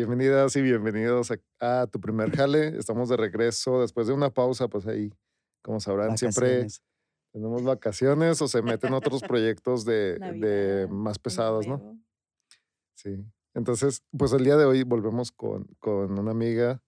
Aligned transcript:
Bienvenidas 0.00 0.56
y 0.56 0.62
bienvenidos 0.62 1.30
a, 1.60 1.86
tu 1.86 2.00
primer 2.00 2.34
jale. 2.34 2.78
Estamos 2.78 3.10
de 3.10 3.18
regreso 3.18 3.82
después 3.82 4.06
de 4.06 4.14
una 4.14 4.30
pausa, 4.30 4.66
pues 4.66 4.86
ahí, 4.86 5.12
como 5.60 5.78
sabrán, 5.78 6.16
siempre 6.16 6.68
tenemos 7.34 7.62
vacaciones 7.64 8.40
o 8.40 8.48
se 8.48 8.62
meten 8.62 8.94
otros 8.94 9.20
proyectos 9.20 9.84
de, 9.84 10.88
más 10.90 11.18
pesados, 11.18 11.66
¿no? 11.66 12.00
Sí. 12.94 13.22
Entonces, 13.52 14.02
pues 14.16 14.32
el 14.32 14.42
día 14.42 14.56
de 14.56 14.64
hoy 14.64 14.84
volvemos 14.84 15.32
con, 15.32 15.64
con 15.78 16.18
una 16.18 16.30
amiga 16.30 16.82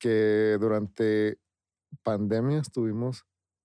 que 0.00 0.58
durante 0.58 1.38
pandemia 2.02 2.58
estuvimos 2.58 3.24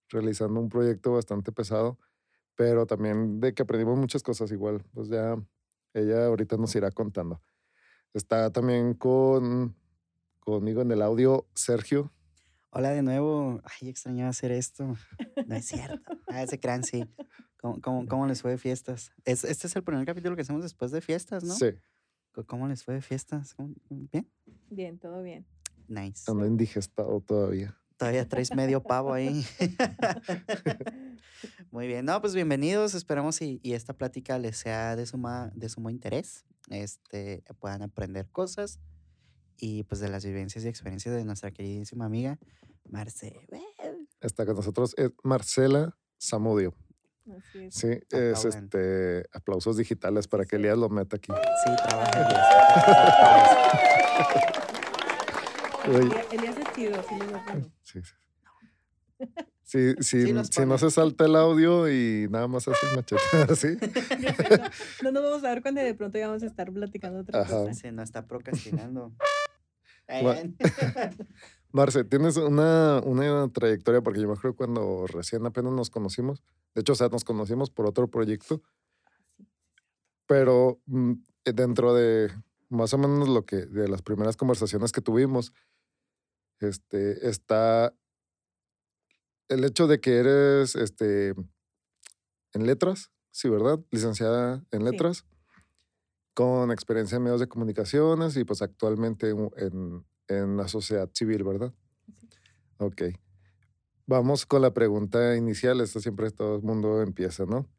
realizando 0.09 0.59
un 0.59 0.69
proyecto 0.69 1.13
bastante 1.13 1.51
pesado, 1.51 1.97
pero 2.53 2.85
también 2.85 3.39
de 3.39 3.55
que 3.55 3.63
aprendimos 3.63 3.97
muchas 3.97 4.21
cosas 4.21 4.51
igual. 4.51 4.85
Pues 4.93 5.09
ya 5.09 5.43
ella 5.95 6.27
ahorita 6.27 6.55
nos 6.57 6.75
irá 6.75 6.91
contando. 6.91 7.41
Está 8.13 8.51
también 8.51 8.95
con, 8.95 9.75
conmigo 10.39 10.81
en 10.81 10.91
el 10.91 11.01
audio 11.01 11.47
Sergio. 11.53 12.11
Hola 12.71 12.89
de 12.91 13.03
nuevo. 13.03 13.61
Ay, 13.63 13.89
extrañaba 13.89 14.29
hacer 14.29 14.51
esto. 14.51 14.95
No 15.45 15.55
es 15.55 15.65
cierto. 15.65 16.11
Ah, 16.27 16.43
ese 16.43 16.59
crean, 16.59 16.83
sí. 16.83 17.03
¿Cómo, 17.61 18.07
cómo, 18.07 18.27
les 18.27 18.41
fue 18.41 18.51
de 18.51 18.57
fiestas? 18.57 19.11
Es, 19.25 19.43
este 19.43 19.67
es 19.67 19.75
el 19.75 19.83
primer 19.83 20.05
capítulo 20.05 20.35
que 20.35 20.43
hacemos 20.43 20.63
después 20.63 20.91
de 20.91 21.01
fiestas, 21.01 21.43
¿no? 21.43 21.53
Sí. 21.53 21.71
¿Cómo 22.47 22.67
les 22.67 22.83
fue 22.83 22.93
de 22.93 23.01
fiestas? 23.01 23.55
¿Bien? 23.89 24.29
Bien, 24.69 24.97
todo 24.97 25.21
bien. 25.21 25.45
Nice. 25.87 26.29
Ando 26.29 26.45
indigestado 26.45 27.19
todavía. 27.21 27.78
Todavía 27.99 28.27
traes 28.27 28.55
medio 28.55 28.81
pavo 28.81 29.13
ahí. 29.13 29.45
Muy 31.71 31.85
bien. 31.85 32.05
No, 32.05 32.21
pues 32.21 32.33
bienvenidos. 32.33 32.95
Esperamos 32.95 33.41
y, 33.41 33.59
y 33.61 33.73
esta 33.73 33.93
plática 33.93 34.39
les 34.39 34.55
sea 34.55 34.95
de, 34.95 35.05
suma, 35.05 35.51
de 35.53 35.67
sumo 35.67 35.89
interés 35.89 36.45
este, 36.69 37.43
puedan 37.59 37.81
aprender 37.81 38.29
cosas 38.29 38.79
y 39.57 39.83
pues 39.83 39.99
de 39.99 40.07
las 40.07 40.23
vivencias 40.23 40.63
y 40.63 40.69
experiencias 40.69 41.13
de 41.13 41.25
nuestra 41.25 41.51
queridísima 41.51 42.05
amiga 42.05 42.39
Marcela. 42.89 43.41
Está 44.21 44.45
con 44.45 44.55
nosotros 44.55 44.95
es 44.97 45.11
Marcela 45.23 45.97
Zamudio. 46.21 46.73
Sí, 47.69 47.99
es 48.09 48.45
este 48.45 49.25
aplausos 49.33 49.77
digitales 49.77 50.27
para 50.27 50.45
que 50.45 50.55
Elías 50.55 50.77
lo 50.77 50.89
meta 50.89 51.17
aquí. 51.17 51.31
Sí, 51.65 51.71
trabaja 51.87 52.19
Elías. 55.85 56.25
Elías 56.31 56.57
es 56.57 56.73
chido, 56.73 57.03
sí, 57.83 58.01
sí. 58.01 58.01
Si, 59.63 59.93
si, 59.99 60.33
si 60.49 60.65
no 60.65 60.77
se 60.79 60.89
salta 60.89 61.25
el 61.25 61.35
audio 61.35 61.87
y 61.91 62.27
nada 62.31 62.47
más 62.47 62.67
haces 62.67 62.89
machete 62.95 63.21
así. 63.51 63.77
No, 65.03 65.11
nos 65.11 65.23
vamos 65.23 65.43
a 65.43 65.49
dar 65.49 65.61
cuando 65.61 65.81
de 65.81 65.93
pronto 65.93 66.17
ya 66.17 66.27
vamos 66.27 66.41
a 66.41 66.47
estar 66.47 66.71
platicando 66.71 67.19
otra 67.19 67.45
cosa. 67.45 67.73
Se 67.75 67.91
nos 67.91 68.05
está 68.05 68.25
procrastinando. 68.25 69.13
Marce, 71.71 72.03
tienes 72.03 72.37
una, 72.37 72.99
una 73.05 73.47
trayectoria, 73.53 74.01
porque 74.01 74.19
yo 74.19 74.27
me 74.27 74.33
acuerdo 74.33 74.55
cuando 74.57 75.05
recién 75.05 75.45
apenas 75.45 75.71
nos 75.71 75.91
conocimos. 75.91 76.41
De 76.73 76.81
hecho, 76.81 76.93
o 76.93 76.95
sea, 76.95 77.09
nos 77.09 77.23
conocimos 77.23 77.69
por 77.69 77.85
otro 77.85 78.07
proyecto. 78.07 78.63
Pero 80.25 80.81
mm, 80.87 81.13
dentro 81.43 81.93
de 81.93 82.31
más 82.69 82.93
o 82.93 82.97
menos 82.97 83.27
lo 83.27 83.45
que, 83.45 83.57
de 83.57 83.87
las 83.87 84.01
primeras 84.01 84.35
conversaciones 84.35 84.91
que 84.91 85.01
tuvimos, 85.01 85.53
este, 86.61 87.29
está 87.29 87.93
el 89.47 89.63
hecho 89.63 89.87
de 89.87 89.99
que 89.99 90.17
eres 90.17 90.75
este, 90.75 91.29
en 92.53 92.65
letras, 92.65 93.11
sí, 93.31 93.49
¿verdad? 93.49 93.79
Licenciada 93.91 94.63
en 94.71 94.83
letras, 94.83 95.25
con 96.33 96.71
experiencia 96.71 97.17
en 97.17 97.23
medios 97.23 97.39
de 97.39 97.47
comunicaciones 97.47 98.37
y 98.37 98.43
pues 98.43 98.61
actualmente 98.61 99.29
en, 99.29 100.05
en 100.27 100.57
la 100.57 100.67
sociedad 100.67 101.09
civil, 101.13 101.43
¿verdad? 101.43 101.73
Sí. 102.05 102.13
Ok. 102.77 103.01
Vamos 104.09 104.47
con 104.47 104.63
la 104.63 104.73
pregunta 104.73 105.35
inicial. 105.35 105.81
Esto 105.81 105.99
siempre 105.99 106.31
todo 106.31 106.55
el 106.55 106.63
mundo 106.63 107.03
empieza, 107.03 107.45
¿no? 107.45 107.69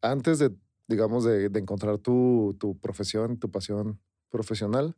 Antes 0.00 0.38
de, 0.38 0.54
digamos, 0.88 1.24
de, 1.24 1.46
encontrar 1.46 1.98
tu, 1.98 2.56
tu, 2.58 2.78
profesión, 2.78 3.38
tu 3.38 3.50
pasión 3.50 4.00
profesional, 4.30 4.96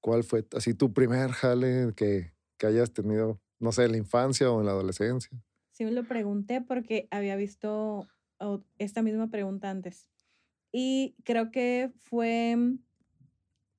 ¿cuál 0.00 0.22
fue 0.22 0.46
así 0.54 0.74
tu 0.74 0.92
primer 0.92 1.32
jale 1.32 1.92
que, 1.96 2.35
que 2.58 2.66
hayas 2.66 2.92
tenido 2.92 3.40
no 3.58 3.72
sé, 3.72 3.84
en 3.84 3.92
la 3.92 3.98
infancia 3.98 4.50
o 4.50 4.60
en 4.60 4.66
la 4.66 4.72
adolescencia? 4.72 5.30
Sí, 5.72 5.84
me 5.84 5.92
lo 5.92 6.04
pregunté 6.04 6.60
porque 6.60 7.08
había 7.10 7.36
visto 7.36 8.06
esta 8.78 9.02
misma 9.02 9.28
pregunta 9.28 9.70
antes. 9.70 10.06
Y 10.72 11.16
creo 11.24 11.50
que 11.50 11.92
fue, 12.02 12.56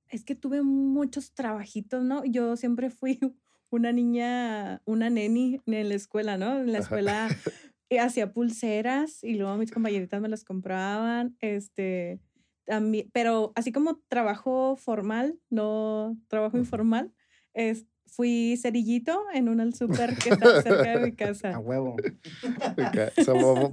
es 0.09 0.23
que 0.23 0.35
tuve 0.35 0.61
muchos 0.63 1.33
trabajitos, 1.33 2.03
¿no? 2.03 2.23
Yo 2.25 2.55
siempre 2.55 2.89
fui 2.89 3.19
una 3.69 3.91
niña, 3.91 4.81
una 4.85 5.09
neni 5.09 5.61
en 5.65 5.89
la 5.89 5.95
escuela, 5.95 6.37
¿no? 6.37 6.59
En 6.59 6.71
la 6.71 6.79
escuela 6.79 7.27
hacía 7.99 8.33
pulseras 8.33 9.23
y 9.23 9.35
luego 9.35 9.57
mis 9.57 9.71
compañeritas 9.71 10.21
me 10.21 10.29
las 10.29 10.43
compraban, 10.43 11.35
este, 11.39 12.19
también, 12.65 13.09
pero 13.13 13.53
así 13.55 13.71
como 13.71 14.01
trabajo 14.07 14.75
formal, 14.75 15.39
no 15.49 16.17
trabajo 16.27 16.57
informal, 16.57 17.13
es, 17.53 17.85
fui 18.07 18.57
cerillito 18.57 19.23
en 19.33 19.49
un 19.49 19.73
súper 19.73 20.17
que 20.17 20.29
está 20.29 20.61
cerca 20.61 20.97
de 20.97 21.05
mi 21.05 21.11
casa. 21.15 21.55
A 21.55 21.59
huevo. 21.59 21.95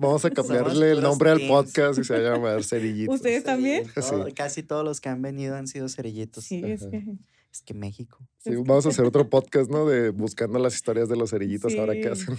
vamos 0.00 0.24
a 0.24 0.30
cambiarle 0.30 0.92
el 0.92 1.02
nombre 1.02 1.30
al 1.30 1.40
podcast 1.46 1.98
y 1.98 2.04
se 2.04 2.12
va 2.14 2.18
a 2.18 2.34
llamar 2.34 2.64
Cerillito. 2.64 3.12
¿Ustedes 3.12 3.44
también? 3.44 3.84
Casi 4.34 4.62
todos 4.62 4.84
los 4.84 5.00
que 5.00 5.08
han 5.08 5.22
venido 5.22 5.56
han 5.56 5.66
sido 5.66 5.88
cerillitos. 5.88 6.44
Sí, 6.44 6.62
es 6.64 6.86
que... 6.86 7.16
Es 7.54 7.62
que 7.62 7.72
México. 7.72 8.18
Sí, 8.38 8.50
vamos 8.56 8.84
a 8.84 8.88
hacer 8.90 9.04
otro 9.04 9.30
podcast, 9.30 9.70
¿no? 9.70 9.86
De 9.86 10.10
buscando 10.10 10.58
las 10.58 10.74
historias 10.74 11.08
de 11.08 11.14
los 11.14 11.30
cerillitos 11.30 11.72
ahora 11.76 11.92
que 11.92 12.08
hacen. 12.08 12.36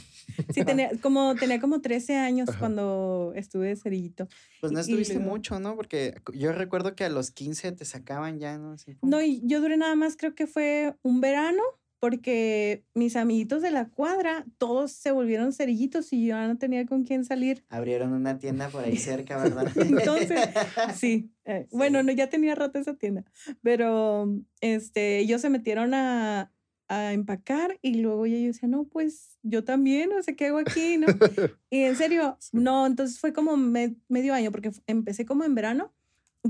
Sí, 0.53 0.65
tenía 0.65 0.91
como, 1.01 1.35
tenía 1.35 1.61
como 1.61 1.79
13 1.79 2.17
años 2.17 2.49
cuando 2.59 3.31
estuve 3.33 3.69
de 3.69 3.77
cerillito. 3.77 4.27
Pues 4.59 4.73
no 4.73 4.81
estuviste 4.81 5.17
mucho, 5.19 5.57
¿no? 5.61 5.77
Porque 5.77 6.15
yo 6.33 6.51
recuerdo 6.51 6.97
que 6.97 7.05
a 7.05 7.09
los 7.09 7.31
15 7.31 7.71
te 7.71 7.85
sacaban 7.85 8.39
ya, 8.39 8.57
¿no? 8.57 8.75
no, 9.03 9.21
y 9.21 9.41
yo 9.45 9.61
duré 9.61 9.77
nada 9.77 9.95
más, 9.95 10.17
creo 10.17 10.35
que 10.35 10.47
fue 10.47 10.95
un 11.01 11.21
verano 11.21 11.63
porque 11.99 12.83
mis 12.93 13.15
amiguitos 13.15 13.61
de 13.61 13.71
la 13.71 13.89
cuadra, 13.89 14.45
todos 14.57 14.91
se 14.91 15.11
volvieron 15.11 15.53
cerillitos 15.53 16.11
y 16.13 16.27
yo 16.27 16.37
no 16.37 16.57
tenía 16.57 16.85
con 16.85 17.03
quién 17.03 17.25
salir. 17.25 17.63
Abrieron 17.69 18.13
una 18.13 18.37
tienda 18.37 18.69
por 18.69 18.83
ahí 18.83 18.97
cerca, 18.97 19.37
¿verdad? 19.43 19.67
Entonces, 19.75 20.39
sí. 20.95 21.31
Eh, 21.45 21.67
bueno, 21.71 22.01
no, 22.03 22.11
ya 22.11 22.29
tenía 22.29 22.55
rato 22.55 22.79
esa 22.79 22.95
tienda, 22.95 23.23
pero 23.61 24.27
este, 24.61 25.19
ellos 25.19 25.41
se 25.41 25.49
metieron 25.49 25.93
a, 25.93 26.51
a 26.87 27.13
empacar 27.13 27.79
y 27.81 27.95
luego 27.95 28.25
yo 28.25 28.37
decía, 28.37 28.67
no, 28.67 28.85
pues 28.85 29.37
yo 29.43 29.63
también, 29.63 30.09
no 30.09 30.21
sé 30.21 30.35
qué 30.35 30.47
hago 30.47 30.59
aquí, 30.59 30.97
¿no? 30.97 31.07
Y 31.69 31.83
en 31.83 31.95
serio, 31.95 32.37
no, 32.51 32.85
entonces 32.85 33.19
fue 33.19 33.33
como 33.33 33.57
medio 33.57 34.33
año, 34.33 34.51
porque 34.51 34.71
empecé 34.87 35.25
como 35.25 35.43
en 35.43 35.55
verano. 35.55 35.93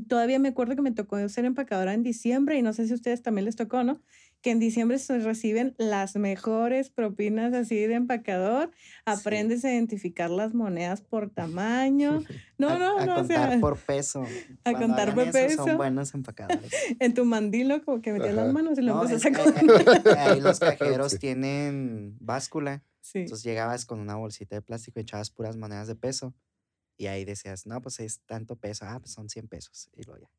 Todavía 0.08 0.40
me 0.40 0.50
acuerdo 0.50 0.76
que 0.76 0.82
me 0.82 0.92
tocó 0.92 1.28
ser 1.30 1.46
empacadora 1.46 1.94
en 1.94 2.04
diciembre 2.04 2.58
y 2.58 2.62
no 2.62 2.74
sé 2.74 2.86
si 2.86 2.92
a 2.92 2.96
ustedes 2.96 3.22
también 3.22 3.46
les 3.46 3.56
tocó, 3.56 3.84
¿no? 3.84 4.02
que 4.46 4.52
en 4.52 4.60
diciembre 4.60 5.00
se 5.00 5.18
reciben 5.18 5.74
las 5.80 6.16
mejores 6.18 6.92
propinas 6.92 7.52
así 7.56 7.78
de 7.78 7.96
empacador. 7.96 8.70
Aprendes 9.04 9.66
a 9.66 9.74
identificar 9.74 10.30
las 10.30 10.54
monedas 10.54 11.02
por 11.02 11.32
tamaño. 11.32 12.24
No, 12.60 12.70
no, 12.78 13.00
a 13.00 13.06
no. 13.08 13.16
Contar 13.16 13.60
por 13.60 13.76
peso. 13.76 14.24
A 14.64 14.74
contar 14.74 15.16
por 15.16 15.32
peso. 15.32 15.66
Son 15.66 15.78
buenos 15.78 16.14
empacadores. 16.14 16.72
en 17.00 17.16
tu 17.16 17.26
mandilo, 17.26 17.84
como 17.84 18.04
que 18.04 18.14
metías 18.14 18.36
las 18.36 18.54
manos 18.54 18.78
y 18.78 18.84
lo 18.84 18.94
no, 18.94 19.02
empiezas 19.02 19.34
a 19.34 19.44
contar. 19.44 20.18
Ahí 20.20 20.40
los 20.40 20.60
cajeros 20.60 21.18
tienen 21.18 22.16
báscula. 22.20 22.84
Sí. 23.02 23.22
Entonces 23.22 23.44
llegabas 23.44 23.88
con 23.88 24.00
una 24.00 24.14
bolsita 24.14 24.56
de 24.56 24.62
plástico 24.62 25.00
y 25.00 25.02
echabas 25.02 25.32
puras 25.32 25.58
monedas 25.58 25.88
de 25.88 25.96
peso. 25.96 26.36
Y 26.98 27.08
ahí 27.08 27.26
decías, 27.26 27.66
no, 27.66 27.82
pues 27.82 28.00
es 28.00 28.22
tanto 28.26 28.56
peso. 28.56 28.86
Ah, 28.88 29.00
pues 29.00 29.12
son 29.12 29.30
100 29.30 29.48
pesos. 29.48 29.90
Y 29.96 30.04
luego 30.04 30.22
ya 30.22 30.30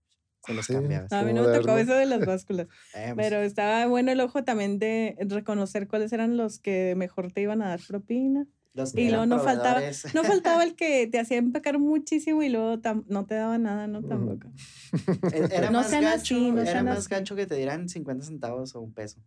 los 0.55 0.71
A 0.71 1.23
mí 1.23 1.33
no 1.33 1.43
me 1.43 1.59
tocó 1.59 1.77
eso 1.77 1.95
de 1.95 2.07
las 2.07 2.21
básculas. 2.27 2.67
Eh, 2.95 3.13
pues 3.15 3.29
pero 3.29 3.43
estaba 3.43 3.87
bueno 3.87 4.13
el 4.13 4.21
ojo 4.21 4.45
también 4.45 4.79
de 4.79 5.17
reconocer 5.21 5.89
cuáles 5.89 6.13
eran 6.13 6.37
los 6.37 6.59
que 6.59 6.95
mejor 6.97 7.33
te 7.33 7.43
iban 7.43 7.63
a 7.63 7.69
dar 7.69 7.81
propina. 7.87 8.47
y 8.95 9.09
luego 9.09 9.27
no 9.27 9.41
faltaba, 9.41 9.81
no 10.15 10.25
faltaba 10.25 10.65
el 10.65 10.75
que 10.77 11.07
te 11.07 11.19
hacía 11.19 11.39
empacar 11.39 11.79
muchísimo 11.79 12.43
y 12.43 12.49
luego 12.49 12.81
no 13.09 13.27
te 13.27 13.35
daba 13.35 13.59
nada, 13.59 13.87
no 13.87 14.03
tampoco. 14.03 14.49
E, 15.33 15.49
era 15.51 15.71
más 15.71 15.91
gancho, 15.91 16.59
era 16.59 16.83
más 16.83 17.09
gancho 17.09 17.37
que 17.37 17.47
te 17.47 17.55
dieran 17.55 17.89
50 17.89 18.25
centavos 18.25 18.75
o 18.75 18.81
un 18.81 18.93
peso. 18.93 19.21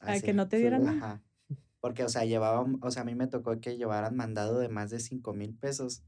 Así, 0.00 0.22
que 0.22 0.34
no 0.34 0.48
te 0.48 0.58
dieran 0.58 0.84
nada. 0.84 0.96
Ajá. 0.96 1.22
Porque, 1.80 2.04
o 2.04 2.08
sea, 2.08 2.24
llevaba, 2.24 2.66
o 2.80 2.90
sea, 2.90 3.02
a 3.02 3.04
mí 3.04 3.14
me 3.14 3.26
tocó 3.26 3.60
que 3.60 3.76
llevaran 3.76 4.16
mandado 4.16 4.58
de 4.58 4.68
más 4.68 4.90
de 4.90 4.98
5 5.00 5.32
mil 5.34 5.54
pesos 5.54 6.02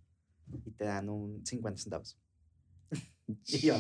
y 0.53 0.71
te 0.73 0.85
dan 0.85 1.09
un 1.09 1.45
50 1.45 1.81
centavos. 1.81 2.19
y 3.47 3.59
yo, 3.59 3.77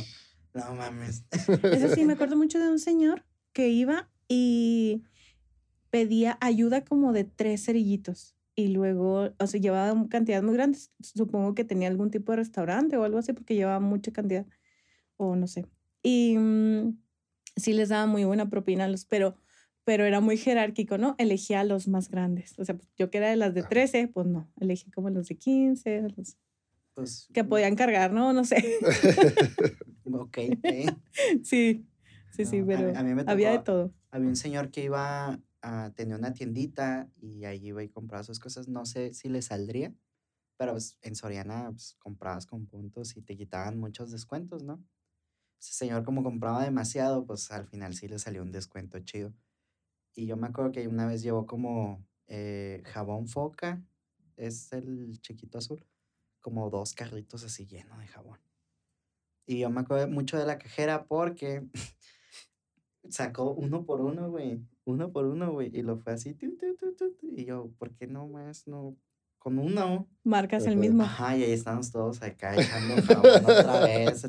no 0.54 0.74
mames. 0.74 1.24
Eso 1.30 1.94
sí, 1.94 2.04
me 2.04 2.12
acuerdo 2.14 2.36
mucho 2.36 2.58
de 2.58 2.68
un 2.68 2.78
señor 2.78 3.24
que 3.52 3.68
iba 3.68 4.10
y 4.28 5.02
pedía 5.90 6.38
ayuda 6.40 6.84
como 6.84 7.12
de 7.12 7.24
tres 7.24 7.64
cerillitos. 7.64 8.34
Y 8.54 8.68
luego, 8.68 9.30
o 9.38 9.46
sea, 9.46 9.60
llevaba 9.60 10.08
cantidades 10.08 10.44
muy 10.44 10.54
grandes. 10.54 10.92
Supongo 11.00 11.54
que 11.54 11.64
tenía 11.64 11.88
algún 11.88 12.10
tipo 12.10 12.32
de 12.32 12.36
restaurante 12.36 12.96
o 12.96 13.04
algo 13.04 13.18
así 13.18 13.32
porque 13.32 13.54
llevaba 13.54 13.78
mucha 13.78 14.12
cantidad. 14.12 14.46
O 15.16 15.36
no 15.36 15.46
sé. 15.46 15.66
Y 16.02 16.36
mm, 16.36 16.98
sí 17.56 17.72
les 17.72 17.90
daba 17.90 18.06
muy 18.06 18.24
buena 18.24 18.50
propina 18.50 18.86
a 18.86 18.88
los, 18.88 19.04
pero, 19.04 19.36
pero 19.84 20.04
era 20.04 20.20
muy 20.20 20.36
jerárquico, 20.36 20.98
¿no? 20.98 21.14
Elegía 21.18 21.60
a 21.60 21.64
los 21.64 21.86
más 21.86 22.10
grandes. 22.10 22.58
O 22.58 22.64
sea, 22.64 22.76
pues, 22.76 22.88
yo 22.96 23.10
que 23.10 23.18
era 23.18 23.30
de 23.30 23.36
las 23.36 23.54
de 23.54 23.62
13, 23.62 24.08
pues 24.08 24.26
no, 24.26 24.50
elegí 24.60 24.90
como 24.90 25.08
los 25.10 25.28
de 25.28 25.36
15, 25.36 26.08
los 26.16 26.36
pues, 26.98 27.28
que 27.32 27.44
podían 27.44 27.76
cargar, 27.76 28.12
¿no? 28.12 28.32
No 28.32 28.44
sé. 28.44 28.56
ok. 30.04 30.38
Sí, 31.44 31.86
sí, 32.32 32.44
sí, 32.44 32.62
pero 32.66 32.92
había 33.26 33.52
de 33.52 33.58
todo. 33.60 33.94
Había 34.10 34.28
un 34.28 34.34
señor 34.34 34.72
que 34.72 34.82
iba 34.82 35.38
a 35.62 35.92
tener 35.94 36.18
una 36.18 36.32
tiendita 36.32 37.08
y 37.20 37.44
ahí 37.44 37.68
iba 37.68 37.84
y 37.84 37.88
compraba 37.88 38.24
sus 38.24 38.40
cosas. 38.40 38.66
No 38.66 38.84
sé 38.84 39.14
si 39.14 39.28
le 39.28 39.42
saldría, 39.42 39.94
pero 40.56 40.72
pues, 40.72 40.98
en 41.02 41.14
Soriana 41.14 41.70
pues, 41.70 41.94
comprabas 42.00 42.46
con 42.46 42.66
puntos 42.66 43.16
y 43.16 43.22
te 43.22 43.36
quitaban 43.36 43.78
muchos 43.78 44.10
descuentos, 44.10 44.64
¿no? 44.64 44.82
Ese 45.60 45.74
señor 45.74 46.02
como 46.02 46.24
compraba 46.24 46.64
demasiado, 46.64 47.24
pues 47.26 47.52
al 47.52 47.68
final 47.68 47.94
sí 47.94 48.08
le 48.08 48.18
salió 48.18 48.42
un 48.42 48.50
descuento 48.50 48.98
chido. 48.98 49.32
Y 50.16 50.26
yo 50.26 50.36
me 50.36 50.48
acuerdo 50.48 50.72
que 50.72 50.88
una 50.88 51.06
vez 51.06 51.22
llevó 51.22 51.46
como 51.46 52.04
eh, 52.26 52.82
jabón 52.86 53.28
foca, 53.28 53.84
es 54.36 54.72
el 54.72 55.20
chiquito 55.20 55.58
azul, 55.58 55.84
como 56.48 56.70
dos 56.70 56.94
carritos 56.94 57.44
así 57.44 57.66
llenos 57.66 57.98
de 57.98 58.06
jabón. 58.06 58.38
Y 59.44 59.58
yo 59.58 59.68
me 59.68 59.82
acuerdo 59.82 60.08
mucho 60.08 60.38
de 60.38 60.46
la 60.46 60.56
cajera 60.56 61.04
porque 61.04 61.62
sacó 63.10 63.52
uno 63.52 63.84
por 63.84 64.00
uno, 64.00 64.30
güey. 64.30 64.62
Uno 64.86 65.12
por 65.12 65.26
uno, 65.26 65.52
güey. 65.52 65.70
Y 65.76 65.82
lo 65.82 65.98
fue 65.98 66.14
así. 66.14 66.34
y 67.22 67.44
yo, 67.44 67.70
¿por 67.78 67.94
qué 67.94 68.06
no 68.06 68.26
más? 68.28 68.66
No, 68.66 68.96
con 69.38 69.58
uno. 69.58 70.08
Marcas 70.24 70.64
el 70.64 70.78
mismo. 70.78 71.02
Ajá, 71.02 71.36
y 71.36 71.42
ahí 71.42 71.52
estamos 71.52 71.92
todos 71.92 72.22
acá 72.22 72.54
echando 72.56 73.02
jabón 73.02 73.44
otra 73.44 73.80
vez, 73.80 74.22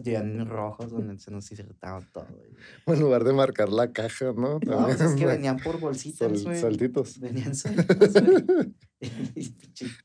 rojos 0.46 0.92
donde 0.92 1.20
se 1.20 1.32
nos 1.32 1.50
irritaba 1.54 2.02
todo. 2.12 2.28
En 2.86 3.00
lugar 3.00 3.24
de 3.24 3.32
marcar 3.32 3.70
la 3.70 3.94
caja, 3.94 4.34
¿no? 4.34 4.60
No, 4.60 4.84
pues 4.84 5.00
es 5.00 5.16
que 5.16 5.26
venían 5.26 5.56
por 5.56 5.80
bolsitas, 5.80 6.44
güey. 6.44 6.60
saltitos. 6.60 7.18
Venían 7.22 7.56
saltitos, 7.56 8.14
güey. 8.14 8.76
y 9.36 9.54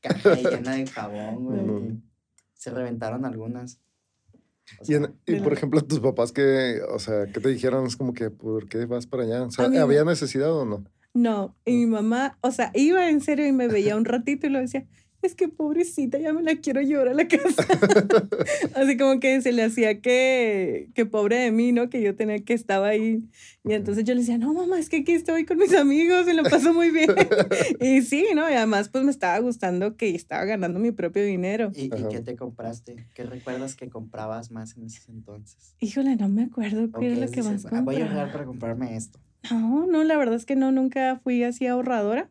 caja 0.01 0.35
llena 0.35 0.75
de 0.75 0.87
jabón, 0.87 1.45
güey. 1.45 2.01
Se 2.53 2.71
reventaron 2.71 3.25
algunas 3.25 3.79
y, 5.27 5.39
por 5.41 5.53
ejemplo, 5.53 5.81
tus 5.81 5.99
papás 5.99 6.31
que, 6.31 6.81
o 6.89 6.99
sea, 6.99 7.27
¿qué 7.27 7.39
te 7.39 7.49
dijeron? 7.49 7.85
Es 7.85 7.95
como 7.95 8.13
que, 8.13 8.29
¿por 8.31 8.67
qué 8.67 8.85
vas 8.85 9.05
para 9.05 9.23
allá? 9.23 9.43
O 9.43 9.51
sea, 9.51 9.65
¿había 9.65 10.03
necesidad 10.03 10.51
o 10.51 10.65
no? 10.65 10.83
No, 11.13 11.55
y 11.65 11.73
mi 11.73 11.85
mamá, 11.85 12.37
o 12.41 12.51
sea, 12.51 12.71
iba 12.73 13.09
en 13.09 13.21
serio 13.21 13.45
y 13.47 13.51
me 13.51 13.67
veía 13.67 13.95
un 13.95 14.05
ratito 14.05 14.47
y 14.47 14.49
lo 14.49 14.59
decía, 14.59 14.85
es 15.25 15.35
que 15.35 15.47
pobrecita, 15.47 16.17
ya 16.17 16.33
me 16.33 16.41
la 16.41 16.55
quiero 16.55 16.81
llevar 16.81 17.09
a 17.09 17.13
la 17.13 17.27
casa. 17.27 17.65
Así 18.75 18.97
como 18.97 19.19
que 19.19 19.41
se 19.41 19.51
le 19.51 19.63
hacía 19.63 20.01
que, 20.01 20.89
que 20.93 21.05
pobre 21.05 21.37
de 21.37 21.51
mí, 21.51 21.71
¿no? 21.71 21.89
Que 21.89 22.01
yo 22.01 22.15
tenía 22.15 22.39
que 22.43 22.53
estaba 22.53 22.87
ahí. 22.87 23.23
Y 23.63 23.73
entonces 23.73 24.03
yo 24.03 24.13
le 24.13 24.21
decía, 24.21 24.37
no, 24.37 24.53
mamá, 24.53 24.79
es 24.79 24.89
que 24.89 24.97
aquí 24.97 25.13
estoy 25.13 25.45
con 25.45 25.57
mis 25.57 25.73
amigos, 25.73 26.25
me 26.25 26.33
lo 26.33 26.43
paso 26.43 26.73
muy 26.73 26.91
bien. 26.91 27.09
y 27.81 28.01
sí, 28.01 28.27
¿no? 28.35 28.49
Y 28.49 28.53
además 28.53 28.89
pues 28.89 29.03
me 29.03 29.11
estaba 29.11 29.37
gustando 29.39 29.97
que 29.97 30.13
estaba 30.15 30.45
ganando 30.45 30.79
mi 30.79 30.91
propio 30.91 31.23
dinero. 31.25 31.71
¿Y, 31.75 31.85
¿y 31.85 32.07
qué 32.09 32.21
te 32.21 32.35
compraste? 32.35 33.07
¿Qué 33.13 33.23
recuerdas 33.23 33.75
que 33.75 33.89
comprabas 33.89 34.51
más 34.51 34.77
en 34.77 34.85
ese 34.85 35.11
entonces? 35.11 35.75
Híjole, 35.79 36.15
no 36.15 36.29
me 36.29 36.43
acuerdo 36.43 36.89
qué 36.97 37.07
era 37.07 37.25
lo 37.25 37.31
que 37.31 37.43
más 37.43 37.63
compraba. 37.63 37.79
Ah, 37.79 37.81
voy 37.81 37.95
a 37.97 38.05
ahorrar 38.05 38.31
para 38.31 38.45
comprarme 38.45 38.95
esto. 38.95 39.19
No, 39.51 39.85
no, 39.85 40.03
la 40.03 40.17
verdad 40.17 40.35
es 40.35 40.45
que 40.45 40.55
no, 40.55 40.71
nunca 40.71 41.19
fui 41.23 41.43
así 41.43 41.67
ahorradora, 41.67 42.29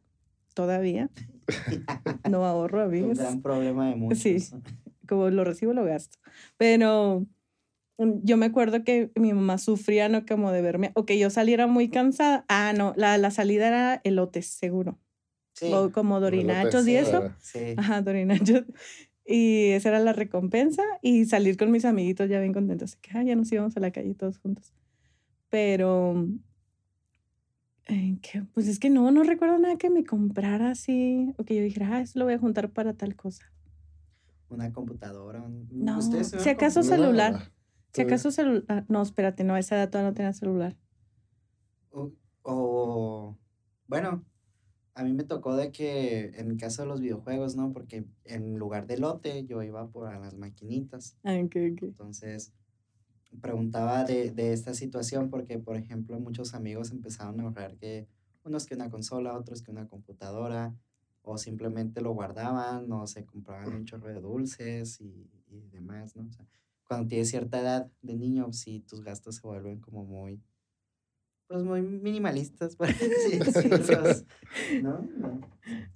todavía. 0.55 1.11
no 2.31 2.45
ahorro, 2.45 2.83
amigos. 2.83 3.19
Un 3.19 3.25
gran 3.25 3.43
problema 3.43 3.89
de 3.89 3.97
muchos. 3.97 4.19
Sí, 4.19 4.39
como 5.09 5.31
lo 5.31 5.45
recibo, 5.45 5.73
lo 5.73 5.85
gasto. 5.85 6.19
Pero 6.57 7.27
mm, 7.99 8.13
yo 8.23 8.37
me 8.37 8.47
acuerdo 8.47 8.85
que 8.85 9.11
mi 9.15 9.33
mamá 9.33 9.59
sufría, 9.59 10.09
¿no? 10.09 10.25
Como 10.27 10.53
de 10.53 10.63
verme, 10.63 10.93
o 10.95 11.05
que 11.05 11.19
yo 11.19 11.31
saliera 11.31 11.67
muy 11.67 11.89
cansada. 11.89 12.45
Ah, 12.49 12.73
no, 12.77 12.95
la, 12.97 13.19
la 13.19 13.31
salida 13.31 13.69
era 13.69 14.01
elotes, 14.05 14.47
seguro. 14.47 14.99
Sí. 15.55 15.73
O 15.73 15.93
como 15.93 16.21
dorinachos 16.21 16.87
y 16.89 16.97
eso. 16.97 17.33
Sí. 17.41 17.75
Ajá, 17.77 18.03
dorinachos. 18.03 18.65
Y 19.27 19.71
esa 19.71 19.89
era 19.91 20.01
la 20.01 20.13
recompensa 20.13 20.83
y 21.01 21.25
salir 21.25 21.57
con 21.57 21.71
mis 21.71 21.85
amiguitos 21.85 22.29
ya 22.29 22.41
bien 22.41 22.53
contentos. 22.53 22.97
Que 22.97 23.11
ah, 23.17 23.23
ya 23.23 23.37
nos 23.37 23.51
íbamos 23.53 23.77
a 23.77 23.81
la 23.81 23.91
calle 23.91 24.15
todos 24.15 24.39
juntos. 24.39 24.75
Pero 25.49 26.27
pues 28.55 28.69
es 28.69 28.79
que 28.79 28.91
no, 28.91 29.11
no 29.11 29.23
recuerdo 29.23 29.59
nada 29.59 29.77
que 29.77 29.91
me 29.91 30.05
comprara 30.05 30.71
así, 30.71 31.35
o 31.37 31.45
que 31.45 31.57
yo 31.57 31.63
dijera, 31.63 31.97
ah, 31.97 32.01
eso 32.01 32.19
lo 32.19 32.25
voy 32.25 32.35
a 32.35 32.39
juntar 32.39 32.71
para 32.71 32.95
tal 32.95 33.15
cosa. 33.15 33.53
Una 34.49 34.73
computadora. 34.73 35.45
No, 35.71 36.01
si 36.01 36.49
acaso 36.49 36.83
celular. 36.83 37.53
Si 37.93 38.03
acaso 38.03 38.31
celular. 38.31 38.85
No, 38.89 39.03
espérate, 39.03 39.45
no, 39.45 39.57
esa 39.57 39.77
edad 39.77 39.91
todavía 39.91 40.11
no 40.11 40.15
tenía 40.15 40.33
celular. 40.33 40.77
O, 42.43 43.37
bueno, 43.87 44.25
a 44.95 45.05
mí 45.05 45.13
me 45.13 45.25
tocó 45.25 45.57
de 45.57 45.73
que 45.73 46.33
en 46.37 46.51
el 46.51 46.57
caso 46.57 46.83
de 46.83 46.89
los 46.89 47.01
videojuegos, 47.01 47.57
¿no? 47.57 47.73
Porque 47.73 48.05
en 48.25 48.59
lugar 48.59 48.87
de 48.87 48.99
lote 48.99 49.45
yo 49.47 49.63
iba 49.63 49.89
por 49.89 50.09
a 50.09 50.19
las 50.19 50.37
maquinitas. 50.37 51.17
Ah, 51.25 51.35
Entonces, 51.35 52.53
preguntaba 53.41 54.05
de, 54.05 54.31
de, 54.31 54.53
esta 54.53 54.75
situación 54.75 55.31
porque, 55.31 55.59
por 55.59 55.77
ejemplo, 55.77 56.19
muchos 56.21 56.55
amigos 56.55 56.91
empezaron 56.91 57.41
a 57.41 57.45
ahorrar 57.45 57.77
que 57.77 58.07
unos 58.45 58.67
que 58.67 58.75
una 58.75 58.91
consola, 58.91 59.37
otros 59.37 59.63
que 59.63 59.71
una 59.71 59.89
computadora, 59.89 60.75
o 61.23 61.39
simplemente 61.39 62.01
lo 62.01 62.13
guardaban, 62.13 62.91
o 62.93 63.07
se 63.07 63.25
compraban 63.25 63.75
un 63.75 63.85
chorro 63.85 64.09
de 64.09 64.21
dulces 64.21 65.01
y, 65.01 65.31
y 65.49 65.69
demás, 65.71 66.15
¿no? 66.17 66.27
O 66.29 66.33
sea, 66.33 66.47
cuando 66.87 67.09
tienes 67.09 67.31
cierta 67.31 67.61
edad 67.61 67.91
de 68.03 68.15
niño, 68.15 68.53
sí, 68.53 68.81
tus 68.81 69.03
gastos 69.03 69.37
se 69.37 69.47
vuelven 69.47 69.81
como 69.81 70.05
muy, 70.05 70.43
pues 71.47 71.63
muy 71.63 71.83
minimalistas, 71.83 72.77
por 72.77 72.89
así 72.89 73.39
¿no? 74.83 75.09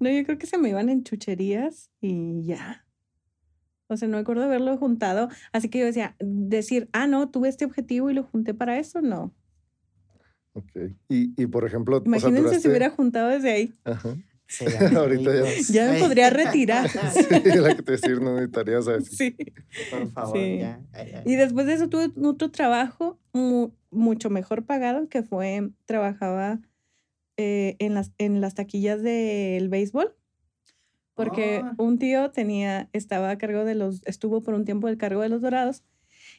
No, 0.01 0.11
yo 0.11 0.25
creo 0.25 0.39
que 0.39 0.47
se 0.47 0.59
me 0.59 0.71
iban 0.71 0.89
en 0.89 1.05
chucherías 1.05 1.91
y 2.01 2.43
ya. 2.45 2.87
O 3.89 3.97
sea, 3.97 4.07
no 4.09 4.17
me 4.17 4.21
acuerdo 4.21 4.45
haberlo 4.45 4.77
juntado. 4.77 5.29
Así 5.53 5.69
que 5.69 5.81
yo 5.81 5.87
decía, 5.87 6.15
decir, 6.21 6.89
ah, 6.93 7.07
no, 7.07 7.31
tuve 7.31 7.49
este 7.49 7.65
objetivo 7.65 8.11
y 8.11 8.15
lo 8.15 8.23
junté 8.23 8.55
para 8.55 8.79
eso, 8.79 9.01
no. 9.01 9.35
Ok. 10.53 10.71
Y, 11.09 11.41
y 11.41 11.47
por 11.47 11.67
ejemplo, 11.67 12.03
imagínense 12.05 12.61
si 12.61 12.69
hubiera 12.69 12.91
juntado 12.91 13.29
desde 13.29 13.51
ahí. 13.51 13.73
Ajá. 13.85 14.17
Sí, 14.49 14.65
Ahorita 14.97 15.31
ya. 15.35 15.63
ya 15.71 15.93
me 15.93 15.99
podría 15.99 16.31
retirar. 16.31 16.89
sí, 16.89 17.27
la 17.59 17.75
que 17.75 17.83
te 17.83 17.93
decir, 17.93 18.21
no 18.21 18.35
necesitarías 18.35 18.87
Sí. 19.11 19.37
Por 19.91 20.11
favor, 20.11 20.39
ya, 20.39 20.81
Y 21.25 21.37
después 21.37 21.67
de 21.67 21.75
eso 21.75 21.89
tuve 21.89 22.11
otro 22.27 22.51
trabajo 22.51 23.19
mucho 23.91 24.31
mejor 24.31 24.65
pagado, 24.65 25.09
que 25.09 25.23
fue, 25.23 25.71
trabajaba 25.85 26.61
eh, 27.37 27.77
en, 27.79 27.95
las, 27.95 28.13
en 28.19 28.41
las 28.41 28.55
taquillas 28.55 29.03
del 29.03 29.69
béisbol 29.69 30.15
porque 31.19 31.63
ah. 31.65 31.75
un 31.79 31.99
tío 31.99 32.31
tenía, 32.31 32.89
estaba 32.93 33.31
a 33.31 33.39
cargo 33.39 33.65
de 33.65 33.75
los, 33.75 34.07
estuvo 34.07 34.41
por 34.41 34.55
un 34.55 34.65
tiempo 34.65 34.87
del 34.87 34.99
cargo 34.99 35.21
de 35.21 35.29
los 35.29 35.43
dorados 35.43 35.83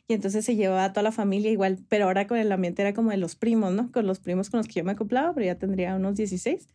y 0.07 0.13
entonces 0.13 0.45
se 0.45 0.55
llevaba 0.55 0.85
a 0.85 0.93
toda 0.93 1.03
la 1.03 1.11
familia 1.11 1.51
igual, 1.51 1.79
pero 1.89 2.05
ahora 2.05 2.27
con 2.27 2.37
el 2.37 2.49
ambiente 2.49 2.81
era 2.81 2.93
como 2.93 3.11
de 3.11 3.17
los 3.17 3.35
primos, 3.35 3.73
¿no? 3.73 3.91
Con 3.91 4.07
los 4.07 4.19
primos 4.19 4.49
con 4.49 4.59
los 4.59 4.67
que 4.67 4.75
yo 4.75 4.85
me 4.85 4.93
acoplaba, 4.93 5.33
pero 5.33 5.45
ya 5.45 5.55
tendría 5.55 5.97
unos 5.97 6.15
16 6.15 6.65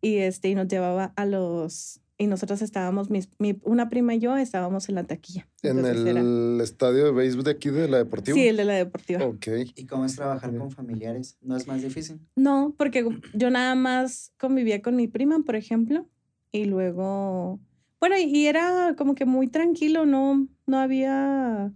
y 0.00 0.18
este, 0.18 0.50
y 0.50 0.54
nos 0.54 0.68
llevaba 0.68 1.12
a 1.16 1.26
los, 1.26 2.00
y 2.16 2.28
nosotros 2.28 2.62
estábamos, 2.62 3.10
mi, 3.10 3.26
una 3.64 3.90
prima 3.90 4.14
y 4.14 4.20
yo 4.20 4.36
estábamos 4.36 4.88
en 4.88 4.94
la 4.94 5.02
taquilla. 5.02 5.48
¿En 5.64 5.84
el 5.84 6.60
estadio 6.60 7.06
de 7.06 7.10
béisbol 7.10 7.42
de 7.42 7.50
aquí 7.50 7.70
de 7.70 7.88
la 7.88 7.98
deportiva? 7.98 8.36
Sí, 8.36 8.46
el 8.46 8.56
de 8.56 8.66
la 8.66 8.74
deportiva. 8.74 9.24
Ok. 9.24 9.48
¿Y 9.74 9.86
cómo 9.86 10.04
es 10.04 10.14
trabajar 10.14 10.56
con 10.56 10.70
familiares? 10.70 11.38
¿No 11.40 11.56
es 11.56 11.66
más 11.66 11.82
difícil? 11.82 12.20
No, 12.36 12.72
porque 12.78 13.04
yo 13.34 13.50
nada 13.50 13.74
más 13.74 14.32
convivía 14.38 14.80
con 14.80 14.94
mi 14.94 15.08
prima, 15.08 15.40
por 15.44 15.56
ejemplo, 15.56 16.06
y 16.52 16.66
luego, 16.66 17.58
bueno, 17.98 18.16
y 18.18 18.46
era 18.46 18.94
como 18.96 19.14
que 19.14 19.24
muy 19.24 19.48
tranquilo, 19.48 20.04
no, 20.06 20.46
no 20.66 20.78
había 20.78 21.72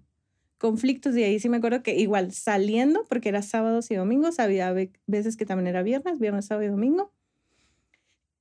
conflictos 0.59 1.16
y 1.16 1.23
ahí 1.23 1.38
sí 1.38 1.49
me 1.49 1.56
acuerdo 1.59 1.83
que 1.83 1.97
igual 1.97 2.33
saliendo, 2.33 3.04
porque 3.09 3.30
era 3.30 3.42
sábados 3.42 3.90
y 3.90 3.95
domingos, 3.95 4.38
había 4.38 4.73
veces 5.06 5.37
que 5.37 5.47
también 5.47 5.66
era 5.66 5.83
viernes, 5.83 6.18
viernes, 6.18 6.47
sábado 6.47 6.66
y 6.66 6.71
domingo. 6.71 7.12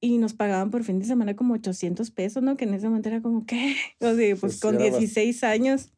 Y 0.01 0.17
nos 0.17 0.33
pagaban 0.33 0.69
por 0.69 0.83
fin 0.83 0.99
de 0.99 1.05
semana 1.05 1.35
como 1.35 1.53
800 1.55 2.11
pesos, 2.11 2.43
¿no? 2.43 2.57
Que 2.57 2.65
en 2.65 2.73
ese 2.73 2.87
momento 2.87 3.09
era 3.09 3.21
como, 3.21 3.45
¿qué? 3.45 3.75
O 4.01 4.13
sea, 4.13 4.35
pues, 4.35 4.59
con 4.59 4.77
16 4.77 5.43
años. 5.43 5.91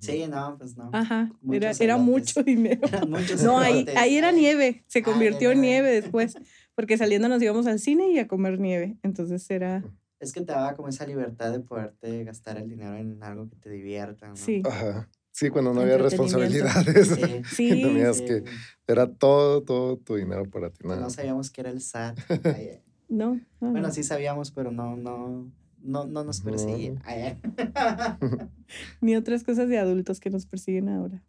Sí, 0.00 0.24
no, 0.28 0.56
pues 0.58 0.76
no. 0.76 0.90
Ajá, 0.92 1.30
era, 1.52 1.72
era, 1.78 1.96
mucho 1.98 2.42
dinero. 2.42 2.80
no, 3.44 3.58
ahí, 3.58 3.86
ahí 3.96 4.16
era 4.16 4.32
nieve, 4.32 4.82
se 4.86 5.00
ah, 5.00 5.02
convirtió 5.02 5.50
en 5.52 5.60
nieve 5.60 5.90
después 5.90 6.36
porque 6.74 6.96
saliendo 6.98 7.28
nos 7.28 7.42
íbamos 7.42 7.66
al 7.66 7.78
cine 7.78 8.10
y 8.10 8.18
a 8.18 8.28
comer 8.28 8.58
nieve. 8.58 8.96
Entonces 9.02 9.48
era... 9.50 9.84
Es 10.20 10.32
que 10.32 10.40
te 10.40 10.52
daba 10.52 10.74
como 10.74 10.88
esa 10.88 11.06
libertad 11.06 11.52
de 11.52 11.60
poderte 11.60 12.24
gastar 12.24 12.56
el 12.56 12.68
dinero 12.68 12.96
en 12.96 13.22
algo 13.22 13.48
que 13.48 13.56
te 13.56 13.68
divierta, 13.68 14.28
¿no? 14.28 14.36
Sí. 14.36 14.62
Ajá. 14.64 15.08
Sí, 15.32 15.50
cuando 15.50 15.74
no 15.74 15.80
había 15.80 15.98
responsabilidades. 15.98 17.08
Sí. 17.08 17.42
sí. 17.54 17.68
Tenías 17.82 18.20
que... 18.22 18.44
Era 18.86 19.12
todo, 19.12 19.62
todo 19.62 19.96
tu 19.98 20.14
dinero 20.16 20.48
para 20.48 20.70
ti. 20.70 20.86
Nada. 20.86 21.00
No 21.00 21.10
sabíamos 21.10 21.50
que 21.50 21.60
era 21.60 21.70
el 21.70 21.80
SAT. 21.80 22.18
no, 23.08 23.40
Bueno, 23.60 23.90
sí 23.90 24.02
sabíamos, 24.02 24.50
pero 24.52 24.70
no, 24.70 24.96
no, 24.96 25.50
no, 25.82 26.06
no 26.06 26.24
nos 26.24 26.40
persiguen. 26.40 27.00
Ni 29.00 29.16
otras 29.16 29.44
cosas 29.44 29.68
de 29.68 29.78
adultos 29.78 30.20
que 30.20 30.30
nos 30.30 30.46
persiguen 30.46 30.88
ahora. 30.88 31.22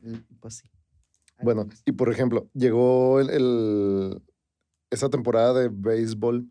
Mm, 0.00 0.14
pues 0.40 0.54
sí. 0.54 0.70
Bueno, 1.42 1.68
y 1.84 1.92
por 1.92 2.10
ejemplo, 2.12 2.48
llegó 2.54 3.20
el, 3.20 3.30
el- 3.30 4.22
esa 4.90 5.08
temporada 5.08 5.54
de 5.54 5.68
béisbol 5.72 6.48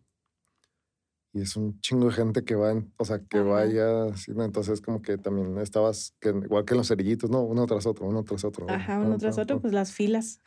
y 1.32 1.42
es 1.42 1.56
un 1.56 1.80
chingo 1.80 2.08
de 2.08 2.14
gente 2.14 2.44
que 2.44 2.56
va, 2.56 2.72
en- 2.72 2.92
o 2.98 3.06
sea, 3.06 3.20
que 3.20 3.38
Ajá. 3.38 3.48
vaya, 3.48 3.88
¿no? 4.30 4.44
entonces 4.44 4.82
como 4.82 5.02
que 5.02 5.18
también 5.18 5.58
estabas, 5.60 6.16
que, 6.20 6.30
igual 6.30 6.66
que 6.66 6.74
en 6.74 6.80
los 6.80 6.88
cerillitos, 6.88 7.30
¿no? 7.30 7.42
Uno 7.44 7.68
tras 7.68 7.86
otro, 7.86 8.08
uno 8.08 8.24
tras 8.24 8.44
otro. 8.44 8.68
Ajá, 8.70 9.00
uno 9.00 9.18
tras 9.18 9.38
otro, 9.38 9.60
pues 9.62 9.74
las 9.74 9.92
filas. 9.94 10.42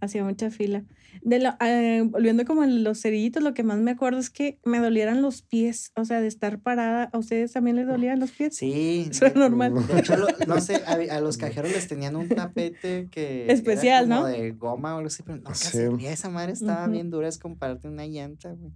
Hacía 0.00 0.24
mucha 0.24 0.50
fila. 0.50 0.84
De 1.22 1.38
lo- 1.38 1.54
eh, 1.60 2.02
volviendo 2.08 2.44
como 2.44 2.62
a 2.62 2.66
los 2.66 3.00
cerillitos, 3.00 3.42
lo 3.42 3.54
que 3.54 3.62
más 3.62 3.78
me 3.78 3.92
acuerdo 3.92 4.18
es 4.18 4.30
que 4.30 4.58
me 4.64 4.78
dolieran 4.80 5.22
los 5.22 5.42
pies, 5.42 5.92
o 5.96 6.04
sea, 6.04 6.20
de 6.20 6.26
estar 6.26 6.60
parada. 6.60 7.10
¿A 7.12 7.18
ustedes 7.18 7.52
también 7.52 7.76
les 7.76 7.86
dolían 7.86 8.20
los 8.20 8.30
pies? 8.32 8.56
Sí. 8.56 9.06
Eso 9.10 9.26
es 9.26 9.34
de- 9.34 9.40
normal. 9.40 9.74
De 9.86 9.98
hecho, 10.00 10.16
lo- 10.16 10.26
no 10.46 10.60
sé, 10.60 10.76
a, 10.86 11.16
a 11.16 11.20
los 11.20 11.36
cajeros 11.36 11.72
les 11.72 11.86
tenían 11.88 12.16
un 12.16 12.28
tapete 12.28 13.08
que. 13.10 13.50
Especial, 13.52 14.06
era 14.06 14.16
como 14.16 14.28
¿no? 14.28 14.34
de 14.34 14.50
goma 14.52 14.94
o 14.94 14.98
algo 14.98 15.06
así, 15.08 15.22
pero 15.22 15.38
no, 15.38 15.54
Sí. 15.54 15.78
casi 15.90 16.06
esa 16.06 16.30
madre 16.30 16.52
estaba 16.52 16.86
bien 16.88 17.10
dura, 17.10 17.28
es 17.28 17.38
compararte 17.38 17.88
una 17.88 18.06
llanta, 18.06 18.52
güey. 18.52 18.72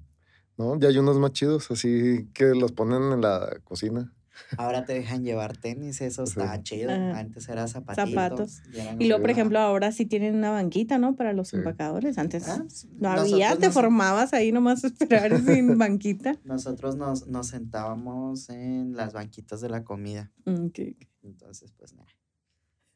¿No? 0.57 0.79
Ya 0.81 0.89
hay 0.89 0.99
unos 0.99 1.19
más 1.19 1.33
chidos, 1.33 1.71
así 1.71 2.29
que 2.35 2.47
los 2.47 2.73
ponen 2.73 3.13
en 3.13 3.21
la 3.21 3.59
cocina. 3.65 4.13
Ahora 4.57 4.85
te 4.85 4.93
dejan 4.95 5.25
llevar 5.25 5.57
tenis, 5.57 6.01
eso 6.01 6.27
Sí. 6.27 6.35
está 6.41 6.63
chido. 6.63 6.91
Ah, 6.91 7.19
Antes 7.19 7.49
era 7.49 7.67
zapatitos. 7.69 8.11
zapatos. 8.11 8.63
y 8.99 9.07
luego, 9.09 9.21
por 9.23 9.31
ejemplo, 9.31 9.59
ahora 9.59 9.93
sí 9.93 10.07
tienen 10.07 10.35
una 10.37 10.51
banquita, 10.51 10.99
¿no? 10.99 11.17
Para 11.17 11.33
los 11.33 11.49
Sí. 11.49 11.57
empacadores. 11.57 12.19
Antes 12.19 12.47
Ah, 12.49 12.65
no 13.01 13.11
había, 13.11 13.49
nosotros 13.49 13.59
te 13.61 13.67
nos- 13.67 13.75
formabas 13.75 14.33
ahí 14.33 14.53
nomás 14.53 14.85
a 14.85 14.89
esperar 14.89 15.31
sin 15.67 15.79
banquita. 15.79 16.37
Nosotros 16.45 16.97
nos, 16.97 17.27
nos 17.27 17.49
sentábamos 17.49 18.49
en 18.51 18.95
las 18.97 19.13
banquitas 19.13 19.61
de 19.61 19.69
la 19.69 19.85
comida. 19.85 20.31
Mm, 20.45 20.67
ok, 20.67 20.79
ok. 20.97 21.09
Entonces, 21.23 21.73
pues 21.73 21.93
nada. 21.95 22.09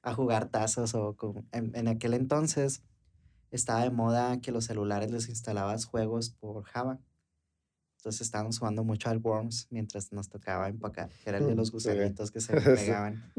A 0.02 0.14
jugar 0.14 0.48
tazos 0.48 0.94
o 0.94 1.14
como. 1.16 1.44
En, 1.52 1.70
en 1.76 1.86
aquel 1.88 2.14
entonces 2.14 2.82
estaba 3.50 3.82
de 3.82 3.90
moda 3.90 4.40
que 4.40 4.50
los 4.50 4.64
celulares 4.64 5.10
les 5.10 5.28
instalabas 5.28 5.84
juegos 5.84 6.30
por 6.30 6.64
Java. 6.64 6.98
Entonces 8.02 8.22
estábamos 8.22 8.58
jugando 8.58 8.82
mucho 8.82 9.10
al 9.10 9.18
Worms 9.18 9.68
mientras 9.70 10.12
nos 10.12 10.28
tocaba 10.28 10.66
empacar, 10.66 11.08
que 11.22 11.30
era 11.30 11.38
el 11.38 11.46
de 11.46 11.54
los 11.54 11.68
sí. 11.68 11.72
gusanitos 11.74 12.32
que 12.32 12.40
se 12.40 12.60
pegaban. 12.60 13.32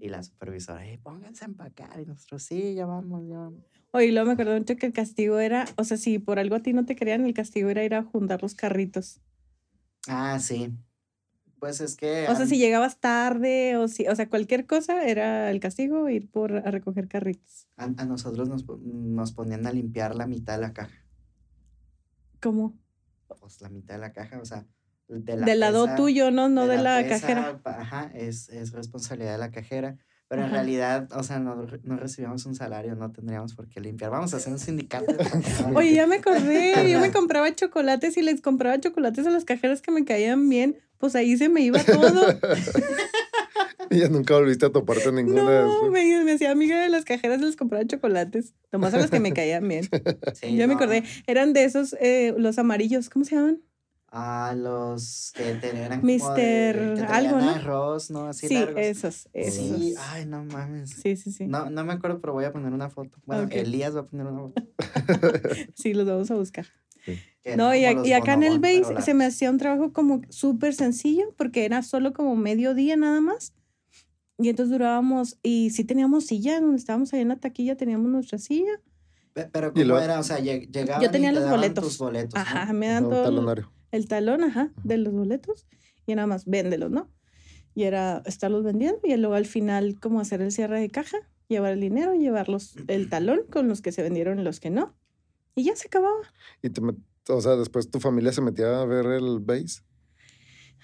Y 0.00 0.08
la 0.08 0.24
supervisora, 0.24 0.84
"Ey, 0.84 0.98
pónganse 0.98 1.44
a 1.44 1.46
empacar. 1.46 2.00
Y 2.00 2.04
nosotros, 2.04 2.42
sí, 2.42 2.74
ya 2.74 2.84
vamos, 2.84 3.28
ya 3.28 3.36
vamos. 3.38 3.60
Oye, 3.92 4.10
luego 4.10 4.26
me 4.26 4.32
acuerdo 4.32 4.58
mucho 4.58 4.74
que 4.74 4.86
el 4.86 4.92
castigo 4.92 5.38
era, 5.38 5.66
o 5.76 5.84
sea, 5.84 5.96
si 5.96 6.18
por 6.18 6.40
algo 6.40 6.56
a 6.56 6.62
ti 6.62 6.72
no 6.72 6.84
te 6.84 6.96
querían, 6.96 7.24
el 7.26 7.32
castigo 7.32 7.68
era 7.70 7.84
ir 7.84 7.94
a 7.94 8.02
juntar 8.02 8.42
los 8.42 8.56
carritos. 8.56 9.20
Ah, 10.08 10.40
sí. 10.40 10.74
Pues 11.60 11.80
es 11.80 11.94
que. 11.94 12.26
O 12.28 12.34
sea, 12.34 12.46
si 12.46 12.58
llegabas 12.58 12.98
tarde 12.98 13.76
o 13.76 13.86
si, 13.86 14.08
o 14.08 14.16
sea, 14.16 14.28
cualquier 14.28 14.66
cosa 14.66 15.06
era 15.06 15.48
el 15.52 15.60
castigo 15.60 16.08
ir 16.08 16.28
por 16.28 16.56
a 16.56 16.72
recoger 16.72 17.06
carritos. 17.06 17.68
A, 17.76 17.84
a 17.84 18.04
nosotros 18.04 18.48
nos, 18.48 18.66
nos 18.82 19.30
ponían 19.30 19.64
a 19.64 19.72
limpiar 19.72 20.16
la 20.16 20.26
mitad 20.26 20.56
de 20.56 20.62
la 20.62 20.72
caja. 20.72 21.04
¿Cómo? 22.40 22.76
Pues 23.36 23.60
la 23.60 23.68
mitad 23.68 23.94
de 23.94 24.00
la 24.00 24.12
caja, 24.12 24.38
o 24.40 24.44
sea, 24.44 24.66
de 25.08 25.36
la 25.36 25.46
Del 25.46 25.60
lado 25.60 25.84
pesa- 25.84 25.96
tuyo, 25.96 26.30
¿no? 26.30 26.48
No 26.48 26.66
de, 26.66 26.78
la, 26.78 27.02
pesa, 27.02 27.20
cajera. 27.20 27.60
Ajá, 27.64 28.10
es, 28.14 28.48
es 28.50 28.72
responsabilidad 28.72 29.32
de 29.32 29.38
la 29.38 29.50
cajera. 29.50 29.96
Pero 30.28 30.42
en 30.42 30.48
Ajá. 30.48 30.56
realidad, 30.56 31.08
o 31.14 31.22
sea, 31.22 31.38
no, 31.38 31.54
no 31.84 31.96
recibíamos 31.96 32.44
un 32.44 32.54
salario, 32.54 32.94
no 32.94 33.10
tendríamos 33.12 33.54
por 33.54 33.66
qué 33.66 33.80
limpiar. 33.80 34.10
Vamos 34.10 34.34
a 34.34 34.36
hacer 34.36 34.52
un 34.52 34.58
sindicato. 34.58 35.06
Oye, 35.74 35.94
ya 35.94 36.06
me 36.06 36.16
acordé, 36.16 36.90
yo 36.92 37.00
me 37.00 37.10
compraba 37.10 37.54
chocolates 37.54 38.16
y 38.18 38.22
les 38.22 38.42
compraba 38.42 38.78
chocolates 38.78 39.26
a 39.26 39.30
las 39.30 39.46
cajeras 39.46 39.80
que 39.80 39.90
me 39.90 40.04
caían 40.04 40.46
bien, 40.50 40.76
pues 40.98 41.14
ahí 41.16 41.38
se 41.38 41.48
me 41.48 41.62
iba 41.62 41.82
todo. 41.82 42.26
Y 43.90 44.00
ya 44.00 44.08
nunca 44.08 44.34
volviste 44.34 44.66
a 44.66 44.70
toparte 44.70 45.10
ninguna 45.12 45.62
No, 45.62 45.90
me, 45.90 46.24
me 46.24 46.32
hacía 46.32 46.50
amiga 46.50 46.80
de 46.82 46.88
las 46.88 47.04
cajeras 47.04 47.40
les 47.40 47.56
compraba 47.56 47.86
chocolates, 47.86 48.54
nomás 48.72 48.92
a 48.94 48.98
las 48.98 49.10
que 49.10 49.20
me 49.20 49.32
caían 49.32 49.66
bien. 49.66 49.88
Sí, 50.34 50.56
ya 50.56 50.66
me 50.66 50.74
acordé, 50.74 51.04
eran 51.26 51.52
de 51.52 51.64
esos, 51.64 51.94
eh, 52.00 52.34
los 52.36 52.58
amarillos, 52.58 53.08
¿cómo 53.10 53.24
se 53.24 53.34
llaman? 53.36 53.62
A 54.10 54.54
los 54.56 55.32
que 55.34 55.54
tenían 55.54 55.88
como 55.90 56.00
de- 56.00 56.02
Mister 56.06 56.94
que 56.96 57.02
algo, 57.12 57.40
¿no? 57.40 57.50
arroz, 57.50 58.10
¿no? 58.10 58.26
Así 58.26 58.48
Sí, 58.48 58.54
largos. 58.54 58.82
esos, 58.82 59.28
esos. 59.34 59.54
Sí, 59.54 59.94
ay, 59.98 60.24
no 60.24 60.44
mames. 60.44 60.90
Sí, 60.90 61.16
sí, 61.16 61.30
sí. 61.30 61.46
No, 61.46 61.68
no 61.68 61.84
me 61.84 61.92
acuerdo, 61.92 62.18
pero 62.20 62.32
voy 62.32 62.44
a 62.46 62.52
poner 62.52 62.72
una 62.72 62.88
foto. 62.88 63.18
Bueno, 63.26 63.44
Ok. 63.44 63.54
Elías 63.56 63.94
va 63.94 64.00
a 64.00 64.06
poner 64.06 64.26
una 64.26 64.40
foto. 64.40 64.62
Sí, 65.74 65.92
los 65.94 66.06
vamos 66.06 66.30
a 66.30 66.34
buscar. 66.36 66.66
No, 67.56 67.74
y, 67.74 67.84
a- 67.84 67.92
y 67.92 67.94
los 67.96 68.12
acá 68.12 68.34
en 68.34 68.42
el 68.44 68.58
base 68.60 69.00
se 69.02 69.14
me 69.14 69.24
hacía 69.26 69.50
un 69.50 69.58
trabajo 69.58 69.92
como 69.92 70.22
súper 70.28 70.74
sencillo 70.74 71.34
porque 71.36 71.64
era 71.64 71.82
solo 71.82 72.12
como 72.12 72.36
medio 72.36 72.74
día 72.74 72.96
nada 72.96 73.20
más. 73.20 73.52
Y 74.38 74.48
entonces 74.48 74.70
durábamos, 74.72 75.38
y 75.42 75.70
sí 75.70 75.84
teníamos 75.84 76.26
silla, 76.26 76.60
donde 76.60 76.76
estábamos 76.76 77.12
ahí 77.12 77.20
en 77.20 77.28
la 77.28 77.36
taquilla, 77.36 77.76
teníamos 77.76 78.08
nuestra 78.08 78.38
silla. 78.38 78.80
Pe- 79.32 79.48
Pero 79.52 79.68
Y 79.68 79.70
¿cómo 79.80 79.84
lo- 79.86 80.00
era? 80.00 80.20
O 80.20 80.22
sea, 80.22 80.38
lleg- 80.38 80.70
llegaban 80.70 81.04
y 81.04 81.08
tenía 81.08 81.30
te 81.30 81.34
los 81.34 81.44
daban 81.44 81.60
boletos. 81.60 81.84
tus 81.84 81.98
boletos, 81.98 82.34
¿no? 82.34 82.40
Ajá, 82.40 82.72
me 82.72 82.86
Ajá, 82.86 82.94
dan 82.94 83.04
todo 83.10 83.18
el, 83.18 83.24
talonario. 83.24 83.72
el 83.90 84.08
talón, 84.08 84.44
ajá, 84.44 84.72
de 84.84 84.96
los 84.98 85.12
boletos. 85.12 85.66
Y 86.06 86.14
nada 86.14 86.26
más, 86.26 86.44
véndelos, 86.46 86.90
¿no? 86.90 87.10
Y 87.74 87.82
era 87.84 88.22
estarlos 88.26 88.64
vendiendo 88.64 89.00
y 89.04 89.16
luego 89.16 89.34
al 89.34 89.46
final 89.46 89.98
como 90.00 90.20
hacer 90.20 90.40
el 90.40 90.50
cierre 90.52 90.80
de 90.80 90.88
caja, 90.88 91.18
llevar 91.48 91.72
el 91.72 91.80
dinero, 91.80 92.14
llevarlos 92.14 92.74
el 92.88 93.08
talón 93.10 93.40
con 93.50 93.68
los 93.68 93.82
que 93.82 93.92
se 93.92 94.02
vendieron 94.02 94.38
y 94.38 94.42
los 94.42 94.60
que 94.60 94.70
no. 94.70 94.96
Y 95.54 95.64
ya 95.64 95.74
se 95.76 95.88
acababa. 95.88 96.14
Y 96.62 96.70
te 96.70 96.80
met- 96.80 97.02
o 97.28 97.40
sea, 97.40 97.56
después 97.56 97.90
tu 97.90 97.98
familia 98.00 98.32
se 98.32 98.40
metía 98.40 98.80
a 98.80 98.84
ver 98.84 99.06
el 99.06 99.40
base. 99.40 99.82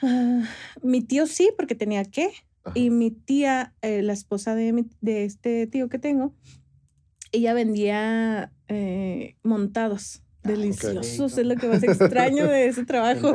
Ah, 0.03 0.43
mi 0.83 1.01
tío 1.03 1.27
sí, 1.27 1.51
porque 1.57 1.75
tenía 1.75 2.05
que. 2.05 2.31
Ajá. 2.65 2.79
Y 2.79 2.91
mi 2.91 3.11
tía, 3.11 3.75
eh, 3.83 4.03
la 4.03 4.13
esposa 4.13 4.55
de, 4.55 4.73
mi- 4.73 4.89
de 5.01 5.25
este 5.25 5.67
tío 5.67 5.89
que 5.89 5.99
tengo, 5.99 6.35
ella 7.33 7.53
vendía 7.55 8.53
eh, 8.69 9.37
montados. 9.43 10.23
Ah, 10.43 10.49
Deliciosos, 10.49 11.39
es 11.39 11.47
lo 11.47 11.57
que 11.57 11.69
más 11.69 11.83
extraño 11.83 12.47
de 12.47 12.67
ese 12.67 12.85
trabajo. 12.85 13.33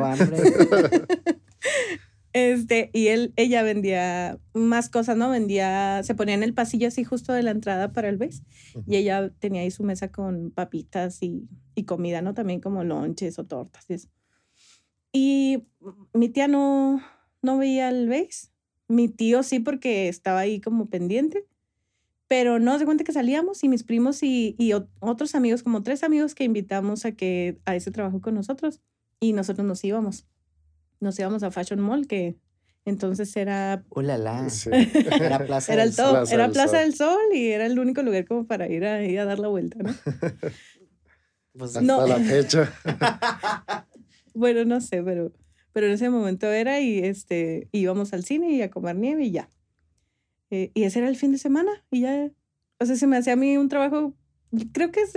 Este, 2.32 2.90
y 2.92 3.08
él, 3.08 3.32
ella 3.34 3.64
vendía 3.64 4.38
más 4.54 4.88
cosas, 4.88 5.16
¿no? 5.16 5.30
Vendía, 5.30 6.00
se 6.04 6.14
ponía 6.14 6.36
en 6.36 6.44
el 6.44 6.54
pasillo 6.54 6.86
así 6.86 7.02
justo 7.02 7.32
de 7.32 7.42
la 7.42 7.50
entrada 7.50 7.92
para 7.92 8.08
el 8.08 8.18
base. 8.18 8.42
Ujú. 8.76 8.84
Y 8.86 8.96
ella 8.98 9.30
tenía 9.40 9.62
ahí 9.62 9.70
su 9.72 9.82
mesa 9.82 10.12
con 10.12 10.52
papitas 10.52 11.20
y, 11.24 11.48
y 11.74 11.84
comida, 11.86 12.22
¿no? 12.22 12.32
También 12.32 12.60
como 12.60 12.84
lonches 12.84 13.36
o 13.40 13.44
tortas 13.46 13.84
y 13.90 13.94
eso. 13.94 14.08
Y 15.12 15.64
mi 16.14 16.28
tía 16.28 16.46
no, 16.46 17.02
no 17.42 17.58
veía 17.58 17.88
el 17.88 18.08
base. 18.08 18.50
Mi 18.90 19.08
tío 19.08 19.42
sí, 19.42 19.60
porque 19.60 20.08
estaba 20.08 20.40
ahí 20.40 20.60
como 20.60 20.86
pendiente. 20.86 21.46
Pero 22.28 22.58
no, 22.58 22.78
se 22.78 22.84
cuenta 22.84 23.02
que 23.04 23.12
salíamos 23.12 23.62
y 23.64 23.68
mis 23.68 23.82
primos 23.82 24.22
y, 24.22 24.54
y 24.58 24.70
ot- 24.70 24.88
otros 25.00 25.34
amigos, 25.34 25.62
como 25.62 25.82
tres 25.82 26.02
amigos 26.04 26.34
que 26.34 26.44
invitamos 26.44 27.04
a 27.04 27.12
que 27.12 27.58
a 27.64 27.74
ese 27.74 27.90
trabajo 27.90 28.20
con 28.20 28.34
nosotros. 28.34 28.80
Y 29.20 29.32
nosotros 29.32 29.66
nos 29.66 29.82
íbamos. 29.84 30.26
Nos 31.00 31.18
íbamos 31.18 31.42
a 31.42 31.50
Fashion 31.50 31.80
Mall, 31.80 32.06
que 32.06 32.36
entonces 32.84 33.36
era, 33.36 33.84
Uh, 33.90 34.00
la, 34.00 34.16
la. 34.18 34.48
Sí. 34.48 34.70
Era 35.20 35.44
Plaza 35.44 35.72
era 35.72 35.82
del 35.82 35.90
el 35.90 35.96
top, 35.96 36.10
Plaza 36.10 36.34
era 36.34 36.42
del 36.44 36.52
Plaza 36.52 36.68
Sol. 36.72 36.78
del 36.80 36.94
Sol 36.94 37.18
y 37.34 37.46
era 37.50 37.66
el 37.66 37.78
único 37.78 38.02
lugar 38.02 38.24
como 38.26 38.46
para 38.46 38.68
ir 38.68 38.84
a, 38.84 39.02
ir 39.04 39.18
a 39.20 39.24
dar 39.24 39.38
la 39.38 39.48
vuelta, 39.48 39.78
¿no? 39.82 39.92
Pues, 41.52 41.70
Hasta 41.76 41.80
No. 41.82 42.06
la 42.06 42.16
fecha. 42.20 42.72
Bueno, 44.34 44.64
no 44.64 44.80
sé, 44.80 45.02
pero, 45.02 45.32
pero 45.72 45.86
en 45.86 45.92
ese 45.92 46.10
momento 46.10 46.46
era 46.50 46.80
y 46.80 46.98
este, 46.98 47.68
íbamos 47.72 48.12
al 48.12 48.24
cine 48.24 48.50
y 48.52 48.62
a 48.62 48.70
comer 48.70 48.96
nieve 48.96 49.24
y 49.24 49.30
ya. 49.32 49.48
Eh, 50.50 50.70
y 50.74 50.82
ese 50.84 50.98
era 51.00 51.08
el 51.08 51.16
fin 51.16 51.32
de 51.32 51.38
semana 51.38 51.70
y 51.90 52.00
ya, 52.00 52.30
o 52.78 52.84
sea, 52.86 52.96
se 52.96 53.06
me 53.06 53.16
hacía 53.16 53.34
a 53.34 53.36
mí 53.36 53.56
un 53.56 53.68
trabajo, 53.68 54.14
creo 54.72 54.90
que 54.90 55.02
es, 55.02 55.12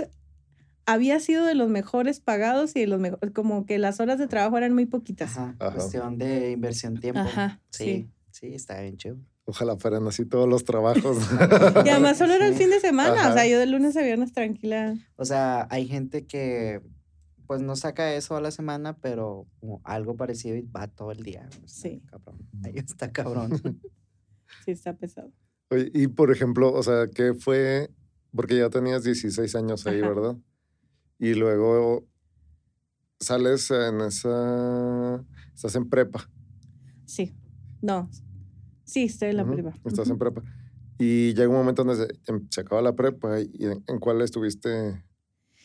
había 0.86 1.18
sido 1.18 1.44
de 1.44 1.54
los 1.54 1.68
mejores 1.68 2.20
pagados 2.20 2.76
y 2.76 2.80
de 2.80 2.86
los 2.86 3.00
mejores, 3.00 3.32
como 3.32 3.66
que 3.66 3.78
las 3.78 3.98
horas 4.00 4.18
de 4.18 4.28
trabajo 4.28 4.56
eran 4.58 4.74
muy 4.74 4.86
poquitas. 4.86 5.32
Ajá, 5.36 5.56
Ajá. 5.58 5.74
cuestión 5.74 6.18
de 6.18 6.52
inversión 6.52 7.00
tiempo. 7.00 7.20
Ajá, 7.20 7.60
sí, 7.70 8.08
sí, 8.30 8.54
está 8.54 8.80
bien 8.80 8.96
chido. 8.96 9.16
Ojalá 9.46 9.76
fueran 9.76 10.06
así 10.06 10.24
todos 10.24 10.48
los 10.48 10.64
trabajos. 10.64 11.18
Y 11.84 11.88
además 11.90 12.16
solo 12.16 12.32
era 12.34 12.46
el 12.46 12.54
Sí. 12.54 12.60
fin 12.62 12.70
de 12.70 12.80
semana, 12.80 13.12
o 13.12 13.16
Ajá. 13.16 13.32
sea, 13.34 13.46
yo 13.46 13.58
de 13.58 13.66
lunes 13.66 13.96
a 13.96 14.02
viernes 14.02 14.32
tranquila. 14.32 14.94
O 15.16 15.24
sea, 15.24 15.66
hay 15.70 15.86
gente 15.88 16.26
que 16.26 16.80
pues 17.46 17.60
no 17.62 17.76
saca 17.76 18.14
eso 18.14 18.36
a 18.36 18.40
la 18.40 18.50
semana, 18.50 18.96
pero 18.98 19.46
como 19.60 19.80
algo 19.84 20.16
parecido 20.16 20.56
y 20.56 20.62
va 20.62 20.88
todo 20.88 21.12
el 21.12 21.22
día. 21.22 21.48
Sí. 21.66 22.02
Cabrón. 22.06 22.38
Ahí 22.64 22.74
está 22.76 23.10
cabrón. 23.12 23.50
Sí, 24.64 24.70
está 24.70 24.96
pesado. 24.96 25.30
Oye, 25.70 25.90
y 25.92 26.06
por 26.06 26.30
ejemplo, 26.32 26.72
o 26.72 26.82
sea, 26.82 27.06
¿qué 27.14 27.34
fue? 27.34 27.90
Porque 28.34 28.56
ya 28.56 28.70
tenías 28.70 29.04
16 29.04 29.54
años 29.56 29.86
ahí, 29.86 30.00
Ajá. 30.00 30.08
¿verdad? 30.08 30.36
Y 31.18 31.34
luego 31.34 32.06
sales 33.20 33.70
en 33.70 34.00
esa... 34.00 35.24
Estás 35.54 35.74
en 35.76 35.88
prepa. 35.88 36.30
Sí, 37.04 37.34
no, 37.82 38.08
sí, 38.84 39.04
estoy 39.04 39.30
en 39.30 39.36
la 39.36 39.44
Ujú, 39.44 39.52
prima. 39.52 39.74
Estás 39.84 40.06
Ujú. 40.06 40.12
en 40.12 40.18
prepa. 40.18 40.42
Y 40.98 41.34
llega 41.34 41.48
un 41.48 41.56
momento 41.56 41.84
donde 41.84 42.06
se, 42.06 42.32
em- 42.32 42.46
se 42.50 42.60
acaba 42.62 42.80
la 42.80 42.94
prepa. 42.94 43.40
¿Y 43.40 43.66
en, 43.66 43.84
en 43.86 43.98
cuál 43.98 44.22
estuviste 44.22 45.04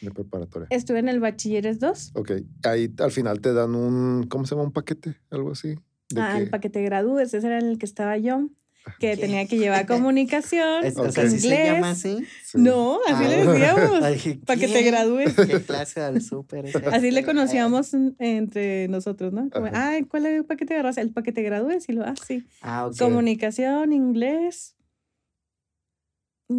de 0.02 0.12
preparatoria? 0.12 0.68
Estuve 0.72 1.00
en 1.00 1.10
el 1.10 1.20
Bachilleres 1.20 1.80
2. 1.80 2.12
Ok. 2.16 2.32
Ahí 2.64 2.94
al 3.00 3.12
final 3.12 3.42
te 3.42 3.54
dan 3.54 3.76
un... 3.76 4.28
¿Cómo 4.28 4.46
se 4.46 4.52
llama? 4.56 4.64
¿Un 4.64 4.72
paquete? 4.72 5.16
Algo 5.30 5.52
así. 5.52 5.76
¿De 6.10 6.22
Ah, 6.22 6.34
qué? 6.36 6.44
el 6.44 6.50
paquete 6.50 6.80
de 6.80 6.86
gradúes, 6.86 7.34
ese 7.34 7.46
era 7.46 7.60
en 7.60 7.68
el 7.68 7.78
que 7.78 7.86
estaba 7.86 8.18
yo. 8.18 8.50
que 9.00 9.16
tenía 9.18 9.46
que 9.46 9.58
llevar 9.58 9.86
comunicación, 9.88 10.84
o 10.98 11.12
sea, 11.12 11.30
¿sí 11.30 11.40
se 11.40 11.66
llama 11.66 11.92
así? 11.92 12.24
No, 12.56 13.00
así 13.08 13.24
le 13.26 13.42
ah. 13.42 13.46
decíamos, 13.52 14.00
para 14.46 14.60
que 14.60 14.68
te 14.68 14.82
gradúes. 14.82 15.36
¿Qué 15.36 15.62
clase 15.62 16.00
del 16.00 16.22
súper? 16.24 16.66
Así 16.88 17.12
le 17.12 17.24
conocíamos 17.24 17.94
entre 18.18 18.88
nosotros, 18.88 19.32
¿no? 19.34 19.50
Como, 19.52 19.68
ay, 19.74 20.06
¿cuál 20.06 20.26
es 20.26 20.38
el 20.38 20.46
paquete 20.46 20.74
de 20.74 20.82
raza? 20.82 21.02
El 21.02 21.12
paquete 21.12 21.42
te 21.42 21.44
gradúes 21.44 21.88
y 21.90 21.92
lo, 21.92 22.04
ah, 22.04 22.16
sí. 22.26 22.48
Ah, 22.62 22.88
ok. 22.88 22.98
Comunicación, 22.98 23.94
inglés. 23.94 24.76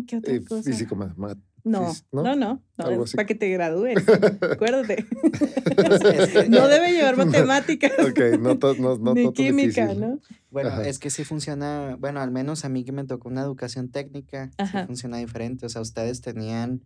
¿Qué 0.06 0.18
otra 0.18 0.38
cosa? 0.46 0.62
Físico, 0.62 0.94
matemático. 0.94 1.49
No, 1.64 1.92
no, 2.12 2.22
no, 2.36 2.62
no, 2.76 3.04
para 3.14 3.26
que 3.26 3.34
te 3.34 3.48
gradúes, 3.50 3.96
acuérdate. 4.50 5.04
no 6.48 6.68
debe 6.68 6.92
llevar 6.92 7.16
matemáticas. 7.16 7.92
ok, 7.98 8.38
no, 8.40 8.54
no, 8.54 8.96
no 8.98 9.14
Ni 9.14 9.32
química, 9.32 9.92
¿no? 9.94 10.18
Bueno, 10.50 10.80
es 10.80 10.98
que 10.98 11.10
sí 11.10 11.24
funciona, 11.24 11.96
bueno, 11.98 12.20
al 12.20 12.30
menos 12.30 12.64
a 12.64 12.68
mí 12.68 12.84
que 12.84 12.92
me 12.92 13.04
tocó 13.04 13.28
una 13.28 13.42
educación 13.42 13.90
técnica, 13.90 14.50
sí 14.58 14.78
funciona 14.86 15.18
diferente. 15.18 15.66
O 15.66 15.68
sea, 15.68 15.80
ustedes 15.80 16.20
tenían, 16.20 16.82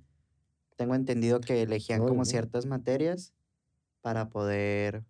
tengo 0.77 0.95
entendido 0.95 1.41
que 1.41 1.63
elegían 1.63 2.01
como 2.01 2.25
ciertas 2.25 2.67
materias 2.67 3.33
para 4.01 4.29
poder 4.29 5.05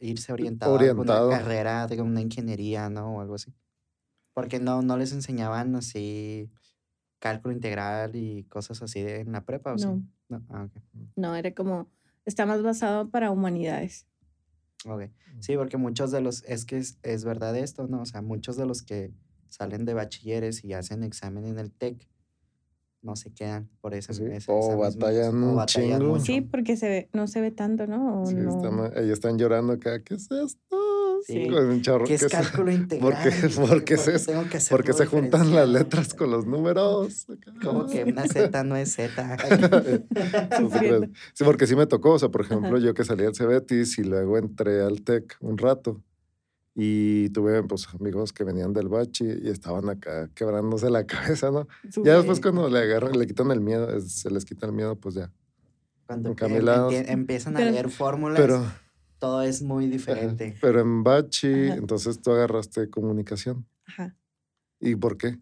irse 0.00 0.32
orientado, 0.32 0.78
a 0.78 0.92
una 0.94 1.28
carrera 1.28 1.86
de 1.86 2.02
una 2.02 2.20
ingeniería, 2.20 2.88
¿no? 2.90 3.16
O 3.16 3.20
algo 3.20 3.34
así. 3.34 3.54
Porque 4.32 4.58
no, 4.58 4.82
no 4.82 4.96
les 4.96 5.12
enseñaban 5.12 5.76
así 5.76 6.50
cálculo 7.24 7.54
integral 7.54 8.16
y 8.16 8.44
cosas 8.50 8.82
así 8.82 9.00
de, 9.00 9.20
en 9.20 9.32
la 9.32 9.46
prepa, 9.46 9.72
¿o 9.72 9.76
no. 9.76 9.78
Sí? 9.78 10.02
No. 10.28 10.42
Ah, 10.50 10.68
no, 11.16 11.34
era 11.34 11.54
como, 11.54 11.88
está 12.26 12.44
más 12.44 12.62
basado 12.62 13.08
para 13.08 13.30
humanidades. 13.30 14.06
Ok, 14.86 15.04
sí, 15.40 15.56
porque 15.56 15.78
muchos 15.78 16.10
de 16.10 16.20
los, 16.20 16.44
es 16.44 16.66
que 16.66 16.76
es, 16.76 17.24
verdad 17.24 17.56
esto, 17.56 17.86
¿no? 17.86 18.02
O 18.02 18.04
sea, 18.04 18.20
muchos 18.20 18.58
de 18.58 18.66
los 18.66 18.82
que 18.82 19.14
salen 19.48 19.86
de 19.86 19.94
bachilleres 19.94 20.64
y 20.64 20.74
hacen 20.74 21.02
examen 21.02 21.46
en 21.46 21.58
el 21.58 21.72
TEC, 21.72 22.06
no 23.00 23.16
se 23.16 23.32
quedan 23.32 23.70
por 23.80 23.94
eso. 23.94 24.12
o 24.48 24.76
batallan 24.76 25.42
un 25.42 25.64
chingo. 25.64 26.20
Sí, 26.20 26.42
porque 26.42 26.76
se 26.76 26.88
ve, 26.90 27.08
no 27.14 27.26
se 27.26 27.40
ve 27.40 27.52
tanto, 27.52 27.86
¿no? 27.86 28.26
sí, 28.26 28.36
Están, 28.36 28.92
ellos 28.96 29.12
están 29.14 29.38
llorando 29.38 29.72
acá, 29.72 30.02
¿qué 30.02 30.16
es 30.16 30.30
esto? 30.30 30.76
Sí. 31.26 31.48
¿Qué 32.06 32.14
es 32.14 32.26
cálculo 32.26 32.70
integral? 32.72 33.16
Porque, 33.56 33.96
se, 33.96 34.18
porque 34.70 34.92
se 34.92 35.06
juntan 35.06 35.54
las 35.54 35.68
letras 35.68 36.12
con 36.12 36.30
los 36.30 36.46
números. 36.46 37.26
Como 37.62 37.86
que 37.86 38.04
una 38.04 38.26
Z 38.28 38.62
no 38.64 38.76
es 38.76 38.94
Z. 38.94 39.38
sí, 41.32 41.44
porque 41.44 41.66
sí 41.66 41.76
me 41.76 41.86
tocó. 41.86 42.12
O 42.12 42.18
sea, 42.18 42.28
por 42.28 42.42
ejemplo, 42.42 42.78
yo 42.78 42.92
que 42.92 43.04
salí 43.04 43.24
del 43.24 43.34
Cebetis 43.34 43.98
y 43.98 44.04
luego 44.04 44.36
entré 44.36 44.82
al 44.82 45.00
TEC 45.02 45.36
un 45.40 45.56
rato. 45.56 46.02
Y 46.74 47.30
tuve 47.30 47.62
pues, 47.62 47.86
amigos 47.94 48.32
que 48.32 48.44
venían 48.44 48.72
del 48.72 48.88
bachi 48.88 49.24
y 49.24 49.48
estaban 49.48 49.88
acá 49.88 50.28
quebrándose 50.34 50.90
la 50.90 51.06
cabeza, 51.06 51.50
¿no? 51.50 51.68
Ya 52.02 52.16
después 52.16 52.40
cuando 52.40 52.68
le 52.68 52.80
agarran, 52.80 53.16
le 53.18 53.26
quitan 53.26 53.50
el 53.50 53.60
miedo, 53.60 53.98
se 54.00 54.28
les 54.30 54.44
quita 54.44 54.66
el 54.66 54.72
miedo, 54.72 54.96
pues 54.96 55.14
ya. 55.14 55.30
Cuando 56.06 56.34
empiezan 56.38 57.56
a 57.56 57.60
leer 57.60 57.88
fórmulas. 57.88 58.38
Pero, 58.38 58.66
todo 59.24 59.40
es 59.40 59.62
muy 59.62 59.86
diferente. 59.86 60.54
Pero 60.60 60.82
en 60.82 61.02
Bachi, 61.02 61.48
entonces 61.48 62.20
tú 62.20 62.32
agarraste 62.32 62.90
comunicación. 62.90 63.66
Ajá. 63.86 64.14
¿Y 64.80 64.96
por 64.96 65.16
qué? 65.16 65.38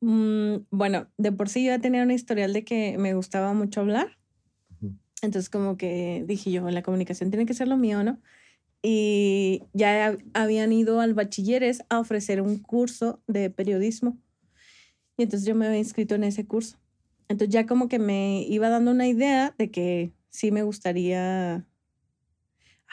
Mm, 0.00 0.66
bueno, 0.70 1.08
de 1.18 1.32
por 1.32 1.48
sí 1.48 1.64
yo 1.64 1.72
ya 1.72 1.80
tenía 1.80 2.04
una 2.04 2.14
historial 2.14 2.52
de 2.52 2.62
que 2.62 2.96
me 2.96 3.14
gustaba 3.14 3.54
mucho 3.54 3.80
hablar. 3.80 4.18
Entonces 5.20 5.50
como 5.50 5.76
que 5.76 6.22
dije 6.28 6.52
yo, 6.52 6.70
la 6.70 6.82
comunicación 6.82 7.30
tiene 7.30 7.44
que 7.44 7.54
ser 7.54 7.66
lo 7.66 7.76
mío, 7.76 8.04
¿no? 8.04 8.20
Y 8.82 9.64
ya 9.72 10.16
habían 10.32 10.72
ido 10.72 11.00
al 11.00 11.12
bachilleres 11.12 11.82
a 11.88 11.98
ofrecer 11.98 12.40
un 12.40 12.56
curso 12.58 13.20
de 13.26 13.50
periodismo. 13.50 14.16
Y 15.16 15.24
entonces 15.24 15.46
yo 15.46 15.56
me 15.56 15.66
había 15.66 15.78
inscrito 15.78 16.14
en 16.14 16.22
ese 16.22 16.46
curso. 16.46 16.78
Entonces 17.28 17.52
ya 17.52 17.66
como 17.66 17.88
que 17.88 17.98
me 17.98 18.42
iba 18.42 18.68
dando 18.68 18.92
una 18.92 19.08
idea 19.08 19.56
de 19.58 19.72
que 19.72 20.12
sí 20.28 20.52
me 20.52 20.62
gustaría 20.62 21.66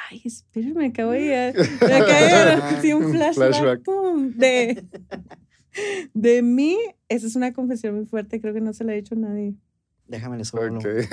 Ay, 0.09 0.21
espérenme, 0.23 0.87
acabo 0.87 1.11
de, 1.11 1.53
me 1.81 1.93
acabo 1.93 2.81
de 2.81 2.95
un 2.95 3.11
flashback, 3.11 3.83
de, 4.35 4.85
de 6.13 6.41
mí. 6.41 6.77
Esa 7.09 7.27
es 7.27 7.35
una 7.35 7.53
confesión 7.53 7.95
muy 7.95 8.05
fuerte, 8.05 8.39
creo 8.39 8.53
que 8.53 8.61
no 8.61 8.73
se 8.73 8.83
la 8.83 8.91
ha 8.93 8.95
hecho 8.95 9.15
a 9.15 9.17
nadie. 9.17 9.55
Déjame 10.07 10.37
les 10.37 10.53
okay. 10.53 11.05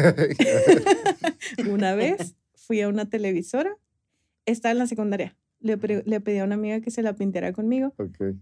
Una 1.71 1.95
vez 1.95 2.37
fui 2.55 2.81
a 2.81 2.89
una 2.89 3.09
televisora, 3.09 3.77
estaba 4.47 4.73
en 4.73 4.79
la 4.79 4.87
secundaria. 4.87 5.37
Le, 5.61 5.77
le, 6.05 6.21
pedí 6.21 6.39
a 6.39 6.45
una 6.45 6.55
amiga 6.57 6.81
que 6.81 6.91
se 6.91 7.03
la 7.03 7.15
pintara 7.15 7.53
conmigo 7.53 7.95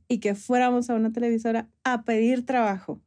y 0.08 0.18
que 0.18 0.34
fuéramos 0.34 0.90
a 0.90 0.94
una 0.94 1.12
televisora 1.12 1.68
a 1.84 2.02
pedir 2.02 2.44
trabajo. 2.44 3.00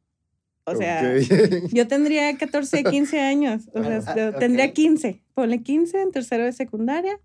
O 0.66 0.74
sea, 0.74 1.16
yo 1.72 1.86
tendría 1.86 2.36
14, 2.36 2.84
15 2.84 3.20
años. 3.20 3.70
O 3.72 3.82
sea, 3.82 4.02
ah, 4.06 4.38
tendría 4.38 4.72
15. 4.72 5.22
Ponle 5.32 5.62
15 5.62 6.02
en 6.02 6.10
tercero 6.10 6.44
de 6.44 6.52
secundaria. 6.52 7.18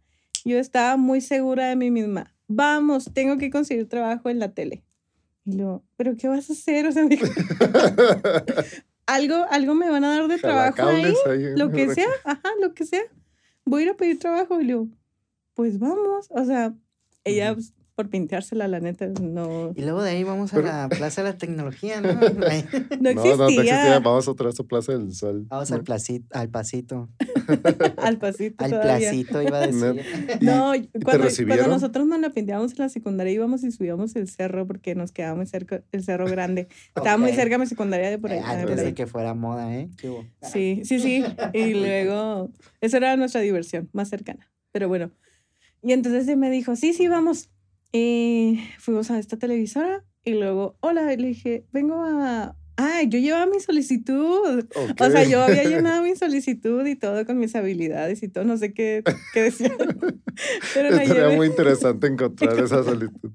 Yo 0.45 0.59
estaba 0.59 0.95
muy 0.95 1.21
segura 1.21 1.67
de 1.67 1.75
mí 1.75 1.89
misma. 1.89 2.33
Vamos, 2.47 3.09
tengo 3.13 3.37
que 3.37 3.49
conseguir 3.49 3.89
trabajo 3.89 4.29
en 4.29 4.39
la 4.39 4.53
tele. 4.53 4.83
Y 5.45 5.53
luego, 5.53 5.83
¿pero 5.97 6.15
qué 6.17 6.27
vas 6.27 6.49
a 6.49 6.53
hacer? 6.53 6.85
O 6.87 6.91
sea, 6.91 7.03
algo, 9.07 9.45
algo 9.49 9.73
me 9.73 9.89
van 9.89 10.05
a 10.05 10.15
dar 10.15 10.27
de 10.27 10.37
trabajo 10.37 10.83
ahí, 10.83 11.13
lo 11.55 11.71
que 11.71 11.93
sea, 11.93 12.09
ajá, 12.23 12.49
lo 12.61 12.75
que 12.75 12.85
sea. 12.85 13.01
Voy 13.65 13.81
a 13.81 13.85
ir 13.85 13.91
a 13.91 13.97
pedir 13.97 14.19
trabajo 14.19 14.61
y 14.61 14.65
luego, 14.65 14.87
pues 15.55 15.79
vamos. 15.79 16.27
O 16.29 16.45
sea, 16.45 16.75
ella 17.23 17.55
por 17.95 18.09
pintársela, 18.09 18.67
la 18.67 18.79
neta, 18.79 19.07
no. 19.21 19.73
Y 19.75 19.81
luego 19.81 20.01
de 20.01 20.11
ahí 20.11 20.23
vamos 20.23 20.53
a 20.53 20.61
la 20.61 20.89
Plaza 20.89 21.23
de 21.23 21.31
la 21.31 21.37
Tecnología, 21.37 22.01
¿no? 22.01 22.13
no 22.13 22.47
existía. 22.47 22.91
No, 22.99 23.13
no 23.13 23.49
existía. 23.49 23.99
Vamos 23.99 24.27
otra 24.27 24.47
vez 24.47 24.59
a 24.59 24.63
Plaza 24.63 24.93
del 24.93 25.13
Sol. 25.13 25.45
Vamos 25.47 25.71
al, 25.71 25.83
placito, 25.83 26.25
al 26.31 26.49
pasito. 26.49 27.09
al 27.97 28.17
pasito. 28.17 28.63
al 28.63 28.79
placito, 28.79 29.41
iba 29.41 29.57
a 29.57 29.67
decir. 29.67 30.03
no, 30.41 30.71
cuando, 31.03 31.27
cuando, 31.47 31.67
nosotros 31.67 32.07
nos 32.07 32.19
la 32.19 32.29
pintábamos 32.29 32.71
en 32.71 32.77
la 32.79 32.89
secundaria, 32.89 33.33
íbamos 33.33 33.63
y 33.63 33.71
subíamos 33.71 34.15
el 34.15 34.29
cerro 34.29 34.65
porque 34.65 34.95
nos 34.95 35.11
quedaba 35.11 35.35
muy 35.35 35.45
cerca, 35.45 35.83
el 35.91 36.03
cerro 36.03 36.25
grande. 36.27 36.67
Estaba 36.95 37.17
muy 37.17 37.33
cerca 37.33 37.57
mi 37.57 37.67
secundaria 37.67 38.09
de 38.09 38.17
por 38.17 38.31
ahí. 38.31 38.39
antes 38.43 38.83
de 38.83 38.93
que 38.93 39.05
fuera 39.05 39.33
moda, 39.33 39.73
¿eh? 39.75 39.89
Sí, 40.41 40.81
sí, 40.85 40.99
sí. 40.99 41.23
Y 41.53 41.73
luego, 41.73 42.49
esa 42.79 42.97
era 42.97 43.15
nuestra 43.17 43.41
diversión 43.41 43.89
más 43.93 44.09
cercana. 44.09 44.49
Pero 44.71 44.87
bueno. 44.87 45.11
Y 45.83 45.93
entonces 45.93 46.27
él 46.27 46.37
me 46.37 46.49
dijo, 46.49 46.75
sí, 46.75 46.93
sí, 46.93 47.07
vamos. 47.07 47.49
Y 47.91 48.59
fuimos 48.77 49.11
a 49.11 49.19
esta 49.19 49.37
televisora 49.37 50.03
y 50.23 50.33
luego, 50.33 50.77
hola, 50.79 51.05
le 51.15 51.27
dije, 51.27 51.65
vengo 51.71 52.03
a... 52.03 52.55
Ah, 52.77 53.03
yo 53.03 53.19
llevaba 53.19 53.45
mi 53.45 53.59
solicitud. 53.59 54.65
O 54.99 55.09
sea, 55.09 55.23
yo 55.25 55.43
había 55.43 55.63
llenado 55.69 56.03
mi 56.03 56.15
solicitud 56.15 56.85
y 56.87 56.95
todo 56.95 57.25
con 57.25 57.37
mis 57.37 57.55
habilidades 57.55 58.23
y 58.23 58.27
todo, 58.27 58.43
no 58.45 58.57
sé 58.57 58.73
qué, 58.73 59.03
qué 59.33 59.43
decía. 59.43 59.75
Pero 60.73 60.89
Estaría 60.89 61.35
muy 61.35 61.47
interesante 61.47 62.07
encontrar 62.07 62.57
esa 62.59 62.83
solicitud. 62.83 63.31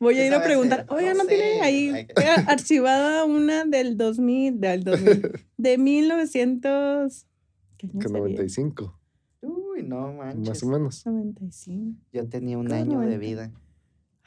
Voy 0.00 0.18
a 0.18 0.26
ir 0.26 0.34
a 0.34 0.42
preguntar, 0.42 0.86
oiga, 0.88 1.14
¿no 1.14 1.26
tiene 1.26 1.60
ahí 1.60 2.08
archivada 2.46 3.24
una 3.24 3.64
del 3.64 3.96
2000, 3.96 4.60
del 4.60 4.84
2000, 4.84 5.32
de 5.58 5.78
1900... 5.78 7.26
¿Qué 7.76 7.88
95. 7.88 8.98
Uy, 9.42 9.82
no 9.82 10.12
manches. 10.12 10.48
Más 10.48 10.62
o 10.62 10.66
menos. 10.66 11.06
95. 11.06 12.00
Yo 12.12 12.28
tenía 12.28 12.58
un 12.58 12.72
año 12.72 13.00
de 13.00 13.18
vida. 13.18 13.52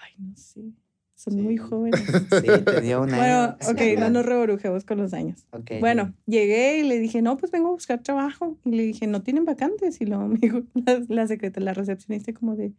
Ay, 0.05 0.13
no 0.19 0.35
sé. 0.35 0.73
Son 1.15 1.41
muy 1.41 1.57
jóvenes. 1.57 2.01
Sí, 2.81 2.93
un 2.93 3.13
año. 3.13 3.17
Bueno, 3.17 3.57
ok, 3.69 3.99
no 3.99 4.09
nos 4.09 4.25
reborujemos 4.25 4.83
con 4.83 4.97
los 4.97 5.13
años. 5.13 5.45
Okay. 5.51 5.79
Bueno, 5.79 6.13
llegué 6.25 6.79
y 6.79 6.83
le 6.83 6.99
dije, 6.99 7.21
no, 7.21 7.37
pues 7.37 7.51
vengo 7.51 7.69
a 7.69 7.71
buscar 7.71 8.03
trabajo. 8.03 8.57
Y 8.65 8.71
le 8.71 8.83
dije, 8.83 9.07
¿no 9.07 9.23
tienen 9.23 9.45
vacantes? 9.45 10.01
Y 10.01 10.05
luego 10.05 10.27
me 10.27 10.37
dijo 10.37 10.61
la, 10.73 11.01
la 11.07 11.27
secretaria, 11.27 11.65
la 11.65 11.73
recepcionista, 11.73 12.33
como 12.33 12.55
de, 12.55 12.73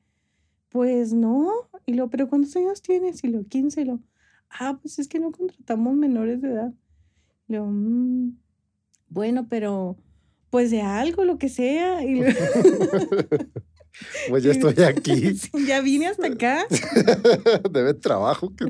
pues 0.68 1.12
no. 1.12 1.50
Y 1.86 1.94
lo, 1.94 2.08
¿pero 2.10 2.28
cuántos 2.28 2.54
años 2.56 2.82
tienes? 2.82 3.24
Y 3.24 3.28
lo, 3.28 3.44
15. 3.44 3.80
Y 3.80 3.84
lo, 3.86 4.00
ah, 4.50 4.78
pues 4.80 4.98
es 4.98 5.08
que 5.08 5.18
no 5.18 5.32
contratamos 5.32 5.96
menores 5.96 6.42
de 6.42 6.48
edad. 6.48 6.72
Y 7.48 7.54
lo, 7.54 7.66
mmm, 7.66 8.36
bueno, 9.08 9.46
pero 9.48 9.96
pues 10.50 10.70
de 10.70 10.82
algo, 10.82 11.24
lo 11.24 11.38
que 11.38 11.48
sea. 11.48 12.04
Y 12.04 12.20
lo, 12.20 12.26
Pues 14.28 14.42
ya 14.44 14.52
estoy 14.52 14.84
aquí. 14.84 15.34
ya 15.66 15.80
vine 15.80 16.08
hasta 16.08 16.26
acá. 16.26 16.66
Debe 17.70 17.94
trabajo. 17.94 18.54
Que... 18.54 18.66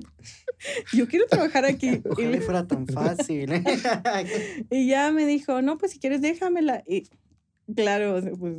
Yo 0.92 1.08
quiero 1.08 1.26
trabajar 1.26 1.64
aquí. 1.64 2.00
Ojalá 2.08 2.36
y 2.36 2.40
fuera 2.40 2.66
tan 2.66 2.86
fácil. 2.86 3.50
y 4.70 4.88
ya 4.88 5.10
me 5.12 5.26
dijo, 5.26 5.62
no, 5.62 5.78
pues 5.78 5.92
si 5.92 5.98
quieres 5.98 6.20
déjamela. 6.20 6.82
Y 6.86 7.08
claro, 7.74 8.20
pues 8.38 8.56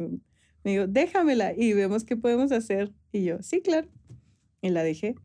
me 0.64 0.72
dijo, 0.72 0.88
déjamela 0.88 1.54
y 1.56 1.74
vemos 1.74 2.04
qué 2.04 2.18
podemos 2.18 2.52
hacer. 2.52 2.92
Y 3.12 3.24
yo, 3.24 3.42
sí, 3.42 3.62
claro. 3.62 3.88
Y 4.62 4.70
la 4.70 4.84
dejé. 4.84 5.16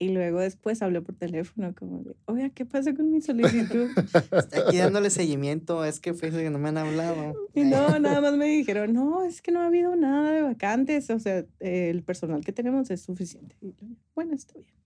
Y 0.00 0.10
luego 0.10 0.38
después 0.38 0.80
habló 0.80 1.02
por 1.02 1.16
teléfono 1.16 1.74
como 1.74 2.04
de, 2.04 2.14
oiga, 2.26 2.50
¿qué 2.50 2.64
pasa 2.64 2.94
con 2.94 3.10
mi 3.10 3.20
solicitud? 3.20 3.88
Está 4.32 4.68
aquí 4.68 4.76
dándole 4.76 5.10
seguimiento, 5.10 5.84
es 5.84 5.98
que 5.98 6.14
fue 6.14 6.30
que 6.30 6.50
no 6.50 6.58
me 6.60 6.68
han 6.68 6.78
hablado. 6.78 7.34
Y 7.54 7.62
no, 7.62 7.98
nada 7.98 8.20
más 8.20 8.36
me 8.36 8.46
dijeron, 8.46 8.92
no, 8.92 9.24
es 9.24 9.42
que 9.42 9.50
no 9.50 9.60
ha 9.60 9.66
habido 9.66 9.96
nada 9.96 10.30
de 10.30 10.42
vacantes, 10.42 11.10
o 11.10 11.18
sea, 11.18 11.44
el 11.58 12.04
personal 12.04 12.44
que 12.44 12.52
tenemos 12.52 12.90
es 12.90 13.02
suficiente. 13.02 13.56
Y 13.60 13.74
bueno, 14.14 14.34
está 14.34 14.54
bien. 14.54 14.78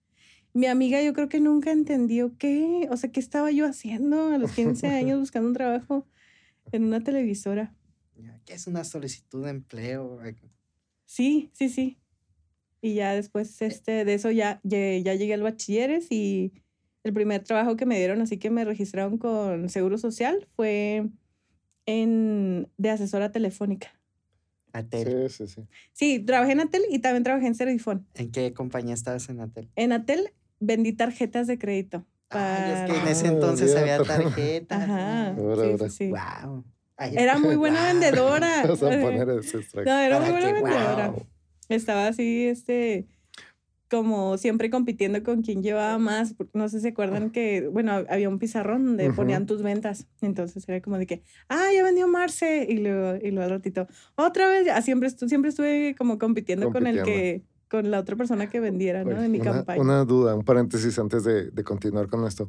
Mi 0.54 0.66
amiga 0.66 1.02
yo 1.02 1.12
creo 1.12 1.28
que 1.28 1.40
nunca 1.40 1.72
entendió 1.72 2.36
qué, 2.38 2.88
o 2.90 2.96
sea, 2.96 3.10
qué 3.10 3.20
estaba 3.20 3.50
yo 3.50 3.66
haciendo 3.66 4.28
a 4.28 4.38
los 4.38 4.52
15 4.52 4.86
años 4.86 5.18
buscando 5.20 5.48
un 5.48 5.54
trabajo 5.54 6.06
en 6.72 6.84
una 6.84 7.00
televisora. 7.00 7.74
¿Qué 8.44 8.54
es 8.54 8.66
una 8.66 8.84
solicitud 8.84 9.44
de 9.44 9.50
empleo? 9.50 10.18
Sí, 11.04 11.50
sí, 11.52 11.68
sí. 11.68 11.98
Y 12.82 12.94
ya 12.94 13.14
después 13.14 13.62
este, 13.62 14.04
de 14.04 14.14
eso 14.14 14.30
ya, 14.30 14.60
ya, 14.64 14.98
ya 14.98 15.14
llegué 15.14 15.34
al 15.34 15.42
bachilleres 15.42 16.08
y 16.10 16.52
el 17.04 17.12
primer 17.12 17.42
trabajo 17.44 17.76
que 17.76 17.86
me 17.86 17.96
dieron, 17.96 18.20
así 18.20 18.38
que 18.38 18.50
me 18.50 18.64
registraron 18.64 19.18
con 19.18 19.68
Seguro 19.68 19.98
Social, 19.98 20.46
fue 20.56 21.08
en, 21.86 22.68
de 22.76 22.90
asesora 22.90 23.32
telefónica. 23.32 23.88
Atel. 24.72 25.30
Sí, 25.30 25.46
sí, 25.46 25.54
sí. 25.54 25.68
Sí, 25.92 26.18
trabajé 26.20 26.52
en 26.52 26.60
Atel 26.60 26.82
y 26.90 26.98
también 26.98 27.22
trabajé 27.22 27.46
en 27.46 27.54
Servifón. 27.54 28.06
¿En 28.14 28.30
qué 28.30 28.52
compañía 28.52 28.94
estabas 28.94 29.28
en 29.28 29.40
Atel? 29.40 29.68
En 29.76 29.92
Atel 29.92 30.32
vendí 30.60 30.92
tarjetas 30.92 31.46
de 31.46 31.58
crédito. 31.58 32.06
Para... 32.28 32.86
es 32.86 32.90
que 32.90 32.98
en 32.98 33.08
ese 33.08 33.26
entonces 33.28 33.76
había 33.76 34.02
tarjetas. 34.02 34.82
Ajá. 34.82 35.36
sí, 35.36 35.90
sí, 35.90 36.10
Wow. 36.10 36.64
era 36.98 37.38
muy 37.38 37.56
buena 37.56 37.84
vendedora. 37.86 38.62
Vas 38.66 38.82
a 38.82 38.88
poner 38.88 39.28
ese 39.30 39.58
no, 39.84 39.98
era 39.98 40.20
muy 40.20 40.30
buena 40.30 40.52
vendedora. 40.52 41.14
Estaba 41.74 42.08
así, 42.08 42.46
este, 42.46 43.06
como 43.90 44.38
siempre 44.38 44.70
compitiendo 44.70 45.22
con 45.22 45.42
quien 45.42 45.62
llevaba 45.62 45.98
más. 45.98 46.34
No 46.54 46.68
sé 46.68 46.78
si 46.78 46.82
se 46.82 46.88
acuerdan 46.88 47.30
que, 47.30 47.68
bueno, 47.68 47.92
había 48.08 48.28
un 48.28 48.38
pizarrón 48.38 48.84
donde 48.86 49.10
ponían 49.12 49.46
tus 49.46 49.62
ventas. 49.62 50.06
Entonces 50.20 50.66
era 50.68 50.80
como 50.80 50.98
de 50.98 51.06
que, 51.06 51.22
ah, 51.48 51.68
ya 51.74 51.84
vendió 51.84 52.08
Marce. 52.08 52.66
Y 52.68 52.78
luego, 52.78 53.16
y 53.22 53.30
luego 53.30 53.44
al 53.44 53.50
ratito, 53.50 53.86
otra 54.14 54.48
vez, 54.48 54.66
ah, 54.72 54.80
siempre, 54.82 55.10
siempre 55.10 55.50
estuve 55.50 55.94
como 55.96 56.18
compitiendo, 56.18 56.70
con 56.70 56.86
el 56.86 57.02
que, 57.02 57.42
con 57.68 57.90
la 57.90 57.98
otra 57.98 58.16
persona 58.16 58.48
que 58.48 58.60
vendiera, 58.60 59.04
¿no? 59.04 59.20
De 59.20 59.28
mi 59.28 59.40
campaña. 59.40 59.80
Una 59.80 60.04
duda, 60.04 60.34
un 60.34 60.44
paréntesis 60.44 60.98
antes 60.98 61.24
de, 61.24 61.50
de 61.50 61.64
continuar 61.64 62.08
con 62.08 62.26
esto. 62.26 62.48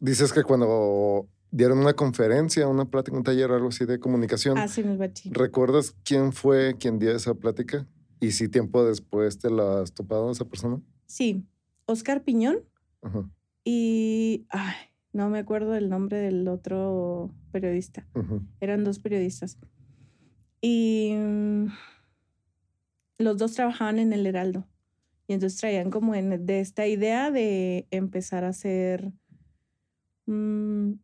Dices 0.00 0.32
que 0.32 0.42
cuando 0.42 1.28
dieron 1.54 1.78
una 1.78 1.94
conferencia, 1.94 2.66
una 2.66 2.84
plática, 2.84 3.16
un 3.16 3.22
taller 3.22 3.52
algo 3.52 3.68
así 3.68 3.84
de 3.84 4.00
comunicación. 4.00 4.58
Ah, 4.58 4.66
sí, 4.66 4.80
en 4.80 4.88
el 5.00 5.12
¿Recuerdas 5.30 5.94
quién 6.04 6.32
fue 6.32 6.76
quien 6.76 6.98
dio 6.98 7.14
esa 7.14 7.34
plática? 7.34 7.86
¿Y 8.18 8.32
si 8.32 8.48
tiempo 8.48 8.84
después 8.84 9.38
te 9.38 9.50
la 9.50 9.82
has 9.82 9.92
topado 9.92 10.32
esa 10.32 10.44
persona? 10.46 10.80
Sí, 11.06 11.46
Oscar 11.86 12.24
Piñón. 12.24 12.64
Y, 13.62 14.46
ay, 14.48 14.74
no 15.12 15.30
me 15.30 15.38
acuerdo 15.38 15.76
el 15.76 15.88
nombre 15.90 16.18
del 16.18 16.48
otro 16.48 17.32
periodista. 17.52 18.04
Eran 18.60 18.82
dos 18.82 18.98
periodistas. 18.98 19.56
Y 20.60 21.14
mm, 21.14 21.66
los 23.18 23.38
dos 23.38 23.54
trabajaban 23.54 24.00
en 24.00 24.12
el 24.12 24.26
Heraldo. 24.26 24.66
Y 25.28 25.34
entonces 25.34 25.60
traían 25.60 25.90
como 25.90 26.16
en, 26.16 26.46
de 26.46 26.58
esta 26.58 26.88
idea 26.88 27.30
de 27.30 27.86
empezar 27.92 28.42
a 28.42 28.48
hacer 28.48 29.12
mm, 30.26 30.94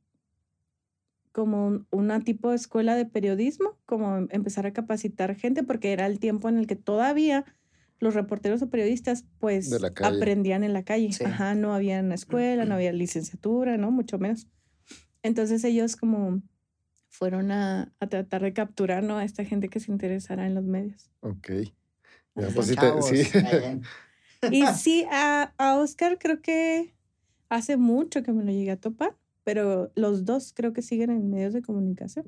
como 1.32 1.86
una 1.90 2.20
tipo 2.20 2.50
de 2.50 2.56
escuela 2.56 2.94
de 2.94 3.06
periodismo, 3.06 3.78
como 3.86 4.16
em, 4.16 4.28
empezar 4.30 4.66
a 4.66 4.72
capacitar 4.72 5.34
gente, 5.36 5.62
porque 5.62 5.92
era 5.92 6.06
el 6.06 6.18
tiempo 6.18 6.48
en 6.48 6.58
el 6.58 6.66
que 6.66 6.76
todavía 6.76 7.44
los 7.98 8.14
reporteros 8.14 8.62
o 8.62 8.70
periodistas 8.70 9.26
pues 9.38 9.70
aprendían 10.02 10.64
en 10.64 10.72
la 10.72 10.84
calle. 10.84 11.10
Ajá, 11.24 11.54
no 11.54 11.74
había 11.74 12.00
una 12.00 12.14
escuela, 12.14 12.64
no 12.64 12.74
había 12.74 12.92
licenciatura, 12.92 13.76
¿no? 13.76 13.90
Mucho 13.90 14.18
menos. 14.18 14.48
Entonces 15.22 15.62
ellos 15.64 15.96
como 15.96 16.42
fueron 17.10 17.50
a, 17.50 17.92
a 18.00 18.06
tratar 18.06 18.42
de 18.42 18.54
capturar, 18.54 19.02
¿no? 19.02 19.18
A 19.18 19.24
esta 19.24 19.44
gente 19.44 19.68
que 19.68 19.80
se 19.80 19.92
interesara 19.92 20.46
en 20.46 20.54
los 20.54 20.64
medios. 20.64 21.10
Ok. 21.20 21.50
pues 22.32 22.66
sí, 22.66 23.24
sí. 23.24 23.40
y 24.50 24.66
sí, 24.68 25.06
a, 25.10 25.52
a 25.58 25.76
Oscar 25.76 26.18
creo 26.18 26.40
que 26.40 26.94
hace 27.50 27.76
mucho 27.76 28.22
que 28.22 28.32
me 28.32 28.44
lo 28.44 28.50
llegué 28.50 28.70
a 28.70 28.80
topar 28.80 29.19
pero 29.52 29.90
los 29.96 30.24
dos 30.24 30.52
creo 30.54 30.72
que 30.72 30.80
siguen 30.80 31.10
en 31.10 31.28
medios 31.28 31.52
de 31.52 31.60
comunicación. 31.60 32.24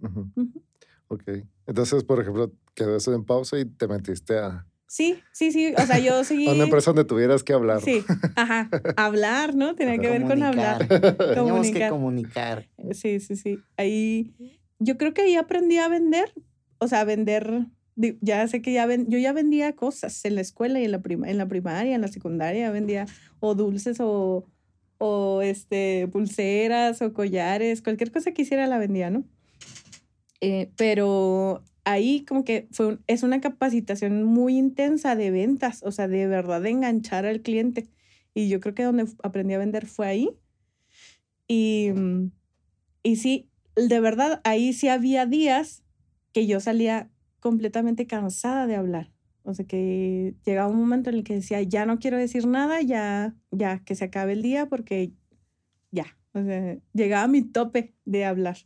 Ok. 1.06 1.22
Entonces, 1.68 2.02
por 2.02 2.20
ejemplo, 2.20 2.52
quedó 2.74 2.96
eso 2.96 3.14
en 3.14 3.24
pausa 3.24 3.60
y 3.60 3.64
te 3.64 3.86
metiste 3.86 4.38
a... 4.38 4.66
Sí, 4.88 5.20
sí, 5.32 5.52
sí. 5.52 5.72
O 5.78 5.86
sea, 5.86 6.00
yo 6.00 6.24
seguí... 6.24 6.48
a 6.48 6.52
una 6.52 6.64
empresa 6.64 6.90
donde 6.90 7.04
tuvieras 7.04 7.44
que 7.44 7.52
hablar. 7.52 7.80
Sí, 7.80 8.02
ajá. 8.34 8.68
Hablar, 8.96 9.54
¿no? 9.54 9.76
Tenía 9.76 9.98
que 9.98 10.08
ver 10.08 10.24
con 10.24 10.42
hablar. 10.42 10.88
Teníamos 10.88 11.70
que 11.70 11.88
comunicar. 11.88 12.68
Eh, 12.78 12.92
sí, 12.92 13.20
sí, 13.20 13.36
sí. 13.36 13.60
Ahí, 13.76 14.34
yo 14.80 14.98
creo 14.98 15.14
que 15.14 15.22
ahí 15.22 15.36
aprendí 15.36 15.76
a 15.76 15.86
vender. 15.86 16.34
O 16.78 16.88
sea, 16.88 17.02
a 17.02 17.04
vender 17.04 17.68
ya 17.94 18.48
sé 18.48 18.62
que 18.62 18.72
ya 18.72 18.86
ven, 18.86 19.06
yo 19.08 19.18
ya 19.18 19.32
vendía 19.32 19.76
cosas 19.76 20.24
en 20.24 20.34
la 20.34 20.40
escuela 20.40 20.80
y 20.80 20.86
en 20.86 20.90
la, 20.90 21.02
prima, 21.02 21.30
en 21.30 21.38
la 21.38 21.46
primaria, 21.46 21.94
en 21.94 22.00
la 22.00 22.08
secundaria, 22.08 22.70
vendía 22.72 23.06
o 23.38 23.54
dulces 23.54 23.98
o, 24.00 24.44
o 25.04 25.42
este, 25.42 26.06
pulseras 26.12 27.02
o 27.02 27.12
collares, 27.12 27.82
cualquier 27.82 28.12
cosa 28.12 28.30
que 28.30 28.42
hiciera 28.42 28.68
la 28.68 28.78
vendía, 28.78 29.10
¿no? 29.10 29.24
Eh, 30.40 30.70
pero 30.76 31.64
ahí 31.82 32.24
como 32.24 32.44
que 32.44 32.68
fue 32.70 32.98
es 33.08 33.24
una 33.24 33.40
capacitación 33.40 34.22
muy 34.22 34.56
intensa 34.56 35.16
de 35.16 35.32
ventas, 35.32 35.82
o 35.82 35.90
sea, 35.90 36.06
de 36.06 36.28
verdad 36.28 36.62
de 36.62 36.70
enganchar 36.70 37.26
al 37.26 37.40
cliente. 37.40 37.88
Y 38.32 38.48
yo 38.48 38.60
creo 38.60 38.76
que 38.76 38.84
donde 38.84 39.06
aprendí 39.24 39.54
a 39.54 39.58
vender 39.58 39.86
fue 39.86 40.06
ahí. 40.06 40.30
Y, 41.48 41.90
y 43.02 43.16
sí, 43.16 43.50
de 43.74 43.98
verdad, 43.98 44.40
ahí 44.44 44.72
sí 44.72 44.86
había 44.86 45.26
días 45.26 45.82
que 46.32 46.46
yo 46.46 46.60
salía 46.60 47.10
completamente 47.40 48.06
cansada 48.06 48.68
de 48.68 48.76
hablar. 48.76 49.10
O 49.44 49.54
sea 49.54 49.66
que 49.66 50.34
llegaba 50.44 50.68
un 50.68 50.78
momento 50.78 51.10
en 51.10 51.16
el 51.16 51.24
que 51.24 51.34
decía, 51.34 51.62
ya 51.62 51.86
no 51.86 51.98
quiero 51.98 52.16
decir 52.16 52.46
nada, 52.46 52.80
ya, 52.80 53.34
ya, 53.50 53.82
que 53.84 53.94
se 53.94 54.04
acabe 54.04 54.32
el 54.34 54.42
día 54.42 54.66
porque 54.66 55.12
ya. 55.90 56.06
O 56.32 56.42
sea, 56.42 56.78
llegaba 56.92 57.24
a 57.24 57.28
mi 57.28 57.42
tope 57.42 57.94
de 58.04 58.24
hablar. 58.24 58.56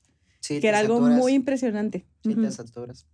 Sí, 0.40 0.60
que 0.60 0.68
era 0.68 0.78
algo 0.78 1.00
muy 1.00 1.32
impresionante. 1.32 2.06
Sí, 2.22 2.34
te 2.34 2.50
saturas. 2.50 3.06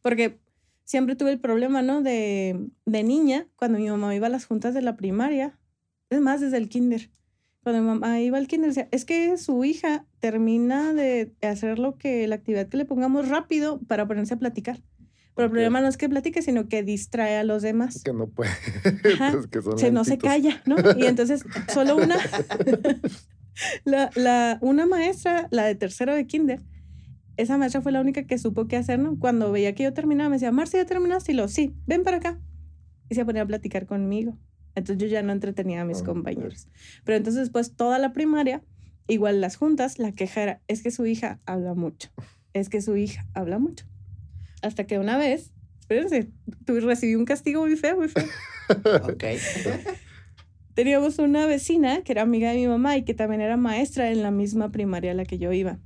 Porque 0.00 0.40
siempre 0.84 1.14
tuve 1.14 1.30
el 1.30 1.40
problema, 1.40 1.82
¿no? 1.82 2.02
De, 2.02 2.68
de 2.86 3.02
niña, 3.02 3.48
cuando 3.56 3.78
mi 3.78 3.88
mamá 3.88 4.14
iba 4.14 4.26
a 4.26 4.30
las 4.30 4.46
juntas 4.46 4.74
de 4.74 4.82
la 4.82 4.96
primaria, 4.96 5.58
es 6.10 6.20
más, 6.20 6.40
desde 6.40 6.56
el 6.56 6.68
kinder. 6.68 7.10
Cuando 7.62 7.80
mi 7.80 7.86
mamá 7.86 8.20
iba 8.20 8.38
al 8.38 8.48
kinder, 8.48 8.70
decía, 8.70 8.88
es 8.90 9.04
que 9.04 9.36
su 9.38 9.64
hija 9.64 10.04
termina 10.18 10.92
de 10.92 11.32
hacer 11.42 11.78
lo 11.78 11.96
que, 11.96 12.26
la 12.26 12.34
actividad 12.34 12.68
que 12.68 12.76
le 12.76 12.84
pongamos 12.84 13.28
rápido 13.28 13.80
para 13.86 14.06
ponerse 14.06 14.34
a 14.34 14.38
platicar. 14.38 14.82
Pero 15.34 15.46
el 15.46 15.50
problema 15.50 15.80
no 15.80 15.88
es 15.88 15.96
que 15.96 16.08
platique, 16.08 16.42
sino 16.42 16.68
que 16.68 16.82
distrae 16.82 17.36
a 17.36 17.44
los 17.44 17.62
demás. 17.62 18.02
Que 18.02 18.12
no 18.12 18.26
puede. 18.26 18.50
se, 19.76 19.90
no 19.90 20.04
se 20.04 20.18
calla, 20.18 20.62
¿no? 20.66 20.76
Y 20.96 21.06
entonces 21.06 21.44
solo 21.72 21.96
una, 21.96 22.16
la, 23.84 24.10
la, 24.14 24.58
una 24.60 24.86
maestra, 24.86 25.48
la 25.50 25.64
de 25.64 25.74
tercero 25.74 26.14
de 26.14 26.26
kinder, 26.26 26.60
esa 27.36 27.56
maestra 27.56 27.80
fue 27.80 27.92
la 27.92 28.00
única 28.00 28.24
que 28.24 28.38
supo 28.38 28.66
qué 28.66 28.76
hacer, 28.76 28.98
¿no? 28.98 29.18
Cuando 29.18 29.50
veía 29.52 29.74
que 29.74 29.84
yo 29.84 29.92
terminaba, 29.92 30.30
me 30.30 30.36
decía, 30.36 30.52
Marcia, 30.52 30.82
¿ya 30.82 30.86
terminaste? 30.86 31.32
Y 31.32 31.34
lo, 31.34 31.48
sí, 31.48 31.74
ven 31.86 32.02
para 32.02 32.18
acá. 32.18 32.38
Y 33.08 33.14
se 33.14 33.24
ponía 33.24 33.42
a 33.42 33.46
platicar 33.46 33.86
conmigo. 33.86 34.38
Entonces 34.74 35.02
yo 35.02 35.08
ya 35.08 35.22
no 35.22 35.32
entretenía 35.32 35.82
a 35.82 35.84
mis 35.84 36.02
compañeros. 36.02 36.68
Pero 37.04 37.16
entonces 37.16 37.42
después 37.42 37.74
toda 37.74 37.98
la 37.98 38.12
primaria, 38.12 38.62
igual 39.06 39.40
las 39.40 39.56
juntas, 39.56 39.98
la 39.98 40.12
queja 40.12 40.42
era, 40.42 40.62
es 40.66 40.82
que 40.82 40.90
su 40.90 41.04
hija 41.06 41.40
habla 41.44 41.74
mucho. 41.74 42.10
Es 42.52 42.68
que 42.68 42.80
su 42.80 42.96
hija 42.96 43.26
habla 43.34 43.58
mucho. 43.58 43.86
Hasta 44.62 44.84
que 44.84 44.98
una 44.98 45.18
vez, 45.18 45.52
espérense, 45.80 46.30
recibí 46.66 47.14
un 47.16 47.24
castigo 47.24 47.62
muy 47.62 47.76
feo, 47.76 47.96
muy 47.96 48.08
feo. 48.08 48.24
ok. 49.02 49.24
Teníamos 50.74 51.18
una 51.18 51.44
vecina 51.46 52.02
que 52.02 52.12
era 52.12 52.22
amiga 52.22 52.50
de 52.50 52.56
mi 52.56 52.66
mamá 52.66 52.96
y 52.96 53.02
que 53.02 53.12
también 53.12 53.42
era 53.42 53.56
maestra 53.56 54.10
en 54.10 54.22
la 54.22 54.30
misma 54.30 54.72
primaria 54.72 55.10
a 55.10 55.14
la 55.14 55.24
que 55.24 55.38
yo 55.38 55.52
iba. 55.52 55.78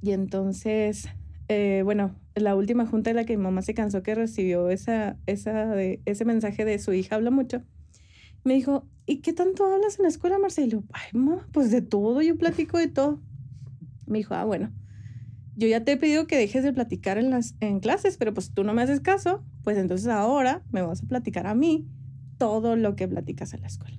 Y 0.00 0.12
entonces, 0.12 1.08
eh, 1.48 1.82
bueno, 1.84 2.14
la 2.34 2.54
última 2.54 2.86
junta 2.86 3.10
en 3.10 3.16
la 3.16 3.24
que 3.24 3.36
mi 3.36 3.42
mamá 3.42 3.62
se 3.62 3.74
cansó 3.74 4.02
que 4.02 4.14
recibió 4.14 4.70
esa, 4.70 5.18
esa 5.26 5.66
de, 5.66 6.00
ese 6.06 6.24
mensaje 6.24 6.64
de 6.64 6.78
su 6.78 6.92
hija 6.92 7.16
habla 7.16 7.30
mucho, 7.30 7.62
me 8.44 8.54
dijo, 8.54 8.86
¿y 9.06 9.18
qué 9.18 9.32
tanto 9.32 9.64
hablas 9.66 9.98
en 9.98 10.04
la 10.04 10.08
escuela, 10.08 10.38
Marcelo? 10.38 10.84
Ay, 10.92 11.08
mamá, 11.12 11.46
pues 11.52 11.70
de 11.70 11.82
todo, 11.82 12.22
yo 12.22 12.36
platico 12.36 12.78
de 12.78 12.88
todo. 12.88 13.20
Me 14.06 14.18
dijo, 14.18 14.34
ah, 14.34 14.44
bueno, 14.44 14.72
yo 15.54 15.68
ya 15.68 15.84
te 15.84 15.92
he 15.92 15.96
pedido 15.96 16.26
que 16.26 16.36
dejes 16.36 16.64
de 16.64 16.72
platicar 16.72 17.18
en, 17.18 17.30
las, 17.30 17.54
en 17.60 17.80
clases, 17.80 18.16
pero 18.16 18.32
pues 18.32 18.52
tú 18.52 18.64
no 18.64 18.72
me 18.74 18.82
haces 18.82 19.00
caso, 19.00 19.44
pues 19.64 19.76
entonces 19.76 20.08
ahora 20.08 20.62
me 20.70 20.82
vas 20.82 21.02
a 21.02 21.06
platicar 21.06 21.46
a 21.46 21.54
mí 21.54 21.86
todo 22.38 22.76
lo 22.76 22.96
que 22.96 23.06
platicas 23.06 23.52
en 23.54 23.60
la 23.60 23.66
escuela. 23.66 23.98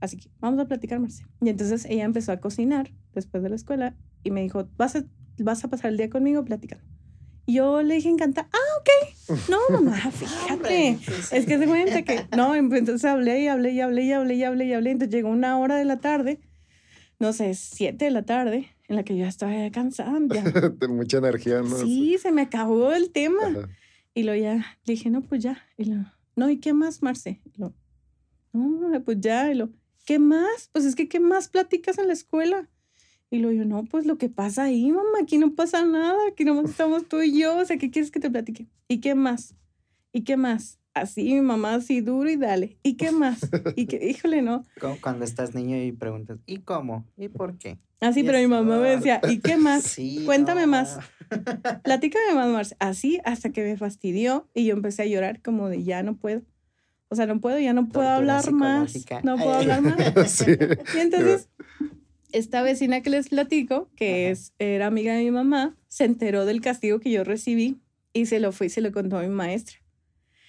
Así 0.00 0.18
que 0.18 0.28
vamos 0.40 0.60
a 0.60 0.66
platicar, 0.66 1.00
Marce. 1.00 1.24
Y 1.40 1.48
entonces 1.48 1.86
ella 1.86 2.04
empezó 2.04 2.32
a 2.32 2.38
cocinar 2.38 2.90
después 3.14 3.42
de 3.42 3.48
la 3.48 3.56
escuela 3.56 3.94
y 4.22 4.30
me 4.30 4.42
dijo, 4.42 4.68
vas 4.76 4.96
a, 4.96 5.04
vas 5.38 5.64
a 5.64 5.68
pasar 5.68 5.90
el 5.90 5.96
día 5.96 6.10
conmigo 6.10 6.44
platicando. 6.44 6.84
Y 7.46 7.54
yo 7.54 7.82
le 7.82 7.94
dije 7.94 8.08
encantada, 8.08 8.48
ah, 8.52 8.80
ok. 8.80 9.38
No, 9.50 9.58
mamá, 9.70 9.96
fíjate. 10.10 10.98
es 11.30 11.46
que 11.46 11.58
se 11.58 11.66
cuenta 11.66 12.02
que, 12.02 12.26
no, 12.36 12.54
entonces 12.54 13.04
hablé 13.04 13.42
y 13.42 13.48
hablé 13.48 13.70
y 13.72 13.80
hablé 13.80 14.04
y 14.04 14.12
hablé 14.12 14.34
y 14.34 14.44
hablé 14.44 14.64
y 14.66 14.72
hablé. 14.72 14.90
Entonces 14.90 15.14
llegó 15.14 15.30
una 15.30 15.58
hora 15.58 15.76
de 15.76 15.84
la 15.84 16.00
tarde, 16.00 16.40
no 17.18 17.32
sé, 17.32 17.54
siete 17.54 18.06
de 18.06 18.10
la 18.10 18.22
tarde, 18.24 18.73
en 18.88 18.96
la 18.96 19.04
que 19.04 19.16
yo 19.16 19.26
estaba 19.26 19.52
cansada. 19.70 20.18
de 20.78 20.88
mucha 20.88 21.18
energía, 21.18 21.62
¿no? 21.62 21.76
Sí, 21.76 22.16
se 22.20 22.32
me 22.32 22.42
acabó 22.42 22.92
el 22.92 23.10
tema. 23.10 23.68
Y 24.14 24.22
luego 24.22 24.42
ya 24.42 24.64
dije, 24.84 25.10
no, 25.10 25.22
pues 25.22 25.42
ya. 25.42 25.62
Y 25.76 25.86
lo, 25.86 26.04
no, 26.36 26.50
¿y 26.50 26.58
qué 26.58 26.72
más, 26.72 27.02
Marce? 27.02 27.40
no, 27.56 27.74
pues 29.04 29.20
ya, 29.20 29.50
y 29.50 29.54
lo, 29.54 29.70
¿qué 30.04 30.18
más? 30.18 30.70
Pues 30.72 30.84
es 30.84 30.94
que, 30.94 31.08
¿qué 31.08 31.20
más 31.20 31.48
platicas 31.48 31.98
en 31.98 32.06
la 32.06 32.12
escuela? 32.12 32.68
Y 33.30 33.38
lo 33.38 33.50
yo, 33.50 33.64
no, 33.64 33.84
pues 33.84 34.06
lo 34.06 34.16
que 34.16 34.28
pasa 34.28 34.64
ahí, 34.64 34.92
mamá, 34.92 35.18
aquí 35.22 35.38
no 35.38 35.54
pasa 35.54 35.84
nada, 35.84 36.18
aquí 36.28 36.44
nomás 36.44 36.70
estamos 36.70 37.08
tú 37.08 37.20
y 37.20 37.40
yo, 37.40 37.56
o 37.56 37.64
sea, 37.64 37.78
¿qué 37.78 37.90
quieres 37.90 38.12
que 38.12 38.20
te 38.20 38.30
platique? 38.30 38.68
¿Y 38.86 39.00
qué 39.00 39.16
más? 39.16 39.56
¿Y 40.12 40.22
qué 40.22 40.36
más? 40.36 40.78
Así, 40.92 41.34
mi 41.34 41.40
mamá, 41.40 41.74
así 41.74 42.00
duro 42.00 42.30
y 42.30 42.36
dale. 42.36 42.78
¿Y 42.84 42.94
qué 42.94 43.10
más? 43.10 43.40
Y 43.76 43.86
que, 43.86 44.08
híjole, 44.08 44.42
no. 44.42 44.64
Cuando 45.00 45.24
estás 45.24 45.52
niño 45.52 45.82
y 45.82 45.90
preguntas, 45.90 46.38
¿y 46.46 46.58
cómo? 46.58 47.04
¿Y 47.16 47.28
por 47.28 47.58
qué? 47.58 47.78
Así, 48.04 48.22
pero 48.22 48.38
mi 48.38 48.46
mamá 48.46 48.78
me 48.78 48.90
decía, 48.90 49.18
¿y 49.28 49.38
qué 49.38 49.56
más? 49.56 49.96
Cuéntame 50.26 50.66
más. 50.66 50.98
Platícame 51.84 52.34
más, 52.34 52.48
Marce. 52.48 52.76
Así 52.78 53.18
hasta 53.24 53.50
que 53.50 53.62
me 53.62 53.78
fastidió 53.78 54.46
y 54.52 54.66
yo 54.66 54.74
empecé 54.74 55.02
a 55.02 55.06
llorar 55.06 55.40
como 55.40 55.70
de 55.70 55.84
ya 55.84 56.02
no 56.02 56.16
puedo. 56.16 56.42
O 57.08 57.16
sea, 57.16 57.24
no 57.26 57.40
puedo, 57.40 57.58
ya 57.58 57.72
no 57.72 57.88
puedo 57.88 58.08
hablar 58.08 58.52
más. 58.52 58.94
No 59.22 59.36
puedo 59.36 59.54
hablar 59.54 59.80
más. 59.80 60.44
Y 60.46 60.98
entonces, 60.98 61.48
esta 62.32 62.60
vecina 62.60 63.00
que 63.00 63.08
les 63.08 63.30
platico, 63.30 63.88
que 63.96 64.30
es, 64.30 64.52
era 64.58 64.86
amiga 64.86 65.14
de 65.14 65.24
mi 65.24 65.30
mamá, 65.30 65.74
se 65.88 66.04
enteró 66.04 66.44
del 66.44 66.60
castigo 66.60 67.00
que 67.00 67.10
yo 67.10 67.24
recibí 67.24 67.80
y 68.12 68.26
se 68.26 68.38
lo 68.38 68.52
fue 68.52 68.66
y 68.66 68.70
se 68.70 68.82
lo 68.82 68.92
contó 68.92 69.16
a 69.16 69.22
mi 69.22 69.28
maestra. 69.28 69.78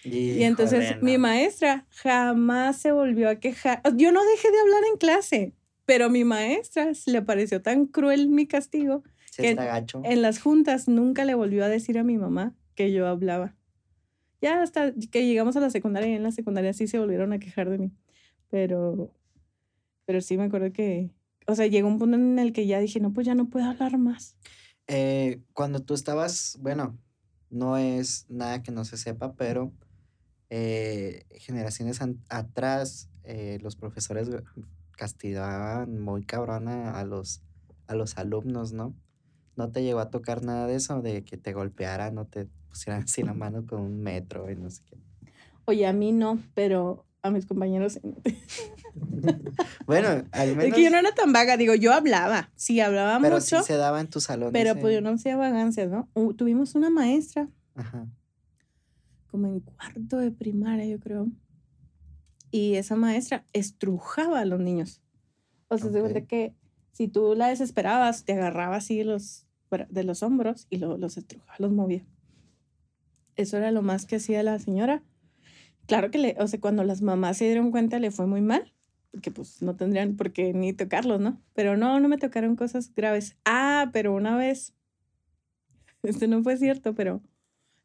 Y, 0.04 0.44
entonces 0.44 1.02
mi 1.02 1.18
maestra 1.18 1.88
jamás 1.90 2.82
se 2.82 2.92
volvió 2.92 3.30
a 3.30 3.36
quejar. 3.36 3.82
Yo 3.96 4.12
no 4.12 4.24
dejé 4.26 4.52
de 4.52 4.60
hablar 4.60 4.84
en 4.92 4.98
clase, 4.98 5.54
pero 5.86 6.06
a 6.06 6.10
mi 6.10 6.24
maestra 6.24 6.92
le 7.06 7.22
pareció 7.22 7.62
tan 7.62 7.86
cruel 7.86 8.30
mi 8.30 8.48
castigo 8.48 9.04
que 9.38 9.58
en, 10.04 10.22
las 10.22 10.40
juntas 10.40 10.88
nunca 10.88 11.26
le 11.26 11.36
volvió 11.36 11.66
a 11.66 11.70
decir 11.70 11.98
a 11.98 12.04
mi 12.04 12.18
mamá 12.18 12.56
que 12.74 12.92
yo 12.92 13.08
hablaba. 13.08 13.56
Ya 14.42 14.62
hasta 14.62 14.94
que 15.12 15.26
llegamos 15.26 15.56
a 15.56 15.60
la 15.60 15.70
secundaria 15.70 16.10
y 16.10 16.14
en 16.14 16.24
la 16.24 16.32
secundaria 16.32 16.74
sí 16.74 16.88
se 16.88 17.00
volvieron 17.00 17.34
a 17.34 17.40
quejar 17.40 17.70
de 17.70 17.78
mí. 17.78 17.92
Pero, 18.50 19.12
pero 20.06 20.22
sí 20.22 20.38
me 20.38 20.44
acuerdo 20.44 20.72
que, 20.72 21.12
o 21.48 21.56
sea, 21.56 21.68
llegó 21.68 21.88
un 21.88 22.00
punto 22.00 22.16
en 22.16 22.40
el 22.40 22.54
que 22.54 22.66
ya 22.66 22.80
dije, 22.80 23.00
no, 23.00 23.12
pues 23.12 23.26
ya 23.26 23.36
no 23.36 23.50
puedo 23.50 23.66
hablar 23.66 23.98
más. 23.98 24.38
Eh, 24.88 25.42
cuando 25.54 25.82
tú 25.82 25.94
estabas, 25.94 26.58
bueno, 26.62 26.98
no 27.50 27.78
es 27.78 28.26
nada 28.30 28.62
que 28.64 28.72
no 28.72 28.86
se 28.86 28.98
sepa, 28.98 29.34
pero 29.34 29.74
eh, 30.50 31.26
generaciones 31.40 32.00
atrás, 32.30 33.10
eh, 33.24 33.58
los 33.62 33.76
profesores 33.76 34.30
castigaban 34.96 36.00
muy 36.00 36.24
cabrona 36.24 37.00
a 37.00 37.04
los, 37.06 37.42
a 37.88 37.96
los 37.96 38.18
alumnos, 38.18 38.74
¿no? 38.74 38.96
¿No 39.56 39.72
te 39.72 39.84
llegó 39.84 40.00
a 40.00 40.10
tocar 40.10 40.44
nada 40.44 40.68
de 40.68 40.76
eso? 40.76 41.02
De 41.02 41.24
que 41.24 41.38
te 41.38 41.54
golpearan, 41.54 42.16
no 42.16 42.26
te 42.26 42.48
pusieran 42.70 43.04
así 43.06 43.24
la 43.24 43.34
mano 43.34 43.66
con 43.66 43.82
un 43.82 44.02
metro 44.02 44.50
y 44.52 44.56
no 44.56 44.70
sé 44.70 44.82
qué. 44.86 44.98
Oye, 45.66 45.88
a 45.88 45.94
mí 45.94 46.12
no, 46.12 46.40
pero 46.54 47.06
a 47.22 47.32
mis 47.32 47.46
compañeros. 47.46 48.00
bueno, 49.88 50.26
al 50.32 50.50
menos. 50.50 50.66
Es 50.66 50.74
que 50.74 50.84
yo 50.84 50.92
no 50.92 50.98
era 50.98 51.14
tan 51.14 51.34
vaga, 51.34 51.58
digo, 51.58 51.74
yo 51.74 51.92
hablaba, 51.92 52.52
sí, 52.56 52.80
hablaba 52.80 53.20
pero 53.20 53.38
mucho. 53.38 53.60
Sí 53.60 53.66
se 53.66 53.78
daba 53.78 54.00
en 54.00 54.08
tu 54.08 54.22
salón. 54.22 54.52
Pero 54.54 54.76
pues 54.76 54.94
yo 54.94 55.02
no 55.02 55.10
hacía 55.10 55.36
vagancias, 55.36 55.90
¿no? 55.90 56.08
tuvimos 56.36 56.76
una 56.76 56.90
maestra. 56.90 57.50
Ajá 57.74 58.08
como 59.36 59.48
en 59.48 59.60
cuarto 59.60 60.18
de 60.18 60.32
primaria, 60.32 60.86
yo 60.86 60.98
creo. 60.98 61.28
Y 62.52 62.76
esa 62.76 62.96
maestra 62.96 63.46
estrujaba 63.54 64.40
a 64.40 64.46
los 64.46 64.60
niños. 64.60 65.02
O 65.68 65.78
sea, 65.78 65.92
se 65.92 66.02
de 66.02 66.26
que 66.26 66.56
si 66.92 67.08
tú 67.08 67.36
la 67.36 67.48
desesperabas, 67.48 68.24
te 68.24 68.34
agarraba 68.34 68.78
así 68.78 69.04
los, 69.04 69.46
de 69.90 70.04
los 70.04 70.24
hombros 70.24 70.68
y 70.70 70.78
luego 70.78 70.98
los 70.98 71.18
estrujaba, 71.18 71.56
los 71.60 71.72
movía. 71.72 72.06
Eso 73.36 73.58
era 73.58 73.72
lo 73.72 73.82
más 73.82 74.06
que 74.06 74.16
hacía 74.16 74.44
la 74.44 74.58
señora. 74.60 75.04
Claro 75.88 76.10
que, 76.10 76.18
le, 76.18 76.36
o 76.40 76.48
sea, 76.48 76.60
cuando 76.62 76.84
las 76.84 77.02
mamás 77.02 77.38
se 77.38 77.46
dieron 77.46 77.72
cuenta, 77.72 78.00
le 78.00 78.12
fue 78.12 78.28
muy 78.28 78.42
mal, 78.42 78.74
porque 79.12 79.32
pues 79.32 79.62
no 79.62 79.76
tendrían 79.76 80.16
por 80.16 80.32
qué 80.32 80.54
ni 80.54 80.74
tocarlos, 80.74 81.20
¿no? 81.20 81.42
Pero 81.54 81.76
no, 81.78 82.00
no 82.00 82.08
me 82.08 82.18
tocaron 82.18 82.56
cosas 82.56 82.94
graves. 82.96 83.36
Ah, 83.46 83.90
pero 83.92 84.14
una 84.14 84.38
vez, 84.38 84.74
esto 86.04 86.28
no 86.28 86.44
fue 86.44 86.58
cierto, 86.58 86.96
pero 86.96 87.22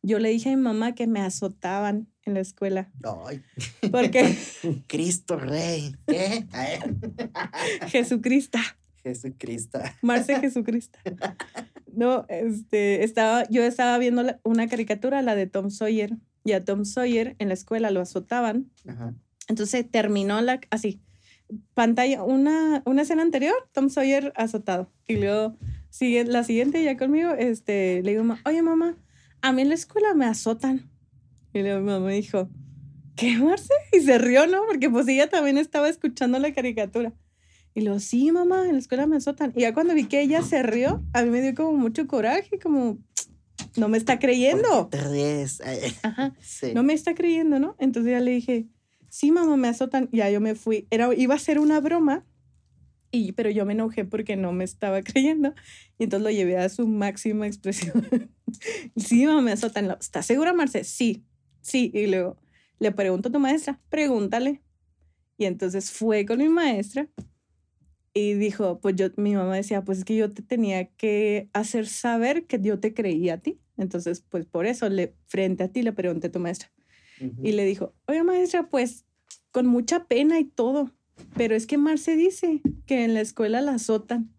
yo 0.02 0.18
le 0.18 0.30
dije 0.30 0.50
a 0.50 0.56
mi 0.56 0.62
mamá 0.62 0.94
que 0.94 1.06
me 1.06 1.20
azotaban 1.20 2.08
en 2.24 2.34
la 2.34 2.40
escuela. 2.40 2.90
Ay. 3.26 3.42
Porque. 3.90 4.36
Cristo 4.86 5.36
Rey. 5.36 5.94
¿Qué? 6.06 6.46
Jesucristo. 7.88 8.58
Jesucristo. 9.02 9.80
Marce 10.02 10.38
Jesucristo. 10.40 10.98
No, 11.92 12.26
este, 12.28 13.02
estaba, 13.02 13.48
yo 13.48 13.62
estaba 13.62 13.98
viendo 13.98 14.24
una 14.42 14.68
caricatura, 14.68 15.22
la 15.22 15.34
de 15.34 15.46
Tom 15.46 15.70
Sawyer, 15.70 16.16
y 16.44 16.52
a 16.52 16.64
Tom 16.64 16.84
Sawyer 16.84 17.34
en 17.38 17.48
la 17.48 17.54
escuela 17.54 17.90
lo 17.90 18.00
azotaban. 18.00 18.70
Ajá. 18.86 19.14
Entonces 19.48 19.90
terminó 19.90 20.40
la, 20.42 20.60
así, 20.70 21.00
pantalla, 21.74 22.22
una, 22.22 22.82
una 22.84 23.02
escena 23.02 23.22
anterior, 23.22 23.56
Tom 23.72 23.90
Sawyer 23.90 24.32
azotado. 24.36 24.92
Y 25.08 25.16
luego, 25.16 25.56
sigue, 25.88 26.24
la 26.24 26.44
siguiente 26.44 26.82
ya 26.84 26.96
conmigo, 26.96 27.32
este, 27.32 28.02
le 28.02 28.12
digo, 28.12 28.36
oye 28.44 28.62
mamá, 28.62 28.96
a 29.42 29.52
mí 29.52 29.62
en 29.62 29.68
la 29.68 29.74
escuela 29.74 30.14
me 30.14 30.26
azotan. 30.26 30.90
Y 31.52 31.62
mi 31.62 31.70
mamá 31.70 32.10
dijo, 32.10 32.48
¿qué, 33.16 33.36
Marce? 33.38 33.74
Y 33.92 34.00
se 34.00 34.18
rió, 34.18 34.46
¿no? 34.46 34.62
Porque 34.66 34.88
pues 34.88 35.08
ella 35.08 35.28
también 35.28 35.58
estaba 35.58 35.88
escuchando 35.88 36.38
la 36.38 36.52
caricatura. 36.52 37.12
Y 37.74 37.82
luego, 37.82 38.00
sí, 38.00 38.30
mamá, 38.32 38.66
en 38.66 38.72
la 38.72 38.78
escuela 38.78 39.06
me 39.06 39.16
azotan. 39.16 39.52
Y 39.54 39.60
ya 39.60 39.74
cuando 39.74 39.94
vi 39.94 40.04
que 40.04 40.20
ella 40.20 40.42
se 40.42 40.62
rió, 40.62 41.04
a 41.12 41.22
mí 41.22 41.30
me 41.30 41.40
dio 41.40 41.54
como 41.54 41.72
mucho 41.72 42.06
coraje, 42.06 42.58
como, 42.58 42.98
no 43.76 43.88
me 43.88 43.98
está 43.98 44.18
creyendo. 44.18 44.88
Te 44.88 45.00
ríes. 45.00 45.60
Ajá. 46.02 46.34
No 46.74 46.82
me 46.82 46.94
está 46.94 47.14
creyendo, 47.14 47.58
¿no? 47.58 47.76
Entonces 47.78 48.12
ya 48.12 48.20
le 48.20 48.32
dije, 48.32 48.66
sí, 49.08 49.30
mamá, 49.30 49.56
me 49.56 49.68
azotan. 49.68 50.08
Ya 50.12 50.30
yo 50.30 50.40
me 50.40 50.54
fui. 50.54 50.86
Era, 50.90 51.14
iba 51.14 51.34
a 51.34 51.38
ser 51.38 51.58
una 51.58 51.80
broma, 51.80 52.24
y, 53.10 53.32
pero 53.32 53.50
yo 53.50 53.66
me 53.66 53.72
enojé 53.72 54.04
porque 54.04 54.36
no 54.36 54.52
me 54.52 54.64
estaba 54.64 55.02
creyendo. 55.02 55.54
Y 55.98 56.04
entonces 56.04 56.24
lo 56.24 56.30
llevé 56.30 56.58
a 56.58 56.68
su 56.68 56.86
máxima 56.86 57.46
expresión. 57.46 58.06
sí, 58.96 59.26
mamá, 59.26 59.42
me 59.42 59.52
azotan. 59.52 59.90
¿Estás 59.98 60.26
segura, 60.26 60.52
Marce? 60.52 60.84
Sí, 60.84 61.24
sí. 61.60 61.90
Y 61.94 62.06
luego 62.06 62.36
le 62.78 62.92
pregunto 62.92 63.28
a 63.28 63.32
tu 63.32 63.40
maestra, 63.40 63.80
pregúntale. 63.88 64.62
Y 65.36 65.46
entonces 65.46 65.90
fue 65.90 66.26
con 66.26 66.38
mi 66.38 66.48
maestra 66.48 67.08
y 68.12 68.34
dijo, 68.34 68.80
pues 68.80 68.96
yo, 68.96 69.08
mi 69.16 69.34
mamá 69.34 69.56
decía, 69.56 69.84
pues 69.84 69.98
es 69.98 70.04
que 70.04 70.16
yo 70.16 70.32
te 70.32 70.42
tenía 70.42 70.86
que 70.96 71.48
hacer 71.52 71.86
saber 71.86 72.46
que 72.46 72.60
yo 72.60 72.80
te 72.80 72.92
creía 72.92 73.34
a 73.34 73.38
ti. 73.38 73.60
Entonces, 73.76 74.24
pues 74.28 74.46
por 74.46 74.66
eso, 74.66 74.88
le, 74.88 75.14
frente 75.26 75.64
a 75.64 75.68
ti, 75.68 75.82
le 75.82 75.92
pregunté 75.92 76.26
a 76.26 76.32
tu 76.32 76.40
maestra. 76.40 76.70
Y 77.42 77.52
le 77.52 77.66
dijo, 77.66 77.94
oye 78.06 78.22
maestra, 78.22 78.70
pues 78.70 79.04
con 79.50 79.66
mucha 79.66 80.06
pena 80.06 80.38
y 80.38 80.44
todo, 80.44 80.90
pero 81.36 81.54
es 81.54 81.66
que 81.66 81.78
Marce 81.78 82.16
dice 82.16 82.60
que 82.86 83.04
en 83.04 83.14
la 83.14 83.20
escuela 83.20 83.60
la 83.60 83.74
azotan. 83.74 84.30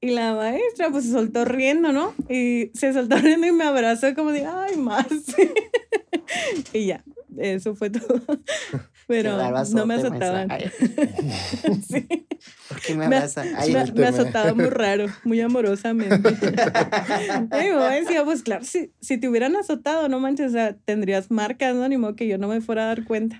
Y 0.00 0.10
la 0.10 0.34
maestra 0.34 0.90
pues 0.90 1.04
se 1.04 1.12
soltó 1.12 1.44
riendo, 1.44 1.92
¿no? 1.92 2.12
Y 2.28 2.70
se 2.74 2.92
soltó 2.92 3.16
riendo 3.18 3.46
y 3.46 3.52
me 3.52 3.64
abrazó 3.64 4.14
como 4.14 4.32
de, 4.32 4.44
ay, 4.44 4.76
Marce. 4.76 5.52
y 6.72 6.86
ya, 6.86 7.04
eso 7.38 7.74
fue 7.74 7.90
todo. 7.90 8.20
Pero 9.12 9.36
no 9.74 9.86
me 9.86 9.94
azotaban. 9.94 10.48
sí. 11.86 12.06
¿Por 12.68 12.80
qué 12.80 12.94
me 12.94 13.04
abrazan? 13.04 13.46
Me, 13.52 13.92
me, 13.92 14.06
azotaba 14.06 14.54
muy 14.54 14.70
raro, 14.70 15.06
muy 15.22 15.38
amorosamente. 15.42 16.16
y 16.30 17.74
me 17.74 18.00
decía, 18.00 18.24
pues 18.24 18.42
claro, 18.42 18.64
si, 18.64 18.90
si 19.02 19.18
te 19.18 19.28
hubieran 19.28 19.54
azotado, 19.54 20.08
no 20.08 20.18
manches, 20.18 20.48
o 20.48 20.52
sea, 20.52 20.74
tendrías 20.74 21.30
marcas, 21.30 21.76
¿no? 21.76 21.86
Ni 21.88 21.98
modo 21.98 22.16
que 22.16 22.26
yo 22.26 22.38
no 22.38 22.48
me 22.48 22.62
fuera 22.62 22.84
a 22.84 22.86
dar 22.86 23.04
cuenta. 23.04 23.38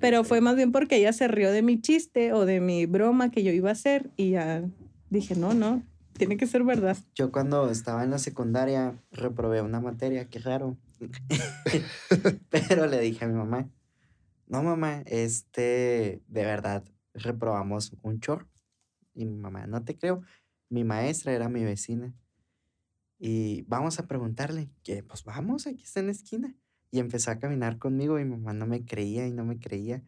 Pero 0.00 0.24
fue 0.24 0.40
más 0.40 0.56
bien 0.56 0.72
porque 0.72 0.96
ella 0.96 1.12
se 1.12 1.28
rió 1.28 1.52
de 1.52 1.60
mi 1.60 1.80
chiste 1.80 2.32
o 2.32 2.46
de 2.46 2.60
mi 2.60 2.86
broma 2.86 3.30
que 3.30 3.42
yo 3.42 3.52
iba 3.52 3.68
a 3.68 3.72
hacer 3.72 4.10
y 4.16 4.30
ya 4.30 4.62
dije, 5.10 5.34
no, 5.34 5.52
no, 5.52 5.82
tiene 6.16 6.38
que 6.38 6.46
ser 6.46 6.64
verdad. 6.64 6.96
Yo 7.14 7.30
cuando 7.30 7.70
estaba 7.70 8.04
en 8.04 8.10
la 8.10 8.18
secundaria 8.18 8.94
reprobé 9.12 9.60
una 9.60 9.80
materia, 9.80 10.30
qué 10.30 10.38
raro. 10.38 10.78
Pero 12.50 12.86
le 12.86 13.00
dije 13.00 13.26
a 13.26 13.28
mi 13.28 13.34
mamá, 13.34 13.68
no 14.46 14.62
mamá, 14.62 15.02
este, 15.06 16.22
de 16.26 16.44
verdad, 16.44 16.84
reprobamos 17.14 17.92
un 18.02 18.20
chorro. 18.20 18.48
Y 19.14 19.24
mi 19.24 19.36
mamá, 19.36 19.66
no 19.66 19.84
te 19.84 19.96
creo. 19.96 20.22
Mi 20.68 20.84
maestra 20.84 21.32
era 21.32 21.48
mi 21.48 21.64
vecina. 21.64 22.14
Y 23.18 23.62
vamos 23.62 23.98
a 23.98 24.06
preguntarle, 24.06 24.70
que 24.82 25.02
pues 25.02 25.24
vamos, 25.24 25.66
aquí 25.66 25.84
está 25.84 26.00
en 26.00 26.06
la 26.06 26.12
esquina. 26.12 26.54
Y 26.90 26.98
empezó 26.98 27.30
a 27.30 27.38
caminar 27.38 27.78
conmigo 27.78 28.18
y 28.18 28.24
mi 28.24 28.36
mamá 28.36 28.52
no 28.52 28.66
me 28.66 28.84
creía 28.84 29.26
y 29.26 29.32
no 29.32 29.44
me 29.44 29.58
creía. 29.58 30.02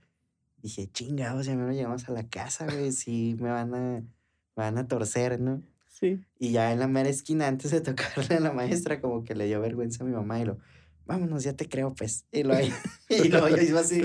Dije, 0.59 0.88
chingados, 0.88 1.46
ya 1.46 1.57
me 1.57 1.66
lo 1.66 1.72
llevamos 1.72 2.09
a 2.09 2.12
la 2.12 2.29
casa, 2.29 2.66
güey, 2.66 2.92
sí, 2.92 3.37
me 3.40 3.51
van 3.51 3.75
a, 3.75 4.01
me 4.01 4.07
van 4.55 4.79
a 4.79 4.88
torcer, 4.88 5.40
¿no? 5.40 5.62
Sí. 5.88 6.20
Y 6.38 6.53
ya 6.53 6.72
en 6.72 6.81
la 6.81 6.88
mera 6.88 7.09
esquina, 7.09 7.46
antes 7.46 7.70
de 7.70 7.81
tocarle 7.81 8.37
a 8.37 8.40
la 8.40 8.53
maestra, 8.53 9.01
como 9.01 9.25
que 9.25 9.35
le 9.35 9.46
dio 9.46 9.61
vergüenza 9.61 10.05
a 10.05 10.07
mi 10.07 10.12
mamá 10.12 10.40
y 10.40 10.44
lo, 10.44 10.59
vámonos, 11.07 11.45
ya 11.45 11.53
te 11.53 11.69
creo, 11.69 11.95
pues. 11.95 12.25
Y 12.33 12.42
luego, 12.42 12.66
y 13.09 13.29
luego 13.29 13.49
yo 13.49 13.62
iba 13.62 13.81
así, 13.81 14.03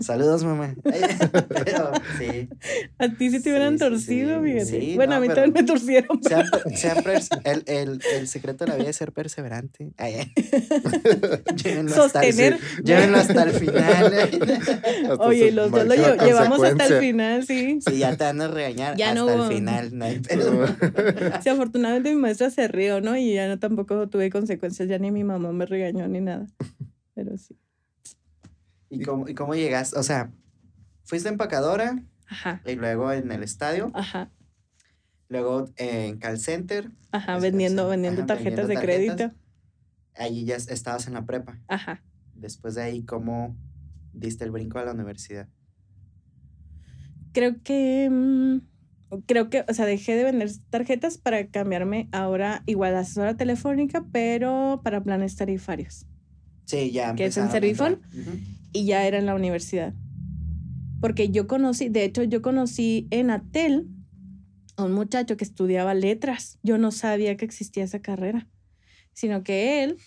saludos, 0.00 0.44
mamá. 0.44 0.74
pero, 0.82 1.92
sí. 2.18 2.48
A 2.98 3.08
ti 3.08 3.30
sí 3.30 3.40
te 3.40 3.50
hubieran 3.50 3.78
torcido, 3.78 4.42
fíjate. 4.42 4.94
bueno, 4.96 5.14
a 5.14 5.20
mí 5.20 5.28
también 5.28 5.52
me 5.52 5.62
torcieron. 5.62 6.20
el, 7.44 7.62
el, 7.66 8.00
el, 8.14 8.28
secreto 8.28 8.64
de 8.64 8.72
la 8.72 8.76
vida 8.76 8.90
es 8.90 8.96
ser 8.96 9.12
perseverante. 9.12 9.92
llévenlo 11.62 11.94
Sostener. 11.94 12.54
Hasta, 12.54 12.82
llévenlo 12.82 13.18
hasta 13.18 13.42
el 13.44 13.52
final. 13.52 14.12
Oye, 15.20 15.52
los 15.52 15.70
dos 15.70 15.86
lo 15.86 15.94
llevamos 15.94 16.62
hasta 16.62 16.86
el 16.86 17.00
final, 17.00 17.46
sí. 17.46 17.78
Sí, 17.86 17.98
ya 17.98 18.16
te 18.16 18.24
van 18.24 18.40
a 18.40 18.48
regañar 18.48 18.96
ya 18.96 19.10
hasta 19.10 19.20
no 19.20 19.44
el 19.44 19.52
final. 19.52 19.96
No 19.96 20.04
hay 20.04 20.18
pedo. 20.18 20.66
Sí, 21.42 21.48
afortunadamente 21.48 22.10
mi 22.10 22.20
maestra 22.20 22.50
se 22.50 22.66
rió, 22.68 23.00
¿no? 23.00 23.16
Y 23.16 23.34
ya 23.34 23.46
no 23.46 23.58
tampoco 23.58 24.08
tuve 24.08 24.30
consecuencias, 24.30 24.88
ya 24.88 24.98
ni 24.98 25.10
mi 25.10 25.22
mamá 25.22 25.43
no 25.44 25.52
me 25.52 25.66
regañó 25.66 26.08
ni 26.08 26.20
nada. 26.20 26.46
Pero 27.14 27.36
sí. 27.36 27.56
¿Y 28.88 29.02
cómo, 29.02 29.28
¿Y 29.28 29.34
cómo 29.34 29.54
llegaste? 29.54 29.98
O 29.98 30.02
sea, 30.02 30.32
fuiste 31.04 31.28
empacadora. 31.28 32.02
Ajá. 32.26 32.62
Y 32.64 32.74
luego 32.74 33.12
en 33.12 33.30
el 33.30 33.42
estadio. 33.42 33.90
Ajá. 33.94 34.30
Luego 35.28 35.70
en 35.76 36.18
call 36.18 36.38
center. 36.38 36.90
Ajá, 37.12 37.38
vendiendo, 37.38 37.88
vendiendo 37.88 38.24
tarjetas 38.26 38.68
de 38.68 38.76
crédito. 38.76 39.32
Ahí 40.16 40.44
ya 40.44 40.56
estabas 40.56 41.06
en 41.06 41.14
la 41.14 41.26
prepa. 41.26 41.60
Ajá. 41.68 42.02
Después 42.34 42.74
de 42.74 42.82
ahí, 42.82 43.04
¿cómo 43.04 43.56
diste 44.12 44.44
el 44.44 44.50
brinco 44.50 44.78
a 44.78 44.84
la 44.84 44.92
universidad? 44.92 45.48
Creo 47.32 47.62
que. 47.62 48.08
Mm, 48.10 48.60
creo 49.26 49.50
que, 49.50 49.64
o 49.68 49.74
sea, 49.74 49.86
dejé 49.86 50.16
de 50.16 50.24
vender 50.24 50.50
tarjetas 50.70 51.18
para 51.18 51.46
cambiarme 51.48 52.08
ahora 52.12 52.62
igual 52.66 52.94
a 52.96 53.00
asesora 53.00 53.36
telefónica, 53.36 54.04
pero 54.12 54.80
para 54.82 55.02
planes 55.02 55.36
tarifarios. 55.36 56.06
Sí, 56.64 56.90
ya. 56.90 57.14
Que 57.14 57.26
es 57.26 57.36
en 57.36 57.50
Servifon. 57.50 58.00
Y 58.72 58.86
ya 58.86 59.06
era 59.06 59.18
en 59.18 59.26
la 59.26 59.34
universidad. 59.34 59.94
Porque 61.00 61.30
yo 61.30 61.46
conocí, 61.46 61.88
de 61.88 62.04
hecho, 62.04 62.22
yo 62.22 62.42
conocí 62.42 63.06
en 63.10 63.30
Atel 63.30 63.88
a 64.76 64.84
un 64.84 64.92
muchacho 64.92 65.36
que 65.36 65.44
estudiaba 65.44 65.94
letras. 65.94 66.58
Yo 66.62 66.78
no 66.78 66.90
sabía 66.90 67.36
que 67.36 67.44
existía 67.44 67.84
esa 67.84 68.00
carrera, 68.00 68.48
sino 69.12 69.42
que 69.42 69.84
él 69.84 69.98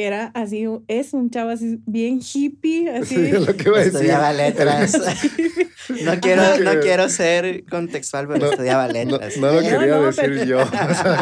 que 0.00 0.06
era 0.06 0.28
así, 0.28 0.66
es 0.88 1.12
un 1.12 1.28
chavo 1.28 1.50
así 1.50 1.78
bien 1.84 2.20
hippie, 2.22 2.88
así. 2.96 3.16
Sí, 3.16 3.32
lo 3.32 3.54
que 3.54 3.68
iba 3.68 3.76
a 3.76 3.80
decir. 3.80 3.96
Estudiaba 3.96 4.32
letras. 4.32 4.98
no, 6.04 6.20
quiero, 6.20 6.58
no 6.58 6.80
quiero 6.80 7.10
ser 7.10 7.66
contextual, 7.66 8.26
pero 8.26 8.50
estudiaba 8.50 8.88
letras. 8.88 9.36
No, 9.36 9.52
lo 9.52 9.60
quería 9.60 9.98
decir 9.98 10.46
yo, 10.46 10.64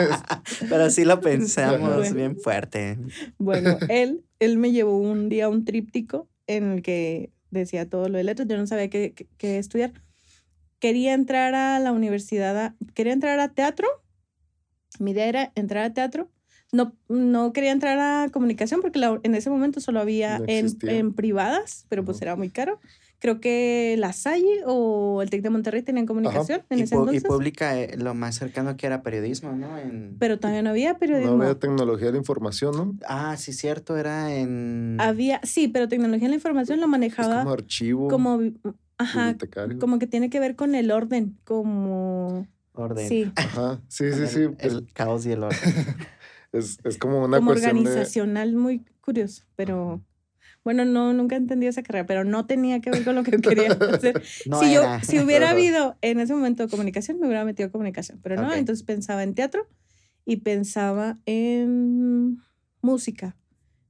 Pero 0.69 0.91
sí 0.91 1.05
lo 1.05 1.21
pensamos 1.21 2.15
bien 2.15 2.39
fuerte. 2.39 2.99
Bueno, 3.39 3.79
él, 3.89 4.25
él 4.39 4.59
me 4.59 4.71
llevó 4.71 4.97
un 4.97 5.29
día 5.29 5.49
un 5.49 5.65
tríptico 5.65 6.29
en 6.47 6.75
el 6.75 6.83
que 6.83 7.33
decía 7.51 7.89
todo 7.89 8.09
lo 8.09 8.19
de 8.19 8.23
letras. 8.23 8.47
Yo 8.47 8.57
no 8.59 8.67
sabía 8.69 8.89
qué, 8.89 9.13
qué, 9.39 9.59
estudiar. 9.59 9.93
Quería 10.79 11.15
entrar 11.15 11.57
a 11.57 11.81
la 11.81 11.91
universidad, 11.91 12.75
quería 12.95 13.13
entrar 13.13 13.41
a 13.41 13.49
teatro. 13.49 13.89
Mi 15.01 15.11
idea 15.11 15.27
era 15.27 15.53
entrar 15.57 15.83
a 15.83 15.93
teatro 15.93 16.31
no, 16.71 16.95
no 17.09 17.53
quería 17.53 17.73
entrar 17.73 17.99
a 17.99 18.31
comunicación 18.31 18.81
porque 18.83 19.01
en 19.23 19.35
ese 19.35 19.49
momento 19.49 19.81
solo 19.81 20.01
había 20.01 20.41
en, 20.47 21.15
privadas, 21.15 21.87
pero 21.89 22.05
pues 22.05 22.21
era 22.21 22.37
muy 22.37 22.51
caro. 22.51 22.79
Creo 23.21 23.41
que 23.41 23.97
la 23.99 24.13
Salle 24.13 24.63
o 24.65 25.23
el 25.23 25.31
TEC 25.31 25.43
de 25.43 25.51
Monterrey 25.51 25.83
tenían 25.83 26.07
comunicación 26.07 26.63
en 26.71 26.79
y 26.79 26.83
ese 26.83 26.95
entonces. 26.95 27.25
Y 27.25 27.27
pública, 27.27 27.77
eh, 27.77 27.97
lo 27.97 28.15
más 28.15 28.37
cercano 28.37 28.77
que 28.77 28.87
era 28.87 29.03
periodismo, 29.03 29.53
¿no? 29.53 29.69
Pero 30.21 30.39
todavía 30.39 30.63
no 30.63 30.71
había 30.71 30.99
periodismo. 30.99 31.37
No 31.37 31.43
había 31.43 31.59
tecnología 31.59 32.07
de 32.07 32.13
la 32.13 32.19
información, 32.19 32.77
¿no? 32.77 32.95
Ah, 33.09 33.37
sí, 33.37 33.53
cierto, 33.53 33.97
era 33.97 34.33
en... 34.35 34.99
Había, 35.01 35.41
sí, 35.43 35.67
pero 35.67 35.89
tecnología 35.89 36.27
de 36.27 36.31
la 36.31 36.37
información 36.37 36.81
lo 36.81 36.87
manejaba... 36.87 37.41
como 37.41 37.51
archivo. 37.51 38.09
Como, 38.09 38.41
ajá, 38.99 39.37
como 39.81 39.99
que 39.99 40.07
tiene 40.07 40.31
que 40.31 40.39
ver 40.39 40.55
con 40.55 40.77
el 40.77 40.93
orden, 40.93 41.39
como... 41.45 42.47
Orden. 42.75 43.09
Sí. 43.09 43.33
Ajá, 43.35 43.81
sí, 43.89 44.13
sí, 44.13 44.29
sí. 44.29 44.49
El, 44.59 44.87
caos 44.93 45.27
y 45.27 45.33
el 45.33 45.43
orden. 45.43 45.59
Es, 46.59 46.79
es 46.85 46.99
como 46.99 47.25
una 47.25 47.39
como 47.39 47.51
organizacional 47.51 48.55
muy 48.55 48.85
curioso, 49.01 49.45
pero 49.57 50.03
bueno, 50.65 50.85
no, 50.85 51.13
nunca 51.15 51.37
entendí 51.37 51.67
esa 51.67 51.83
carrera, 51.83 52.07
pero 52.07 52.25
no 52.25 52.47
tenía 52.47 52.81
que 52.81 52.91
ver 52.91 53.05
con 53.05 53.15
lo 53.15 53.23
que 53.23 53.31
quería 53.41 53.73
hacer. 53.73 54.23
si, 54.25 54.75
yo, 54.75 54.83
si 55.03 55.19
hubiera 55.19 55.51
habido 55.51 55.97
en 56.03 56.21
ese 56.21 56.35
momento 56.35 56.69
comunicación, 56.69 57.19
me 57.19 57.27
hubiera 57.27 57.45
metido 57.45 57.71
comunicación, 57.71 58.21
pero 58.23 58.37
no, 58.37 58.53
entonces 58.53 58.85
pensaba 58.85 59.23
en 59.23 59.35
teatro 59.35 59.67
y 60.25 60.37
pensaba 60.37 61.19
en 61.25 62.39
música. 62.83 63.37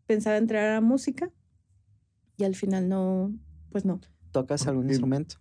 Pensaba 0.06 0.36
entrar 0.36 0.76
a 0.76 0.80
música 0.80 1.30
y 2.36 2.44
al 2.44 2.54
final 2.54 2.88
no, 2.88 3.32
pues 3.70 3.84
no. 3.84 4.00
¿Tocas 4.30 4.66
algún 4.66 4.88
instrumento? 4.88 5.36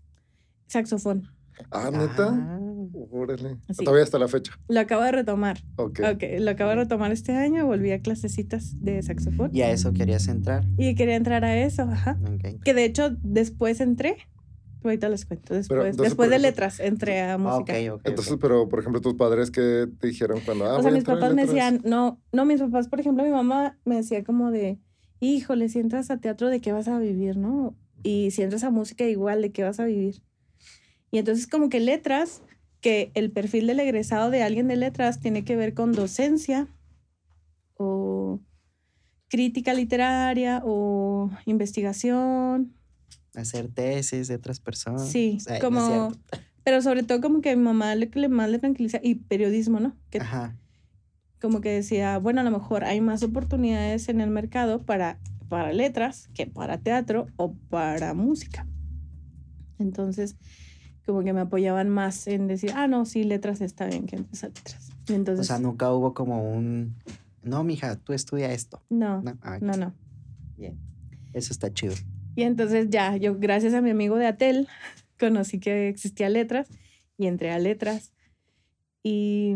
Saxofón. 0.68 1.30
Ah, 1.72 1.92
neta. 1.92 2.30
Ah. 2.30 2.77
Órale. 3.12 3.58
Todavía 3.78 4.04
hasta 4.04 4.20
la 4.20 4.28
fecha. 4.28 4.54
Lo 4.68 4.80
acabo 4.80 5.04
de 5.04 5.12
retomar. 5.12 5.58
Ok. 5.76 6.00
Lo 6.40 6.52
acabo 6.52 6.72
de 6.72 6.76
retomar 6.78 7.12
este 7.12 7.34
año. 7.34 7.66
Volví 7.66 7.92
a 7.92 8.02
clasecitas 8.02 8.82
de 8.84 9.02
saxofón. 9.02 9.52
¿Y 9.54 9.62
a 9.62 9.72
eso 9.72 9.94
querías 9.94 10.28
entrar? 10.28 10.66
Y 10.78 10.96
quería 10.96 11.16
entrar 11.16 11.46
a 11.46 11.58
eso, 11.58 11.84
ajá. 11.84 12.20
Que 12.64 12.74
de 12.74 12.86
hecho 12.86 13.10
después 13.22 13.80
entré. 13.82 14.18
Ahorita 14.84 15.10
les 15.10 15.26
cuento. 15.26 15.54
Después, 15.54 15.98
después 15.98 16.30
de 16.30 16.40
letras 16.40 16.80
entré 16.80 17.22
a 17.22 17.38
música. 17.38 17.78
entonces, 17.78 18.38
pero 18.40 18.70
por 18.70 18.80
ejemplo, 18.80 19.02
tus 19.02 19.16
padres, 19.16 19.52
¿qué 19.52 19.88
te 20.00 20.08
dijeron 20.08 20.40
cuando.? 20.46 20.66
Ah, 20.66 20.78
o 20.78 20.82
sea, 20.82 20.92
mis 20.92 21.04
papás 21.04 21.34
me 21.34 21.46
decían, 21.46 21.82
no, 21.84 22.22
no, 22.32 22.46
mis 22.46 22.62
papás, 22.62 22.88
por 22.88 23.00
ejemplo, 23.00 23.24
mi 23.24 23.32
mamá 23.32 23.78
me 23.86 23.96
decía 23.96 24.24
como 24.24 24.52
de, 24.52 24.80
híjole, 25.20 25.70
si 25.70 25.80
entras 25.80 26.10
a 26.10 26.18
teatro, 26.20 26.50
¿de 26.50 26.62
qué 26.62 26.72
vas 26.72 26.88
a 26.88 27.00
vivir, 27.00 27.38
no? 27.38 27.76
Y 28.04 28.32
si 28.32 28.44
entras 28.44 28.64
a 28.64 28.70
música, 28.70 29.04
igual, 29.06 29.42
¿de 29.42 29.52
qué 29.52 29.64
vas 29.64 29.80
a 29.80 29.86
vivir? 29.86 30.22
Y 31.12 31.18
entonces 31.18 31.48
como 31.48 31.70
que 31.70 31.80
letras, 31.80 32.42
que 32.82 33.12
el 33.16 33.32
perfil 33.32 33.68
del 33.68 33.80
egresado 33.80 34.30
de 34.30 34.44
alguien 34.44 34.68
de 34.68 34.76
letras 34.76 35.20
tiene 35.20 35.44
que 35.44 35.56
ver 35.56 35.74
con 35.74 35.94
docencia 35.94 36.68
o 37.76 38.40
crítica 39.30 39.74
literaria 39.74 40.62
o 40.64 41.30
investigación. 41.46 42.74
Hacer 43.36 43.68
tesis 43.70 44.28
de 44.28 44.36
otras 44.36 44.60
personas. 44.60 45.08
Sí, 45.10 45.38
como... 45.62 46.12
pero 46.64 46.82
sobre 46.82 47.04
todo 47.04 47.22
como 47.22 47.42
que 47.42 47.52
a 47.52 47.56
mi 47.56 47.62
mamá 47.64 47.94
le, 47.96 48.10
le 48.14 48.30
más 48.30 48.50
le 48.50 48.60
tranquiliza, 48.60 49.00
y 49.04 49.16
periodismo, 49.16 49.80
¿no? 49.80 49.96
Que, 50.10 50.20
Ajá. 50.20 50.56
Como 51.40 51.62
que 51.62 51.70
decía, 51.70 52.18
bueno, 52.18 52.42
a 52.42 52.44
lo 52.44 52.52
mejor 52.52 52.84
hay 52.84 53.00
más 53.00 53.22
oportunidades 53.22 54.10
en 54.10 54.22
el 54.22 54.32
mercado 54.32 54.84
para, 54.84 55.20
para 55.50 55.72
letras 55.72 56.30
que 56.34 56.48
para 56.48 56.80
teatro 56.80 57.28
o 57.36 57.54
para 57.70 58.16
música. 58.16 58.66
Entonces, 59.78 60.36
como 61.08 61.24
que 61.24 61.32
me 61.32 61.40
apoyaban 61.40 61.88
más 61.88 62.28
en 62.28 62.48
decir, 62.48 62.74
ah, 62.76 62.88
no, 62.88 63.06
sí, 63.06 63.24
letras 63.24 63.62
está 63.62 63.88
bien, 63.88 64.06
que 64.06 64.18
empezar 64.18 64.50
letras. 64.50 64.92
entonces, 65.08 65.46
o 65.46 65.48
sea, 65.48 65.58
nunca 65.58 65.92
hubo 65.94 66.14
como 66.14 66.54
un, 66.54 66.96
no, 67.42 67.64
mija, 67.64 67.96
tú 67.96 68.12
estudia 68.12 68.52
esto. 68.52 68.84
No, 68.90 69.22
no, 69.22 69.38
ah, 69.42 69.58
no, 69.62 69.94
Bien, 70.58 70.78
eso 71.32 71.54
está 71.54 71.74
chido. 71.74 71.96
Y 72.36 72.44
entonces 72.44 72.90
ya, 72.90 73.16
yo 73.16 73.40
gracias 73.40 73.74
a 73.74 73.80
mi 73.80 73.90
amigo 73.90 74.18
de 74.18 74.28
Atel, 74.28 74.68
conocí 75.20 75.60
que 75.60 75.88
existía 75.88 76.28
letras 76.28 76.68
y 77.18 77.28
entré 77.28 77.52
a 77.52 77.60
letras. 77.60 78.12
Y, 79.02 79.56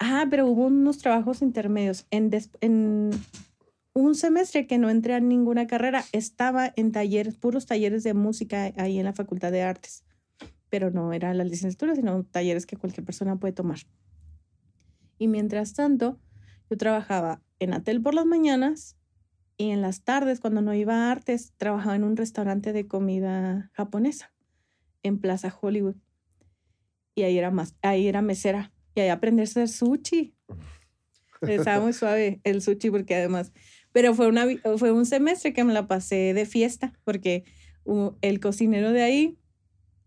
ah, 0.00 0.26
pero 0.28 0.48
hubo 0.48 0.66
unos 0.66 0.98
trabajos 0.98 1.42
intermedios. 1.42 2.06
En, 2.10 2.32
en 2.60 3.10
un 3.92 4.14
semestre 4.16 4.66
que 4.66 4.78
no 4.78 4.90
entré 4.90 5.14
a 5.14 5.20
ninguna 5.20 5.68
carrera, 5.68 6.04
estaba 6.10 6.72
en 6.74 6.90
talleres, 6.90 7.36
puros 7.36 7.66
talleres 7.66 8.02
de 8.02 8.14
música 8.14 8.72
ahí 8.76 8.98
en 8.98 9.04
la 9.04 9.12
Facultad 9.12 9.52
de 9.52 9.62
Artes 9.62 10.02
pero 10.68 10.90
no 10.90 11.12
era 11.12 11.32
la 11.34 11.44
licenciatura, 11.44 11.94
sino 11.94 12.24
talleres 12.24 12.66
que 12.66 12.76
cualquier 12.76 13.04
persona 13.04 13.36
puede 13.36 13.52
tomar. 13.52 13.78
Y 15.18 15.28
mientras 15.28 15.74
tanto, 15.74 16.18
yo 16.70 16.76
trabajaba 16.76 17.42
en 17.58 17.72
Atel 17.72 18.02
por 18.02 18.14
las 18.14 18.26
mañanas 18.26 18.96
y 19.56 19.70
en 19.70 19.80
las 19.80 20.02
tardes, 20.02 20.40
cuando 20.40 20.60
no 20.60 20.74
iba 20.74 20.94
a 20.94 21.10
artes, 21.10 21.54
trabajaba 21.56 21.96
en 21.96 22.04
un 22.04 22.16
restaurante 22.16 22.72
de 22.72 22.86
comida 22.86 23.70
japonesa 23.72 24.34
en 25.02 25.18
Plaza 25.18 25.56
Hollywood. 25.58 25.96
Y 27.14 27.22
ahí 27.22 27.38
era, 27.38 27.50
más, 27.50 27.74
ahí 27.80 28.08
era 28.08 28.20
mesera. 28.20 28.72
Y 28.94 29.00
ahí 29.00 29.08
aprendí 29.08 29.40
a 29.40 29.44
hacer 29.44 29.68
sushi. 29.68 30.34
Estaba 31.42 31.82
muy 31.82 31.92
suave 31.92 32.40
el 32.44 32.60
sushi 32.60 32.90
porque 32.90 33.14
además... 33.14 33.52
Pero 33.92 34.12
fue, 34.12 34.28
una, 34.28 34.46
fue 34.76 34.92
un 34.92 35.06
semestre 35.06 35.54
que 35.54 35.64
me 35.64 35.72
la 35.72 35.88
pasé 35.88 36.34
de 36.34 36.44
fiesta 36.44 36.92
porque 37.04 37.44
el 38.20 38.40
cocinero 38.40 38.92
de 38.92 39.02
ahí 39.02 39.38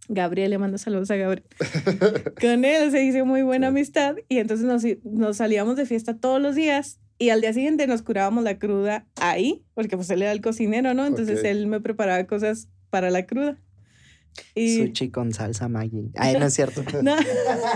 Gabriel, 0.10 0.50
le 0.50 0.58
mando 0.58 0.78
saludos 0.80 1.10
a 1.12 1.16
Gabriel. 1.16 1.46
Con 2.42 2.66
él 2.66 2.92
se 2.92 3.04
hizo 3.04 3.26
muy 3.26 3.44
buena 3.44 3.68
amistad 3.68 4.16
y 4.28 4.40
entonces 4.40 4.66
nos, 4.66 4.84
nos 5.04 5.38
salíamos 5.38 5.78
de 5.78 5.86
fiesta 5.86 6.18
todos 6.18 6.42
los 6.42 6.56
días 6.56 7.00
y 7.20 7.30
al 7.30 7.42
día 7.42 7.54
siguiente 7.54 7.86
nos 7.86 8.02
curábamos 8.02 8.44
la 8.44 8.58
cruda 8.58 9.06
ahí, 9.22 9.64
porque 9.76 9.96
pues 9.98 10.10
él 10.10 10.24
era 10.24 10.32
el 10.32 10.42
cocinero, 10.42 10.94
¿no? 10.94 11.06
Entonces 11.06 11.44
él 11.44 11.68
me 11.68 11.80
preparaba 11.80 12.26
cosas 12.26 12.70
para 12.90 13.12
la 13.12 13.26
cruda. 13.26 13.58
Y... 14.56 14.78
Sushi 14.78 15.12
con 15.12 15.32
salsa 15.32 15.68
Maggi. 15.68 16.12
Ay, 16.16 16.40
no 16.40 16.46
es 16.46 16.54
cierto. 16.54 16.82
no, 17.04 17.16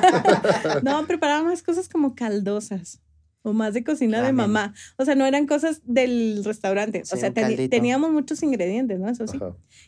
no 0.84 1.05
preparaba 1.05 1.43
más 1.43 1.61
cosas 1.61 1.88
como 1.88 2.15
caldosas. 2.15 3.01
o 3.43 3.53
más 3.53 3.73
de 3.73 3.84
cocina 3.84 4.21
de 4.23 4.31
mamá. 4.31 4.73
O 4.97 5.05
sea, 5.05 5.13
no 5.13 5.25
eran 5.25 5.45
cosas 5.45 5.81
del 5.84 6.41
restaurante. 6.43 7.03
o 7.03 7.17
sea, 7.17 7.31
teníamos 7.31 8.11
muchos 8.11 8.41
ingredientes, 8.41 8.99
¿no? 8.99 9.09
Eso 9.09 9.27
sí. 9.27 9.38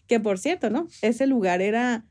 Que 0.06 0.20
por 0.20 0.38
cierto, 0.38 0.70
¿no? 0.70 0.88
Ese 1.02 1.26
lugar 1.26 1.62
era 1.62 2.06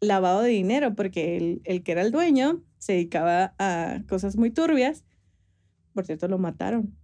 lavado 0.00 0.42
de 0.42 0.50
dinero 0.50 0.94
porque 0.94 1.36
el, 1.36 1.62
el 1.64 1.82
que 1.82 1.92
era 1.92 2.02
el 2.02 2.12
dueño 2.12 2.62
se 2.78 2.92
dedicaba 2.92 3.54
a 3.58 4.02
cosas 4.08 4.36
muy 4.36 4.50
turbias. 4.50 5.04
Por 5.94 6.04
cierto, 6.06 6.28
lo 6.28 6.38
mataron. 6.38 6.94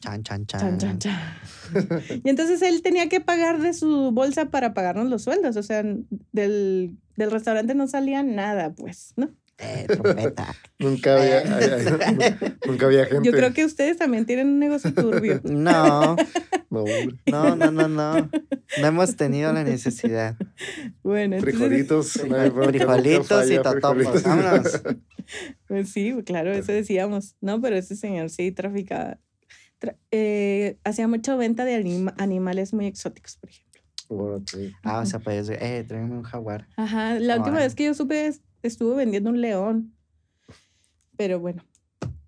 Chan, 0.00 0.22
chan, 0.22 0.46
chan. 0.46 0.60
Chan, 0.60 0.78
chan, 0.78 0.98
chan. 0.98 2.00
y 2.24 2.28
entonces 2.28 2.62
él 2.62 2.82
tenía 2.82 3.08
que 3.08 3.20
pagar 3.20 3.60
de 3.60 3.72
su 3.72 4.10
bolsa 4.12 4.50
para 4.50 4.74
pagarnos 4.74 5.08
los 5.08 5.22
sueldos. 5.22 5.56
O 5.56 5.62
sea, 5.62 5.82
del, 6.32 6.96
del 7.16 7.30
restaurante 7.30 7.74
no 7.74 7.88
salía 7.88 8.22
nada, 8.22 8.74
pues, 8.74 9.14
¿no? 9.16 9.30
Eh, 9.58 9.86
trompeta. 9.88 10.54
nunca, 10.78 11.16
había, 11.16 11.42
nunca 12.66 12.86
había 12.86 13.06
gente. 13.06 13.24
Yo 13.24 13.32
creo 13.32 13.54
que 13.54 13.64
ustedes 13.64 13.96
también 13.96 14.26
tienen 14.26 14.48
un 14.48 14.58
negocio 14.58 14.92
turbio. 14.92 15.40
No. 15.44 16.16
No, 16.68 17.56
no, 17.56 17.56
no, 17.56 17.70
no, 17.70 17.88
no. 17.88 18.30
No 18.80 18.86
hemos 18.86 19.16
tenido 19.16 19.52
la 19.52 19.64
necesidad. 19.64 20.36
Bueno, 21.02 21.40
frijolitos. 21.40 22.12
frijolitos 22.12 23.50
y 23.50 23.56
totopos. 23.56 24.22
Vámonos. 24.22 24.82
Pues 25.68 25.90
sí, 25.90 26.14
claro, 26.26 26.52
eso 26.52 26.72
decíamos. 26.72 27.36
No, 27.40 27.60
pero 27.62 27.76
ese 27.76 27.96
señor 27.96 28.28
sí 28.28 28.52
traficaba. 28.52 29.18
eh, 30.10 30.78
hacía 30.84 31.08
mucha 31.08 31.34
venta 31.36 31.64
de 31.64 32.10
animales 32.18 32.74
muy 32.74 32.86
exóticos, 32.86 33.36
por 33.38 33.48
ejemplo. 33.48 33.66
Ah, 34.82 35.00
o 35.00 35.06
sea, 35.06 35.18
pues, 35.20 35.48
eh, 35.48 35.84
tráeme 35.86 36.14
un 36.14 36.22
jaguar. 36.22 36.68
Ajá, 36.76 37.18
la 37.18 37.38
última 37.38 37.58
vez 37.58 37.74
que 37.74 37.84
yo 37.84 37.94
supe 37.94 38.32
estuvo 38.62 38.94
vendiendo 38.94 39.30
un 39.30 39.40
león. 39.40 39.94
Pero 41.16 41.40
bueno. 41.40 41.64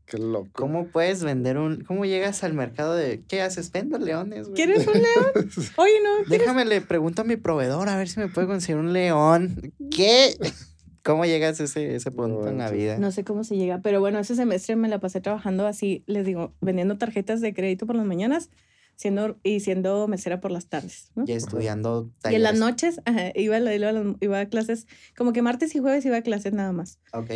Qué 0.06 0.16
loco. 0.16 0.48
¿Cómo 0.52 0.86
puedes 0.86 1.22
vender 1.22 1.58
un... 1.58 1.84
¿Cómo 1.84 2.06
llegas 2.06 2.42
al 2.42 2.54
mercado 2.54 2.94
de... 2.94 3.22
¿Qué 3.28 3.42
haces? 3.42 3.70
Vendo 3.70 3.98
leones, 3.98 4.48
güey. 4.48 4.54
¿Quieres 4.54 4.86
un 4.86 4.94
león? 4.94 5.50
Oye, 5.76 5.92
no. 6.02 6.24
Déjame, 6.28 6.64
le 6.64 6.80
pregunto 6.80 7.22
a 7.22 7.24
mi 7.24 7.36
proveedor 7.36 7.88
a 7.90 7.96
ver 7.96 8.08
si 8.08 8.18
me 8.20 8.28
puede 8.28 8.46
conseguir 8.46 8.80
un 8.80 8.94
león. 8.94 9.74
¿Qué? 9.90 10.34
¿Cómo 11.02 11.24
llegas 11.24 11.60
a 11.60 11.64
ese, 11.64 11.94
ese 11.94 12.10
punto 12.10 12.48
en 12.48 12.58
la 12.58 12.70
vida? 12.70 12.98
No 12.98 13.12
sé 13.12 13.24
cómo 13.24 13.44
se 13.44 13.56
llega, 13.56 13.80
pero 13.82 14.00
bueno, 14.00 14.18
ese 14.18 14.34
semestre 14.34 14.76
me 14.76 14.88
la 14.88 14.98
pasé 14.98 15.20
trabajando 15.20 15.66
así, 15.66 16.04
les 16.06 16.26
digo, 16.26 16.52
vendiendo 16.60 16.98
tarjetas 16.98 17.40
de 17.40 17.54
crédito 17.54 17.86
por 17.86 17.96
las 17.96 18.04
mañanas 18.04 18.50
siendo, 18.98 19.38
y 19.44 19.60
siendo 19.60 20.08
mesera 20.08 20.40
por 20.40 20.50
las 20.50 20.66
tardes. 20.66 21.12
¿no? 21.14 21.24
Y 21.24 21.32
estudiando 21.32 22.10
talleres. 22.20 22.32
Y 22.32 22.36
en 22.36 22.42
las 22.42 22.58
noches 22.58 23.00
iba, 23.36 23.58
iba, 23.58 24.14
iba, 24.20 24.40
a 24.40 24.46
clases, 24.46 24.88
como 25.16 25.32
que 25.32 25.40
martes 25.40 25.74
y 25.76 25.78
jueves 25.78 26.04
iba 26.04 26.16
a 26.16 26.22
clases 26.22 26.52
nada 26.52 26.72
más. 26.72 26.98
Ok. 27.12 27.30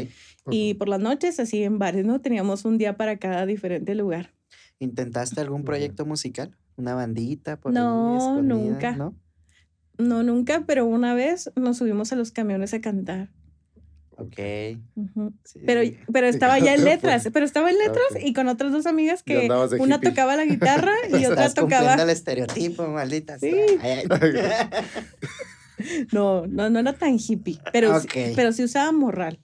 Y 0.50 0.74
por 0.74 0.88
las 0.88 0.98
noches, 0.98 1.38
así 1.38 1.62
en 1.62 1.78
bares, 1.78 2.04
¿no? 2.04 2.20
Teníamos 2.20 2.64
un 2.64 2.78
día 2.78 2.96
para 2.96 3.16
cada 3.18 3.46
diferente 3.46 3.94
lugar. 3.94 4.34
¿Intentaste 4.80 5.40
algún 5.40 5.62
proyecto 5.62 6.04
musical? 6.04 6.56
¿Una 6.74 6.96
bandita? 6.96 7.60
Por 7.60 7.72
no, 7.72 8.42
nunca. 8.42 8.96
¿no? 8.96 9.14
no, 9.98 10.24
nunca, 10.24 10.64
pero 10.66 10.84
una 10.84 11.14
vez 11.14 11.52
nos 11.54 11.76
subimos 11.76 12.12
a 12.12 12.16
los 12.16 12.32
camiones 12.32 12.74
a 12.74 12.80
cantar. 12.80 13.30
Ok. 14.22 14.36
pero, 15.66 15.80
pero 16.12 16.26
estaba 16.26 16.58
ya 16.60 16.74
en 16.74 16.84
letras, 16.84 17.28
pero 17.32 17.44
estaba 17.44 17.70
en 17.70 17.78
letras 17.78 18.06
y 18.22 18.32
con 18.32 18.48
otras 18.48 18.72
dos 18.72 18.86
amigas 18.86 19.22
que 19.22 19.48
una 19.78 20.00
tocaba 20.00 20.36
la 20.36 20.44
guitarra 20.44 20.92
y 21.18 21.24
otra 21.26 21.52
tocaba. 21.52 21.94
el 21.94 22.10
estereotipo, 22.10 22.86
maldita. 22.86 23.38
Sí. 23.38 23.52
no, 26.12 26.46
no, 26.46 26.70
no 26.70 26.78
era 26.78 26.92
tan 26.92 27.18
hippie, 27.18 27.58
pero, 27.72 28.00
pero 28.36 28.52
sí 28.52 28.62
usaba 28.64 28.92
morral. 28.92 29.40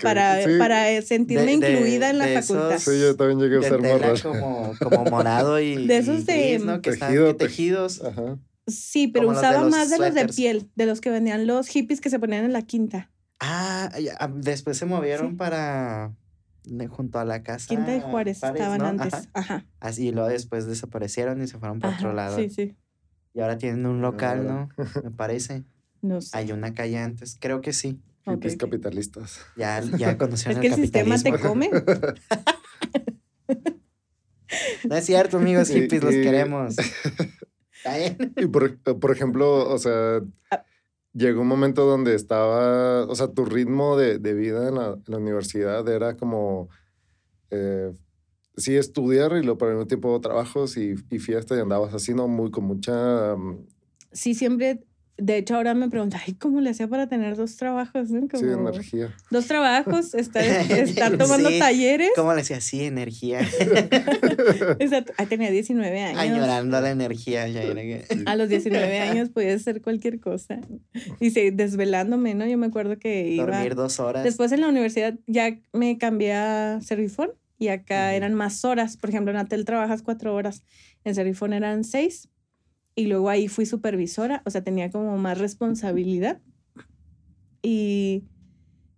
Para, 0.00 0.38
para 0.58 1.02
sentirme 1.02 1.54
incluida 1.54 2.10
en 2.10 2.18
la 2.18 2.28
facultad. 2.40 2.78
sí, 2.78 3.00
yo 3.00 3.16
también 3.16 3.40
llegué 3.40 3.56
a 3.56 3.58
usar 3.58 3.82
morral. 3.82 4.22
Como, 4.22 4.72
como 4.80 5.04
morado 5.10 5.58
y. 5.58 5.86
De 5.88 5.96
esos 5.96 6.26
de. 6.26 6.60
¿no? 6.60 6.80
Que 6.80 6.90
están 6.90 7.36
tejidos. 7.36 8.00
Ajá. 8.00 8.38
Sí, 8.66 9.08
pero 9.08 9.28
usaba 9.28 9.68
más 9.68 9.90
de 9.90 9.98
los 9.98 10.14
de 10.14 10.26
piel, 10.26 10.70
de 10.74 10.86
los 10.86 11.00
que 11.00 11.10
venían 11.10 11.46
los 11.46 11.68
hippies 11.68 12.00
que 12.00 12.08
se 12.08 12.18
ponían 12.18 12.44
en 12.44 12.52
la 12.52 12.62
quinta. 12.62 13.10
Ah, 13.40 13.90
ah, 14.18 14.30
después 14.32 14.78
se 14.78 14.86
movieron 14.86 15.36
para 15.36 16.14
junto 16.88 17.18
a 17.18 17.24
la 17.24 17.42
casa. 17.42 17.66
Quinta 17.68 17.90
de 17.90 18.00
Juárez 18.00 18.42
estaban 18.42 18.82
antes. 18.82 19.28
Ajá. 19.32 19.66
Así, 19.80 20.08
y 20.08 20.12
luego 20.12 20.28
después 20.28 20.66
desaparecieron 20.66 21.42
y 21.42 21.46
se 21.46 21.58
fueron 21.58 21.80
para 21.80 21.96
otro 21.96 22.12
lado. 22.12 22.36
Sí, 22.36 22.50
sí. 22.50 22.76
Y 23.34 23.40
ahora 23.40 23.58
tienen 23.58 23.84
un 23.86 24.00
local, 24.00 24.46
¿no? 24.46 24.68
Me 25.02 25.10
parece. 25.10 25.64
No 26.04 26.20
sé. 26.20 26.36
Hay 26.36 26.52
una 26.52 26.74
calle 26.74 26.98
antes, 26.98 27.38
creo 27.40 27.62
que 27.62 27.72
sí. 27.72 27.98
Hippies 28.26 28.58
capitalistas. 28.58 29.40
Ya, 29.56 29.80
ya 29.98 30.18
conocieron 30.18 30.62
Es 30.62 30.68
que 30.68 30.74
el, 30.74 30.80
sistema 30.82 31.16
te 31.16 31.38
come. 31.38 31.70
no 34.84 34.96
es 34.96 35.06
cierto, 35.06 35.38
amigos 35.38 35.70
hippies, 35.70 36.04
los 36.04 36.12
queremos. 36.12 36.76
y 38.36 38.46
por, 38.48 38.76
por 38.76 39.12
ejemplo, 39.12 39.66
o 39.66 39.78
sea, 39.78 40.20
ah, 40.50 40.63
llegó 41.14 41.42
un 41.42 41.48
momento 41.48 41.86
donde 41.86 42.14
estaba, 42.14 43.04
o 43.06 43.14
sea, 43.14 43.28
tu 43.28 43.44
ritmo 43.44 43.96
de, 43.96 44.18
de 44.18 44.34
vida 44.34 44.68
en 44.68 44.74
la, 44.74 44.98
universidad 45.16 45.88
era 45.88 46.16
como, 46.16 46.68
eh, 47.50 47.92
sí, 48.56 48.76
estudiar 48.76 49.32
y 49.32 49.42
luego 49.42 49.58
por 49.58 49.68
el 49.68 49.76
mismo 49.76 49.86
tiempo 49.86 50.20
trabajos 50.20 50.76
y, 50.76 50.94
y 51.10 51.18
fiestas 51.18 51.56
y 51.56 51.60
andabas 51.60 51.94
así, 51.94 52.14
¿no? 52.14 52.28
Muy 52.28 52.50
con 52.50 52.64
mucha... 52.64 53.36
Mm, 53.36 53.66
sí, 54.12 54.34
siempre 54.34 54.84
de 55.16 55.38
hecho, 55.38 55.54
ahora 55.54 55.74
me 55.74 55.88
pregunta, 55.88 56.20
ay, 56.26 56.34
¿cómo 56.34 56.60
le 56.60 56.70
hacía 56.70 56.88
para 56.88 57.08
tener 57.08 57.36
dos 57.36 57.56
trabajos? 57.56 58.08
sí, 58.08 58.16
energía. 58.16 59.14
Dos 59.30 59.46
trabajos, 59.46 60.12
estar, 60.14 60.42
estar 60.70 61.16
tomando 61.16 61.50
talleres. 61.58 62.10
¿Cómo 62.16 62.32
le 62.32 62.38
decía? 62.38 62.60
Sí, 62.60 62.84
energía. 62.84 63.40
Exacto. 64.80 65.12
Ah, 65.16 65.26
tenía 65.26 65.50
19 65.50 66.02
años. 66.02 66.20
Añorando 66.20 66.80
la 66.80 66.90
energía. 66.90 67.46
Ya 67.46 67.62
A 68.26 68.36
los 68.36 68.48
19 68.48 69.00
años 69.00 69.28
podía 69.30 69.54
hacer 69.54 69.82
cualquier 69.82 70.18
cosa. 70.18 70.60
Y 71.20 71.30
sí, 71.30 71.50
desvelándome, 71.50 72.34
¿no? 72.34 72.46
Yo 72.46 72.58
me 72.58 72.66
acuerdo 72.66 72.98
que 72.98 73.28
iba... 73.28 73.44
Dormir 73.46 73.76
dos 73.76 74.00
horas. 74.00 74.24
Después 74.24 74.50
en 74.50 74.62
la 74.62 74.68
universidad 74.68 75.14
ya 75.28 75.58
me 75.72 75.96
cambié 75.96 76.32
a 76.32 76.80
Servifón 76.80 77.30
y 77.56 77.68
acá 77.68 78.14
eran 78.14 78.34
más 78.34 78.64
horas. 78.64 78.96
Por 78.96 79.10
ejemplo, 79.10 79.30
en 79.30 79.36
Atel 79.36 79.64
trabajas 79.64 80.02
cuatro 80.02 80.34
horas. 80.34 80.64
En 81.04 81.14
Servifón 81.14 81.52
eran 81.52 81.84
seis 81.84 82.28
y 82.94 83.06
luego 83.06 83.28
ahí 83.28 83.48
fui 83.48 83.66
supervisora, 83.66 84.42
o 84.44 84.50
sea, 84.50 84.62
tenía 84.62 84.90
como 84.90 85.16
más 85.18 85.38
responsabilidad. 85.38 86.40
Y, 87.62 88.24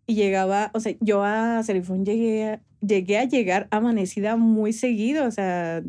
y 0.06 0.14
llegaba, 0.14 0.70
o 0.74 0.80
sea, 0.80 0.94
yo 1.00 1.22
a 1.22 1.62
Serifón 1.62 2.04
llegué 2.04 2.60
llegué 2.80 3.18
a 3.18 3.24
llegar 3.24 3.68
amanecida 3.70 4.36
muy 4.36 4.72
seguido, 4.72 5.26
o 5.26 5.30
sea, 5.30 5.82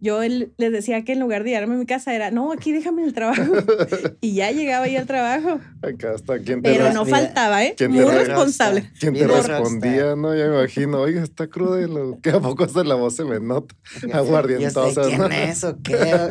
yo 0.00 0.20
les 0.22 0.72
decía 0.72 1.04
que 1.04 1.12
en 1.12 1.20
lugar 1.20 1.44
de 1.44 1.50
llevarme 1.50 1.74
a 1.74 1.78
mi 1.78 1.86
casa 1.86 2.14
era, 2.14 2.30
no, 2.30 2.52
aquí 2.52 2.72
déjame 2.72 3.04
el 3.04 3.12
trabajo. 3.12 3.42
y 4.20 4.34
ya 4.34 4.50
llegaba 4.50 4.86
ahí 4.86 4.96
al 4.96 5.06
trabajo. 5.06 5.60
Acá 5.82 6.14
está. 6.14 6.38
¿Quién 6.38 6.62
te 6.62 6.72
Pero 6.72 6.92
no 6.92 7.04
faltaba, 7.04 7.64
¿eh? 7.64 7.74
Muy 7.88 8.04
responsable. 8.04 8.90
¿Quién 8.98 9.14
te 9.14 9.26
respondía? 9.26 10.16
No, 10.16 10.34
ya 10.34 10.46
me 10.46 10.58
imagino, 10.58 11.00
oiga, 11.00 11.22
está 11.22 11.46
crudo 11.46 12.18
que 12.22 12.30
a 12.30 12.40
poco 12.40 12.64
hasta 12.64 12.84
la 12.84 12.94
voz 12.94 13.16
se 13.16 13.24
me 13.24 13.40
nota. 13.40 13.74
Aguardientosa. 14.12 15.02
¿Quién 15.02 15.18
¿no? 15.18 15.26
es 15.28 15.64
o 15.64 15.76
qué? 15.82 16.30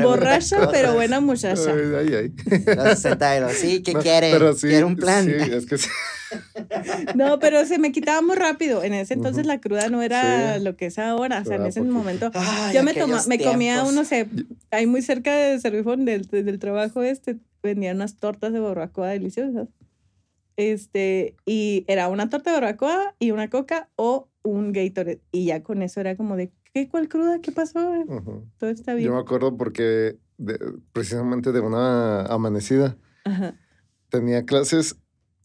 Borracha, 0.00 0.70
pero 0.70 0.94
buena 0.94 1.20
muchacha. 1.20 1.72
Ay, 1.72 2.12
ay, 2.12 2.14
ay. 2.14 3.54
sí, 3.54 3.82
¿qué 3.82 3.92
quiere? 3.94 4.32
Pero 4.32 4.54
sí, 4.54 4.68
quiere 4.68 4.84
un 4.84 4.96
plan. 4.96 5.24
Sí, 5.24 5.52
es 5.52 5.66
que 5.66 5.78
sí. 5.78 5.88
No, 7.14 7.38
pero 7.38 7.64
se 7.64 7.78
me 7.78 7.92
quitaba 7.92 8.20
muy 8.22 8.36
rápido. 8.36 8.82
En 8.82 8.94
ese 8.94 9.14
entonces 9.14 9.46
la 9.46 9.60
cruda 9.60 9.88
no 9.88 10.02
era 10.02 10.58
lo 10.58 10.76
que 10.76 10.86
es 10.86 10.98
ahora. 10.98 11.40
O 11.40 11.44
sea, 11.44 11.56
en 11.56 11.66
ese 11.66 11.80
momento. 11.82 12.30
Yo 12.72 12.82
me, 12.82 12.94
toma, 12.94 13.20
me 13.26 13.38
comía 13.38 13.84
uno, 13.84 14.04
sé, 14.04 14.28
ahí 14.70 14.86
muy 14.86 15.02
cerca 15.02 15.34
de 15.34 15.58
Servifón, 15.60 16.04
del, 16.04 16.26
del 16.26 16.58
trabajo 16.58 17.02
este, 17.02 17.38
vendían 17.62 17.96
unas 17.96 18.16
tortas 18.16 18.52
de 18.52 18.60
barbacoa 18.60 19.08
deliciosas. 19.08 19.68
Este, 20.56 21.36
y 21.46 21.84
era 21.86 22.08
una 22.08 22.28
torta 22.28 22.50
de 22.50 22.60
barbacoa 22.60 23.14
y 23.18 23.30
una 23.30 23.48
coca 23.48 23.88
o 23.96 24.28
un 24.42 24.72
Gatorade. 24.72 25.20
Y 25.30 25.46
ya 25.46 25.62
con 25.62 25.82
eso 25.82 26.00
era 26.00 26.16
como 26.16 26.36
de, 26.36 26.50
¿qué? 26.72 26.88
¿Cuál 26.88 27.08
cruda? 27.08 27.40
¿Qué 27.40 27.52
pasó? 27.52 27.78
Todo 28.58 28.70
está 28.70 28.94
bien. 28.94 29.06
Yo 29.08 29.14
me 29.14 29.20
acuerdo 29.20 29.56
porque 29.56 30.16
precisamente 30.92 31.52
de 31.52 31.60
una 31.60 32.22
amanecida 32.26 32.96
tenía 34.08 34.44
clases 34.44 34.96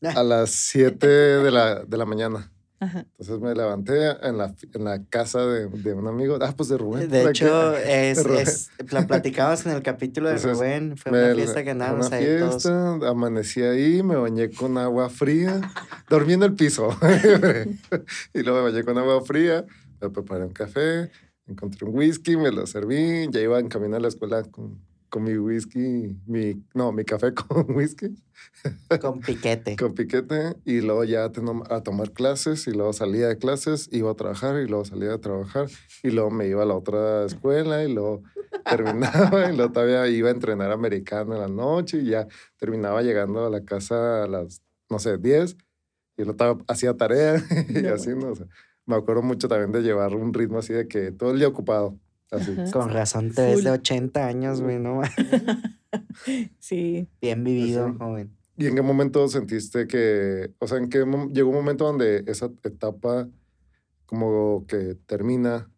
a 0.01 0.23
las 0.23 0.51
7 0.51 1.07
de 1.07 1.51
la, 1.51 1.83
de 1.83 1.97
la 1.97 2.05
mañana. 2.05 2.52
Entonces 2.83 3.39
me 3.39 3.53
levanté 3.53 4.11
en 4.21 4.37
la, 4.37 4.53
en 4.73 4.83
la 4.83 5.03
casa 5.05 5.45
de, 5.45 5.67
de, 5.67 5.93
un 5.93 6.07
amigo, 6.07 6.37
ah, 6.41 6.53
pues 6.55 6.69
de 6.69 6.77
Rubén. 6.77 7.09
De 7.09 7.29
hecho, 7.29 7.75
es, 7.77 8.19
es, 8.19 8.69
la 8.91 9.07
platicamos 9.07 9.65
en 9.65 9.73
el 9.73 9.83
capítulo 9.83 10.29
de 10.29 10.37
Rubén, 10.37 10.97
fue 10.97 11.11
una 11.11 11.35
fiesta 11.35 11.63
que 11.63 11.71
andábamos 11.71 12.07
una 12.07 12.17
ahí 12.17 12.25
fiesta, 12.25 12.93
Amanecí 13.07 13.61
ahí, 13.61 14.03
me 14.03 14.15
bañé 14.15 14.49
con 14.49 14.77
agua 14.77 15.09
fría, 15.09 15.61
dormí 16.09 16.33
en 16.33 16.43
el 16.43 16.53
piso. 16.53 16.89
y 18.33 18.43
luego 18.43 18.63
me 18.63 18.71
bañé 18.71 18.83
con 18.83 18.97
agua 18.97 19.21
fría, 19.23 19.65
me 20.01 20.09
preparé 20.09 20.45
un 20.45 20.53
café, 20.53 21.11
encontré 21.47 21.87
un 21.87 21.95
whisky, 21.95 22.37
me 22.37 22.51
lo 22.51 22.65
serví, 22.67 23.27
ya 23.31 23.41
iba 23.41 23.59
en 23.59 23.69
camino 23.69 23.97
a 23.97 23.99
la 23.99 24.07
escuela 24.07 24.43
con, 24.43 24.79
con 25.13 25.25
mi 25.25 25.37
whisky, 25.37 26.17
mi, 26.25 26.65
no, 26.73 26.91
mi 26.91 27.05
café 27.05 27.31
con 27.35 27.75
whisky. 27.75 28.15
Con 28.99 29.19
piquete. 29.19 29.75
con 29.75 29.93
piquete 29.93 30.55
y 30.65 30.81
luego 30.81 31.03
ya 31.03 31.25
a 31.25 31.83
tomar 31.83 32.11
clases 32.13 32.65
y 32.65 32.71
luego 32.71 32.93
salía 32.93 33.27
de 33.27 33.37
clases, 33.37 33.89
iba 33.91 34.09
a 34.09 34.15
trabajar 34.15 34.59
y 34.59 34.67
luego 34.67 34.85
salía 34.85 35.13
a 35.13 35.19
trabajar 35.19 35.67
y 36.01 36.09
luego 36.09 36.31
me 36.31 36.47
iba 36.47 36.63
a 36.63 36.65
la 36.65 36.73
otra 36.73 37.25
escuela 37.25 37.83
y 37.83 37.93
luego 37.93 38.23
terminaba 38.67 39.51
y 39.51 39.55
luego 39.55 39.71
todavía 39.71 40.07
iba 40.07 40.29
a 40.29 40.31
entrenar 40.31 40.71
americano 40.71 41.35
en 41.35 41.41
la 41.41 41.47
noche 41.47 41.99
y 41.99 42.05
ya 42.05 42.27
terminaba 42.57 43.03
llegando 43.03 43.45
a 43.45 43.51
la 43.51 43.63
casa 43.63 44.23
a 44.23 44.27
las, 44.27 44.63
no 44.89 44.97
sé, 44.97 45.19
10 45.19 45.55
y 46.17 46.23
luego 46.23 46.63
hacía 46.67 46.97
tarea 46.97 47.35
y 47.69 47.85
así, 47.85 48.09
¿no? 48.09 48.33
me 48.87 48.95
acuerdo 48.95 49.21
mucho 49.21 49.47
también 49.47 49.71
de 49.71 49.81
llevar 49.81 50.15
un 50.15 50.33
ritmo 50.33 50.57
así 50.57 50.73
de 50.73 50.87
que 50.87 51.11
todo 51.11 51.31
el 51.31 51.37
día 51.37 51.49
ocupado. 51.49 51.99
Con 52.71 52.89
razón 52.89 53.31
te 53.33 53.43
ves 53.43 53.63
de 53.63 53.71
80 53.71 54.25
años, 54.25 54.61
güey, 54.61 54.79
¿no? 54.79 55.01
sí. 56.59 57.07
Bien 57.21 57.43
vivido, 57.43 57.93
joven. 57.97 58.35
¿Y 58.57 58.67
en 58.67 58.75
qué 58.75 58.81
momento 58.81 59.27
sentiste 59.27 59.87
que, 59.87 60.51
o 60.59 60.67
sea, 60.67 60.77
en 60.77 60.89
qué 60.89 60.99
llegó 61.33 61.49
un 61.49 61.55
momento 61.55 61.85
donde 61.85 62.23
esa 62.27 62.51
etapa 62.63 63.27
como 64.05 64.65
que 64.67 64.95
termina 65.07 65.69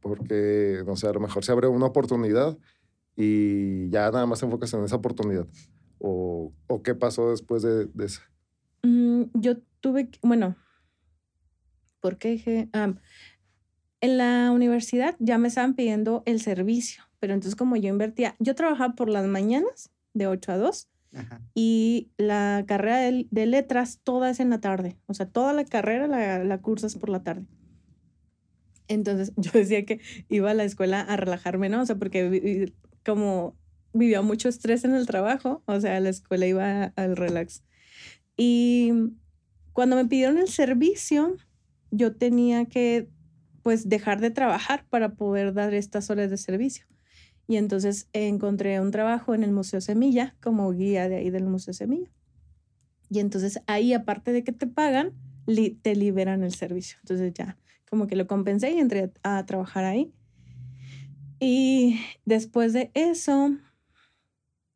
porque, 0.00 0.82
no 0.86 0.96
sé, 0.96 1.08
a 1.08 1.12
lo 1.12 1.20
mejor 1.20 1.44
se 1.44 1.52
abre 1.52 1.66
una 1.66 1.86
oportunidad 1.86 2.58
y 3.16 3.88
ya 3.88 4.10
nada 4.10 4.26
más 4.26 4.40
te 4.40 4.46
enfocas 4.46 4.72
en 4.74 4.84
esa 4.84 4.96
oportunidad? 4.96 5.46
¿O, 5.98 6.52
o 6.66 6.82
qué 6.82 6.94
pasó 6.94 7.30
después 7.30 7.62
de, 7.62 7.86
de 7.86 8.04
eso? 8.04 8.20
Mm, 8.82 9.22
yo 9.32 9.56
tuve, 9.80 10.10
bueno, 10.22 10.56
¿por 12.00 12.18
qué 12.18 12.32
dije? 12.32 12.68
En 14.04 14.18
la 14.18 14.50
universidad 14.52 15.16
ya 15.18 15.38
me 15.38 15.48
estaban 15.48 15.72
pidiendo 15.72 16.22
el 16.26 16.38
servicio, 16.38 17.04
pero 17.20 17.32
entonces 17.32 17.56
como 17.56 17.74
yo 17.76 17.88
invertía, 17.88 18.36
yo 18.38 18.54
trabajaba 18.54 18.94
por 18.94 19.08
las 19.08 19.26
mañanas 19.26 19.90
de 20.12 20.26
8 20.26 20.52
a 20.52 20.58
2 20.58 20.88
y 21.54 22.10
la 22.18 22.64
carrera 22.66 22.98
de, 22.98 23.46
letras 23.46 24.00
toda 24.04 24.28
es 24.28 24.40
en 24.40 24.50
la 24.50 24.60
tarde, 24.60 24.98
o 25.06 25.14
sea, 25.14 25.24
toda 25.24 25.54
la 25.54 25.64
carrera 25.64 26.06
la, 26.06 26.44
la 26.44 26.60
cursas 26.60 26.96
por 26.96 27.08
la 27.08 27.22
tarde. 27.22 27.46
Entonces 28.88 29.32
yo 29.38 29.52
decía 29.54 29.86
que 29.86 30.00
iba 30.28 30.50
a 30.50 30.54
la 30.54 30.64
escuela 30.64 31.00
a 31.00 31.16
relajarme, 31.16 31.70
¿no? 31.70 31.80
O 31.80 31.86
sea, 31.86 31.96
porque 31.96 32.74
como 33.06 33.56
vivía 33.94 34.20
mucho 34.20 34.50
estrés 34.50 34.84
en 34.84 34.94
el 34.94 35.06
trabajo, 35.06 35.62
o 35.64 35.80
sea, 35.80 35.96
a 35.96 36.00
la 36.00 36.10
escuela 36.10 36.46
iba 36.46 36.92
al 36.96 37.16
relax. 37.16 37.62
Y 38.36 38.92
cuando 39.72 39.96
me 39.96 40.04
pidieron 40.04 40.36
el 40.36 40.48
servicio, 40.48 41.36
yo 41.90 42.14
tenía 42.14 42.66
que 42.66 43.08
pues 43.64 43.88
dejar 43.88 44.20
de 44.20 44.30
trabajar 44.30 44.84
para 44.90 45.14
poder 45.14 45.54
dar 45.54 45.72
estas 45.72 46.10
horas 46.10 46.28
de 46.30 46.36
servicio. 46.36 46.86
Y 47.48 47.56
entonces 47.56 48.08
encontré 48.12 48.78
un 48.78 48.90
trabajo 48.90 49.34
en 49.34 49.42
el 49.42 49.52
Museo 49.52 49.80
Semilla 49.80 50.36
como 50.42 50.70
guía 50.70 51.08
de 51.08 51.16
ahí 51.16 51.30
del 51.30 51.46
Museo 51.46 51.72
Semilla. 51.72 52.10
Y 53.08 53.20
entonces 53.20 53.60
ahí, 53.66 53.94
aparte 53.94 54.32
de 54.32 54.44
que 54.44 54.52
te 54.52 54.66
pagan, 54.66 55.14
te 55.80 55.96
liberan 55.96 56.44
el 56.44 56.54
servicio. 56.54 56.98
Entonces 57.00 57.32
ya 57.32 57.56
como 57.88 58.06
que 58.06 58.16
lo 58.16 58.26
compensé 58.26 58.70
y 58.70 58.78
entré 58.78 59.10
a, 59.22 59.46
trabajar 59.46 59.84
ahí. 59.84 60.12
Y 61.40 61.98
después 62.26 62.74
de 62.74 62.90
eso, 62.92 63.56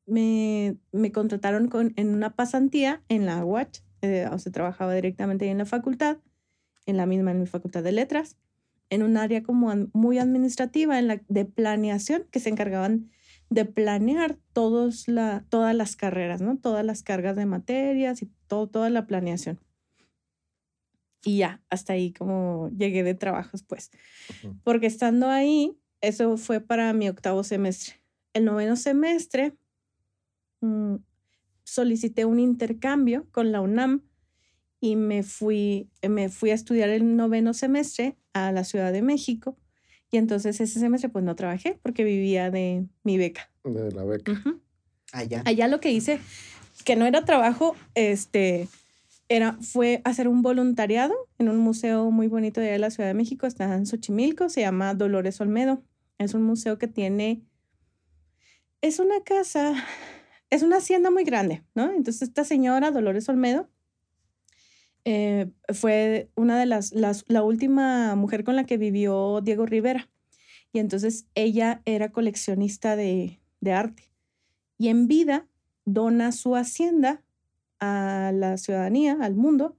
me, 0.06 0.78
me 0.92 1.12
contrataron 1.12 1.68
con, 1.68 1.92
en 1.96 2.14
una 2.14 2.34
pasantía 2.34 3.02
en 3.10 3.26
la 3.26 3.44
UACH. 3.44 3.82
Eh, 4.00 4.26
o 4.32 4.38
sea, 4.38 4.50
trabajaba 4.50 4.94
directamente 4.94 5.44
ahí 5.44 5.50
en 5.50 5.58
la 5.58 5.66
facultad, 5.66 6.16
en 6.86 6.96
la 6.96 7.04
misma 7.04 7.32
en 7.32 7.40
mi 7.40 7.46
facultad 7.46 7.82
de 7.82 7.92
letras 7.92 8.38
en 8.90 9.02
un 9.02 9.16
área 9.16 9.42
como 9.42 9.72
muy 9.92 10.18
administrativa, 10.18 10.98
en 10.98 11.08
la 11.08 11.20
de 11.28 11.44
planeación, 11.44 12.24
que 12.30 12.40
se 12.40 12.48
encargaban 12.48 13.10
de 13.50 13.64
planear 13.64 14.38
todos 14.52 15.08
la, 15.08 15.44
todas 15.48 15.74
las 15.74 15.96
carreras, 15.96 16.40
¿no? 16.40 16.58
Todas 16.58 16.84
las 16.84 17.02
cargas 17.02 17.36
de 17.36 17.46
materias 17.46 18.22
y 18.22 18.30
todo, 18.46 18.68
toda 18.68 18.90
la 18.90 19.06
planeación. 19.06 19.60
Y 21.24 21.38
ya, 21.38 21.62
hasta 21.70 21.94
ahí 21.94 22.12
como 22.12 22.70
llegué 22.76 23.02
de 23.02 23.14
trabajos, 23.14 23.62
pues. 23.62 23.90
Porque 24.62 24.86
estando 24.86 25.28
ahí, 25.28 25.78
eso 26.00 26.36
fue 26.36 26.60
para 26.60 26.92
mi 26.92 27.08
octavo 27.08 27.42
semestre. 27.42 28.00
El 28.34 28.44
noveno 28.44 28.76
semestre 28.76 29.56
mm, 30.60 30.96
solicité 31.64 32.24
un 32.24 32.38
intercambio 32.38 33.26
con 33.32 33.50
la 33.50 33.60
UNAM 33.60 34.07
y 34.80 34.96
me 34.96 35.22
fui, 35.22 35.88
me 36.08 36.28
fui 36.28 36.50
a 36.50 36.54
estudiar 36.54 36.88
el 36.88 37.16
noveno 37.16 37.54
semestre 37.54 38.16
a 38.32 38.52
la 38.52 38.64
Ciudad 38.64 38.92
de 38.92 39.02
México. 39.02 39.56
Y 40.10 40.16
entonces 40.16 40.60
ese 40.60 40.80
semestre 40.80 41.10
pues 41.10 41.24
no 41.24 41.36
trabajé 41.36 41.78
porque 41.82 42.04
vivía 42.04 42.50
de 42.50 42.86
mi 43.02 43.18
beca. 43.18 43.50
De 43.64 43.90
la 43.92 44.04
beca. 44.04 44.42
Allá. 45.12 45.42
Allá 45.44 45.68
lo 45.68 45.80
que 45.80 45.90
hice, 45.90 46.20
que 46.84 46.96
no 46.96 47.06
era 47.06 47.24
trabajo, 47.24 47.74
este, 47.94 48.68
era, 49.28 49.58
fue 49.60 50.00
hacer 50.04 50.28
un 50.28 50.42
voluntariado 50.42 51.14
en 51.38 51.48
un 51.48 51.58
museo 51.58 52.10
muy 52.10 52.28
bonito 52.28 52.60
de, 52.60 52.78
la 52.78 52.90
Ciudad 52.90 53.08
de 53.08 53.14
México, 53.14 53.46
está 53.46 53.74
en 53.74 53.86
Xochimilco, 53.86 54.48
se 54.48 54.62
llama 54.62 54.94
Dolores 54.94 55.40
Olmedo. 55.40 55.82
Es 56.18 56.34
un 56.34 56.42
museo 56.42 56.78
que 56.78 56.88
tiene, 56.88 57.42
es 58.80 58.98
una 58.98 59.22
casa, 59.22 59.74
es 60.50 60.62
una 60.62 60.78
hacienda 60.78 61.10
muy 61.10 61.24
grande, 61.24 61.62
¿no? 61.74 61.92
Entonces 61.92 62.22
esta 62.22 62.44
señora, 62.44 62.90
Dolores 62.90 63.28
Olmedo, 63.28 63.68
eh, 65.04 65.50
fue 65.72 66.30
una 66.34 66.58
de 66.58 66.66
las, 66.66 66.92
la 66.92 67.42
última 67.42 68.14
mujer 68.14 68.44
con 68.44 68.56
la 68.56 68.64
que 68.64 68.76
vivió 68.76 69.40
Diego 69.40 69.66
Rivera. 69.66 70.08
Y 70.72 70.80
entonces 70.80 71.26
ella 71.34 71.82
era 71.84 72.10
coleccionista 72.10 72.96
de, 72.96 73.40
de 73.60 73.72
arte. 73.72 74.10
Y 74.76 74.88
en 74.88 75.08
vida 75.08 75.46
dona 75.84 76.32
su 76.32 76.54
hacienda 76.56 77.22
a 77.80 78.32
la 78.34 78.56
ciudadanía, 78.58 79.16
al 79.20 79.34
mundo, 79.34 79.76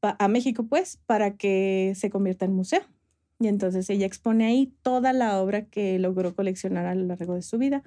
a 0.00 0.28
México 0.28 0.66
pues, 0.66 0.98
para 1.06 1.36
que 1.36 1.92
se 1.96 2.10
convierta 2.10 2.44
en 2.44 2.54
museo. 2.54 2.82
Y 3.38 3.48
entonces 3.48 3.88
ella 3.90 4.06
expone 4.06 4.46
ahí 4.46 4.74
toda 4.82 5.12
la 5.12 5.40
obra 5.40 5.66
que 5.66 5.98
logró 5.98 6.34
coleccionar 6.34 6.86
a 6.86 6.94
lo 6.94 7.06
largo 7.06 7.34
de 7.34 7.42
su 7.42 7.58
vida. 7.58 7.82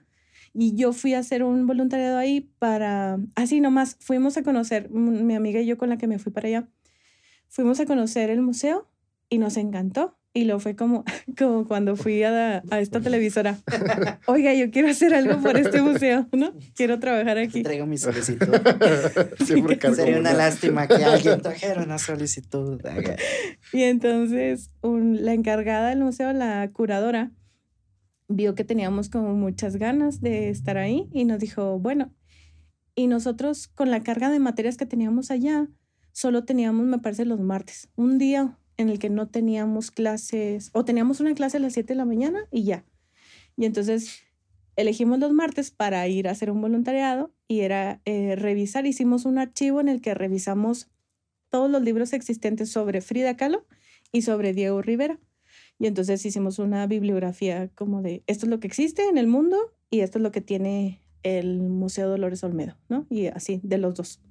Y 0.53 0.75
yo 0.75 0.93
fui 0.93 1.15
a 1.15 1.19
hacer 1.19 1.43
un 1.43 1.65
voluntariado 1.65 2.17
ahí 2.17 2.41
para, 2.59 3.17
así 3.35 3.59
nomás, 3.59 3.97
fuimos 3.99 4.37
a 4.37 4.43
conocer, 4.43 4.89
mi 4.91 5.33
amiga 5.33 5.59
y 5.59 5.65
yo 5.65 5.77
con 5.77 5.89
la 5.89 5.97
que 5.97 6.07
me 6.07 6.19
fui 6.19 6.31
para 6.31 6.47
allá, 6.47 6.67
fuimos 7.49 7.79
a 7.79 7.85
conocer 7.85 8.29
el 8.29 8.41
museo 8.41 8.87
y 9.29 9.39
nos 9.39 9.57
encantó. 9.57 10.17
Y 10.35 10.45
lo 10.45 10.59
fue 10.59 10.75
como, 10.75 11.03
como 11.37 11.67
cuando 11.67 11.95
fui 11.95 12.23
a, 12.23 12.63
a 12.71 12.79
esta 12.79 12.99
televisora. 13.01 13.59
Oiga, 14.25 14.53
yo 14.53 14.71
quiero 14.71 14.89
hacer 14.89 15.13
algo 15.13 15.39
por 15.39 15.57
este 15.57 15.81
museo, 15.81 16.27
¿no? 16.31 16.53
Quiero 16.75 16.99
trabajar 16.99 17.37
aquí. 17.37 17.61
Traigo 17.61 17.85
mi 17.85 17.99
solicitud. 17.99 18.47
Sería 19.95 20.17
una 20.17 20.33
lástima 20.33 20.87
que 20.87 21.03
alguien 21.03 21.41
trajera 21.41 21.83
una 21.83 21.99
solicitud. 21.99 22.81
y 23.71 23.83
entonces 23.83 24.71
la 24.81 25.33
encargada 25.33 25.89
del 25.89 25.99
museo, 25.99 26.33
la 26.33 26.67
curadora, 26.71 27.31
vio 28.27 28.55
que 28.55 28.63
teníamos 28.63 29.09
como 29.09 29.33
muchas 29.33 29.77
ganas 29.77 30.21
de 30.21 30.49
estar 30.49 30.77
ahí 30.77 31.09
y 31.11 31.25
nos 31.25 31.39
dijo, 31.39 31.79
bueno, 31.79 32.13
y 32.95 33.07
nosotros 33.07 33.67
con 33.67 33.89
la 33.91 34.03
carga 34.03 34.29
de 34.29 34.39
materias 34.39 34.77
que 34.77 34.85
teníamos 34.85 35.31
allá, 35.31 35.67
solo 36.11 36.45
teníamos, 36.45 36.85
me 36.85 36.99
parece, 36.99 37.25
los 37.25 37.39
martes, 37.39 37.89
un 37.95 38.17
día 38.17 38.57
en 38.77 38.89
el 38.89 38.99
que 38.99 39.09
no 39.09 39.27
teníamos 39.27 39.91
clases, 39.91 40.69
o 40.73 40.85
teníamos 40.85 41.19
una 41.19 41.33
clase 41.33 41.57
a 41.57 41.59
las 41.59 41.73
7 41.73 41.93
de 41.93 41.97
la 41.97 42.05
mañana 42.05 42.47
y 42.51 42.63
ya. 42.63 42.85
Y 43.55 43.65
entonces 43.65 44.23
elegimos 44.75 45.19
los 45.19 45.31
martes 45.31 45.71
para 45.71 46.07
ir 46.07 46.27
a 46.27 46.31
hacer 46.31 46.49
un 46.49 46.61
voluntariado 46.61 47.33
y 47.47 47.61
era 47.61 48.01
eh, 48.05 48.35
revisar, 48.35 48.85
hicimos 48.85 49.25
un 49.25 49.37
archivo 49.37 49.79
en 49.81 49.89
el 49.89 50.01
que 50.01 50.13
revisamos 50.13 50.89
todos 51.49 51.69
los 51.69 51.83
libros 51.83 52.13
existentes 52.13 52.71
sobre 52.71 53.01
Frida 53.01 53.37
Kahlo 53.37 53.65
y 54.11 54.23
sobre 54.23 54.53
Diego 54.53 54.81
Rivera. 54.81 55.19
Y 55.79 55.87
entonces 55.87 56.25
hicimos 56.25 56.59
una 56.59 56.87
bibliografía 56.87 57.69
como 57.75 58.01
de 58.01 58.23
esto 58.27 58.45
es 58.45 58.49
lo 58.49 58.59
que 58.59 58.67
existe 58.67 59.07
en 59.07 59.17
el 59.17 59.27
mundo 59.27 59.57
y 59.89 60.01
esto 60.01 60.19
es 60.19 60.23
lo 60.23 60.31
que 60.31 60.41
tiene 60.41 60.99
el 61.23 61.59
Museo 61.59 62.09
Dolores 62.09 62.43
Olmedo, 62.43 62.77
¿no? 62.89 63.07
Y 63.09 63.27
así, 63.27 63.59
de 63.63 63.77
los 63.77 63.95
dos. 63.95 64.21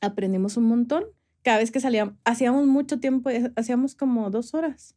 Aprendimos 0.00 0.56
un 0.56 0.64
montón. 0.64 1.04
Cada 1.42 1.58
vez 1.58 1.70
que 1.70 1.80
salíamos, 1.80 2.14
hacíamos 2.24 2.66
mucho 2.66 2.98
tiempo, 2.98 3.30
eh, 3.30 3.52
hacíamos 3.56 3.94
como 3.94 4.30
dos 4.30 4.54
horas 4.54 4.96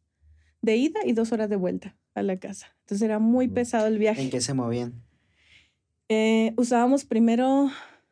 de 0.62 0.76
ida 0.76 1.00
y 1.04 1.12
dos 1.12 1.32
horas 1.32 1.48
de 1.48 1.56
vuelta 1.56 1.96
a 2.14 2.22
la 2.22 2.38
casa. 2.38 2.74
Entonces 2.80 3.02
era 3.02 3.18
muy 3.18 3.48
mm. 3.48 3.54
pesado 3.54 3.86
el 3.86 3.98
viaje. 3.98 4.22
¿En 4.22 4.30
qué 4.30 4.40
se 4.40 4.54
movían? 4.54 4.94
Eh, 6.08 6.54
usábamos 6.56 7.04
primero 7.04 7.70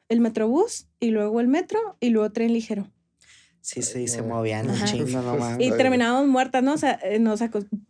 el 0.09 0.20
metrobús 0.20 0.86
y 1.01 1.11
luego 1.11 1.40
el 1.40 1.49
metro 1.49 1.96
y 2.01 2.11
luego 2.11 2.30
tren 2.30 2.53
ligero. 2.53 2.88
Sí, 3.61 3.83
sí, 3.83 4.09
se 4.09 4.23
movían 4.23 4.71
un 4.71 4.83
chingo 4.85 5.21
nomás. 5.21 5.59
Y 5.61 5.71
terminábamos 5.71 6.29
muertas, 6.29 6.63
¿no? 6.63 6.75
O 6.75 6.79
sea, 6.79 6.99
eh, 7.03 7.19
nos, 7.19 7.41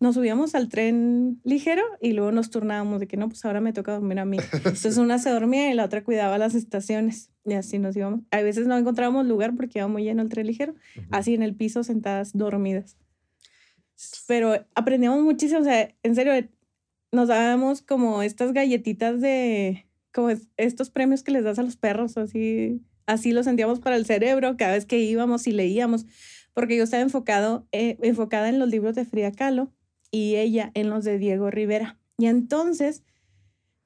nos 0.01 0.14
subíamos 0.14 0.55
al 0.55 0.69
tren 0.69 1.41
ligero 1.45 1.83
y 2.01 2.12
luego 2.12 2.33
nos 2.33 2.51
turnábamos 2.51 3.01
de 3.01 3.07
que 3.07 3.16
no, 3.16 3.29
pues 3.29 3.45
ahora 3.45 3.61
me 3.61 3.73
toca 3.73 3.93
dormir 3.93 4.19
a 4.19 4.25
mí. 4.25 4.39
Entonces 4.53 4.97
una 4.97 5.19
se 5.19 5.31
dormía 5.31 5.71
y 5.71 5.75
la 5.75 5.85
otra 5.85 6.03
cuidaba 6.03 6.39
las 6.39 6.55
estaciones. 6.55 7.31
Y 7.45 7.55
así 7.55 7.79
nos 7.79 7.97
íbamos. 7.97 8.21
A 8.31 8.43
veces 8.43 8.66
no 8.66 8.77
encontrábamos 8.77 9.27
lugar 9.27 9.55
porque 9.57 9.79
iba 9.79 9.89
muy 9.89 10.05
lleno 10.05 10.23
el 10.23 10.29
tren 10.29 10.47
ligero, 10.47 10.75
así 11.11 11.35
en 11.35 11.43
el 11.43 11.55
piso 11.55 11.85
sentadas 11.85 12.37
dormidas. 12.37 12.97
Pero 14.27 14.64
aprendíamos 14.75 15.23
muchísimo, 15.23 15.61
o 15.61 15.64
sea, 15.64 15.95
en 16.03 16.14
serio, 16.14 16.33
nos 17.11 17.29
dábamos 17.29 17.83
como 17.83 18.23
estas 18.23 18.53
galletitas 18.53 19.21
de, 19.21 19.87
como 20.12 20.31
estos 20.57 20.91
premios 20.91 21.23
que 21.23 21.33
les 21.33 21.45
das 21.45 21.59
a 21.59 21.62
los 21.62 21.77
perros, 21.77 22.16
así, 22.16 22.81
así 23.09 23.32
lo 23.32 23.42
sentíamos 23.42 23.80
para 23.80 23.96
el 23.96 24.06
cerebro 24.06 24.56
cada 24.56 24.74
vez 24.74 24.86
que 24.86 25.00
íbamos 25.00 25.46
y 25.46 25.52
leíamos, 25.52 26.06
porque 26.54 26.76
yo 26.76 26.84
estaba 26.84 27.02
enfocado, 27.02 27.66
eh, 27.72 27.98
enfocada 28.02 28.48
en 28.48 28.59
los 28.59 28.68
libros 28.68 28.94
de 28.94 29.04
Frida 29.04 29.32
Kahlo 29.32 29.72
y 30.11 30.36
ella 30.36 30.70
en 30.74 30.90
los 30.90 31.04
de 31.04 31.18
Diego 31.18 31.50
Rivera. 31.50 31.98
Y 32.18 32.26
entonces, 32.26 33.02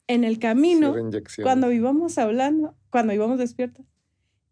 en 0.07 0.25
el 0.25 0.39
camino, 0.39 0.93
cuando 1.41 1.71
íbamos 1.71 2.17
hablando, 2.17 2.75
cuando 2.89 3.13
íbamos 3.13 3.39
despiertos, 3.39 3.85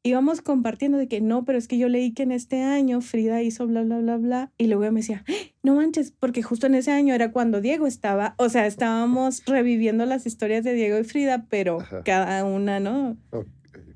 íbamos 0.04 0.42
compartiendo 0.42 0.98
de 0.98 1.08
que 1.08 1.20
no, 1.20 1.44
pero 1.44 1.58
es 1.58 1.68
que 1.68 1.78
yo 1.78 1.90
leí 1.90 2.14
que 2.14 2.24
en 2.24 2.32
este 2.32 2.62
año 2.62 3.02
Frida 3.02 3.42
hizo 3.42 3.68
bla, 3.68 3.84
bla, 3.84 4.00
bla, 4.00 4.18
bla. 4.18 4.52
Y 4.58 4.68
luego 4.68 4.90
me 4.92 5.02
decía, 5.02 5.26
no 5.64 5.76
manches, 5.76 6.12
porque 6.12 6.44
justo 6.44 6.68
en 6.68 6.76
ese 6.76 6.92
año 6.92 7.14
era 7.14 7.34
cuando 7.34 7.60
Diego 7.60 7.88
estaba, 7.88 8.36
o 8.38 8.48
sea, 8.48 8.66
estábamos 8.68 9.44
reviviendo 9.46 10.06
las 10.06 10.26
historias 10.26 10.64
de 10.64 10.74
Diego 10.74 10.98
y 10.98 11.04
Frida, 11.04 11.46
pero 11.50 11.80
cada 12.06 12.46
una, 12.46 12.80
¿no? 12.80 13.18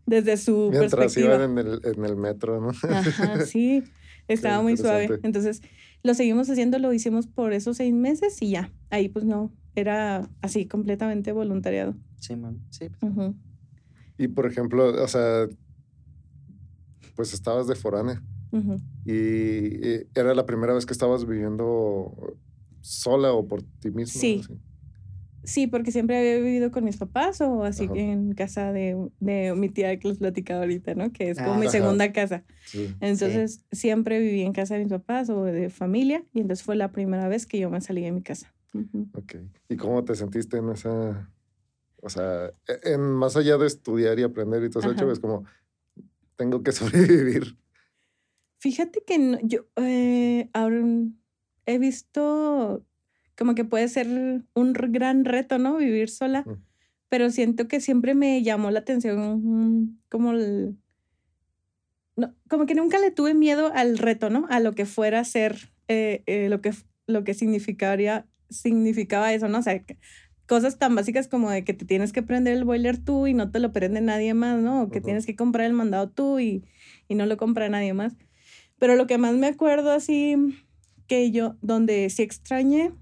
Desde 0.05 0.37
su 0.37 0.69
Mientras 0.71 0.95
perspectiva. 0.95 1.35
iban 1.35 1.51
en 1.51 1.57
el, 1.57 1.81
en 1.83 2.05
el 2.05 2.15
metro, 2.15 2.61
¿no? 2.61 2.69
Ajá, 2.69 3.45
sí, 3.45 3.83
estaba 4.27 4.61
muy 4.61 4.77
suave. 4.77 5.19
Entonces, 5.23 5.61
lo 6.03 6.13
seguimos 6.13 6.49
haciendo, 6.49 6.77
lo 6.79 6.93
hicimos 6.93 7.27
por 7.27 7.53
esos 7.53 7.77
seis 7.77 7.93
meses 7.93 8.41
y 8.41 8.51
ya, 8.51 8.71
ahí 8.91 9.09
pues 9.09 9.25
no, 9.25 9.51
era 9.75 10.29
así, 10.41 10.65
completamente 10.65 11.31
voluntariado. 11.31 11.95
Sí, 12.19 12.35
man, 12.35 12.59
sí. 12.69 12.87
Y 14.17 14.27
por 14.27 14.45
ejemplo, 14.45 15.03
o 15.03 15.07
sea, 15.07 15.47
pues 17.15 17.33
estabas 17.33 17.67
de 17.67 17.75
foránea. 17.75 18.21
y, 19.05 20.05
era 20.17 20.33
la 20.33 20.45
primera 20.45 20.73
vez 20.73 20.85
que 20.85 20.93
estabas 20.93 21.25
viviendo 21.25 22.37
sola 22.81 23.33
o 23.33 23.47
por 23.47 23.63
ti 23.63 23.91
misma. 23.91 24.21
Sí. 24.21 24.41
Sí, 25.45 25.67
porque 25.67 25.91
siempre 25.91 26.17
había 26.17 26.37
vivido 26.37 26.71
con 26.71 26.83
mis 26.83 26.97
papás 26.97 27.39
o 27.41 27.63
así 27.63 27.87
en 27.93 28.33
casa 28.33 28.71
de, 28.71 28.97
de, 29.19 29.53
mi 29.55 29.69
tía 29.69 29.97
que 29.99 30.07
les 30.07 30.17
platicaba 30.17 30.61
ahorita, 30.61 30.95
¿no? 30.95 31.11
Que 31.11 31.29
es 31.29 31.37
como 31.37 31.55
mi 31.55 31.69
segunda 31.69 32.11
casa. 32.11 32.43
Entonces 32.99 33.63
siempre 33.71 34.19
viví 34.19 34.41
en 34.41 34.53
casa 34.53 34.75
de 34.75 34.81
mis 34.81 34.91
papás 34.91 35.29
o 35.29 35.43
de 35.43 35.69
familia 35.69 36.23
y 36.33 36.41
entonces 36.41 36.63
fue 36.63 36.75
la 36.75 36.91
primera 36.91 37.27
vez 37.27 37.45
que 37.45 37.59
yo 37.59 37.69
me 37.69 37.81
salí 37.81 38.01
de 38.03 38.11
mi 38.11 38.21
casa. 38.21 38.53
Ok. 39.13 39.35
¿Y 39.69 39.77
cómo 39.77 40.03
te 40.03 40.15
sentiste 40.15 40.57
en 40.57 40.69
esa, 40.69 41.31
o 42.01 42.09
sea, 42.09 42.51
e, 42.67 42.93
en, 42.93 43.01
más 43.01 43.37
allá 43.37 43.57
de 43.57 43.67
estudiar 43.67 44.19
y 44.19 44.23
aprender 44.23 44.63
y 44.63 44.69
todo 44.69 44.91
eso, 44.91 45.11
es 45.11 45.19
como, 45.19 45.45
tengo 46.35 46.63
que 46.63 46.71
sobrevivir. 46.73 47.57
Fíjate 48.59 49.03
que 49.05 49.39
yo 49.43 49.67
eh, 49.75 50.49
ahora 50.53 50.83
he 51.65 51.77
visto 51.77 52.85
como 53.37 53.55
que 53.55 53.65
puede 53.65 53.87
ser 53.87 54.07
un 54.53 54.73
gran 54.73 55.25
reto, 55.25 55.57
¿no? 55.57 55.77
Vivir 55.77 56.09
sola, 56.09 56.43
mm. 56.45 56.63
pero 57.09 57.29
siento 57.29 57.67
que 57.67 57.79
siempre 57.79 58.15
me 58.15 58.41
llamó 58.43 58.71
la 58.71 58.79
atención 58.79 59.99
como 60.09 60.31
el... 60.31 60.77
No, 62.15 62.33
como 62.49 62.65
que 62.65 62.75
nunca 62.75 62.97
le 62.99 63.11
tuve 63.11 63.33
miedo 63.33 63.71
al 63.73 63.97
reto, 63.97 64.29
¿no? 64.29 64.45
A 64.49 64.61
lo 64.61 64.73
que 64.73 64.85
fuera 64.85 65.23
ser, 65.25 65.69
eh, 65.89 66.23
eh, 66.27 66.47
lo, 66.47 66.61
que, 66.61 66.73
lo 67.07 67.25
que 67.25 67.33
significaría, 67.33 68.25
significaba 68.49 69.33
eso, 69.33 69.49
¿no? 69.49 69.59
O 69.59 69.61
sea, 69.61 69.83
cosas 70.47 70.77
tan 70.77 70.95
básicas 70.95 71.27
como 71.27 71.51
de 71.51 71.65
que 71.65 71.73
te 71.73 71.83
tienes 71.83 72.13
que 72.13 72.23
prender 72.23 72.55
el 72.55 72.63
boiler 72.63 72.97
tú 72.97 73.27
y 73.27 73.33
no 73.33 73.51
te 73.51 73.59
lo 73.59 73.73
prende 73.73 73.99
nadie 73.99 74.33
más, 74.33 74.61
¿no? 74.61 74.83
O 74.83 74.89
que 74.89 75.01
tienes 75.01 75.25
que 75.25 75.35
comprar 75.35 75.65
el 75.65 75.73
mandado 75.73 76.09
tú 76.09 76.39
y, 76.39 76.63
y 77.09 77.15
no 77.15 77.25
lo 77.25 77.35
compra 77.35 77.67
nadie 77.67 77.93
más. 77.93 78.15
Pero 78.79 78.95
lo 78.95 79.07
que 79.07 79.17
más 79.17 79.33
me 79.33 79.47
acuerdo 79.47 79.91
así 79.91 80.37
que 81.07 81.31
yo, 81.31 81.57
donde 81.61 82.09
sí 82.09 82.23
extrañé, 82.23 82.93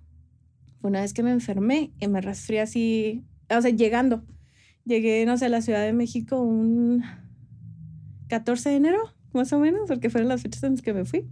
una 0.83 1.01
vez 1.01 1.13
que 1.13 1.23
me 1.23 1.31
enfermé 1.31 1.91
y 1.99 2.07
me 2.07 2.21
resfrié 2.21 2.61
así, 2.61 3.23
o 3.49 3.61
sea, 3.61 3.71
llegando. 3.71 4.23
Llegué, 4.85 5.25
no 5.25 5.37
sé, 5.37 5.45
a 5.45 5.49
la 5.49 5.61
Ciudad 5.61 5.81
de 5.81 5.93
México 5.93 6.41
un 6.41 7.03
14 8.27 8.69
de 8.69 8.75
enero, 8.75 8.99
más 9.33 9.53
o 9.53 9.59
menos, 9.59 9.81
porque 9.87 10.09
fueron 10.09 10.27
las 10.27 10.41
fechas 10.41 10.63
en 10.63 10.73
las 10.73 10.81
que 10.81 10.93
me 10.93 11.05
fui. 11.05 11.25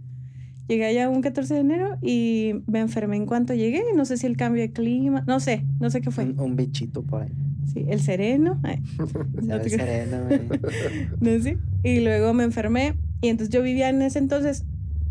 Llegué 0.68 0.86
allá 0.86 1.10
un 1.10 1.20
14 1.20 1.54
de 1.54 1.60
enero 1.60 1.98
y 2.00 2.54
me 2.66 2.80
enfermé 2.80 3.16
en 3.16 3.26
cuanto 3.26 3.52
llegué. 3.52 3.82
No 3.94 4.04
sé 4.04 4.16
si 4.16 4.26
el 4.26 4.36
cambio 4.36 4.62
de 4.62 4.72
clima, 4.72 5.22
no 5.26 5.38
sé, 5.38 5.66
no 5.80 5.90
sé 5.90 6.00
qué 6.00 6.10
fue. 6.10 6.24
Un, 6.24 6.56
bichito 6.56 7.02
por 7.02 7.22
ahí. 7.22 7.32
Sí, 7.70 7.84
el 7.88 8.00
sereno. 8.00 8.60
el 9.36 9.70
sereno, 9.70 10.28
no 11.20 11.40
sé. 11.42 11.58
Y 11.82 12.00
luego 12.00 12.32
me 12.32 12.44
enfermé 12.44 12.94
y 13.20 13.28
entonces 13.28 13.52
yo 13.52 13.62
vivía 13.62 13.90
en 13.90 14.00
ese 14.00 14.18
entonces. 14.18 14.64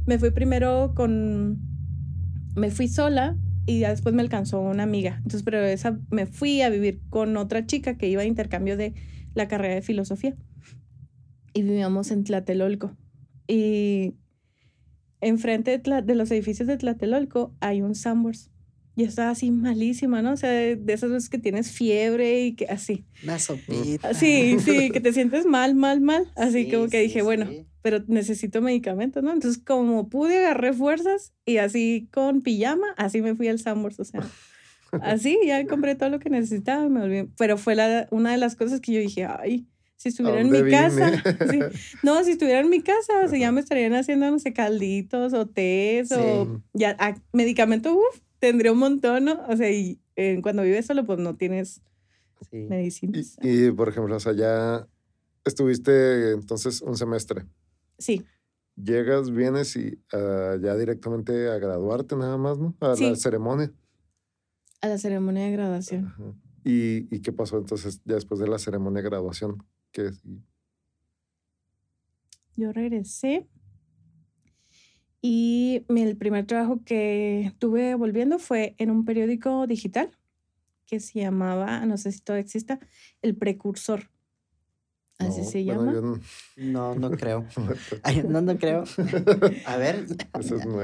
Me 0.07 0.17
fui 0.17 0.31
primero 0.31 0.93
con. 0.95 1.59
Me 2.55 2.71
fui 2.71 2.87
sola 2.87 3.37
y 3.65 3.79
ya 3.79 3.89
después 3.89 4.15
me 4.15 4.21
alcanzó 4.21 4.59
una 4.61 4.83
amiga. 4.83 5.15
Entonces, 5.17 5.43
pero 5.43 5.59
esa 5.59 5.99
me 6.09 6.25
fui 6.25 6.61
a 6.61 6.69
vivir 6.69 7.01
con 7.09 7.37
otra 7.37 7.65
chica 7.65 7.97
que 7.97 8.07
iba 8.09 8.21
a 8.21 8.25
intercambio 8.25 8.77
de 8.77 8.93
la 9.33 9.47
carrera 9.47 9.75
de 9.75 9.81
filosofía. 9.81 10.35
Y 11.53 11.63
vivíamos 11.63 12.11
en 12.11 12.23
Tlatelolco. 12.23 12.95
Y 13.47 14.15
enfrente 15.19 15.77
de, 15.77 16.15
los 16.15 16.31
edificios 16.31 16.67
de 16.67 16.77
Tlatelolco 16.77 17.53
hay 17.59 17.81
un 17.81 17.95
Sambors. 17.95 18.49
Y 18.95 19.03
estaba 19.03 19.29
así 19.29 19.51
malísima, 19.51 20.21
¿no? 20.21 20.33
O 20.33 20.37
sea, 20.37 20.49
de, 20.49 20.81
esas 20.87 21.11
veces 21.11 21.29
que 21.29 21.37
tienes 21.37 21.71
fiebre 21.71 22.41
y 22.41 22.55
que 22.55 22.65
así. 22.65 23.05
Una 23.23 23.39
sopita. 23.39 24.13
Sí, 24.13 24.57
sí, 24.59 24.91
que 24.91 24.99
te 25.01 25.13
sientes 25.13 25.45
mal, 25.45 25.75
mal, 25.75 26.01
mal. 26.01 26.31
Así 26.35 26.69
como 26.69 26.87
que 26.87 26.99
dije, 26.99 27.21
bueno, 27.21 27.47
pero 27.81 28.03
necesito 28.07 28.61
medicamentos, 28.61 29.23
¿no? 29.23 29.31
Entonces, 29.31 29.61
como 29.63 30.09
pude, 30.09 30.39
agarré 30.39 30.73
fuerzas 30.73 31.33
y 31.45 31.57
así 31.57 32.09
con 32.11 32.41
pijama, 32.41 32.87
así 32.97 33.21
me 33.21 33.35
fui 33.35 33.47
al 33.47 33.59
Sambors, 33.59 33.99
o 33.99 34.05
sea. 34.05 34.21
Así, 35.01 35.39
ya 35.45 35.65
compré 35.67 35.95
todo 35.95 36.09
lo 36.09 36.19
que 36.19 36.29
necesitaba 36.29 36.85
y 36.85 36.89
me 36.89 36.99
volví. 36.99 37.29
Pero 37.37 37.57
fue 37.57 37.75
la, 37.75 38.07
una 38.11 38.31
de 38.31 38.37
las 38.37 38.57
cosas 38.57 38.81
que 38.81 38.91
yo 38.91 38.99
dije, 38.99 39.25
ay, 39.25 39.65
si 39.95 40.09
estuviera 40.09 40.41
en 40.41 40.49
mi 40.49 40.69
casa. 40.69 41.11
No, 42.03 42.23
si 42.23 42.31
estuviera 42.31 42.59
en 42.59 42.69
mi 42.69 42.81
casa, 42.81 43.23
o 43.23 43.27
sea, 43.29 43.39
ya 43.39 43.51
me 43.51 43.61
estarían 43.61 43.93
haciendo, 43.93 44.29
no 44.29 44.39
sé, 44.39 44.51
calditos 44.51 45.33
o 45.33 45.45
tés 45.45 46.11
o 46.11 46.61
ya 46.73 46.97
medicamento, 47.31 47.93
uff, 47.93 48.19
tendría 48.41 48.71
un 48.71 48.79
montón, 48.79 49.25
¿no? 49.25 49.39
O 49.47 49.55
sea, 49.55 49.71
y 49.71 50.01
eh, 50.15 50.39
cuando 50.41 50.63
vives 50.63 50.87
solo, 50.87 51.05
pues 51.05 51.19
no 51.19 51.37
tienes 51.37 51.81
medicinas. 52.51 53.37
Y, 53.41 53.71
por 53.71 53.87
ejemplo, 53.87 54.15
o 54.15 54.19
sea, 54.19 54.33
ya 54.33 54.87
estuviste 55.45 56.31
entonces 56.31 56.81
un 56.81 56.97
semestre. 56.97 57.45
Sí. 57.99 58.25
Llegas, 58.75 59.29
vienes 59.29 59.75
y 59.75 59.99
uh, 60.11 60.59
ya 60.59 60.75
directamente 60.75 61.49
a 61.49 61.59
graduarte 61.59 62.15
nada 62.15 62.37
más, 62.37 62.57
¿no? 62.57 62.75
A 62.79 62.95
la 62.95 63.15
ceremonia. 63.15 63.71
A 64.81 64.87
la 64.87 64.97
ceremonia 64.97 65.45
de 65.45 65.51
graduación. 65.51 66.41
¿Y, 66.63 67.15
¿Y 67.15 67.21
qué 67.21 67.31
pasó 67.31 67.59
entonces 67.59 68.01
ya 68.05 68.15
después 68.15 68.39
de 68.39 68.47
la 68.47 68.57
ceremonia 68.57 69.03
de 69.03 69.09
graduación? 69.09 69.63
Yo 72.55 72.73
regresé 72.73 73.47
y 75.21 75.85
el 75.89 76.17
primer 76.17 76.45
trabajo 76.45 76.81
que 76.83 77.53
tuve 77.59 77.95
volviendo 77.95 78.39
fue 78.39 78.75
en 78.77 78.89
un 78.89 79.05
periódico 79.05 79.67
digital 79.67 80.11
que 80.87 80.99
se 80.99 81.19
llamaba, 81.19 81.85
no 81.85 81.97
sé 81.97 82.11
si 82.11 82.19
todavía 82.19 82.43
exista, 82.43 82.79
El 83.21 83.35
Precursor. 83.35 84.09
Así 85.19 85.43
se 85.43 85.63
llama. 85.63 85.93
no... 86.57 86.95
no, 86.95 87.11
creo. 87.11 87.45
no, 88.27 88.41
no 88.41 88.57
creo. 88.57 88.83
A 89.65 89.77
ver. 89.77 90.05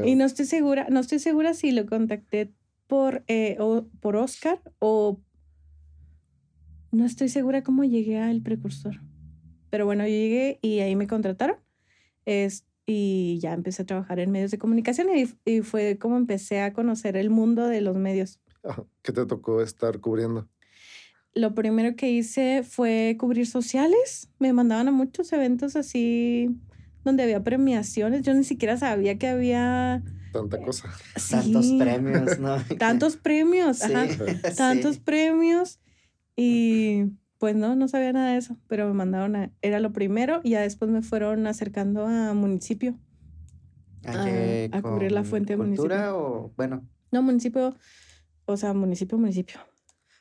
Y 0.05 0.15
no 0.15 0.25
estoy 0.25 0.45
segura, 0.45 0.87
no 0.89 0.99
estoy 0.99 1.19
segura 1.19 1.53
si 1.55 1.71
lo 1.71 1.85
contacté 1.87 2.53
por, 2.85 3.23
eh, 3.27 3.57
o, 3.59 3.87
por 3.99 4.15
Oscar 4.15 4.61
o 4.79 5.19
no 6.91 7.05
estoy 7.05 7.29
segura 7.29 7.63
cómo 7.63 7.83
llegué 7.83 8.19
al 8.19 8.41
precursor. 8.41 9.01
Pero 9.69 9.85
bueno, 9.85 10.03
yo 10.03 10.09
llegué 10.09 10.59
y 10.61 10.79
ahí 10.79 10.95
me 10.95 11.07
contrataron. 11.07 11.57
Es, 12.25 12.66
y 12.89 13.37
ya 13.39 13.53
empecé 13.53 13.81
a 13.83 13.85
trabajar 13.85 14.19
en 14.19 14.31
medios 14.31 14.49
de 14.49 14.57
comunicación 14.57 15.09
y, 15.15 15.27
y, 15.45 15.61
fue 15.61 15.97
como 15.99 16.15
empecé 16.15 16.61
a 16.61 16.71
conocer 16.71 17.17
el 17.17 17.29
mundo 17.29 17.67
de 17.67 17.81
los 17.81 17.97
medios. 17.97 18.39
¿Qué 19.03 19.11
te 19.11 19.25
tocó 19.25 19.61
estar 19.61 19.99
cubriendo? 19.99 20.47
Lo 21.33 21.53
primero 21.53 21.95
que 21.95 22.09
hice 22.09 22.63
fue 22.63 23.15
cubrir 23.19 23.45
sociales. 23.45 24.29
Me 24.39 24.53
mandaban 24.53 24.87
a 24.87 24.91
muchos 24.91 25.31
eventos 25.33 25.75
así 25.75 26.57
donde 27.03 27.23
había 27.23 27.43
premiaciones. 27.43 28.23
Yo 28.23 28.33
ni 28.33 28.43
siquiera 28.43 28.77
sabía 28.77 29.19
que 29.19 29.27
había... 29.27 30.01
Tanta 30.31 30.61
cosa. 30.61 30.89
Tantos 31.29 31.73
premios, 31.77 32.39
¿no? 32.39 32.57
Tantos 32.79 33.17
premios, 33.17 33.83
ajá. 33.83 34.07
Tantos 34.57 34.97
premios. 34.97 35.79
Y 36.35 37.03
pues 37.37 37.55
no, 37.55 37.75
no 37.75 37.87
sabía 37.87 38.13
nada 38.13 38.31
de 38.31 38.37
eso, 38.37 38.57
pero 38.67 38.87
me 38.87 38.93
mandaron 38.93 39.35
a, 39.35 39.51
era 39.61 39.79
lo 39.79 39.93
primero 39.93 40.41
y 40.43 40.51
ya 40.51 40.61
después 40.61 40.89
me 40.89 41.01
fueron 41.01 41.47
acercando 41.47 42.05
a 42.07 42.33
municipio. 42.33 42.97
¿A, 44.05 44.81
cubrir 44.81 45.11
la 45.11 45.23
fuente 45.23 45.57
municipal. 45.57 46.09
o 46.13 46.53
bueno? 46.55 46.87
No, 47.11 47.21
municipio, 47.21 47.75
o 48.45 48.57
sea, 48.57 48.73
municipio, 48.73 49.17
municipio. 49.17 49.59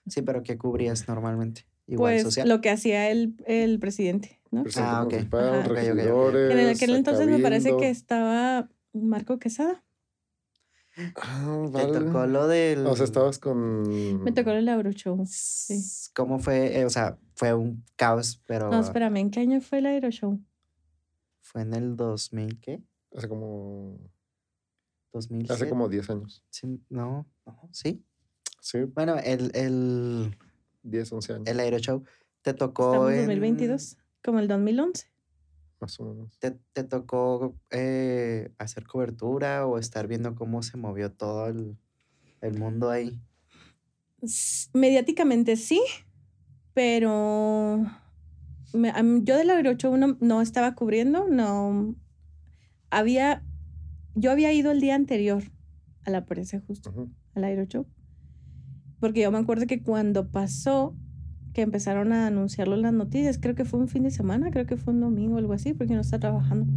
Sí, 0.07 0.23
pero 0.23 0.43
¿qué 0.43 0.59
cubrías 0.59 1.09
normalmente? 1.09 1.67
Igual 1.87 2.23
pues 2.23 2.45
lo 2.45 2.61
que 2.61 2.71
hacía 2.71 3.11
el, 3.11 3.37
el 3.47 3.79
presidente, 3.79 4.41
¿no? 4.51 4.65
ah, 4.77 5.05
ok. 5.05 5.13
En 5.13 6.69
aquel 6.69 6.97
entonces 6.97 7.29
me 7.29 7.39
parece 7.39 7.77
que 7.77 7.89
estaba 7.89 8.69
Marco 8.93 9.39
Quesada. 9.39 9.85
Ah, 11.17 11.69
Te 11.73 11.87
vale. 11.87 11.93
tocó 12.07 12.27
lo 12.27 12.49
del. 12.49 12.87
O 12.87 12.97
sea, 12.97 13.05
estabas 13.05 13.39
con. 13.39 14.23
Me 14.25 14.33
tocó 14.33 14.51
el 14.53 14.69
Aeroshow. 14.69 15.23
Sí. 15.27 15.79
¿Cómo 16.15 16.39
fue? 16.39 16.79
Eh, 16.81 16.85
o 16.87 16.91
sea, 16.91 17.19
fue 17.35 17.53
un 17.53 17.85
caos, 17.97 18.41
pero. 18.47 18.71
No, 18.71 18.81
espérame, 18.81 19.17
¿en 19.19 19.31
qué 19.31 19.41
año 19.41 19.61
fue 19.61 19.79
el 19.79 19.87
Aeroshow? 19.87 20.41
Fue 21.43 21.63
en 21.63 21.75
el 21.75 21.97
2000, 21.97 22.59
¿qué? 22.61 22.83
Hace 23.15 23.29
como. 23.29 23.99
2007. 25.13 25.53
Hace 25.53 25.69
como 25.69 25.89
10 25.89 26.11
años. 26.11 26.45
Sí, 26.51 26.81
no, 26.91 27.27
no, 27.47 27.69
sí. 27.73 28.03
Sí, 28.61 28.79
Bueno, 28.85 29.17
el, 29.19 29.51
el, 29.55 30.37
10, 30.83 31.13
11 31.13 31.33
años. 31.35 31.47
el 31.47 31.61
Aeroshow 31.61 32.03
te 32.43 32.53
tocó. 32.55 32.87
Estamos 32.93 33.11
en 33.13 33.19
en- 33.21 33.27
2022, 33.27 33.97
como 34.25 34.39
el 34.41 34.49
2011. 34.49 35.07
Más 35.81 36.01
o 36.01 36.05
menos. 36.05 36.39
¿Te, 36.39 36.53
te 36.73 36.85
tocó 36.85 37.55
eh, 37.71 38.51
hacer 38.59 38.87
cobertura 38.87 39.67
o 39.67 39.79
estar 39.79 40.07
viendo 40.07 40.35
cómo 40.35 40.63
se 40.63 40.77
movió 40.79 41.13
todo 41.13 41.49
el, 41.49 41.77
el 42.41 42.59
mundo 42.59 42.91
ahí? 42.91 43.21
Mediáticamente 44.73 45.57
sí, 45.57 45.81
pero 46.75 47.85
me- 48.73 48.93
yo 49.23 49.37
del 49.37 49.51
Aeroshow 49.51 49.97
no, 49.97 50.17
no 50.21 50.41
estaba 50.41 50.75
cubriendo, 50.75 51.27
no. 51.29 51.95
Había. 52.91 53.43
Yo 54.15 54.31
había 54.33 54.53
ido 54.53 54.71
el 54.73 54.81
día 54.81 54.95
anterior 54.95 55.43
a 56.05 56.11
la 56.11 56.25
prensa 56.25 56.61
justo. 56.67 57.09
Al 57.35 57.45
Aeroshow. 57.45 57.87
Porque 58.99 59.21
yo 59.21 59.31
me 59.31 59.39
acuerdo 59.39 59.67
que 59.67 59.83
cuando 59.83 60.31
pasó, 60.31 60.95
que 61.57 61.63
empezaron 61.63 62.13
a 62.13 62.27
anunciarlo 62.27 62.75
en 62.75 62.83
las 62.83 62.93
noticias, 62.93 63.39
creo 63.39 63.55
que 63.55 63.65
fue 63.65 63.81
un 63.81 63.89
fin 63.89 64.03
de 64.03 64.11
semana, 64.11 64.51
creo 64.51 64.67
que 64.67 64.77
fue 64.77 64.93
un 64.93 65.01
domingo 65.01 65.37
o 65.37 65.39
algo 65.39 65.55
así, 65.55 65.73
porque 65.73 65.95
no 65.95 66.03
está 66.03 66.19
trabajando. 66.19 66.71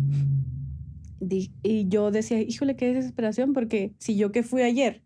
Y 1.19 1.89
yo 1.89 2.11
decía, 2.11 2.39
híjole, 2.39 2.77
qué 2.77 2.93
desesperación, 2.93 3.51
porque 3.51 3.93
si 3.97 4.15
yo 4.15 4.31
que 4.31 4.41
fui 4.41 4.61
ayer 4.61 5.03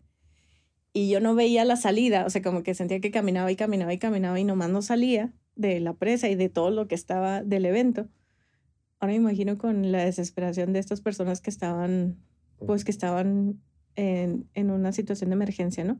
y 0.94 1.10
yo 1.10 1.20
no 1.22 1.34
veía 1.34 1.66
la 1.66 1.76
salida, 1.76 2.24
o 2.24 2.30
sea, 2.30 2.44
como 2.44 2.62
que 2.62 2.76
sentía 2.76 3.00
que 3.00 3.10
caminaba 3.10 3.52
y 3.52 3.56
caminaba 3.56 3.92
y 3.92 3.98
caminaba 3.98 4.40
y 4.40 4.44
nomás 4.44 4.70
no 4.70 4.84
salía 4.84 5.34
de 5.56 5.80
la 5.80 5.96
presa 5.96 6.30
y 6.30 6.36
de 6.36 6.50
todo 6.50 6.70
lo 6.70 6.88
que 6.88 6.94
estaba 6.94 7.42
del 7.42 7.66
evento. 7.66 8.08
Ahora 9.00 9.14
me 9.14 9.22
imagino 9.22 9.58
con 9.58 9.92
la 9.92 10.06
desesperación 10.06 10.72
de 10.74 10.82
estas 10.82 11.02
personas 11.02 11.42
que 11.42 11.50
estaban, 11.50 12.20
pues 12.64 12.86
que 12.86 12.92
estaban 12.92 13.60
en, 13.96 14.48
en 14.54 14.70
una 14.70 14.92
situación 14.92 15.32
de 15.32 15.34
emergencia, 15.34 15.84
¿no? 15.84 16.00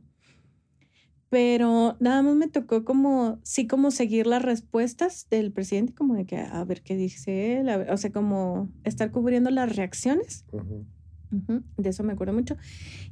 Pero 1.34 1.96
nada 1.98 2.22
más 2.22 2.36
me 2.36 2.46
tocó 2.46 2.84
como, 2.84 3.40
sí, 3.42 3.66
como 3.66 3.90
seguir 3.90 4.28
las 4.28 4.40
respuestas 4.40 5.26
del 5.30 5.50
presidente, 5.52 5.92
como 5.92 6.14
de 6.14 6.26
que 6.26 6.36
a 6.38 6.62
ver 6.64 6.80
qué 6.84 6.94
dice 6.94 7.56
él, 7.58 7.66
ver, 7.66 7.90
o 7.90 7.96
sea, 7.96 8.12
como 8.12 8.70
estar 8.84 9.10
cubriendo 9.10 9.50
las 9.50 9.74
reacciones. 9.74 10.44
Ujú. 10.52 10.86
Ujú, 11.32 11.64
De 11.76 11.90
eso 11.90 12.04
me 12.04 12.12
acuerdo 12.12 12.34
mucho. 12.34 12.56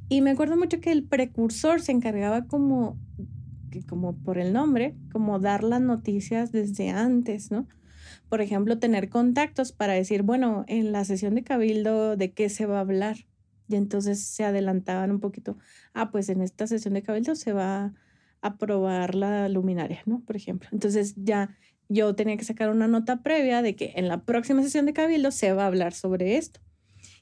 Y 0.08 0.20
me 0.20 0.30
acuerdo 0.30 0.56
mucho 0.56 0.80
que 0.80 0.92
el 0.92 1.02
precursor 1.04 1.80
se 1.80 1.90
encargaba 1.90 2.46
como, 2.46 2.96
que 3.70 3.84
como 3.84 4.16
por 4.18 4.38
el 4.38 4.52
nombre, 4.52 4.96
como 5.10 5.40
dar 5.40 5.64
las 5.64 5.80
noticias 5.80 6.52
desde 6.52 6.90
antes, 6.90 7.50
¿no? 7.50 7.66
Por 8.28 8.40
ejemplo, 8.40 8.78
tener 8.78 9.08
contactos 9.08 9.72
para 9.72 9.94
decir, 9.94 10.22
bueno, 10.22 10.64
en 10.68 10.92
la 10.92 11.04
sesión 11.04 11.34
de 11.34 11.42
cabildo, 11.42 12.16
¿de 12.16 12.32
qué 12.32 12.48
se 12.50 12.66
va 12.66 12.78
a 12.78 12.82
hablar? 12.82 13.16
Y 13.66 13.74
entonces 13.74 14.24
se 14.24 14.44
adelantaban 14.44 15.10
un 15.10 15.18
poquito. 15.18 15.58
Ah, 15.92 16.12
pues 16.12 16.28
en 16.28 16.40
esta 16.40 16.68
sesión 16.68 16.94
de 16.94 17.02
cabildo 17.02 17.34
se 17.34 17.52
va 17.52 17.86
a 17.86 17.94
aprobar 18.42 19.14
la 19.14 19.48
luminaria, 19.48 20.02
¿no? 20.04 20.20
Por 20.20 20.36
ejemplo. 20.36 20.68
Entonces 20.72 21.14
ya 21.16 21.56
yo 21.88 22.14
tenía 22.14 22.36
que 22.36 22.44
sacar 22.44 22.70
una 22.70 22.88
nota 22.88 23.22
previa 23.22 23.62
de 23.62 23.76
que 23.76 23.92
en 23.96 24.08
la 24.08 24.24
próxima 24.24 24.62
sesión 24.62 24.86
de 24.86 24.92
cabildo 24.92 25.30
se 25.30 25.52
va 25.52 25.64
a 25.64 25.66
hablar 25.66 25.94
sobre 25.94 26.36
esto. 26.36 26.60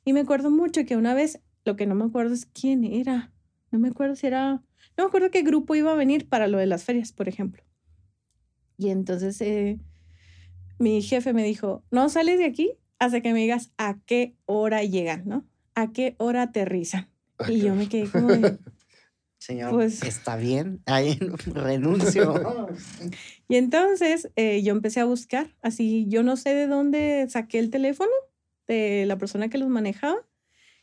Y 0.04 0.12
me 0.12 0.20
acuerdo 0.20 0.50
mucho 0.50 0.84
que 0.84 0.96
una 0.96 1.14
vez, 1.14 1.40
lo 1.64 1.76
que 1.76 1.86
no 1.86 1.94
me 1.94 2.04
acuerdo 2.04 2.34
es 2.34 2.46
quién 2.46 2.84
era. 2.84 3.32
No 3.70 3.78
me 3.78 3.88
acuerdo 3.88 4.16
si 4.16 4.26
era, 4.26 4.62
no 4.96 5.04
me 5.04 5.04
acuerdo 5.04 5.30
qué 5.30 5.42
grupo 5.42 5.74
iba 5.74 5.92
a 5.92 5.96
venir 5.96 6.28
para 6.28 6.48
lo 6.48 6.58
de 6.58 6.66
las 6.66 6.84
ferias, 6.84 7.12
por 7.12 7.28
ejemplo. 7.28 7.62
Y 8.78 8.88
entonces 8.88 9.40
eh, 9.42 9.78
mi 10.78 11.02
jefe 11.02 11.32
me 11.32 11.44
dijo, 11.44 11.84
no 11.90 12.08
sales 12.08 12.38
de 12.38 12.46
aquí 12.46 12.72
hasta 12.98 13.20
que 13.20 13.32
me 13.32 13.40
digas 13.40 13.72
a 13.76 13.98
qué 14.06 14.36
hora 14.46 14.82
llegan, 14.82 15.24
¿no? 15.26 15.44
A 15.74 15.92
qué 15.92 16.14
hora 16.18 16.42
aterrizan. 16.42 17.10
Y 17.48 17.60
yo 17.60 17.74
me 17.74 17.88
quedé 17.88 18.10
como 18.10 18.28
de, 18.28 18.58
Señor, 19.40 19.72
Pues- 19.72 20.02
¿está 20.02 20.36
bien? 20.36 20.82
Ahí 20.86 21.18
renuncio. 21.46 22.34
Y 23.48 23.56
entonces 23.56 24.30
eh, 24.36 24.62
yo 24.62 24.70
empecé 24.72 25.00
a 25.00 25.04
buscar, 25.06 25.56
así 25.60 26.06
yo 26.08 26.22
no 26.22 26.36
sé 26.36 26.54
de 26.54 26.68
dónde 26.68 27.26
saqué 27.28 27.58
el 27.58 27.70
teléfono 27.70 28.10
de 28.68 29.06
la 29.06 29.18
persona 29.18 29.48
que 29.48 29.58
los 29.58 29.68
manejaba. 29.68 30.18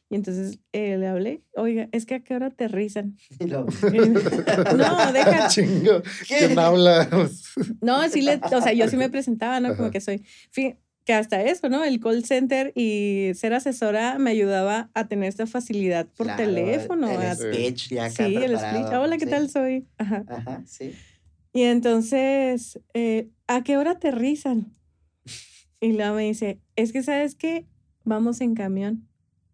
Y 0.10 0.16
entonces 0.16 0.60
eh, 0.74 0.98
le 0.98 1.08
hablé, 1.08 1.44
oiga, 1.56 1.88
es 1.94 2.06
que 2.06 2.16
a 2.16 2.20
qué 2.24 2.34
hora 2.36 2.48
aterrizan. 2.48 3.18
Lo- 3.40 3.66
no, 3.66 5.12
deja. 5.14 5.48
Chingo. 5.50 6.02
¿Quién 6.28 6.58
habla? 6.60 7.08
No, 7.82 8.08
sí 8.10 8.22
le, 8.22 8.36
o 8.52 8.62
sea, 8.62 8.74
yo 8.74 8.88
sí 8.90 8.98
me 8.98 9.10
presentaba, 9.10 9.60
¿no? 9.62 9.70
Como 9.70 9.84
Ajá. 9.84 9.92
que 9.92 10.02
soy, 10.02 10.26
que 11.08 11.14
hasta 11.14 11.42
eso, 11.42 11.70
¿no? 11.70 11.86
El 11.86 12.02
call 12.02 12.26
center 12.26 12.74
y 12.76 13.32
ser 13.34 13.54
asesora 13.54 14.20
me 14.20 14.30
ayudaba 14.32 14.90
a 14.94 15.08
tener 15.08 15.30
esta 15.30 15.48
facilidad 15.48 16.06
por 16.06 16.28
Claro, 16.28 16.44
teléfono. 16.44 17.10
El 17.10 17.22
a- 17.28 17.34
speech 17.36 17.90
ya 17.92 18.06
acá 18.06 18.26
sí, 18.26 18.36
el 18.36 18.52
preparado, 18.52 18.78
split. 18.84 19.00
Hola, 19.00 19.18
¿qué 19.18 19.24
sí. 19.26 19.32
tal 19.32 19.50
soy? 19.50 19.88
Ajá. 19.98 20.26
Ajá, 20.28 20.64
sí. 20.66 20.92
Y 21.54 21.62
entonces, 21.64 22.82
eh, 22.94 23.30
¿a 23.48 23.64
qué 23.64 23.78
hora 23.78 23.92
aterrizan? 23.92 24.76
Y 25.80 25.94
luego 25.94 26.16
me 26.16 26.24
dice, 26.24 26.60
es 26.76 26.92
que 26.92 27.02
sabes 27.04 27.36
qué, 27.36 27.66
vamos 28.04 28.42
en 28.42 28.54
camión, 28.54 29.08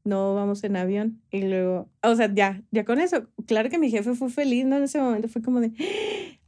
no 0.04 0.34
vamos 0.34 0.64
en 0.64 0.76
avión. 0.76 1.22
Y 1.30 1.44
luego, 1.44 1.92
o 2.02 2.16
sea, 2.16 2.34
ya, 2.34 2.64
ya 2.72 2.84
con 2.84 3.00
eso, 3.00 3.28
claro 3.46 3.70
que 3.70 3.78
mi 3.78 3.92
jefe 3.92 4.16
fue 4.16 4.30
feliz, 4.32 4.66
¿no? 4.66 4.78
En 4.78 4.84
ese 4.84 5.00
momento 5.00 5.28
fue 5.30 5.44
como 5.44 5.60
de, 5.62 5.72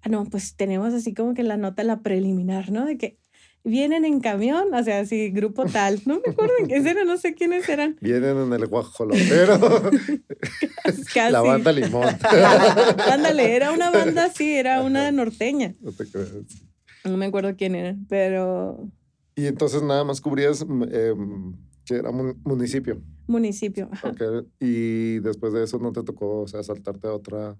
ah, 0.01 0.09
no, 0.09 0.25
pues 0.25 0.55
tenemos 0.55 0.95
así 0.95 1.13
como 1.13 1.35
que 1.35 1.43
la 1.43 1.57
nota, 1.57 1.83
la 1.83 2.01
preliminar, 2.01 2.71
¿no? 2.71 2.85
De 2.85 2.97
que 2.97 3.19
vienen 3.65 4.05
en 4.05 4.19
camión, 4.21 4.73
o 4.73 4.83
sea, 4.83 4.99
así, 5.01 5.29
grupo 5.31 5.65
tal. 5.65 5.99
No 6.05 6.21
me 6.25 6.31
acuerdo 6.31 6.53
en 6.59 6.67
qué 6.67 6.75
era, 6.77 7.03
no 7.03 7.17
sé 7.17 7.33
quiénes 7.33 7.67
eran. 7.67 7.97
Vienen 8.01 8.37
en 8.37 8.53
el 8.53 8.67
guajolotero. 8.67 9.59
Casi. 11.13 11.31
La 11.31 11.41
banda 11.41 11.71
Limón. 11.71 12.05
Ándale, 13.11 13.55
era 13.55 13.71
una 13.71 13.89
banda 13.91 14.25
así, 14.25 14.53
era 14.53 14.81
una 14.83 15.11
norteña. 15.11 15.75
No 15.81 15.91
te 15.91 16.05
creas. 16.09 16.29
No 17.03 17.17
me 17.17 17.25
acuerdo 17.25 17.55
quién 17.57 17.75
era, 17.75 17.95
pero 18.07 18.87
Y 19.35 19.45
entonces 19.47 19.81
nada 19.83 20.03
más 20.03 20.21
cubrías 20.21 20.65
mm, 20.65 20.83
em, 20.91 21.53
que 21.85 21.95
era 21.95 22.11
mun- 22.11 22.39
municipio. 22.43 23.01
municipio. 23.27 23.89
ajá. 23.91 24.09
ok. 24.09 24.45
Y 24.59 25.19
después 25.19 25.53
de 25.53 25.63
eso 25.63 25.77
no 25.79 25.91
te 25.91 26.03
tocó, 26.03 26.41
o 26.41 26.47
sea, 26.47 26.63
saltarte 26.63 27.07
a 27.07 27.13
otra, 27.13 27.57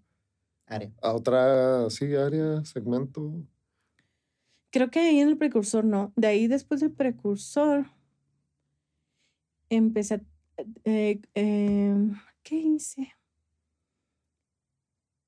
Área. 0.67 0.91
a 1.01 1.13
otra, 1.13 1.89
sí, 1.89 2.15
área, 2.15 2.63
segmento. 2.65 3.33
Creo 4.71 4.89
que 4.91 4.99
ahí 4.99 5.19
en 5.19 5.29
el 5.29 5.37
precursor 5.37 5.85
no. 5.85 6.11
De 6.15 6.27
ahí 6.27 6.47
después 6.47 6.81
del 6.81 6.91
precursor 6.91 7.85
empecé 9.69 10.15
a... 10.15 10.21
eh, 10.83 11.21
em, 11.33 12.15
¿Qué 12.43 12.55
hice? 12.57 13.13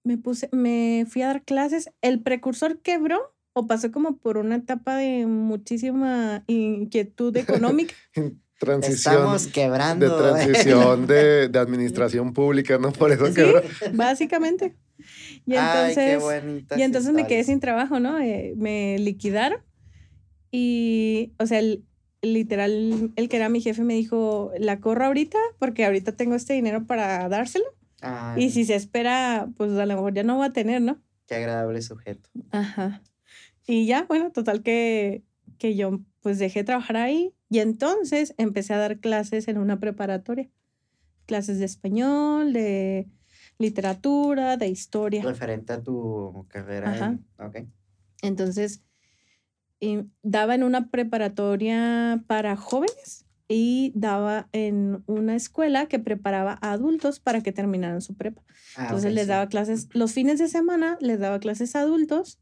Me 0.03 0.17
puse, 0.17 0.49
me 0.51 1.05
fui 1.09 1.21
a 1.21 1.27
dar 1.27 1.43
clases. 1.43 1.89
¿El 2.01 2.21
precursor 2.21 2.79
quebró 2.81 3.33
o 3.53 3.67
pasó 3.67 3.91
como 3.91 4.17
por 4.17 4.37
una 4.37 4.55
etapa 4.55 4.95
de 4.95 5.25
muchísima 5.25 6.43
inquietud 6.47 7.35
económica? 7.35 7.93
Transición. 8.59 9.13
Estamos 9.15 9.47
quebrando. 9.47 10.09
de 10.17 10.23
transición 10.23 11.05
de, 11.05 11.47
de 11.47 11.59
administración 11.59 12.33
pública, 12.33 12.77
¿no? 12.79 12.91
Por 12.91 13.11
eso 13.11 13.27
Sí, 13.27 13.33
quebró. 13.35 13.61
básicamente. 13.93 14.75
Y 15.45 15.55
Ay, 15.55 15.93
qué 15.95 16.13
entonces... 16.13 16.43
Y 16.77 16.81
entonces 16.83 17.13
me 17.13 17.25
quedé 17.27 17.43
sin 17.43 17.59
trabajo, 17.59 17.99
¿no? 17.99 18.19
Eh, 18.19 18.53
me 18.57 18.97
liquidaron 18.99 19.59
y, 20.51 21.33
o 21.39 21.45
sea, 21.45 21.59
el- 21.59 21.83
literal, 22.21 23.11
el 23.15 23.29
que 23.29 23.37
era 23.37 23.49
mi 23.49 23.61
jefe 23.61 23.83
me 23.83 23.93
dijo, 23.93 24.51
la 24.59 24.79
corro 24.79 25.05
ahorita 25.05 25.37
porque 25.59 25.85
ahorita 25.85 26.13
tengo 26.13 26.35
este 26.35 26.53
dinero 26.53 26.85
para 26.85 27.27
dárselo 27.29 27.65
Ay, 28.01 28.43
y 28.45 28.49
si 28.49 28.65
se 28.65 28.75
espera, 28.75 29.49
pues 29.57 29.71
a 29.73 29.85
lo 29.85 29.95
mejor 29.95 30.13
ya 30.13 30.23
no 30.23 30.37
va 30.37 30.45
a 30.45 30.53
tener, 30.53 30.81
¿no? 30.81 31.01
Qué 31.27 31.35
agradable 31.35 31.81
sujeto. 31.81 32.29
Ajá. 32.51 33.01
Y 33.65 33.85
ya, 33.85 34.05
bueno, 34.07 34.31
total 34.31 34.61
que, 34.63 35.23
que 35.57 35.75
yo 35.75 35.99
pues 36.21 36.39
dejé 36.39 36.59
de 36.59 36.65
trabajar 36.65 36.97
ahí 36.97 37.33
y 37.49 37.59
entonces 37.59 38.33
empecé 38.37 38.73
a 38.73 38.77
dar 38.77 38.99
clases 38.99 39.47
en 39.47 39.57
una 39.57 39.79
preparatoria. 39.79 40.49
Clases 41.25 41.59
de 41.59 41.65
español, 41.65 42.53
de 42.53 43.07
literatura, 43.57 44.57
de 44.57 44.67
historia. 44.67 45.23
Referente 45.23 45.73
a 45.73 45.81
tu 45.83 46.45
carrera. 46.49 46.91
Ajá. 46.91 47.05
en- 47.07 47.25
ok. 47.39 47.57
Entonces, 48.21 48.83
y 49.79 50.05
daba 50.23 50.55
en 50.55 50.63
una 50.63 50.89
preparatoria 50.89 52.23
para 52.27 52.55
jóvenes 52.55 53.25
y 53.47 53.91
daba 53.95 54.49
en 54.51 55.03
una 55.05 55.35
escuela 55.35 55.85
que 55.87 55.99
preparaba 55.99 56.57
a 56.61 56.71
adultos 56.71 57.19
para 57.19 57.41
que 57.41 57.51
terminaran 57.51 58.01
su 58.01 58.15
prepa. 58.15 58.41
Ah, 58.75 58.83
Entonces 58.85 59.11
ok, 59.11 59.15
les 59.15 59.23
sí. 59.25 59.29
daba 59.29 59.47
clases, 59.47 59.87
los 59.93 60.13
fines 60.13 60.39
de 60.39 60.47
semana 60.47 60.97
les 60.99 61.19
daba 61.19 61.39
clases 61.39 61.75
a 61.75 61.81
adultos 61.81 62.39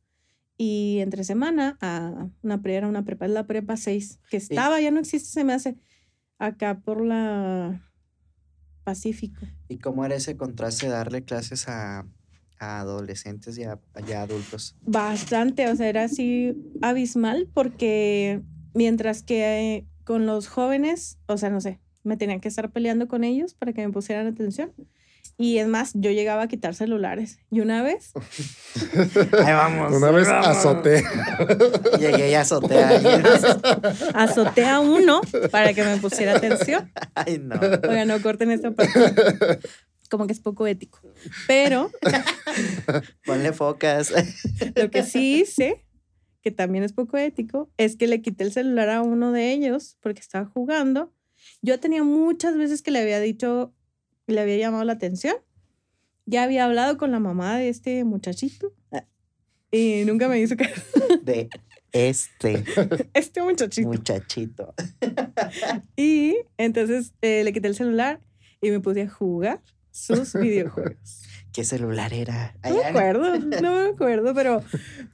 y 0.57 0.99
entre 0.99 1.23
semana 1.25 1.77
a 1.81 2.29
una 2.41 2.61
era 2.65 2.87
una 2.87 3.03
prepa, 3.03 3.25
es 3.25 3.31
la 3.31 3.45
prepa 3.45 3.75
6, 3.75 4.19
que 4.29 4.37
estaba, 4.37 4.79
ya 4.79 4.89
no 4.91 4.99
existe, 5.01 5.29
se 5.29 5.43
me 5.43 5.53
hace 5.53 5.77
acá 6.39 6.79
por 6.79 7.05
la, 7.05 7.84
pacífico. 8.85 9.45
¿Y 9.67 9.79
cómo 9.79 10.05
era 10.05 10.15
ese 10.15 10.37
contraste 10.37 10.85
de 10.85 10.93
darle 10.93 11.23
clases 11.23 11.67
a, 11.67 12.05
adolescentes 12.59 13.57
y 13.57 13.63
a, 13.63 13.79
adultos? 14.21 14.77
Bastante, 14.83 15.69
o 15.69 15.75
sea, 15.75 15.89
era 15.89 16.03
así 16.05 16.55
abismal 16.81 17.49
porque 17.53 18.41
mientras 18.73 19.23
que 19.23 19.85
con 20.05 20.25
los 20.25 20.47
jóvenes, 20.47 21.17
o 21.27 21.37
sea, 21.37 21.49
no 21.49 21.59
sé, 21.59 21.81
me 22.03 22.15
tenían 22.15 22.39
que 22.39 22.47
estar 22.47 22.71
peleando 22.71 23.07
con 23.07 23.23
ellos 23.23 23.55
para 23.55 23.73
que 23.73 23.85
me 23.85 23.91
pusieran 23.91 24.27
atención. 24.27 24.71
Y 25.37 25.57
es 25.57 25.67
más, 25.67 25.91
yo 25.95 26.11
llegaba 26.11 26.43
a 26.43 26.47
quitar 26.47 26.75
celulares. 26.75 27.39
Y 27.51 27.59
una 27.59 27.83
vez. 27.83 28.13
Ahí 29.45 29.53
vamos. 29.53 29.93
Una 29.93 30.11
vez 30.11 30.29
azoté. 30.29 31.03
Llegué 31.99 32.31
y 32.31 32.33
azoté 32.35 32.81
a 32.81 32.89
alguien. 32.89 33.23
Azoté 34.13 34.65
a 34.65 34.79
uno 34.79 35.21
para 35.51 35.73
que 35.73 35.83
me 35.83 35.97
pusiera 35.97 36.37
atención. 36.37 36.89
Ay, 37.15 37.39
no. 37.39 37.55
Oiga, 37.55 38.05
no 38.05 38.21
corten 38.21 38.51
esta 38.51 38.71
parte. 38.71 39.59
Como 40.09 40.25
que 40.25 40.33
es 40.33 40.39
poco 40.39 40.67
ético. 40.67 40.99
Pero. 41.47 41.91
Ponle 43.25 43.51
focas. 43.51 44.13
Lo 44.75 44.89
que 44.89 45.03
sí 45.03 45.41
hice, 45.41 45.85
que 46.41 46.51
también 46.51 46.85
es 46.85 46.93
poco 46.93 47.17
ético, 47.17 47.69
es 47.77 47.97
que 47.97 48.07
le 48.07 48.21
quité 48.21 48.45
el 48.45 48.53
celular 48.53 48.89
a 48.89 49.01
uno 49.01 49.33
de 49.33 49.51
ellos 49.51 49.97
porque 49.99 50.21
estaba 50.21 50.45
jugando. 50.45 51.11
Yo 51.61 51.77
tenía 51.79 52.03
muchas 52.03 52.55
veces 52.55 52.81
que 52.81 52.91
le 52.91 52.99
había 52.99 53.19
dicho 53.19 53.73
le 54.27 54.41
había 54.41 54.57
llamado 54.57 54.83
la 54.83 54.93
atención. 54.93 55.35
Ya 56.25 56.43
había 56.43 56.65
hablado 56.65 56.97
con 56.97 57.11
la 57.11 57.19
mamá 57.19 57.57
de 57.57 57.69
este 57.69 58.03
muchachito 58.03 58.73
y 59.71 60.03
nunca 60.05 60.27
me 60.27 60.39
hizo 60.39 60.55
caso. 60.55 60.81
De 61.21 61.49
este. 61.91 62.63
Este 63.13 63.41
muchachito. 63.41 63.87
Muchachito. 63.87 64.73
Y 65.95 66.35
entonces 66.57 67.13
eh, 67.21 67.43
le 67.43 67.53
quité 67.53 67.67
el 67.67 67.75
celular 67.75 68.19
y 68.61 68.69
me 68.71 68.79
puse 68.79 69.03
a 69.03 69.09
jugar 69.09 69.61
sus 69.91 70.33
videojuegos. 70.39 71.23
¿Qué 71.53 71.63
celular 71.63 72.13
era? 72.13 72.55
No 72.63 72.75
me 72.75 72.83
acuerdo, 72.83 73.39
no 73.39 73.73
me 73.75 73.89
acuerdo, 73.89 74.33
pero 74.33 74.61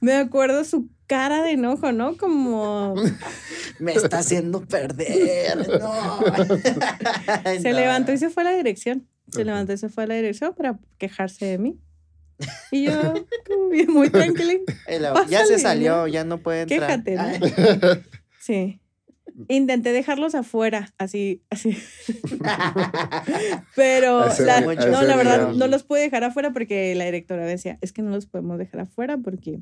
me 0.00 0.14
acuerdo 0.14 0.64
su 0.64 0.88
cara 1.12 1.42
de 1.42 1.50
enojo, 1.50 1.92
¿no? 1.92 2.16
Como... 2.16 2.94
Me 3.78 3.92
está 3.92 4.20
haciendo 4.20 4.64
perder, 4.64 5.68
no. 5.78 6.20
se 7.60 7.72
levantó 7.74 8.12
y 8.12 8.18
se 8.18 8.30
fue 8.30 8.44
a 8.44 8.46
la 8.46 8.56
dirección. 8.56 9.06
Se 9.30 9.44
levantó 9.44 9.74
y 9.74 9.76
se 9.76 9.90
fue 9.90 10.04
a 10.04 10.06
la 10.06 10.14
dirección 10.14 10.54
para 10.54 10.78
quejarse 10.96 11.44
de 11.44 11.58
mí. 11.58 11.78
Y 12.70 12.84
yo, 12.84 12.92
como 13.46 13.68
bien, 13.68 13.92
muy 13.92 14.08
tranquila. 14.08 14.54
Ya 15.28 15.44
se 15.44 15.58
salió, 15.58 16.06
ya 16.06 16.24
no 16.24 16.38
puede 16.38 16.62
entrar. 16.62 17.02
Quéjate, 17.04 17.16
¿no? 17.16 18.02
Sí. 18.40 18.80
Intenté 19.48 19.92
dejarlos 19.92 20.34
afuera, 20.34 20.94
así, 20.96 21.42
así. 21.50 21.76
Pero, 23.76 24.26
no, 24.90 25.02
la 25.02 25.16
verdad, 25.16 25.52
no 25.52 25.66
los 25.66 25.82
pude 25.82 26.00
dejar 26.00 26.24
afuera 26.24 26.52
porque 26.52 26.94
la 26.94 27.04
directora 27.04 27.44
decía, 27.44 27.78
es 27.82 27.92
que 27.92 28.02
no 28.02 28.10
los 28.10 28.26
podemos 28.26 28.58
dejar 28.58 28.80
afuera 28.80 29.18
porque 29.18 29.60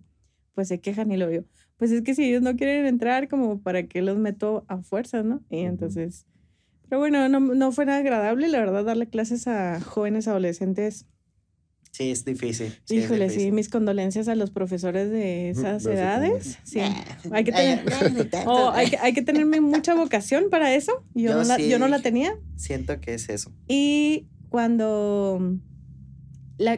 pues 0.60 0.68
se 0.68 0.80
quejan 0.80 1.10
y 1.10 1.16
lo 1.16 1.26
veo. 1.26 1.44
Pues 1.78 1.90
es 1.90 2.02
que 2.02 2.14
si 2.14 2.24
ellos 2.24 2.42
no 2.42 2.54
quieren 2.56 2.84
entrar, 2.84 3.28
como 3.28 3.60
para 3.60 3.84
que 3.84 4.02
los 4.02 4.18
meto 4.18 4.64
a 4.68 4.82
fuerza, 4.82 5.22
¿no? 5.22 5.42
Y 5.48 5.60
entonces, 5.60 6.26
pero 6.88 6.98
bueno, 6.98 7.28
no, 7.28 7.40
no 7.40 7.72
fue 7.72 7.86
nada 7.86 8.00
agradable, 8.00 8.48
la 8.48 8.58
verdad, 8.58 8.84
darle 8.84 9.08
clases 9.08 9.48
a 9.48 9.80
jóvenes 9.80 10.28
adolescentes 10.28 11.06
Sí, 11.92 12.10
es 12.10 12.24
difícil. 12.24 12.72
Híjole, 12.88 13.30
sí, 13.30 13.50
mis 13.50 13.68
condolencias 13.68 14.28
a 14.28 14.36
los 14.36 14.50
profesores 14.50 15.10
de 15.10 15.50
esas 15.50 15.84
edades. 15.86 16.58
Sí. 16.62 16.80
Hay 17.32 17.42
que, 17.42 17.50
tener, 17.50 17.84
oh, 18.46 18.70
hay, 18.70 18.90
que, 18.90 18.98
hay 18.98 19.12
que 19.12 19.22
tenerme 19.22 19.60
mucha 19.60 19.94
vocación 19.94 20.50
para 20.50 20.72
eso. 20.72 21.04
Yo, 21.14 21.34
no 21.34 21.42
la, 21.42 21.58
yo 21.58 21.78
no 21.80 21.88
la 21.88 21.98
tenía. 21.98 22.38
Siento 22.56 23.00
que 23.00 23.14
es 23.14 23.28
eso. 23.28 23.52
Y 23.66 24.28
cuando 24.50 25.58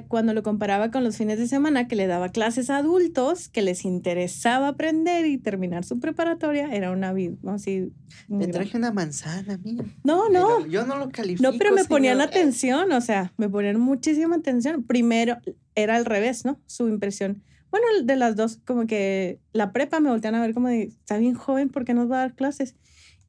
cuando 0.08 0.34
lo 0.34 0.42
comparaba 0.42 0.90
con 0.90 1.04
los 1.04 1.16
fines 1.16 1.38
de 1.38 1.46
semana 1.46 1.88
que 1.88 1.96
le 1.96 2.06
daba 2.06 2.28
clases 2.28 2.70
a 2.70 2.78
adultos 2.78 3.48
que 3.48 3.62
les 3.62 3.84
interesaba 3.84 4.68
aprender 4.68 5.26
y 5.26 5.38
terminar 5.38 5.84
su 5.84 5.98
preparatoria, 5.98 6.72
era 6.72 6.90
una 6.90 7.12
vida 7.12 7.36
así. 7.52 7.92
Me 8.28 8.46
traje 8.46 8.76
una 8.76 8.92
manzana, 8.92 9.58
mía. 9.58 9.84
No, 10.04 10.28
no. 10.28 10.66
yo 10.66 10.86
no 10.86 10.98
lo 10.98 11.10
califico. 11.10 11.50
No, 11.50 11.58
pero 11.58 11.74
me 11.74 11.84
ponían 11.84 12.20
atención, 12.20 12.92
o 12.92 13.00
sea, 13.00 13.32
me 13.36 13.48
ponían 13.48 13.80
muchísima 13.80 14.36
atención. 14.36 14.84
Primero 14.84 15.38
era 15.74 15.96
al 15.96 16.04
revés, 16.04 16.44
¿no? 16.44 16.60
Su 16.66 16.88
impresión. 16.88 17.42
Bueno, 17.70 17.86
de 18.04 18.16
las 18.16 18.36
dos, 18.36 18.58
como 18.66 18.86
que 18.86 19.40
la 19.52 19.72
prepa 19.72 19.98
me 19.98 20.10
voltean 20.10 20.34
a 20.34 20.42
ver 20.42 20.52
como 20.52 20.68
de, 20.68 20.82
está 20.82 21.16
bien 21.16 21.34
joven, 21.34 21.70
¿por 21.70 21.84
qué 21.84 21.94
nos 21.94 22.10
va 22.10 22.16
a 22.16 22.20
dar 22.20 22.34
clases? 22.34 22.76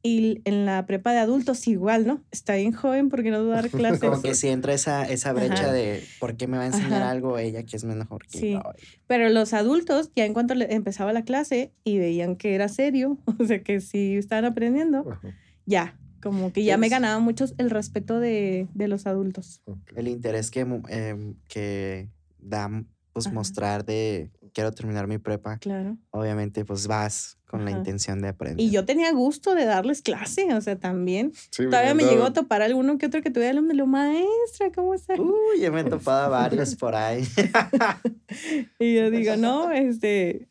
Y 0.05 0.41
en 0.43 0.65
la 0.65 0.85
prepa 0.85 1.13
de 1.13 1.19
adultos 1.19 1.65
igual, 1.65 2.05
¿no? 2.05 2.21
Está 2.29 2.55
bien 2.55 2.73
joven 2.73 3.07
porque 3.07 3.31
no 3.31 3.45
dar 3.45 3.69
clases. 3.69 4.01
Como 4.01 4.21
que 4.21 4.35
si 4.35 4.49
entra 4.49 4.73
esa, 4.73 5.09
esa 5.09 5.31
brecha 5.31 5.71
de 5.71 6.03
por 6.19 6.35
qué 6.35 6.45
me 6.45 6.57
va 6.57 6.63
a 6.63 6.67
enseñar 6.67 7.03
algo 7.03 7.37
ella 7.37 7.63
que 7.63 7.77
es 7.77 7.85
mejor 7.85 8.27
que 8.27 8.37
sí. 8.37 8.59
Pero 9.07 9.29
los 9.29 9.53
adultos, 9.53 10.11
ya 10.13 10.25
en 10.25 10.33
cuanto 10.33 10.55
empezaba 10.55 11.13
la 11.13 11.23
clase 11.23 11.71
y 11.85 11.99
veían 11.99 12.35
que 12.35 12.53
era 12.53 12.67
serio, 12.67 13.17
o 13.39 13.45
sea, 13.45 13.63
que 13.63 13.79
sí 13.79 14.17
estaban 14.17 14.43
aprendiendo, 14.43 15.17
ya, 15.65 15.97
como 16.21 16.51
que 16.51 16.65
ya 16.65 16.77
me 16.77 16.89
ganaba 16.89 17.19
mucho 17.19 17.45
el 17.57 17.69
respeto 17.69 18.19
de, 18.19 18.67
de 18.73 18.87
los 18.89 19.07
adultos. 19.07 19.61
El 19.95 20.09
interés 20.09 20.51
que, 20.51 20.67
eh, 20.89 21.33
que 21.47 22.09
da 22.39 22.69
pues 23.13 23.31
mostrar 23.31 23.85
de 23.85 24.31
quiero 24.53 24.71
terminar 24.71 25.07
mi 25.07 25.17
prepa. 25.17 25.57
Claro. 25.59 25.97
Obviamente, 26.11 26.65
pues 26.65 26.87
vas 26.87 27.37
con 27.53 27.65
la 27.65 27.69
intención 27.69 28.19
de 28.19 28.29
aprender. 28.29 28.59
Y 28.59 28.71
yo 28.71 28.83
tenía 28.83 29.11
gusto 29.11 29.53
de 29.53 29.65
darles 29.65 30.01
clase, 30.01 30.51
o 30.55 30.61
sea, 30.61 30.75
también. 30.75 31.33
Todavía 31.55 31.93
me 31.93 32.03
llegó 32.03 32.23
a 32.23 32.33
topar 32.33 32.63
alguno 32.63 32.97
que 32.97 33.05
otro 33.05 33.21
que 33.21 33.29
tuviera 33.29 33.59
el 33.59 33.77
lo 33.77 33.85
maestra, 33.85 34.71
¿cómo 34.73 34.95
está? 34.95 35.13
Uy, 35.21 35.59
ya 35.59 35.69
me 35.69 35.81
he 35.81 35.83
topado 35.83 36.29
varios 36.31 36.75
por 36.75 36.95
ahí. 36.95 37.23
y 38.79 38.95
yo 38.95 39.11
digo, 39.11 39.37
no, 39.37 39.71
este. 39.71 40.47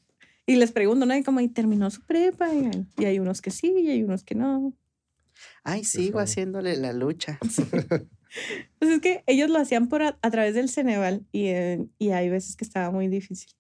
Y 0.46 0.54
les 0.54 0.70
pregunto, 0.70 1.04
¿no? 1.04 1.14
¿Cómo 1.24 1.40
terminó 1.50 1.90
su 1.90 2.02
prepa? 2.02 2.50
Y 2.96 3.04
hay 3.04 3.18
unos 3.18 3.42
que 3.42 3.50
sí 3.50 3.74
y 3.76 3.90
hay 3.90 4.04
unos 4.04 4.22
que 4.22 4.36
no. 4.36 4.72
Ay, 5.64 5.82
sigo 5.82 6.20
haciéndole 6.20 6.76
la 6.76 6.92
lucha. 6.92 7.40
Pues 8.78 8.90
es 8.90 9.00
que 9.02 9.22
ellos 9.26 9.50
lo 9.50 9.58
hacían 9.58 9.90
por 9.90 10.02
a, 10.02 10.14
través 10.14 10.54
del 10.54 10.70
Ceneval 10.70 11.26
y, 11.32 11.50
y 11.98 12.12
hay 12.12 12.30
veces 12.30 12.56
que 12.56 12.64
estaba 12.64 12.90
muy 12.90 13.06
difícil. 13.08 13.52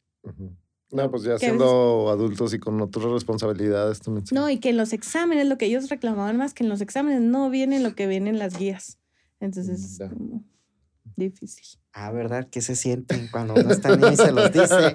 No, 0.92 1.10
pues 1.10 1.22
ya 1.22 1.38
siendo 1.38 2.10
adultos 2.10 2.52
y 2.52 2.58
con 2.58 2.78
otras 2.82 3.06
responsabilidades 3.06 4.00
también. 4.00 4.26
No, 4.30 4.50
y 4.50 4.58
que 4.58 4.68
en 4.68 4.76
los 4.76 4.92
exámenes, 4.92 5.46
lo 5.46 5.56
que 5.56 5.64
ellos 5.64 5.88
reclamaban 5.88 6.36
más, 6.36 6.52
que 6.52 6.64
en 6.64 6.68
los 6.68 6.82
exámenes 6.82 7.22
no 7.22 7.48
viene 7.48 7.80
lo 7.80 7.94
que 7.94 8.06
viene 8.06 8.28
en 8.28 8.38
las 8.38 8.58
guías. 8.58 8.98
Entonces, 9.40 9.98
es 9.98 10.00
difícil. 11.16 11.80
Ah, 11.94 12.12
¿verdad? 12.12 12.46
¿Qué 12.50 12.60
se 12.60 12.76
sienten 12.76 13.28
cuando 13.28 13.54
uno 13.54 13.70
está 13.70 13.96
niño 13.96 14.12
y 14.12 14.16
se 14.16 14.32
los 14.32 14.52
dice? 14.52 14.94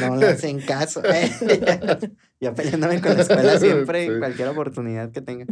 No 0.00 0.16
le 0.16 0.28
hacen 0.28 0.62
caso. 0.62 1.02
Yo 2.40 2.54
peleándome 2.54 3.02
con 3.02 3.14
la 3.14 3.20
escuela 3.20 3.58
siempre, 3.58 4.18
cualquier 4.18 4.48
oportunidad 4.48 5.10
que 5.10 5.20
tenga. 5.20 5.46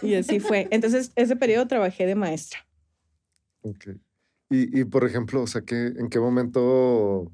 Y 0.00 0.14
así 0.14 0.38
fue. 0.38 0.68
Entonces, 0.70 1.10
ese 1.16 1.34
periodo 1.34 1.66
trabajé 1.66 2.06
de 2.06 2.14
maestra. 2.14 2.60
Ok. 3.62 3.88
Y, 4.50 4.80
y 4.80 4.84
por 4.84 5.04
ejemplo, 5.04 5.42
o 5.42 5.46
sea, 5.48 5.62
¿qué, 5.62 5.86
¿en 5.86 6.08
qué 6.08 6.20
momento 6.20 7.32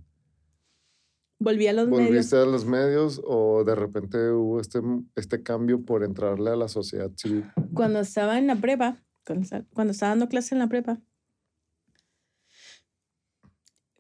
Volví 1.43 1.67
a 1.67 1.73
los 1.73 1.89
¿Volviste 1.89 2.37
medios. 2.37 2.49
a 2.49 2.51
los 2.51 2.67
medios 2.67 3.23
o 3.25 3.65
de 3.65 3.75
repente 3.75 4.31
hubo 4.31 4.61
este, 4.61 4.81
este 5.17 5.43
cambio 5.43 5.83
por 5.83 6.05
entrarle 6.05 6.51
a 6.51 6.57
la 6.57 6.69
sociedad 6.69 7.11
civil? 7.17 7.47
Cuando 7.73 8.01
estaba 8.01 8.39
en 8.39 8.47
la 8.47 8.57
prepa, 8.57 9.03
cuando 9.25 9.93
estaba 9.93 10.11
dando 10.11 10.29
clase 10.29 10.55
en 10.55 10.59
la 10.59 10.69
prepa, 10.69 11.01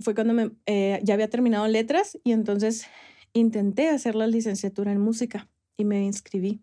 fue 0.01 0.15
cuando 0.15 0.35
me, 0.35 0.51
eh, 0.67 1.01
ya 1.03 1.15
había 1.15 1.31
terminado 1.31 1.67
letras 1.67 2.19
y 2.25 2.33
entonces 2.33 2.87
intenté 3.33 3.89
hacer 3.89 4.17
la 4.17 4.27
licenciatura 4.27 4.93
en 4.93 5.01
música 5.01 5.49
y 5.79 5.87
me 5.87 6.05
inscribí 6.05 6.63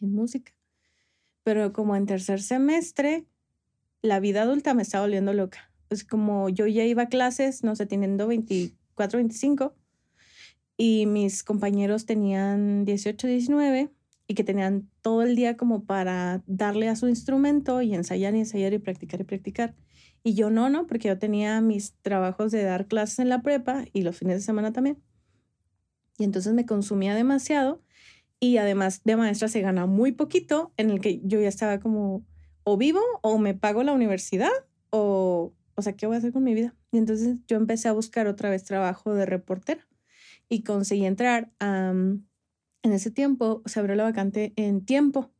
en 0.00 0.12
música. 0.12 0.52
Pero 1.42 1.72
como 1.72 1.96
en 1.96 2.04
tercer 2.04 2.42
semestre, 2.42 3.24
la 4.02 4.20
vida 4.20 4.42
adulta 4.42 4.74
me 4.74 4.82
estaba 4.82 5.06
volviendo 5.06 5.32
loca. 5.32 5.72
Es 5.88 6.04
como 6.04 6.50
yo 6.50 6.66
ya 6.66 6.84
iba 6.84 7.04
a 7.04 7.08
clases, 7.08 7.64
no 7.64 7.74
sé, 7.76 7.86
teniendo 7.86 8.26
20 8.26 8.74
25 9.08 9.74
y 10.76 11.06
mis 11.06 11.42
compañeros 11.42 12.06
tenían 12.06 12.84
18, 12.84 13.26
19 13.26 13.90
y 14.26 14.34
que 14.34 14.44
tenían 14.44 14.88
todo 15.02 15.22
el 15.22 15.34
día 15.34 15.56
como 15.56 15.84
para 15.84 16.42
darle 16.46 16.88
a 16.88 16.96
su 16.96 17.08
instrumento 17.08 17.82
y 17.82 17.94
ensayar 17.94 18.34
y 18.34 18.38
ensayar 18.38 18.72
y 18.72 18.78
practicar 18.78 19.20
y 19.20 19.24
practicar. 19.24 19.74
Y 20.22 20.34
yo 20.34 20.50
no, 20.50 20.68
¿no? 20.68 20.86
Porque 20.86 21.08
yo 21.08 21.18
tenía 21.18 21.60
mis 21.60 21.94
trabajos 22.02 22.52
de 22.52 22.62
dar 22.62 22.86
clases 22.86 23.18
en 23.18 23.28
la 23.28 23.42
prepa 23.42 23.84
y 23.92 24.02
los 24.02 24.16
fines 24.16 24.36
de 24.36 24.42
semana 24.42 24.72
también. 24.72 25.02
Y 26.18 26.24
entonces 26.24 26.52
me 26.52 26.66
consumía 26.66 27.14
demasiado 27.14 27.82
y 28.38 28.56
además 28.56 29.02
de 29.04 29.16
maestra 29.16 29.48
se 29.48 29.60
gana 29.60 29.86
muy 29.86 30.12
poquito 30.12 30.72
en 30.76 30.90
el 30.90 31.00
que 31.00 31.20
yo 31.24 31.40
ya 31.40 31.48
estaba 31.48 31.80
como 31.80 32.24
o 32.64 32.76
vivo 32.76 33.00
o 33.22 33.38
me 33.38 33.54
pago 33.54 33.82
la 33.82 33.92
universidad 33.92 34.50
o, 34.90 35.52
o 35.80 35.82
sea, 35.82 35.94
¿qué 35.94 36.06
voy 36.06 36.14
a 36.14 36.18
hacer 36.18 36.32
con 36.32 36.44
mi 36.44 36.54
vida? 36.54 36.74
Y 36.92 36.98
entonces 36.98 37.36
yo 37.48 37.56
empecé 37.56 37.88
a 37.88 37.92
buscar 37.92 38.26
otra 38.26 38.50
vez 38.50 38.64
trabajo 38.64 39.14
de 39.14 39.26
reportera 39.26 39.86
y 40.48 40.62
conseguí 40.62 41.06
entrar 41.06 41.50
a, 41.58 41.92
en 42.82 42.82
ese 42.82 43.10
tiempo 43.10 43.62
se 43.66 43.80
abrió 43.80 43.96
la 43.96 44.04
vacante 44.04 44.52
en 44.56 44.84
tiempo, 44.84 45.32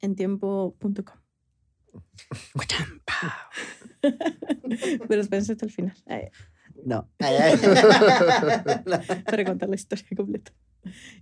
en 0.00 0.16
tiempo.com. 0.16 1.20
Pero 5.08 5.20
espérense 5.20 5.52
hasta 5.52 5.66
el 5.66 5.72
final. 5.72 5.96
No. 6.84 7.10
Para 7.18 7.58
contar 9.44 9.68
la 9.68 9.76
historia 9.76 10.06
completa. 10.16 10.52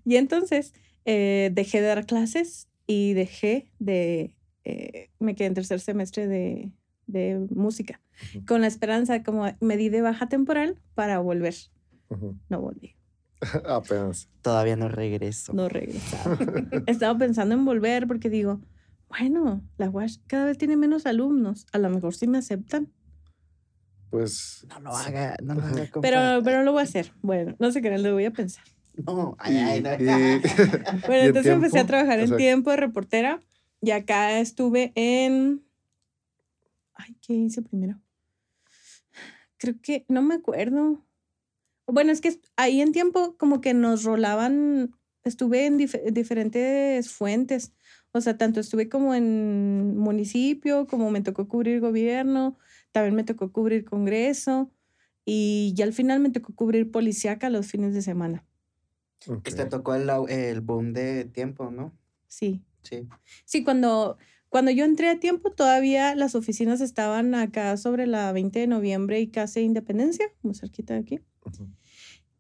Y 0.05 0.17
entonces 0.17 0.75
eh, 1.05 1.51
dejé 1.53 1.81
de 1.81 1.89
dar 1.89 2.07
clases 2.07 2.69
y 2.87 3.15
dejé 3.15 3.73
de. 3.79 4.37
Eh, 4.65 5.11
me 5.19 5.35
quedé 5.35 5.49
en 5.49 5.55
tercer 5.55 5.81
semestre 5.81 6.29
de, 6.29 6.71
de 7.09 7.45
música, 7.51 8.01
con 8.47 8.61
la 8.61 8.69
esperanza, 8.69 9.25
como 9.25 9.47
me 9.61 9.77
di 9.77 9.89
de 9.89 10.03
baja 10.03 10.29
temporal 10.29 10.81
para 10.95 11.19
volver. 11.19 11.55
No 12.49 12.61
volví. 12.61 12.95
Apenas. 13.67 14.29
Todavía 14.43 14.77
no 14.77 14.89
regreso. 14.89 15.53
No 15.53 15.69
regresaba. 15.69 16.39
Estaba 16.87 17.19
pensando 17.19 17.55
en 17.55 17.65
volver 17.65 18.07
porque 18.07 18.31
digo, 18.31 18.61
bueno, 19.09 19.63
la 19.77 19.89
UASH 19.91 20.19
cada 20.27 20.47
vez 20.47 20.59
tiene 20.59 20.77
menos 20.77 21.07
alumnos. 21.07 21.67
A 21.73 21.79
lo 21.79 21.91
mejor 21.91 22.15
sí 22.15 22.27
me 22.27 22.39
aceptan. 22.39 22.93
Pues. 24.11 24.67
No 24.69 24.81
lo 24.81 24.97
haga, 24.97 25.37
no 25.43 25.55
lo 25.55 25.63
haga. 25.63 25.89
Pero, 26.01 26.43
pero 26.43 26.63
lo 26.63 26.73
voy 26.73 26.81
a 26.81 26.85
hacer. 26.85 27.13
Bueno, 27.23 27.55
no 27.59 27.71
sé 27.73 27.83
qué, 27.83 27.97
lo 27.99 28.13
voy 28.13 28.25
a 28.25 28.31
pensar. 28.31 28.65
No, 29.07 29.37
ay, 29.39 29.57
ay, 29.57 29.81
no. 29.81 29.91
bueno, 31.07 31.25
entonces 31.27 31.53
empecé 31.53 31.79
a 31.79 31.87
trabajar 31.87 32.19
en 32.19 32.37
tiempo 32.37 32.71
de 32.71 32.79
reportera 32.79 33.41
y 33.81 33.93
acá 33.93 34.41
estuve 34.41 34.93
en. 34.97 35.63
Ay, 36.99 37.17
¿qué 37.23 37.33
hice 37.33 37.63
primero? 37.63 37.99
Creo 39.57 39.75
que 39.81 40.05
no 40.09 40.21
me 40.21 40.35
acuerdo. 40.35 41.05
Bueno, 41.87 42.13
es 42.13 42.21
que 42.21 42.39
ahí 42.57 42.83
en 42.83 42.93
tiempo 42.93 43.37
como 43.39 43.61
que 43.61 43.73
nos 43.73 44.05
rolaban, 44.05 44.95
estuve 45.25 45.67
en 45.67 45.79
diferentes 45.79 47.11
fuentes. 47.11 47.73
O 48.13 48.21
sea, 48.21 48.37
tanto 48.37 48.61
estuve 48.61 48.89
como 48.89 49.15
en 49.15 49.97
municipio, 49.97 50.87
como 50.87 51.11
me 51.11 51.23
tocó 51.23 51.49
cubrir 51.49 51.81
gobierno, 51.81 52.59
también 52.93 53.15
me 53.15 53.25
tocó 53.25 53.53
cubrir 53.53 53.85
congreso 53.85 54.71
y 55.25 55.73
ya 55.75 55.85
al 55.85 55.93
final 55.93 56.21
me 56.21 56.31
tocó 56.31 56.55
cubrir 56.55 56.91
policíaca 56.91 57.51
los 57.51 57.67
fines 57.67 57.95
de 57.95 58.03
semana. 58.03 58.45
Okay. 59.27 59.55
Te 59.55 59.67
tocó 59.67 59.95
el, 59.95 60.09
el 60.29 60.61
boom 60.61 60.93
de 60.93 61.25
tiempo, 61.27 61.71
¿no? 61.71 61.93
Sí. 62.29 62.63
Sí. 62.83 63.09
Sí, 63.45 63.65
cuando, 63.65 64.17
cuando 64.49 64.71
yo 64.71 64.85
entré 64.85 65.09
a 65.11 65.21
tiempo 65.21 65.51
todavía 65.51 66.15
las 66.15 66.35
oficinas 66.35 66.81
estaban 66.81 67.35
acá 67.35 67.77
sobre 67.77 68.07
la 68.07 68.33
20 68.33 68.59
de 68.61 68.67
noviembre 68.67 69.21
y 69.21 69.29
casi 69.29 69.61
Independencia, 69.61 70.27
como 70.41 70.55
cerquita 70.55 70.95
de 70.95 71.01
aquí. 71.01 71.21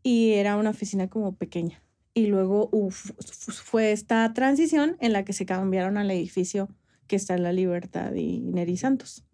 Y 0.02 0.32
era 0.32 0.56
una 0.56 0.70
oficina 0.70 1.09
como 1.09 1.36
pequeña. 1.36 1.82
Y 2.14 2.26
luego 2.26 2.70
fue 2.90 3.92
esta 3.92 4.32
transición 4.32 4.96
en 5.00 5.12
la 5.12 5.24
que 5.24 5.32
se 5.32 5.46
cambiaron 5.46 5.98
al 5.98 6.11
edificio 6.11 6.68
que 7.06 7.16
está 7.16 7.34
en 7.34 7.42
La 7.42 7.52
Libertad 7.52 8.14
y 8.14 8.40
Neri 8.40 8.76
Santos, 8.76 9.24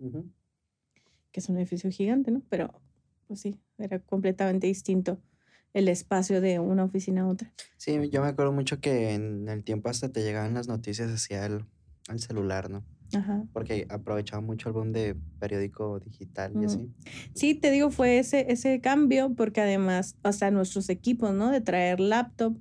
que 1.33 1.41
es 1.41 1.49
un 1.49 1.57
edificio 1.57 1.91
gigante, 1.91 2.31
¿no? 2.31 2.43
Pero, 2.49 2.81
pues 3.27 3.41
sí, 3.41 3.59
era 3.79 3.99
completamente 4.01 4.67
distinto 4.67 5.21
el 5.73 5.89
espacio 5.89 6.41
de 6.41 6.61
una 6.61 6.85
oficina 6.85 7.23
a 7.23 7.29
otra. 7.29 7.53
Sí, 7.77 7.99
yo 8.11 8.23
me 8.23 8.29
acuerdo 8.29 8.53
mucho 8.53 8.81
que 8.81 9.15
en 9.15 9.49
el 9.49 9.65
tiempo 9.65 9.89
hasta 9.89 10.13
te 10.13 10.23
llegaban 10.23 10.55
las 10.55 10.69
noticias 10.69 11.11
hacia 11.11 11.47
el, 11.47 11.65
el 12.09 12.21
celular, 12.21 12.71
¿no? 12.71 12.85
Ajá. 13.13 13.45
Porque 13.53 13.87
aprovechaba 13.89 14.41
mucho 14.41 14.69
el 14.69 14.75
boom 14.75 14.93
de 14.93 15.17
periódico 15.39 16.01
digital 16.01 16.53
y 16.61 16.65
así. 16.65 16.91
Sí, 17.35 17.55
te 17.55 17.71
digo, 17.71 17.91
fue 17.91 18.19
ese, 18.19 18.51
ese 18.51 18.81
cambio, 18.81 19.35
porque 19.35 19.61
además, 19.61 20.17
o 20.23 20.33
sea, 20.33 20.51
nuestros 20.51 20.89
equipos, 20.89 21.33
¿no? 21.33 21.51
De 21.51 21.61
traer 21.61 22.01
laptop, 22.01 22.57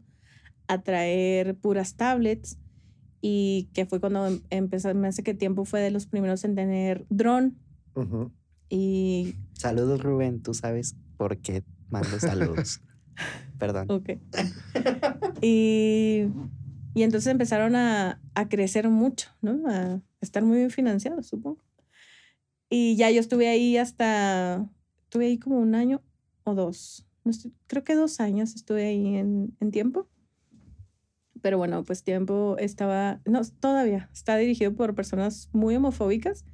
a 0.67 0.81
traer 0.81 1.55
puras 1.55 1.95
tablets 1.95 2.57
y 3.21 3.69
que 3.73 3.85
fue 3.85 3.99
cuando 3.99 4.27
em, 4.27 4.41
empezó, 4.49 4.93
me 4.93 5.07
hace 5.07 5.23
que 5.23 5.33
tiempo 5.33 5.65
fue 5.65 5.79
de 5.79 5.91
los 5.91 6.05
primeros 6.05 6.43
en 6.43 6.55
tener 6.55 7.05
dron. 7.09 7.57
Y... 8.69 9.35
Saludos 9.53 10.03
Rubén, 10.03 10.41
tú 10.41 10.53
sabes 10.53 10.95
por 11.17 11.37
qué 11.37 11.63
mando 11.89 12.19
saludos. 12.19 12.81
Perdón. 13.59 13.87
Ok. 13.89 14.17
y, 15.41 16.25
y 16.93 17.03
entonces 17.03 17.31
empezaron 17.31 17.75
a, 17.75 18.21
a, 18.35 18.49
crecer 18.49 18.89
mucho, 18.89 19.29
¿no? 19.41 19.67
A 19.69 20.01
estar 20.21 20.43
muy 20.43 20.57
bien 20.57 20.69
financiados, 20.69 21.27
supongo. 21.27 21.63
Y 22.69 22.95
ya 22.95 23.09
yo 23.11 23.19
estuve 23.19 23.49
ahí 23.49 23.77
hasta, 23.77 24.69
estuve 25.03 25.27
ahí 25.27 25.37
como 25.37 25.59
un 25.59 25.75
año 25.75 26.01
o 26.43 26.53
dos. 26.53 27.05
No 27.23 27.31
creo 27.67 27.83
que 27.83 27.95
dos 27.95 28.19
años 28.19 28.55
estuve 28.55 28.85
ahí 28.85 29.15
en, 29.15 29.55
en 29.59 29.71
tiempo 29.71 30.07
pero 31.43 31.57
bueno, 31.57 31.83
pues 31.83 32.03
tiempo 32.03 32.55
estaba, 32.57 33.19
no, 33.25 33.41
todavía 33.59 34.09
está 34.13 34.37
dirigido 34.37 34.73
por 34.73 34.95
personas 34.95 35.49
muy 35.51 35.75
homofóbicas 35.75 36.45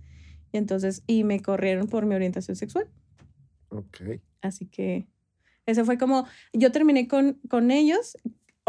y 0.51 0.57
entonces, 0.57 1.03
y 1.05 1.23
me 1.23 1.43
corrieron 1.43 1.87
por 1.87 2.07
mi 2.07 2.15
orientación 2.15 2.55
sexual. 2.55 2.89
Ok. 3.69 4.19
Así 4.41 4.65
que 4.65 5.07
eso 5.67 5.85
fue 5.85 5.99
como, 5.99 6.25
yo 6.53 6.71
terminé 6.71 7.07
con, 7.07 7.39
con 7.47 7.69
ellos, 7.69 8.17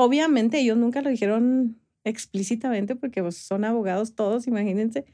obviamente 0.01 0.61
ellos 0.61 0.79
nunca 0.79 1.03
lo 1.03 1.11
dijeron 1.11 1.79
explícitamente 2.05 2.97
porque 2.97 3.23
pues, 3.23 3.37
son 3.37 3.65
abogados 3.65 4.15
todos, 4.15 4.47
imagínense, 4.47 5.05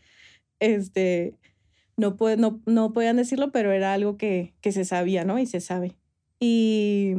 este, 0.61 1.35
no, 1.97 2.17
no, 2.39 2.63
no 2.67 2.93
podían 2.93 3.17
decirlo, 3.17 3.51
pero 3.51 3.73
era 3.73 3.93
algo 3.93 4.17
que, 4.17 4.55
que 4.61 4.71
se 4.73 4.85
sabía, 4.85 5.25
¿no? 5.25 5.39
Y 5.39 5.47
se 5.47 5.61
sabe. 5.61 5.97
Y 6.39 7.15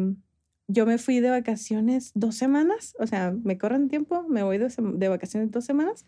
yo 0.67 0.85
me 0.85 0.97
fui 0.97 1.19
de 1.19 1.29
vacaciones 1.29 2.11
dos 2.13 2.35
semanas, 2.35 2.95
o 2.99 3.07
sea, 3.07 3.31
me 3.31 3.57
corren 3.57 3.89
tiempo, 3.89 4.23
me 4.23 4.43
voy 4.43 4.57
de, 4.57 5.09
vacaciones 5.09 5.51
dos 5.51 5.65
semanas 5.65 6.05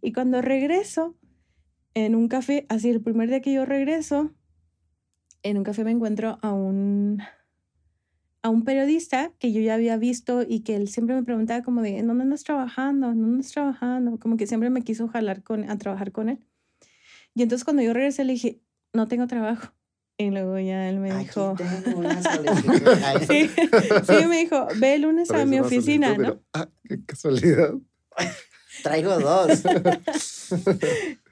y 0.00 0.12
cuando 0.12 0.42
regreso 0.42 1.14
en 1.94 2.14
un 2.14 2.28
café, 2.28 2.66
así 2.68 2.90
el 2.90 3.02
primer 3.02 3.28
día 3.28 3.40
que 3.40 3.52
yo 3.52 3.64
regreso, 3.64 4.34
en 5.42 5.58
un 5.58 5.64
café 5.64 5.84
me 5.84 5.90
encuentro 5.90 6.38
a 6.42 6.52
un 6.52 7.22
a 8.46 8.48
un 8.48 8.62
periodista 8.62 9.32
que 9.40 9.52
yo 9.52 9.60
ya 9.60 9.74
había 9.74 9.96
visto 9.96 10.44
y 10.48 10.60
que 10.60 10.76
él 10.76 10.86
siempre 10.86 11.16
me 11.16 11.24
preguntaba 11.24 11.64
como 11.64 11.82
de, 11.82 11.98
¿en 11.98 12.06
dónde 12.06 12.22
andas 12.22 12.44
trabajando? 12.44 13.10
¿En 13.10 13.20
dónde 13.20 13.34
andas 13.38 13.50
trabajando? 13.50 14.20
Como 14.20 14.36
que 14.36 14.46
siempre 14.46 14.70
me 14.70 14.82
quiso 14.82 15.08
jalar 15.08 15.42
con, 15.42 15.68
a 15.68 15.76
trabajar 15.78 16.12
con 16.12 16.28
él. 16.28 16.38
Y 17.34 17.42
entonces 17.42 17.64
cuando 17.64 17.82
yo 17.82 17.92
regresé 17.92 18.22
le 18.22 18.34
dije, 18.34 18.60
no 18.92 19.08
tengo 19.08 19.26
trabajo. 19.26 19.72
Y 20.18 20.30
luego 20.30 20.58
ya 20.58 20.88
él 20.88 20.98
me 20.98 21.14
dijo. 21.14 21.54
sí, 23.28 23.50
sí, 23.50 24.26
me 24.26 24.38
dijo, 24.38 24.66
ve 24.76 24.94
el 24.94 25.02
lunes 25.02 25.30
a 25.30 25.44
mi 25.44 25.60
oficina, 25.60 26.16
¿no? 26.16 26.40
ah, 26.54 26.70
qué 26.88 27.04
casualidad. 27.04 27.74
Traigo 28.82 29.18
dos. 29.18 29.62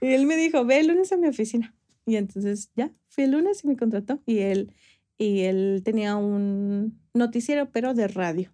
y 0.02 0.06
él 0.08 0.26
me 0.26 0.36
dijo, 0.36 0.66
ve 0.66 0.80
el 0.80 0.88
lunes 0.88 1.10
a 1.12 1.16
mi 1.16 1.28
oficina. 1.28 1.74
Y 2.04 2.16
entonces 2.16 2.70
ya, 2.76 2.92
fui 3.08 3.24
el 3.24 3.30
lunes 3.30 3.64
y 3.64 3.68
me 3.68 3.76
contrató. 3.78 4.20
Y 4.26 4.40
él, 4.40 4.74
y 5.18 5.42
él 5.42 5.82
tenía 5.84 6.16
un 6.16 7.00
noticiero, 7.12 7.70
pero 7.70 7.94
de 7.94 8.08
radio, 8.08 8.52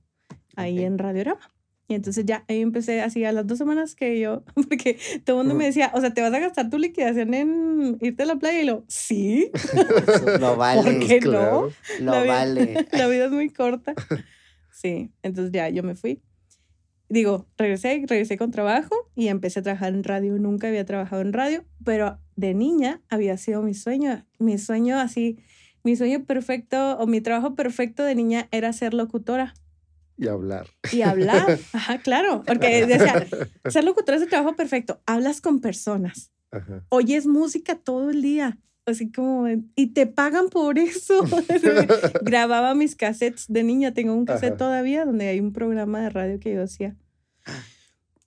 ahí 0.57 0.83
en 0.83 0.99
Radiorama. 0.99 1.51
Y 1.91 1.95
entonces 1.95 2.25
ya 2.25 2.45
ahí 2.47 2.61
empecé 2.61 3.01
así 3.01 3.25
a 3.25 3.33
las 3.33 3.49
dos 3.49 3.59
semanas 3.59 3.97
que 3.97 4.21
yo, 4.21 4.45
porque 4.55 4.97
todo 5.25 5.41
el 5.41 5.49
mundo 5.49 5.59
me 5.59 5.65
decía, 5.65 5.91
o 5.93 6.01
sea, 6.01 6.15
¿te 6.15 6.21
vas 6.23 6.33
a 6.33 6.39
gastar 6.39 6.71
tu 6.71 6.79
liquidación 6.79 7.35
en 7.35 7.99
irte 8.01 8.23
a 8.23 8.27
la 8.27 8.37
playa? 8.37 8.63
Y 8.63 8.65
lo, 8.65 8.85
sí. 8.87 9.51
Lo 10.41 10.57
vale. 10.57 10.83
¿Por 10.85 11.07
qué 11.07 11.21
no? 11.21 11.69
Lo 12.01 12.27
vale. 12.27 12.87
La 12.93 13.09
vida 13.09 13.25
es 13.25 13.33
muy 13.33 13.51
corta. 13.51 13.95
Sí, 14.71 15.11
entonces 15.23 15.51
ya 15.53 15.69
yo 15.69 15.83
me 15.83 15.97
fui. 15.97 16.23
Digo, 17.09 17.49
regresé, 17.59 18.05
regresé 18.07 18.39
con 18.39 18.53
trabajo 18.53 18.95
y 19.17 19.27
empecé 19.27 19.59
a 19.59 19.63
trabajar 19.65 19.93
en 19.93 20.05
radio. 20.05 20.39
Nunca 20.39 20.69
había 20.69 20.85
trabajado 20.85 21.23
en 21.23 21.33
radio, 21.33 21.65
pero 21.85 22.21
de 22.37 22.55
niña 22.55 23.03
había 23.09 23.37
sido 23.37 23.63
mi 23.63 23.75
sueño. 23.75 24.25
Mi 24.39 24.59
sueño 24.59 24.97
así, 24.97 25.41
mi 25.83 25.97
sueño 25.97 26.25
perfecto 26.25 26.99
o 26.99 27.07
mi 27.07 27.21
trabajo 27.21 27.55
perfecto 27.55 28.05
de 28.05 28.15
niña 28.15 28.49
era 28.51 28.73
ser 28.73 28.95
locutora. 28.95 29.55
Y 30.17 30.29
hablar. 30.29 30.67
Y 30.93 31.03
hablar, 31.03 31.59
ajá, 31.73 31.99
claro, 31.99 32.43
porque 32.47 32.87
decía, 32.87 33.27
ser 33.69 33.85
locutor 33.85 34.17
es 34.17 34.23
el 34.23 34.29
trabajo 34.29 34.55
perfecto, 34.55 35.01
hablas 35.07 35.41
con 35.41 35.61
personas, 35.61 36.31
oyes 36.91 37.27
música 37.27 37.77
todo 37.77 38.11
el 38.11 38.21
día, 38.21 38.59
así 38.85 39.11
como, 39.11 39.47
y 39.75 39.87
te 39.89 40.07
pagan 40.07 40.51
por 40.51 40.79
eso. 40.79 41.25
Grababa 42.23 42.75
mis 42.75 42.97
cassettes 42.97 43.47
de 43.49 43.63
niña, 43.63 43.95
tengo 43.95 44.15
un 44.15 44.27
cassette 44.27 44.59
todavía 44.59 45.07
donde 45.07 45.29
hay 45.29 45.41
un 45.41 45.53
programa 45.53 46.01
de 46.01 46.11
radio 46.11 46.39
que 46.39 46.55
yo 46.55 46.63
hacía. 46.63 46.97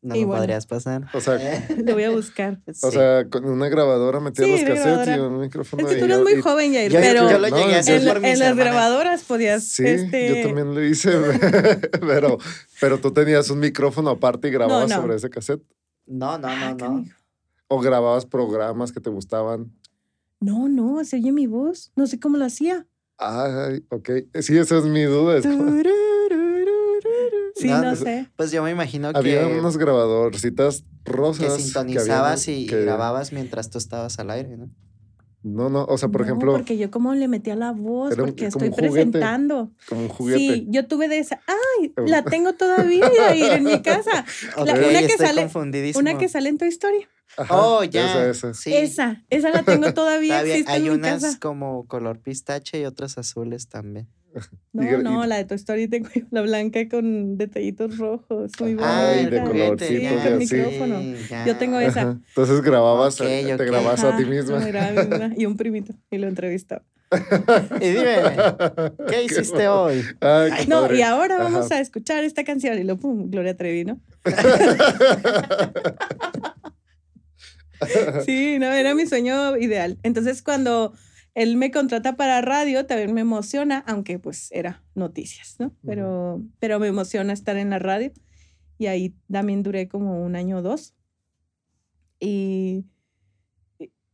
No 0.04 0.16
me 0.16 0.26
podrías 0.28 0.66
pasar. 0.68 1.06
O 1.14 1.22
sea, 1.22 1.66
lo 1.78 1.94
voy 1.94 2.04
a 2.04 2.10
buscar. 2.12 2.60
O 2.84 2.92
sea, 2.92 3.30
con 3.30 3.46
una 3.46 3.70
grabadora 3.70 4.20
metía 4.20 4.46
los 4.46 4.62
cassettes 4.62 5.16
y 5.16 5.20
un 5.20 5.40
micrófono. 5.40 5.88
Es 5.88 5.94
que 5.94 6.00
tú 6.00 6.06
eres 6.06 6.20
muy 6.20 6.42
joven, 6.42 6.74
Jair, 6.74 6.92
pero 6.92 7.32
yo 7.32 7.40
lo 7.40 7.48
llegué 7.48 7.76
a 7.76 7.80
hacer 7.80 8.02
en, 8.02 8.08
por 8.10 8.26
en 8.26 8.40
las 8.40 8.56
grabadoras 8.58 9.24
podías. 9.24 9.64
Sí, 9.64 9.86
este... 9.88 10.28
yo 10.42 10.48
también 10.48 10.76
lo 10.76 10.84
hice, 10.84 11.12
pero, 12.02 12.38
pero 12.82 13.00
tú 13.00 13.12
tenías 13.14 13.50
un 13.50 13.60
micrófono 13.60 14.10
aparte 14.10 14.50
y 14.50 14.52
grababas 14.52 14.92
sobre 14.92 15.16
ese 15.16 15.30
cassette. 15.30 15.64
No, 16.06 16.38
no, 16.38 16.50
no, 16.50 16.66
Ah, 16.66 16.76
no. 16.78 17.06
O 17.70 17.80
grababas 17.80 18.26
programas 18.26 18.92
que 18.92 19.00
te 19.00 19.10
gustaban. 19.10 19.72
No, 20.42 20.68
no, 20.68 21.04
se 21.06 21.16
oye 21.16 21.32
mi 21.32 21.48
voz. 21.48 21.94
No 21.96 22.08
sé 22.08 22.20
cómo 22.20 22.38
lo 22.38 22.44
hacía. 22.44 22.86
Ay, 23.18 23.86
ok. 23.90 24.10
Sí, 24.42 24.58
esa 24.58 24.80
es 24.80 24.84
mi 24.84 25.04
duda. 25.04 25.38
Es 25.38 25.46
como- 25.48 25.82
Sí, 27.64 27.70
no, 27.70 27.96
sé. 27.96 28.30
Pues 28.36 28.52
yo 28.52 28.64
me 28.64 28.72
imagino 28.72 29.12
que. 29.12 29.18
Había 29.18 29.48
unos 29.48 29.78
grabadorcitas 29.78 30.86
rosas. 31.06 31.56
Que 31.56 31.62
sintonizabas 31.62 32.48
y 32.48 32.66
grababas 32.66 33.32
mientras 33.32 33.70
tú 33.70 33.78
estabas 33.78 34.20
al 34.20 34.30
aire, 34.32 34.58
¿no? 34.58 34.70
No, 35.44 35.70
no, 35.70 35.84
o 35.84 35.98
sea, 35.98 36.08
por 36.08 36.22
ejemplo. 36.22 36.54
Porque 36.54 36.78
yo 36.78 36.90
como 36.90 37.14
le 37.16 37.28
metía 37.28 37.56
la 37.58 37.72
voz, 37.72 38.16
porque 38.16 38.46
estoy 38.46 38.70
presentando. 38.70 39.72
Como 39.90 40.04
un 40.04 40.08
juguete. 40.08 40.40
Sí, 40.40 40.68
yo 40.70 40.88
tuve 40.88 41.10
de 41.10 41.20
esa. 41.20 41.42
¡Ay! 41.48 41.94
La 42.08 42.24
tengo 42.24 42.54
todavía 42.54 43.10
ahí 43.28 43.44
en 43.44 43.66
mi 43.66 43.82
casa. 43.82 44.26
una, 44.58 44.74
que 44.74 45.18
sale, 45.18 45.50
una 45.96 46.18
que 46.18 46.30
sale 46.30 46.48
en 46.48 46.58
tu 46.58 46.64
historia. 46.64 47.10
oh, 47.50 47.84
ya. 47.84 48.30
Esa, 48.30 48.30
esa. 48.30 48.54
Sí. 48.54 48.74
esa, 48.74 49.24
esa 49.30 49.50
la 49.50 49.64
tengo 49.64 49.94
todavía. 49.94 50.40
hay 50.68 50.90
unas 50.90 51.36
como 51.38 51.88
color 51.88 52.20
pistache 52.20 52.80
y 52.80 52.86
otras 52.86 53.18
azules 53.18 53.68
también. 53.68 54.08
No, 54.74 55.02
no, 55.04 55.26
la 55.26 55.38
de 55.38 55.46
Toy 55.46 55.56
Story 55.56 55.88
tengo 55.88 56.10
la 56.32 56.42
blanca 56.42 56.90
con 56.90 57.38
detallitos 57.38 57.98
rojos. 57.98 58.52
Muy 58.60 58.76
Ay, 58.82 59.28
de 59.28 59.42
colorcitos 59.42 60.40
micrófono. 60.40 61.00
Yo 61.46 61.56
tengo 61.58 61.80
esa. 61.80 62.18
Entonces 62.30 62.62
grababas, 62.62 63.18
te 63.18 63.44
grababas 63.44 64.04
a 64.04 64.18
ti 64.18 64.26
misma. 64.26 64.60
y 65.38 65.46
un 65.46 65.56
primito 65.58 65.94
y 66.10 66.18
lo 66.18 66.28
entrevistaba. 66.28 66.82
y 67.80 67.90
dime, 67.90 68.18
¿qué 69.08 69.24
hiciste 69.24 69.68
hoy? 69.68 70.04
no, 70.68 70.92
y 70.92 71.04
ahora 71.04 71.38
vamos 71.38 71.72
a 71.72 71.80
escuchar 71.80 72.24
esta 72.24 72.44
canción 72.44 72.80
y 72.80 72.84
lo 72.84 72.98
pum, 72.98 73.30
Gloria 73.30 73.56
Trevi, 73.56 73.86
¿no? 73.86 74.00
sí, 78.26 78.58
no, 78.60 78.72
era 78.72 78.96
mi 78.96 79.06
sueño 79.06 79.56
ideal. 79.58 80.00
Entonces 80.02 80.42
cuando 80.42 80.94
él 81.36 81.58
me 81.58 81.72
contrata 81.72 82.16
para 82.16 82.42
radio, 82.42 82.86
también 82.86 83.14
me 83.14 83.22
emociona, 83.22 83.84
aunque 83.88 84.20
pues 84.20 84.52
era 84.52 84.84
noticias, 84.94 85.56
¿no? 85.60 85.76
Pero, 85.86 86.44
pero 86.60 86.80
me 86.80 86.88
emociona 86.88 87.34
estar 87.34 87.58
en 87.58 87.72
la 87.72 87.80
radio. 87.80 88.12
Y 88.78 88.88
ahí 88.88 89.16
también 89.32 89.64
duré 89.64 89.88
como 89.88 90.24
un 90.24 90.36
año 90.36 90.58
o 90.58 90.62
dos. 90.62 90.96
Y, 92.20 92.86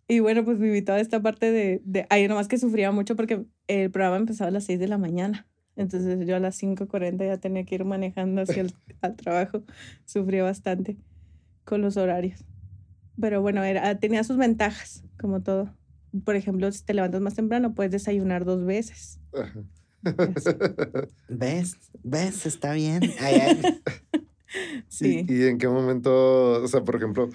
y, 0.08 0.20
bueno, 0.20 0.46
pues 0.46 0.60
viví 0.60 0.82
toda 0.82 1.00
esta 1.00 1.22
parte 1.22 1.52
de, 1.52 1.82
de... 1.84 2.08
Ahí 2.10 2.28
nomás 2.28 2.48
que 2.48 2.58
sufría 2.58 2.92
mucho 2.92 3.16
porque 3.16 3.46
el 3.68 3.92
programa 3.92 4.18
empezaba 4.18 4.48
a 4.48 4.52
las 4.52 4.64
6 4.66 4.80
de 4.80 4.88
la 4.88 4.98
mañana. 4.98 5.48
Entonces 5.76 6.26
yo 6.26 6.36
a 6.36 6.40
las 6.40 6.62
5.40 6.62 7.26
ya 7.26 7.38
tenía 7.38 7.64
que 7.66 7.76
ir 7.76 7.86
manejando 7.86 8.42
hacia 8.42 8.62
el 8.62 8.74
al 9.02 9.16
trabajo. 9.16 9.64
Sufría 10.06 10.44
bastante 10.44 10.98
con 11.66 11.82
los 11.82 11.98
horarios. 11.98 12.46
Pero 13.20 13.42
bueno, 13.42 13.64
era, 13.64 14.00
tenía 14.00 14.24
sus 14.24 14.38
ventajas, 14.38 15.04
como 15.18 15.42
todo 15.42 15.79
por 16.24 16.36
ejemplo, 16.36 16.72
si 16.72 16.84
te 16.84 16.94
levantas 16.94 17.22
más 17.22 17.36
temprano, 17.36 17.74
puedes 17.74 17.92
desayunar 17.92 18.46
dos 18.46 18.66
veces. 18.66 19.20
¿Ves? 21.30 21.76
¿Ves? 22.04 22.46
Está 22.46 22.74
bien. 22.74 23.02
sí. 24.88 25.26
¿Y, 25.28 25.44
en 25.44 25.58
qué 25.58 25.68
momento, 25.68 26.64
o 26.64 26.68
sea, 26.68 26.84
por 26.84 26.96
ejemplo, 26.96 27.30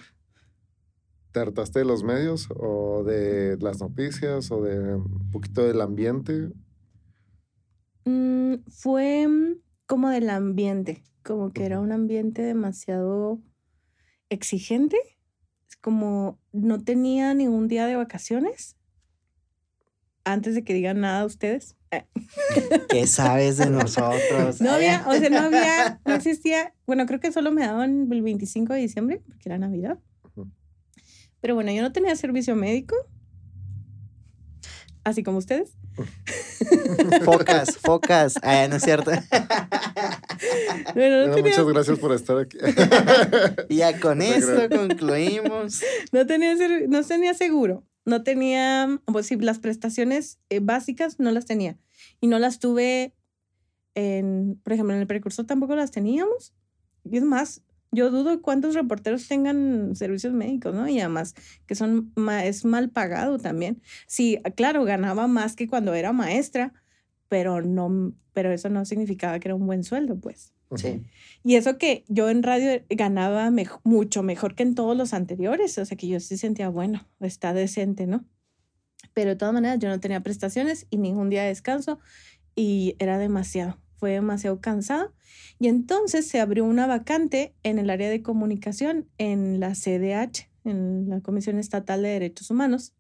te 1.33 1.41
hartaste 1.41 1.81
de 1.81 1.85
los 1.85 2.03
medios 2.03 2.49
o 2.57 3.05
de 3.05 3.57
las 3.61 3.81
noticias 3.81 4.51
o 4.51 4.63
de 4.63 4.97
un 4.97 5.31
poquito 5.31 5.65
del 5.65 5.81
ambiente? 5.81 6.51
Mm, 8.05 8.55
fue 8.69 9.29
mm, 9.29 9.59
como 9.87 10.11
del 10.11 10.31
ambiente, 10.31 11.03
como 11.23 11.53
que 11.53 11.65
era 11.65 11.81
un 11.81 11.93
ambiente 11.93 12.43
demasiado 12.43 13.41
exigente 14.31 15.14
como 15.85 16.41
no 16.51 16.83
tenía 16.83 17.35
ningún 17.35 17.69
día 17.69 17.85
de 17.85 17.95
vacaciones, 17.95 18.75
antes 20.25 20.55
de 20.55 20.65
que 20.65 20.73
digan 20.73 21.03
nada 21.03 21.27
ustedes. 21.27 21.77
¿Qué 22.89 23.07
sabes 23.07 23.59
de 23.59 23.69
nosotros? 23.69 24.63
No 24.63 24.71
había, 24.71 25.07
o 25.07 25.13
sea, 25.13 25.29
no 25.29 25.41
había, 25.41 26.01
no 26.07 26.15
existía, 26.15 26.73
bueno, 26.87 27.05
creo 27.05 27.21
que 27.21 27.31
solo 27.33 27.53
me 27.53 27.67
daban 27.67 28.11
el 28.11 28.23
25 28.23 28.73
de 28.73 28.81
diciembre, 28.81 29.21
porque 29.27 29.51
era 29.51 29.59
Navidad. 29.59 29.99
Pero 31.43 31.55
bueno, 31.55 31.71
yo 31.71 31.83
no 31.83 31.93
tenía 31.93 32.17
servicio 32.17 32.57
médico, 32.57 32.97
así 35.05 35.23
como 35.23 35.37
ustedes. 35.37 35.77
Focas, 37.25 37.77
focas. 37.79 38.35
Ah, 38.43 38.67
no 38.69 38.77
es 38.77 38.83
cierto. 38.83 39.11
Muchas 40.95 41.67
gracias 41.67 41.99
por 41.99 42.13
estar 42.13 42.39
aquí. 42.39 42.59
ya 43.69 43.99
con 44.01 44.23
esto 44.23 44.69
concluimos. 44.69 45.83
No 46.13 46.27
tenía, 46.27 46.55
no 46.89 47.03
tenía 47.03 47.35
seguro. 47.35 47.85
No 48.05 48.23
tenía, 48.23 49.01
pues 49.07 49.27
sí, 49.27 49.37
las 49.37 49.59
prestaciones 49.59 50.39
eh, 50.51 50.61
básicas 50.61 51.19
no 51.19 51.31
las 51.31 51.47
tenía. 51.47 51.79
Y 52.21 52.27
no 52.27 52.39
las 52.39 52.59
tuve 52.59 53.15
en, 53.95 54.61
por 54.63 54.75
ejemplo, 54.75 54.95
en 54.95 55.01
el 55.01 55.07
precursor 55.07 55.47
tampoco 55.47 55.75
las 55.75 55.91
teníamos. 55.91 56.53
Y 57.05 57.17
es 57.17 57.23
más, 57.23 57.63
yo 57.95 58.11
dudo 58.11 58.41
cuántos 58.43 58.75
reporteros 58.75 59.27
tengan 59.29 59.95
servicios 59.97 60.33
médicos, 60.33 60.75
¿no? 60.75 60.89
Y 60.89 61.01
además 61.01 61.35
que 61.67 61.75
son 61.75 62.13
es 62.43 62.65
mal 62.65 62.91
pagado 62.91 63.39
también. 63.39 63.81
Sí, 64.07 64.39
claro, 64.57 64.85
ganaba 64.85 65.27
más 65.27 65.57
que 65.57 65.69
cuando 65.69 65.95
era 65.95 66.13
maestra, 66.13 66.73
pero 67.29 67.63
no, 67.63 68.13
pero 68.33 68.53
eso 68.53 68.69
no 68.69 68.85
significaba 68.85 69.39
que 69.39 69.49
era 69.49 69.55
un 69.55 69.67
buen 69.67 69.85
sueldo, 69.85 70.19
pues. 70.19 70.53
Sí. 70.77 71.03
Y 71.45 71.55
eso 71.55 71.79
que 71.79 72.05
yo 72.09 72.29
en 72.29 72.43
radio 72.43 72.83
ganaba 72.91 73.53
mucho 73.85 74.23
mejor 74.23 74.55
que 74.55 74.65
en 74.65 74.75
todos 74.75 74.97
los 74.97 75.15
anteriores, 75.15 75.79
o 75.79 75.85
sea 75.85 75.97
que 75.97 76.09
yo 76.09 76.19
sí 76.21 76.37
sentía, 76.37 76.69
bueno, 76.69 77.07
está 77.21 77.53
decente, 77.53 78.07
¿no? 78.07 78.25
Pero 79.13 79.31
de 79.31 79.37
todas 79.37 79.55
maneras 79.55 79.79
yo 79.79 79.89
no 79.89 80.01
tenía 80.01 80.21
prestaciones 80.21 80.87
y 80.91 80.97
ningún 80.97 81.31
día 81.31 81.43
de 81.43 81.49
descanso 81.49 82.01
y 82.57 82.97
era 82.99 83.19
demasiado 83.19 83.79
fue 84.05 84.11
demasiado 84.11 84.61
cansada 84.61 85.15
y 85.59 85.69
entonces 85.69 86.29
se 86.29 86.39
abrió 86.39 86.67
una 86.67 86.87
vacante 86.87 87.55
en 87.63 87.79
el 87.79 87.89
área 87.89 88.11
de 88.11 88.21
comunicación 88.21 89.09
en 89.17 89.61
la 89.61 89.71
CDH, 89.71 90.51
en 90.65 91.09
la 91.09 91.23
Comisión 91.23 91.59
Estatal 91.59 92.03
de 92.03 92.11
Derechos 92.11 92.51
Humanos. 92.51 92.93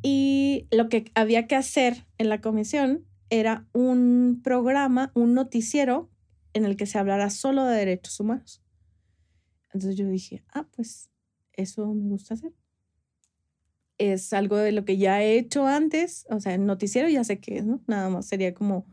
Y 0.00 0.68
lo 0.70 0.88
que 0.88 1.10
había 1.16 1.48
que 1.48 1.56
hacer 1.56 2.06
en 2.18 2.28
la 2.28 2.40
comisión 2.40 3.04
era 3.28 3.66
un 3.72 4.42
programa, 4.44 5.10
un 5.16 5.34
noticiero 5.34 6.08
en 6.54 6.64
el 6.64 6.76
que 6.76 6.86
se 6.86 7.00
hablara 7.00 7.28
solo 7.30 7.64
de 7.64 7.78
derechos 7.78 8.20
humanos. 8.20 8.62
Entonces 9.72 9.96
yo 9.96 10.06
dije, 10.06 10.44
ah, 10.54 10.68
pues 10.76 11.10
eso 11.54 11.92
me 11.92 12.10
gusta 12.10 12.34
hacer. 12.34 12.52
Es 13.98 14.32
algo 14.32 14.56
de 14.56 14.70
lo 14.70 14.84
que 14.84 14.98
ya 14.98 15.20
he 15.20 15.36
hecho 15.36 15.66
antes, 15.66 16.26
o 16.30 16.38
sea, 16.38 16.54
el 16.54 16.64
noticiero 16.64 17.08
ya 17.08 17.24
sé 17.24 17.40
qué 17.40 17.58
es, 17.58 17.66
¿no? 17.66 17.82
Nada 17.88 18.08
más 18.08 18.26
sería 18.26 18.54
como 18.54 18.86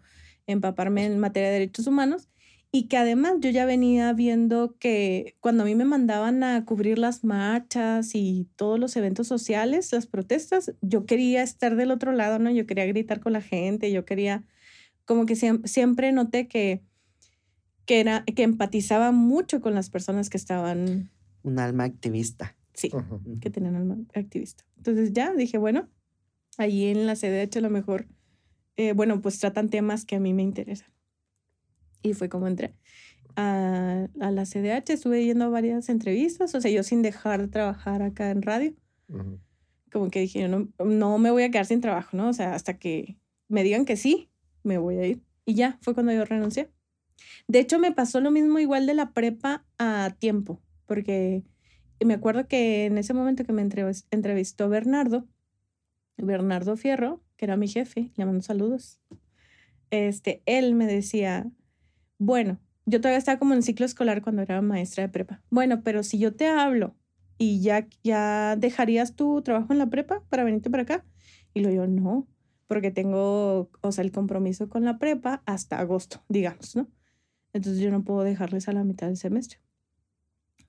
empaparme 0.47 1.05
en 1.05 1.19
materia 1.19 1.49
de 1.49 1.59
derechos 1.59 1.87
humanos 1.87 2.29
y 2.75 2.87
que 2.87 2.97
además 2.97 3.35
yo 3.39 3.51
ya 3.51 3.67
venía 3.67 4.11
viendo 4.13 4.75
que 4.79 5.35
cuando 5.39 5.61
a 5.61 5.65
mí 5.67 5.75
me 5.75 5.85
mandaban 5.85 6.43
a 6.43 6.65
cubrir 6.65 6.97
las 6.97 7.23
marchas 7.23 8.15
y 8.15 8.47
todos 8.55 8.79
los 8.79 8.95
eventos 8.95 9.27
sociales, 9.27 9.93
las 9.93 10.07
protestas, 10.07 10.73
yo 10.81 11.05
quería 11.05 11.43
estar 11.43 11.75
del 11.75 11.91
otro 11.91 12.13
lado, 12.13 12.39
¿no? 12.39 12.49
Yo 12.49 12.65
quería 12.65 12.87
gritar 12.87 13.19
con 13.19 13.33
la 13.33 13.43
gente, 13.43 13.91
yo 13.91 14.05
quería, 14.05 14.43
como 15.05 15.27
que 15.27 15.35
siempre, 15.35 16.11
noté 16.13 16.47
que, 16.47 16.81
que, 17.85 17.99
era, 17.99 18.23
que 18.23 18.41
empatizaba 18.41 19.11
mucho 19.11 19.61
con 19.61 19.75
las 19.75 19.91
personas 19.91 20.31
que 20.31 20.37
estaban... 20.37 21.11
Un 21.43 21.59
alma 21.59 21.83
activista. 21.83 22.55
Sí, 22.73 22.89
que 23.39 23.51
tenían 23.51 23.75
alma 23.75 23.99
activista. 24.15 24.63
Entonces 24.77 25.13
ya 25.13 25.31
dije, 25.35 25.59
bueno, 25.59 25.89
allí 26.57 26.87
en 26.87 27.05
la 27.05 27.15
CDH 27.15 27.57
a 27.57 27.61
lo 27.61 27.69
mejor 27.69 28.07
eh, 28.77 28.93
bueno, 28.93 29.21
pues 29.21 29.39
tratan 29.39 29.69
temas 29.69 30.05
que 30.05 30.15
a 30.15 30.19
mí 30.19 30.33
me 30.33 30.43
interesan. 30.43 30.89
Y 32.01 32.13
fue 32.13 32.29
como 32.29 32.47
entré 32.47 32.75
a, 33.35 34.07
a, 34.19 34.31
la 34.31 34.45
CDH, 34.45 34.93
estuve 34.93 35.25
yendo 35.25 35.45
a 35.45 35.49
varias 35.49 35.89
entrevistas, 35.89 36.53
o 36.53 36.61
sea, 36.61 36.71
yo 36.71 36.83
sin 36.83 37.01
dejar 37.01 37.41
de 37.41 37.47
trabajar 37.47 38.01
acá 38.01 38.31
en 38.31 38.41
radio. 38.41 38.73
Como 39.91 40.09
que 40.09 40.21
dije, 40.21 40.47
no, 40.47 40.69
no 40.83 41.17
me 41.17 41.31
voy 41.31 41.43
a 41.43 41.51
quedar 41.51 41.65
sin 41.65 41.81
trabajo, 41.81 42.17
¿no? 42.17 42.29
O 42.29 42.33
sea, 42.33 42.55
hasta 42.55 42.77
que 42.77 43.17
me 43.47 43.63
digan 43.63 43.85
que 43.85 43.95
sí, 43.95 44.29
me 44.63 44.77
voy 44.77 44.97
a 44.97 45.05
ir. 45.05 45.21
Y 45.45 45.55
ya, 45.55 45.77
fue 45.81 45.93
cuando 45.93 46.11
yo 46.11 46.25
renuncié. 46.25 46.71
De 47.47 47.59
hecho, 47.59 47.79
me 47.79 47.91
pasó 47.91 48.19
lo 48.19 48.31
mismo 48.31 48.59
igual 48.59 48.87
de 48.87 48.95
la 48.95 49.11
prepa 49.11 49.65
a 49.77 50.15
tiempo, 50.17 50.61
porque 50.85 51.43
me 52.03 52.15
acuerdo 52.15 52.47
que 52.47 52.85
en 52.85 52.97
ese 52.97 53.13
momento 53.13 53.43
que 53.43 53.53
me 53.53 53.61
entrevistó 53.61 54.69
Bernardo, 54.69 55.27
Bernardo 56.17 56.75
Fierro, 56.75 57.21
era 57.45 57.57
mi 57.57 57.67
jefe, 57.67 58.11
le 58.15 58.25
mando 58.25 58.41
saludos. 58.41 58.99
Este, 59.89 60.41
él 60.45 60.75
me 60.75 60.87
decía, 60.87 61.49
bueno, 62.17 62.59
yo 62.85 62.99
todavía 62.99 63.17
estaba 63.17 63.39
como 63.39 63.53
en 63.53 63.63
ciclo 63.63 63.85
escolar 63.85 64.21
cuando 64.21 64.41
era 64.41 64.61
maestra 64.61 65.03
de 65.03 65.09
prepa. 65.09 65.41
Bueno, 65.49 65.83
pero 65.83 66.03
si 66.03 66.19
yo 66.19 66.35
te 66.35 66.47
hablo 66.47 66.95
y 67.37 67.61
ya, 67.61 67.87
ya 68.03 68.55
dejarías 68.57 69.15
tu 69.15 69.41
trabajo 69.41 69.73
en 69.73 69.79
la 69.79 69.89
prepa 69.89 70.23
para 70.29 70.43
venirte 70.43 70.69
para 70.69 70.83
acá. 70.83 71.05
Y 71.53 71.61
lo 71.61 71.69
yo, 71.69 71.87
no, 71.87 72.27
porque 72.67 72.91
tengo, 72.91 73.69
o 73.81 73.91
sea, 73.91 74.03
el 74.03 74.11
compromiso 74.11 74.69
con 74.69 74.83
la 74.83 74.97
prepa 74.97 75.43
hasta 75.45 75.79
agosto, 75.79 76.23
digamos, 76.27 76.75
¿no? 76.75 76.87
Entonces 77.53 77.81
yo 77.81 77.91
no 77.91 78.03
puedo 78.03 78.23
dejarles 78.23 78.67
a 78.67 78.73
la 78.73 78.83
mitad 78.83 79.07
del 79.07 79.17
semestre. 79.17 79.59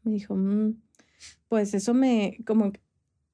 Me 0.02 0.12
dijo, 0.12 0.36
mm, 0.36 0.74
pues 1.48 1.72
eso 1.72 1.94
me, 1.94 2.36
como 2.44 2.72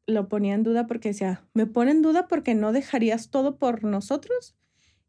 lo 0.07 0.29
ponía 0.29 0.55
en 0.55 0.63
duda 0.63 0.87
porque 0.87 1.11
decía, 1.11 1.45
me 1.55 1.67
pone 1.67 1.93
en 1.93 2.03
duda 2.03 2.29
porque 2.29 2.55
no 2.55 2.73
dejarías 2.73 3.31
todo 3.31 3.57
por 3.59 3.85
nosotros. 3.85 4.57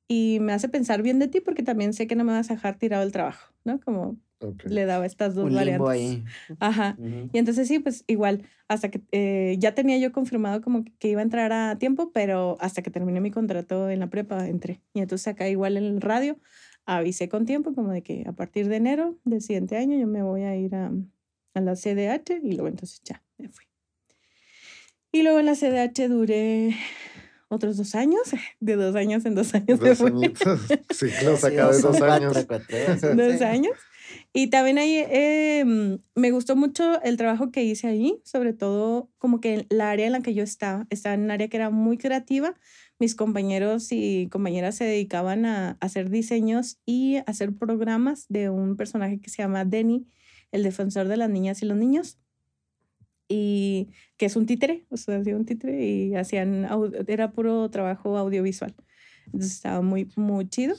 y 0.08 0.40
me 0.42 0.54
hace 0.54 0.68
pensar 0.70 1.02
bien 1.04 1.20
de 1.20 1.28
ti 1.30 1.40
porque 1.42 1.64
también 1.64 1.94
sé 1.94 2.06
que 2.08 2.16
no 2.16 2.24
me 2.26 2.34
vas 2.34 2.52
a 2.52 2.56
dejar 2.56 2.76
tirado 2.78 3.04
el 3.04 3.12
trabajo, 3.14 3.54
¿no? 3.64 3.80
Como 3.80 4.18
le 4.66 4.86
daba 4.86 5.06
estas 5.06 5.36
dos 5.36 5.46
Un 5.50 5.56
variantes. 5.56 5.88
Ahí. 5.90 6.24
Ajá. 6.60 6.98
Y 7.32 7.38
entonces 7.38 7.68
sí, 7.68 7.80
pues 7.80 8.04
igual, 8.08 8.44
hasta 8.68 8.90
que 8.92 9.02
eh, 9.12 9.56
ya 9.60 9.74
tenía 9.74 9.98
yo 10.00 10.12
confirmado 10.12 10.62
como 10.62 10.84
que 11.00 11.08
iba 11.10 11.22
a 11.22 11.24
entrar 11.24 11.54
a 11.54 11.78
tiempo, 11.78 12.12
pero 12.12 12.58
hasta 12.60 12.82
que 12.82 12.90
terminé 12.92 13.22
mi 13.22 13.32
contrato 13.32 13.90
en 13.90 14.00
la 14.02 14.10
prepa 14.10 14.48
entré. 14.48 14.82
Y 14.94 15.00
entonces 15.02 15.28
acá 15.28 15.48
igual 15.48 15.78
en 15.78 15.86
el 15.86 16.02
radio 16.02 16.38
avisé 16.86 17.30
con 17.30 17.46
tiempo 17.46 17.74
como 17.74 17.92
de 17.92 18.02
que 18.04 18.26
a 18.28 18.34
partir 18.34 18.68
de 18.68 18.78
enero 18.78 19.18
del 19.24 19.42
siguiente 19.42 19.78
año 19.78 19.98
yo 19.98 20.08
me 20.08 20.24
voy 20.24 20.42
a 20.42 20.56
ir 20.58 20.76
a, 20.76 20.92
a 21.54 21.62
la 21.62 21.76
CDH 21.76 22.42
y 22.44 22.54
luego 22.54 22.68
entonces 22.68 23.02
ya 23.06 23.24
me 23.38 23.48
fui. 23.50 23.71
Y 25.12 25.24
luego 25.24 25.40
en 25.40 25.46
la 25.46 25.56
CDH 25.56 26.08
duré 26.08 26.76
otros 27.52 27.76
dos 27.76 27.96
años, 27.96 28.22
de 28.62 28.76
dos 28.76 28.96
años 28.96 29.26
en 29.26 29.36
dos 29.36 29.54
años. 29.54 29.80
Dos 29.80 30.00
Sí, 30.90 31.08
los 31.24 31.44
acá 31.44 31.70
de 31.70 31.82
dos 31.82 32.02
años. 32.02 32.34
dos 33.16 33.42
años. 33.42 33.74
Y 34.34 34.48
también 34.48 34.78
ahí 34.78 35.06
em, 35.10 36.00
me 36.16 36.32
gustó 36.32 36.56
mucho 36.56 37.02
el 37.02 37.18
trabajo 37.18 37.52
que 37.52 37.64
hice 37.64 37.88
ahí, 37.88 38.22
sobre 38.24 38.54
todo 38.54 39.10
como 39.18 39.42
que 39.42 39.66
la 39.70 39.90
área 39.90 40.06
en 40.06 40.14
la 40.14 40.22
que 40.22 40.34
yo 40.34 40.44
estaba, 40.44 40.86
estaba 40.90 41.16
en 41.16 41.24
un 41.24 41.32
área 41.32 41.50
que 41.50 41.58
era 41.58 41.70
muy 41.70 41.98
creativa. 41.98 42.56
Mis 43.00 43.16
compañeros 43.16 43.88
y 43.92 44.28
compañeras 44.30 44.76
se 44.76 44.86
dedicaban 44.86 45.46
a 45.46 45.78
hacer 45.82 46.10
diseños 46.10 46.80
y 46.86 47.18
hacer 47.26 47.54
programas 47.54 48.26
de 48.30 48.50
un 48.50 48.78
personaje 48.78 49.20
que 49.20 49.30
se 49.30 49.42
llama 49.42 49.66
Denny, 49.66 50.08
el 50.52 50.64
defensor 50.64 51.08
de 51.08 51.18
las 51.18 51.30
niñas 51.30 51.62
y 51.62 51.66
los 51.66 51.78
niños 51.78 52.18
y 53.32 53.90
que 54.18 54.26
es 54.26 54.36
un 54.36 54.46
títere, 54.46 54.86
o 54.90 54.98
sea, 54.98 55.18
hacía 55.18 55.36
un 55.36 55.46
títere 55.46 55.86
y 55.86 56.16
hacían, 56.16 56.68
era 57.08 57.32
puro 57.32 57.70
trabajo 57.70 58.18
audiovisual. 58.18 58.76
Entonces 59.28 59.54
estaba 59.54 59.82
muy, 59.82 60.12
muy 60.16 60.50
chido. 60.50 60.76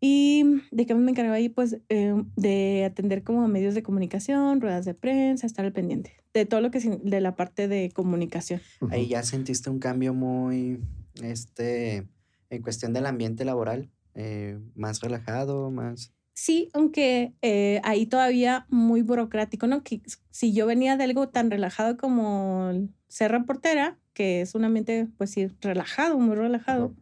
¿Y 0.00 0.44
de 0.70 0.86
qué 0.86 0.94
me 0.94 1.10
encargaba 1.10 1.36
ahí? 1.36 1.48
Pues 1.48 1.78
eh, 1.88 2.14
de 2.36 2.84
atender 2.84 3.24
como 3.24 3.48
medios 3.48 3.74
de 3.74 3.82
comunicación, 3.82 4.60
ruedas 4.60 4.84
de 4.84 4.94
prensa, 4.94 5.46
estar 5.46 5.64
al 5.64 5.72
pendiente 5.72 6.24
de 6.34 6.46
todo 6.46 6.60
lo 6.60 6.70
que 6.70 6.78
es 6.78 6.86
de 7.02 7.20
la 7.20 7.36
parte 7.36 7.68
de 7.68 7.90
comunicación. 7.94 8.60
Ahí 8.90 9.06
ya 9.08 9.22
sentiste 9.22 9.70
un 9.70 9.78
cambio 9.78 10.12
muy, 10.12 10.80
este, 11.22 12.08
en 12.50 12.62
cuestión 12.62 12.92
del 12.92 13.06
ambiente 13.06 13.44
laboral, 13.44 13.90
eh, 14.14 14.58
más 14.74 15.00
relajado, 15.00 15.70
más... 15.70 16.12
Sí, 16.34 16.68
aunque 16.74 17.32
eh, 17.42 17.80
ahí 17.84 18.06
todavía 18.06 18.66
muy 18.68 19.02
burocrático, 19.02 19.68
¿no? 19.68 19.84
Que 19.84 20.02
si 20.30 20.52
yo 20.52 20.66
venía 20.66 20.96
de 20.96 21.04
algo 21.04 21.28
tan 21.28 21.48
relajado 21.48 21.96
como 21.96 22.88
ser 23.06 23.30
reportera, 23.30 23.98
que 24.14 24.40
es 24.40 24.56
un 24.56 24.64
ambiente, 24.64 25.08
pues 25.16 25.30
sí, 25.30 25.46
relajado, 25.60 26.18
muy 26.18 26.34
relajado, 26.34 26.92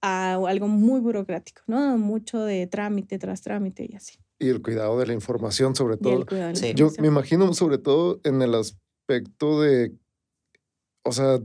a 0.00 0.34
algo 0.34 0.68
muy 0.68 1.00
burocrático, 1.00 1.62
¿no? 1.66 1.98
Mucho 1.98 2.44
de 2.44 2.68
trámite 2.68 3.18
tras 3.18 3.42
trámite 3.42 3.88
y 3.90 3.96
así. 3.96 4.18
Y 4.38 4.50
el 4.50 4.62
cuidado 4.62 5.00
de 5.00 5.06
la 5.06 5.14
información, 5.14 5.74
sobre 5.74 5.96
todo. 5.96 6.24
Yo 6.76 6.90
me 7.00 7.08
imagino, 7.08 7.52
sobre 7.54 7.78
todo 7.78 8.20
en 8.22 8.40
el 8.40 8.54
aspecto 8.54 9.62
de, 9.62 9.96
o 11.02 11.10
sea, 11.10 11.40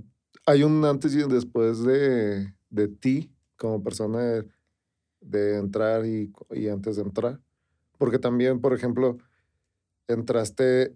hay 0.45 0.61
un 0.61 0.86
antes 0.86 1.15
y 1.15 1.23
un 1.23 1.30
después 1.30 1.84
de, 1.84 2.53
de 2.69 2.88
ti 2.88 3.31
como 3.56 3.81
persona 3.84 4.19
de 4.19 4.45
entrar 5.22 6.06
y, 6.06 6.32
y 6.52 6.68
antes 6.68 6.96
de 6.96 7.04
entrar. 7.04 7.40
Porque 7.98 8.20
también, 8.20 8.62
por 8.62 8.74
ejemplo, 8.74 9.18
entraste, 10.08 10.96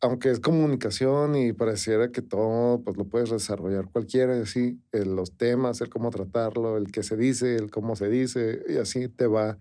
aunque 0.00 0.30
es 0.30 0.40
comunicación 0.40 1.36
y 1.36 1.52
pareciera 1.52 2.12
que 2.12 2.22
todo 2.22 2.82
pues 2.82 2.96
lo 2.96 3.06
puedes 3.06 3.30
desarrollar 3.30 3.90
cualquiera, 3.90 4.40
así, 4.40 4.80
los 4.92 5.36
temas, 5.36 5.80
el 5.80 5.88
cómo 5.88 6.10
tratarlo, 6.10 6.76
el 6.76 6.92
que 6.92 7.02
se 7.02 7.16
dice, 7.16 7.56
el 7.56 7.70
cómo 7.70 7.96
se 7.96 8.08
dice, 8.08 8.62
y 8.68 8.76
así 8.76 9.08
te 9.08 9.26
va 9.26 9.58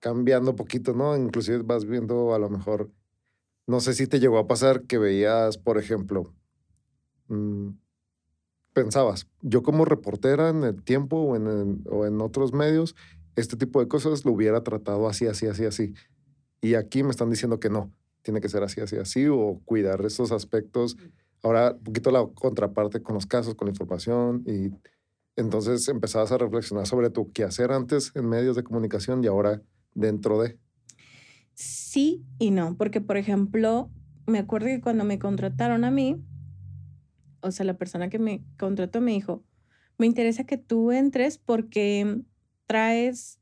cambiando 0.00 0.56
poquito, 0.56 0.94
¿no? 0.94 1.16
Inclusive 1.16 1.62
vas 1.62 1.84
viendo 1.84 2.34
a 2.34 2.38
lo 2.38 2.50
mejor, 2.50 2.90
no 3.66 3.80
sé 3.80 3.94
si 3.94 4.06
te 4.06 4.20
llegó 4.20 4.38
a 4.38 4.46
pasar 4.46 4.82
que 4.82 4.98
veías, 4.98 5.58
por 5.58 5.78
ejemplo, 5.78 6.34
mm, 7.28 7.70
pensabas, 8.72 9.26
yo 9.40 9.62
como 9.62 9.84
reportera 9.84 10.48
en 10.48 10.64
el 10.64 10.82
tiempo 10.82 11.16
o 11.16 11.36
en, 11.36 11.82
o 11.90 12.06
en 12.06 12.20
otros 12.20 12.52
medios, 12.52 12.94
este 13.36 13.56
tipo 13.56 13.80
de 13.80 13.88
cosas 13.88 14.24
lo 14.24 14.32
hubiera 14.32 14.62
tratado 14.62 15.08
así, 15.08 15.26
así, 15.26 15.46
así, 15.46 15.64
así. 15.64 15.94
Y 16.60 16.74
aquí 16.74 17.02
me 17.02 17.10
están 17.10 17.30
diciendo 17.30 17.60
que 17.60 17.70
no, 17.70 17.92
tiene 18.22 18.40
que 18.40 18.48
ser 18.48 18.62
así, 18.62 18.80
así, 18.80 18.96
así, 18.96 19.26
o 19.26 19.60
cuidar 19.64 20.04
esos 20.04 20.32
aspectos. 20.32 20.96
Ahora, 21.42 21.72
un 21.72 21.82
poquito 21.82 22.10
la 22.10 22.26
contraparte 22.34 23.02
con 23.02 23.14
los 23.14 23.26
casos, 23.26 23.54
con 23.54 23.66
la 23.66 23.72
información, 23.72 24.44
y 24.46 24.70
entonces 25.36 25.88
empezabas 25.88 26.30
a 26.32 26.38
reflexionar 26.38 26.86
sobre 26.86 27.10
tu 27.10 27.32
quehacer 27.32 27.72
antes 27.72 28.12
en 28.14 28.28
medios 28.28 28.56
de 28.56 28.62
comunicación 28.62 29.24
y 29.24 29.26
ahora 29.26 29.62
dentro 29.94 30.40
de. 30.40 30.58
Sí 31.54 32.24
y 32.38 32.50
no, 32.50 32.76
porque 32.76 33.00
por 33.00 33.16
ejemplo, 33.16 33.90
me 34.26 34.38
acuerdo 34.38 34.66
que 34.66 34.80
cuando 34.80 35.04
me 35.04 35.18
contrataron 35.18 35.84
a 35.84 35.90
mí, 35.90 36.22
o 37.42 37.50
sea, 37.50 37.66
la 37.66 37.76
persona 37.76 38.08
que 38.08 38.18
me 38.18 38.42
contrató 38.58 39.00
me 39.00 39.12
dijo, 39.12 39.44
me 39.98 40.06
interesa 40.06 40.44
que 40.44 40.56
tú 40.56 40.92
entres 40.92 41.38
porque 41.38 42.22
traes 42.66 43.38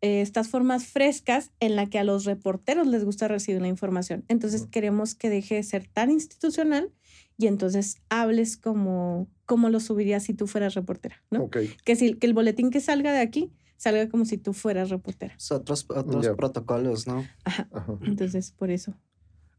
eh, 0.00 0.20
estas 0.20 0.48
formas 0.48 0.86
frescas 0.86 1.52
en 1.60 1.76
la 1.76 1.88
que 1.88 1.98
a 1.98 2.04
los 2.04 2.24
reporteros 2.24 2.86
les 2.88 3.04
gusta 3.04 3.28
recibir 3.28 3.60
la 3.60 3.68
información. 3.68 4.24
Entonces 4.28 4.66
queremos 4.66 5.14
que 5.14 5.30
deje 5.30 5.54
de 5.54 5.62
ser 5.62 5.86
tan 5.86 6.10
institucional 6.10 6.92
y 7.38 7.46
entonces 7.46 7.96
hables 8.08 8.56
como, 8.56 9.28
como 9.46 9.68
lo 9.68 9.78
subirías 9.78 10.24
si 10.24 10.34
tú 10.34 10.46
fueras 10.46 10.74
reportera, 10.74 11.22
¿no? 11.30 11.48
Que, 11.50 11.96
si, 11.96 12.14
que 12.14 12.26
el 12.26 12.34
boletín 12.34 12.70
que 12.70 12.80
salga 12.80 13.12
de 13.12 13.20
aquí 13.20 13.52
salga 13.76 14.08
como 14.08 14.24
si 14.24 14.38
tú 14.38 14.52
fueras 14.52 14.90
reportera. 14.90 15.36
Otros, 15.50 15.86
otros 15.88 16.28
protocolos, 16.36 17.06
¿no? 17.06 17.24
Ajá. 17.44 17.68
Entonces, 18.02 18.52
por 18.52 18.70
eso. 18.70 18.94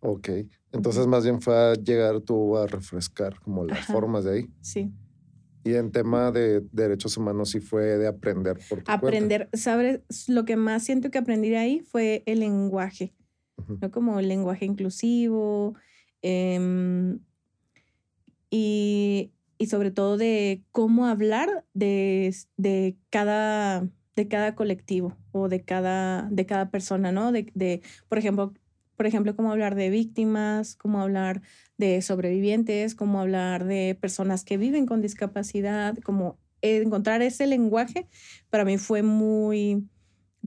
Ok. 0.05 0.29
Entonces, 0.73 1.07
más 1.07 1.23
bien 1.23 1.41
fue 1.41 1.55
a 1.55 1.73
llegar 1.75 2.19
tú 2.19 2.57
a 2.57 2.67
refrescar 2.67 3.39
como 3.39 3.63
las 3.63 3.85
formas 3.85 4.25
de 4.25 4.33
ahí. 4.33 4.49
Sí. 4.59 4.91
Y 5.63 5.75
en 5.75 5.93
tema 5.93 6.29
de 6.31 6.61
derechos 6.73 7.15
humanos 7.15 7.51
sí 7.51 7.61
fue 7.61 7.97
de 7.97 8.07
aprender 8.07 8.59
por 8.67 8.83
tu 8.83 8.91
Aprender, 8.91 9.49
¿sabes? 9.53 10.01
Lo 10.27 10.43
que 10.43 10.57
más 10.57 10.83
siento 10.83 11.09
que 11.09 11.19
aprendí 11.19 11.55
ahí 11.55 11.79
fue 11.79 12.21
el 12.25 12.41
lenguaje, 12.41 13.13
¿no? 13.79 13.91
Como 13.91 14.19
el 14.19 14.27
lenguaje 14.27 14.65
inclusivo 14.65 15.75
em, 16.21 17.19
y, 18.49 19.31
y, 19.57 19.67
sobre 19.67 19.91
todo 19.91 20.17
de 20.17 20.65
cómo 20.73 21.07
hablar 21.07 21.65
de, 21.73 22.35
de, 22.57 22.97
cada, 23.09 23.87
de 24.17 24.27
cada 24.27 24.53
colectivo 24.53 25.15
o 25.31 25.47
de 25.47 25.63
cada, 25.63 26.27
de 26.29 26.45
cada 26.45 26.71
persona, 26.71 27.13
¿no? 27.13 27.31
De, 27.31 27.49
de, 27.55 27.81
por 28.09 28.17
ejemplo, 28.17 28.53
por 29.03 29.09
ejemplo, 29.09 29.35
cómo 29.35 29.51
hablar 29.51 29.75
de 29.75 29.89
víctimas, 29.89 30.77
cómo 30.77 31.01
hablar 31.01 31.41
de 31.77 32.01
sobrevivientes, 32.01 32.95
cómo 32.95 33.19
hablar 33.19 33.65
de 33.65 33.97
personas 33.99 34.45
que 34.45 34.55
viven 34.55 34.85
con 34.85 35.01
discapacidad, 35.01 35.97
como 36.05 36.39
encontrar 36.61 37.21
ese 37.21 37.45
lenguaje 37.45 38.07
para 38.49 38.63
mí 38.63 38.77
fue 38.77 39.03
muy, 39.03 39.89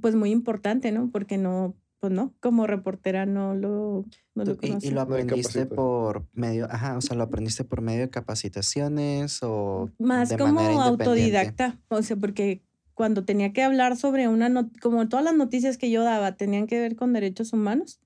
pues 0.01 0.15
muy 0.15 0.31
importante, 0.31 0.91
¿no? 0.91 1.11
Porque 1.11 1.37
no, 1.37 1.77
pues 2.01 2.15
no, 2.15 2.33
como 2.41 2.67
reportera 2.67 3.27
no 3.27 3.55
lo, 3.55 4.07
no 4.35 4.45
lo 4.47 4.57
¿Y, 4.63 4.89
lo 4.89 5.03
aprendiste 5.03 5.67
por 5.67 6.27
medio, 6.33 6.67
ajá, 6.71 6.97
o 6.97 7.03
sea, 7.03 7.15
lo 7.15 7.25
aprendiste 7.25 7.63
por 7.63 7.83
medio 7.83 8.01
de 8.01 8.09
capacitaciones 8.09 9.43
o 9.43 9.91
más 9.99 10.33
como 10.33 10.61
autodidacta, 10.81 11.79
o 11.89 12.01
sea, 12.01 12.17
porque 12.17 12.63
cuando 12.97 13.27
tenía 13.27 13.53
que 13.53 13.63
hablar 13.63 13.95
sobre 13.99 14.27
una, 14.27 14.71
como 14.81 15.07
todas 15.07 15.23
las 15.23 15.37
noticias 15.37 15.77
que 15.77 15.91
yo 15.91 16.03
daba 16.03 16.39
tenían 16.39 16.67
que 16.67 16.81
ver 16.81 16.97
con 16.97 17.13
derechos 17.13 17.53
humanos, 17.53 18.01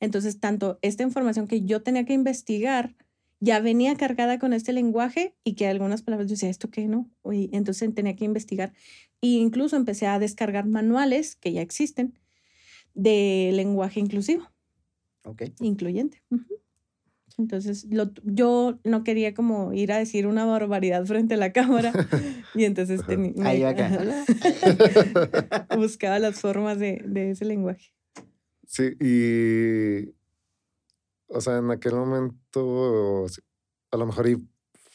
entonces 0.00 0.40
tanto 0.40 0.78
esta 0.80 1.02
información 1.02 1.46
que 1.46 1.60
yo 1.60 1.82
tenía 1.82 2.06
que 2.06 2.14
investigar 2.14 2.96
ya 3.40 3.60
venía 3.60 3.94
cargada 3.96 4.38
con 4.38 4.54
este 4.54 4.72
lenguaje 4.72 5.34
y 5.44 5.54
que 5.54 5.66
algunas 5.66 6.00
palabras 6.00 6.28
yo 6.28 6.34
decía, 6.34 6.48
¿esto 6.48 6.70
qué 6.70 6.86
no? 6.86 7.10
Entonces 7.24 7.94
tenía 7.94 8.16
que 8.16 8.24
investigar. 8.24 8.72
E 9.20 9.26
incluso 9.26 9.76
empecé 9.76 10.06
a 10.06 10.18
descargar 10.18 10.66
manuales 10.66 11.36
que 11.36 11.52
ya 11.52 11.60
existen 11.60 12.18
de 12.94 13.50
lenguaje 13.52 14.00
inclusivo. 14.00 14.48
Ok. 15.24 15.42
Incluyente. 15.60 16.22
Entonces, 17.38 17.86
lo, 17.90 18.10
yo 18.24 18.78
no 18.84 19.04
quería 19.04 19.34
como 19.34 19.72
ir 19.72 19.92
a 19.92 19.98
decir 19.98 20.26
una 20.26 20.44
barbaridad 20.44 21.04
frente 21.06 21.34
a 21.34 21.36
la 21.36 21.52
cámara 21.52 21.92
y 22.54 22.64
entonces 22.64 23.04
tenía, 23.06 23.32
buscaba 25.76 26.18
las 26.18 26.40
formas 26.40 26.78
de, 26.78 27.02
de, 27.06 27.30
ese 27.30 27.44
lenguaje. 27.44 27.94
Sí, 28.66 28.96
y, 29.00 30.14
o 31.28 31.40
sea, 31.40 31.58
en 31.58 31.70
aquel 31.70 31.94
momento, 31.94 33.26
a 33.90 33.96
lo 33.96 34.06
mejor 34.06 34.26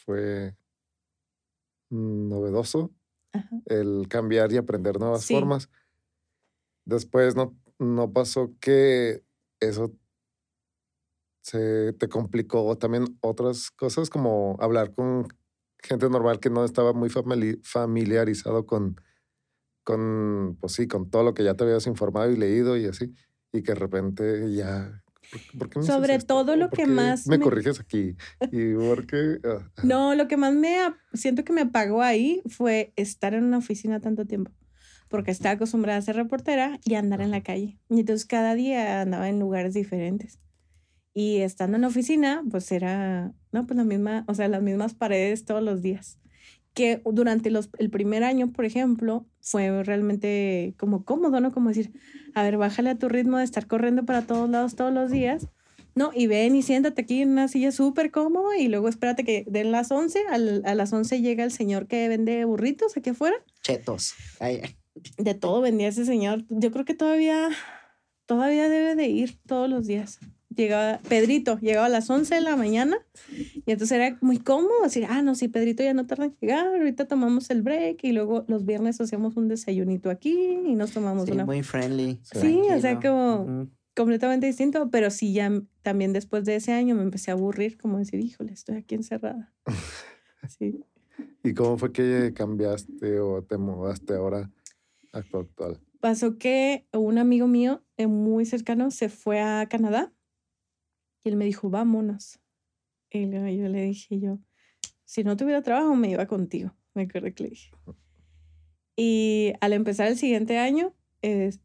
fue 0.05 0.55
novedoso 1.89 2.91
el 3.65 4.07
cambiar 4.09 4.51
y 4.51 4.57
aprender 4.57 4.99
nuevas 4.99 5.27
formas. 5.27 5.69
Después 6.85 7.35
no, 7.35 7.55
no 7.79 8.11
pasó 8.11 8.53
que 8.59 9.23
eso 9.59 9.93
se 11.47 11.93
te 11.93 12.09
complicó 12.09 12.77
también 12.77 13.17
otras 13.21 13.71
cosas 13.71 14.09
como 14.09 14.57
hablar 14.59 14.93
con 14.93 15.29
gente 15.81 16.09
normal 16.09 16.41
que 16.41 16.49
no 16.49 16.65
estaba 16.65 16.91
muy 16.91 17.09
familiarizado 17.09 18.65
con, 18.65 18.99
con, 19.85 20.57
pues 20.59 20.73
sí, 20.73 20.87
con 20.89 21.09
todo 21.09 21.23
lo 21.23 21.33
que 21.33 21.45
ya 21.45 21.53
te 21.53 21.63
habías 21.63 21.87
informado 21.87 22.29
y 22.29 22.35
leído 22.35 22.75
y 22.75 22.85
así, 22.85 23.13
y 23.53 23.63
que 23.63 23.71
de 23.71 23.79
repente 23.79 24.53
ya 24.53 25.01
Sobre 25.85 26.19
todo 26.19 26.57
lo 26.57 26.69
que 26.69 26.85
más... 26.85 27.27
Me, 27.27 27.39
corriges 27.39 27.79
aquí. 27.79 28.17
¿Y 28.51 28.73
por 28.73 29.07
qué? 29.07 29.39
Ah, 29.45 29.71
no, 29.83 30.15
lo 30.15 30.27
que 30.27 30.35
más 30.35 30.53
me 30.53 30.75
siento 31.13 31.45
que 31.45 31.53
me 31.53 31.61
apagó 31.61 32.01
ahí 32.01 32.41
fue 32.49 32.91
estar 32.97 33.33
en 33.33 33.45
una 33.45 33.59
oficina 33.59 34.01
tanto 34.01 34.25
tiempo. 34.25 34.51
Porque 35.07 35.31
estaba 35.31 35.53
acostumbrada 35.55 35.99
a 35.99 36.01
ser 36.01 36.17
reportera 36.17 36.77
y 36.83 36.95
andar 36.95 37.21
en 37.21 37.31
la 37.31 37.41
calle. 37.41 37.79
Y 37.87 38.01
entonces 38.01 38.25
cada 38.25 38.53
día 38.53 38.99
andaba 38.99 39.29
en 39.29 39.39
lugares 39.39 39.73
diferentes. 39.73 40.39
Y 41.19 41.37
estando 41.37 41.77
en 41.77 41.81
la 41.81 41.87
oficina, 41.87 42.43
pues 42.51 42.71
era, 42.71 43.33
no, 43.51 43.65
pues 43.65 43.75
la 43.75 43.83
misma, 43.83 44.23
o 44.27 44.35
sea, 44.35 44.47
las 44.49 44.61
mismas 44.61 44.93
paredes 44.93 45.45
todos 45.45 45.63
los 45.63 45.81
días. 45.81 46.19
Que 46.75 47.01
durante 47.05 47.49
los, 47.49 47.71
el 47.79 47.89
primer 47.89 48.23
año, 48.23 48.51
por 48.51 48.65
ejemplo, 48.65 49.25
fue 49.41 49.81
realmente 49.81 50.75
como 50.77 51.05
cómodo, 51.05 51.41
¿no? 51.41 51.51
Como 51.51 51.69
decir, 51.69 51.91
a 52.35 52.43
ver, 52.43 52.57
bájale 52.57 52.91
a 52.91 52.99
tu 52.99 53.09
ritmo 53.09 53.39
de 53.39 53.45
estar 53.45 53.65
corriendo 53.65 54.05
para 54.05 54.27
todos 54.27 54.47
lados 54.47 54.75
todos 54.75 54.93
los 54.93 55.09
días, 55.09 55.47
¿no? 55.95 56.11
Y 56.13 56.27
ven 56.27 56.55
y 56.55 56.61
siéntate 56.61 57.01
aquí 57.01 57.23
en 57.23 57.31
una 57.31 57.47
silla 57.47 57.71
súper 57.71 58.11
cómodo 58.11 58.53
y 58.53 58.67
luego 58.67 58.87
espérate 58.87 59.23
que 59.23 59.43
den 59.47 59.71
las 59.71 59.89
11, 59.89 60.19
a 60.29 60.75
las 60.75 60.93
11 60.93 61.19
llega 61.19 61.43
el 61.43 61.51
señor 61.51 61.87
que 61.87 62.07
vende 62.09 62.45
burritos 62.45 62.95
aquí 62.95 63.09
afuera. 63.09 63.37
Chetos. 63.63 64.13
De 65.17 65.33
todo 65.33 65.61
vendía 65.61 65.87
ese 65.87 66.05
señor. 66.05 66.45
Yo 66.49 66.71
creo 66.71 66.85
que 66.85 66.93
todavía, 66.93 67.49
todavía 68.27 68.69
debe 68.69 68.93
de 68.93 69.07
ir 69.07 69.39
todos 69.47 69.67
los 69.67 69.87
días 69.87 70.19
llegaba, 70.55 70.99
Pedrito 71.07 71.59
llegaba 71.59 71.87
a 71.87 71.89
las 71.89 72.09
11 72.09 72.35
de 72.35 72.41
la 72.41 72.55
mañana 72.55 72.97
y 73.29 73.71
entonces 73.71 73.91
era 73.91 74.17
muy 74.21 74.39
cómodo 74.39 74.83
decir, 74.83 75.05
ah, 75.09 75.21
no, 75.21 75.35
sí, 75.35 75.47
Pedrito 75.47 75.83
ya 75.83 75.93
no 75.93 76.05
tarda 76.07 76.25
en 76.25 76.35
llegar, 76.39 76.67
ahorita 76.67 77.07
tomamos 77.07 77.49
el 77.49 77.61
break 77.61 78.03
y 78.03 78.11
luego 78.11 78.45
los 78.47 78.65
viernes 78.65 78.99
hacíamos 79.01 79.37
un 79.37 79.47
desayunito 79.47 80.09
aquí 80.09 80.33
y 80.65 80.75
nos 80.75 80.91
tomamos 80.91 81.29
una... 81.29 81.45
Muy 81.45 81.63
friendly. 81.63 82.19
Sí, 82.23 82.61
o 82.73 82.79
sea, 82.79 82.99
como 82.99 83.67
completamente 83.95 84.45
distinto, 84.45 84.89
pero 84.91 85.09
sí, 85.09 85.33
ya 85.33 85.51
también 85.81 86.13
después 86.13 86.45
de 86.45 86.55
ese 86.55 86.71
año 86.71 86.95
me 86.95 87.01
empecé 87.01 87.31
a 87.31 87.33
aburrir, 87.33 87.77
como 87.77 87.97
decir, 87.97 88.19
híjole, 88.19 88.53
estoy 88.53 88.77
aquí 88.77 88.95
encerrada. 88.95 89.53
sí. 90.59 90.79
¿Y 91.43 91.53
cómo 91.53 91.77
fue 91.77 91.91
que 91.91 92.31
cambiaste 92.35 93.19
o 93.19 93.41
te 93.41 93.57
mudaste 93.57 94.13
ahora 94.13 94.51
a 95.13 95.21
tu 95.23 95.39
actual? 95.39 95.79
Pasó 95.99 96.37
que 96.37 96.85
un 96.93 97.17
amigo 97.17 97.47
mío 97.47 97.81
eh, 97.97 98.05
muy 98.05 98.45
cercano 98.45 98.91
se 98.91 99.09
fue 99.09 99.41
a 99.41 99.65
Canadá 99.67 100.13
y 101.27 101.29
él 101.29 101.35
me 101.35 101.43
dijo, 101.43 101.69
vámonos. 101.69 102.39
Y 103.09 103.29
yo 103.29 103.67
le 103.67 103.81
dije 103.83 104.19
yo, 104.19 104.39
si 105.03 105.25
no 105.25 105.35
tuviera 105.35 105.61
trabajo, 105.61 105.93
me 105.95 106.09
iba 106.09 106.25
contigo. 106.25 106.73
Me 106.93 107.03
acuerdo 107.03 107.33
que 107.35 107.43
le 107.43 107.49
dije. 107.49 107.71
Y 108.95 109.53
al 109.59 109.73
empezar 109.73 110.07
el 110.07 110.17
siguiente 110.17 110.57
año, 110.57 110.93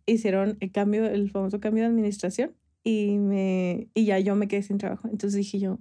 hicieron 0.05 0.57
el 0.59 0.73
cambio, 0.73 1.07
el 1.07 1.31
famoso 1.31 1.61
cambio 1.61 1.85
de 1.85 1.91
administración 1.91 2.57
y, 2.83 3.19
me, 3.19 3.89
y 3.95 4.05
ya 4.05 4.19
yo 4.19 4.35
me 4.35 4.49
quedé 4.49 4.63
sin 4.63 4.79
trabajo. 4.79 5.09
Entonces 5.09 5.39
dije 5.39 5.61
yo, 5.61 5.79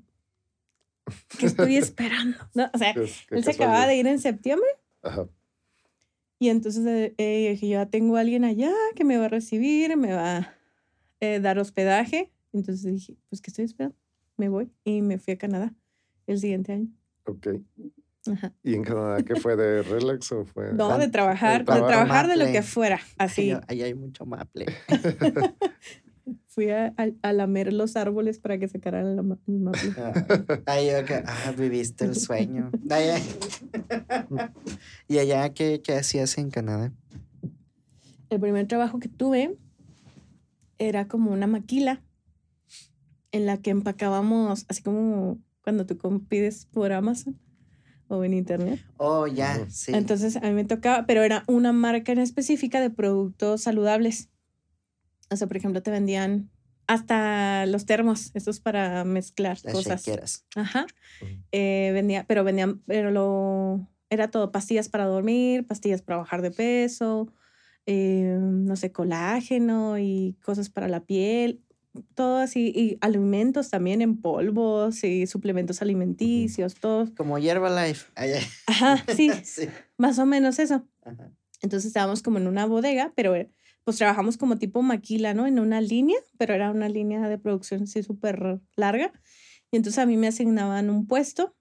¿qué 1.40 1.48
estoy 1.48 1.78
esperando? 1.78 2.38
No, 2.53 2.70
o 2.72 2.78
sea, 2.78 2.94
él 3.32 3.44
se 3.44 3.52
acababa 3.52 3.88
de 3.88 3.98
ir 3.98 4.06
en 4.06 4.20
septiembre. 4.20 4.70
Ajá. 5.02 5.28
Y 6.38 6.49
entonces 6.49 6.86
eh, 6.86 7.16
eh, 7.18 7.49
dije, 7.52 7.68
yo 7.68 7.80
ya 7.80 7.88
tengo 7.88 8.18
a 8.18 8.20
alguien 8.20 8.44
allá 8.45 8.72
que 8.95 9.06
me 9.06 9.18
va 9.18 9.26
a 9.26 9.30
recibir, 9.30 9.98
me 9.98 10.14
va 10.14 10.38
a 10.38 10.56
eh, 11.20 11.40
dar 11.40 11.60
hospedaje 11.60 12.32
entonces 12.53 12.84
dije, 12.84 13.18
pues, 13.30 13.41
¿qué 13.41 13.52
estoy 13.52 13.65
esperando? 13.65 13.98
Me 14.38 14.49
voy 14.49 14.72
y 14.84 15.02
me 15.02 15.18
fui 15.18 15.34
a 15.34 15.38
Canadá 15.38 15.73
el 16.28 16.40
siguiente 16.40 16.73
año. 16.73 16.88
Ok. 17.26 17.48
Ajá. 18.28 18.53
¿Y 18.64 18.76
en 18.76 18.84
Canadá 18.84 19.23
qué 19.23 19.36
fue? 19.36 19.56
¿De 19.56 19.82
relax 19.82 20.32
o 20.32 20.45
fue? 20.45 20.73
No, 20.73 20.98
de 20.98 21.07
trabajar, 21.07 21.65
de, 21.65 21.65
trabajar 21.65 22.28
de 22.28 22.38
lo 22.38 22.45
que 22.45 22.61
fuera, 22.61 22.99
así. 23.18 23.53
Ahí 23.68 23.82
hay 23.82 23.94
mucho 23.94 24.26
maple. 24.26 24.65
Fui 26.48 26.69
a, 26.69 26.94
a, 27.23 27.34
lamer 27.34 27.73
los 27.73 27.95
árboles 27.95 28.38
para 28.38 28.57
que 28.60 28.68
sacaran 28.68 29.07
el 29.07 29.23
maple. 29.23 29.94
Ay, 30.65 30.90
ah, 30.90 31.53
viviste 31.57 32.06
el 32.06 32.15
sueño. 32.15 32.69
¿Y 35.07 35.18
allá 35.18 35.53
qué, 35.53 35.82
qué 35.82 35.94
hacías 35.94 36.38
en 36.38 36.52
Canadá? 36.52 36.91
El 38.30 38.40
primer 38.40 38.68
trabajo 38.68 38.99
que 38.99 39.10
tuve 39.10 39.57
era 40.78 41.07
como 41.07 41.32
una 41.32 41.48
maquila 41.48 42.02
en 43.32 43.45
la 43.45 43.58
que 43.58 43.70
empacábamos, 43.70 44.66
así 44.68 44.82
como 44.82 45.40
cuando 45.62 45.86
tú 45.86 45.98
pides 46.28 46.66
por 46.66 46.91
Amazon 46.91 47.40
o 48.08 48.24
en 48.24 48.34
internet. 48.34 48.80
Oh, 48.98 49.28
ya, 49.28 49.70
sí. 49.70 49.94
Entonces 49.94 50.36
a 50.36 50.41
mí 50.41 50.53
me 50.53 50.66
tocaba, 50.66 51.06
pero 51.06 51.24
era 51.24 51.44
una 51.48 51.72
marca 51.72 52.12
en 52.12 52.20
específica 52.20 52.82
de 52.82 52.90
productos 52.90 53.62
saludables. 53.62 54.30
O 55.30 55.36
sea, 55.36 55.48
por 55.48 55.58
ejemplo, 55.58 55.82
te 55.82 55.91
vendían 55.91 56.49
hasta 56.88 57.66
los 57.68 57.86
termos, 57.86 58.32
estos 58.34 58.60
para 58.60 59.06
mezclar 59.06 59.58
Las 59.64 59.74
cosas. 59.74 60.45
Ajá. 60.56 60.86
Eh, 61.53 61.91
vendía, 61.94 62.26
pero 62.28 62.44
vendían, 62.44 62.82
pero 62.86 63.12
lo, 63.12 63.88
era 64.10 64.30
todo 64.30 64.52
pastillas 64.52 64.90
para 64.90 65.06
dormir, 65.06 65.66
pastillas 65.66 66.02
para 66.02 66.18
bajar 66.18 66.41
de 66.41 66.52
peso, 66.52 67.32
eh, 67.86 68.38
no 68.40 68.76
sé, 68.76 68.91
colágeno 68.91 69.98
y 69.99 70.36
cosas 70.44 70.70
para 70.70 70.90
la 70.90 71.06
piel 71.06 71.62
todo 72.15 72.38
así, 72.38 72.72
y 72.76 72.97
alimentos 73.01 73.69
también 73.69 74.01
en 74.01 74.22
polvos 74.22 75.03
y 75.03 75.27
suplementos 75.27 75.81
alimenticios, 75.81 76.76
todos. 76.76 77.11
Como 77.11 77.38
Herbalife. 77.38 78.11
Ajá, 78.68 79.03
sí, 79.15 79.31
sí, 79.43 79.68
más 79.97 80.19
o 80.19 80.26
menos 80.26 80.59
eso. 80.59 80.88
Entonces 81.61 81.88
estábamos 81.88 82.22
como 82.22 82.38
en 82.38 82.47
una 82.47 82.65
bodega, 82.65 83.13
pero 83.15 83.35
eh, 83.35 83.49
pues 83.84 83.97
trabajamos 83.97 84.38
como 84.38 84.57
tipo 84.57 84.81
maquila, 84.81 85.34
¿no? 85.34 85.47
En 85.47 85.59
una 85.59 85.81
línea, 85.81 86.18
pero 86.38 86.53
era 86.53 86.72
una 86.72 86.89
línea 86.89 87.27
de 87.27 87.38
producción 87.38 87.84
así 87.84 88.03
súper 88.03 88.61
larga. 88.76 89.11
Y 89.72 89.77
entonces 89.77 89.99
a 89.99 90.05
mí 90.05 90.18
me 90.18 90.27
asignaban 90.27 90.89
un 90.89 91.07
puesto. 91.07 91.55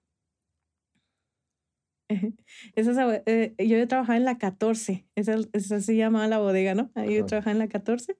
Esa, 2.75 3.23
eh, 3.25 3.55
yo 3.57 3.87
trabajaba 3.87 4.17
en 4.17 4.25
la 4.25 4.37
14, 4.37 5.07
esa, 5.15 5.35
esa 5.53 5.79
se 5.79 5.95
llamaba 5.95 6.27
la 6.27 6.39
bodega, 6.39 6.75
¿no? 6.75 6.91
Ahí 6.93 7.15
yo 7.15 7.25
trabajaba 7.25 7.53
en 7.53 7.59
la 7.59 7.67
14. 7.67 8.17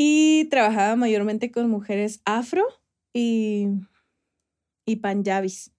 Y 0.00 0.44
trabajaba 0.44 0.94
mayormente 0.94 1.50
con 1.50 1.68
mujeres 1.68 2.22
afro 2.24 2.62
y, 3.12 3.66
y 4.86 4.96
panjabis. 4.96 5.72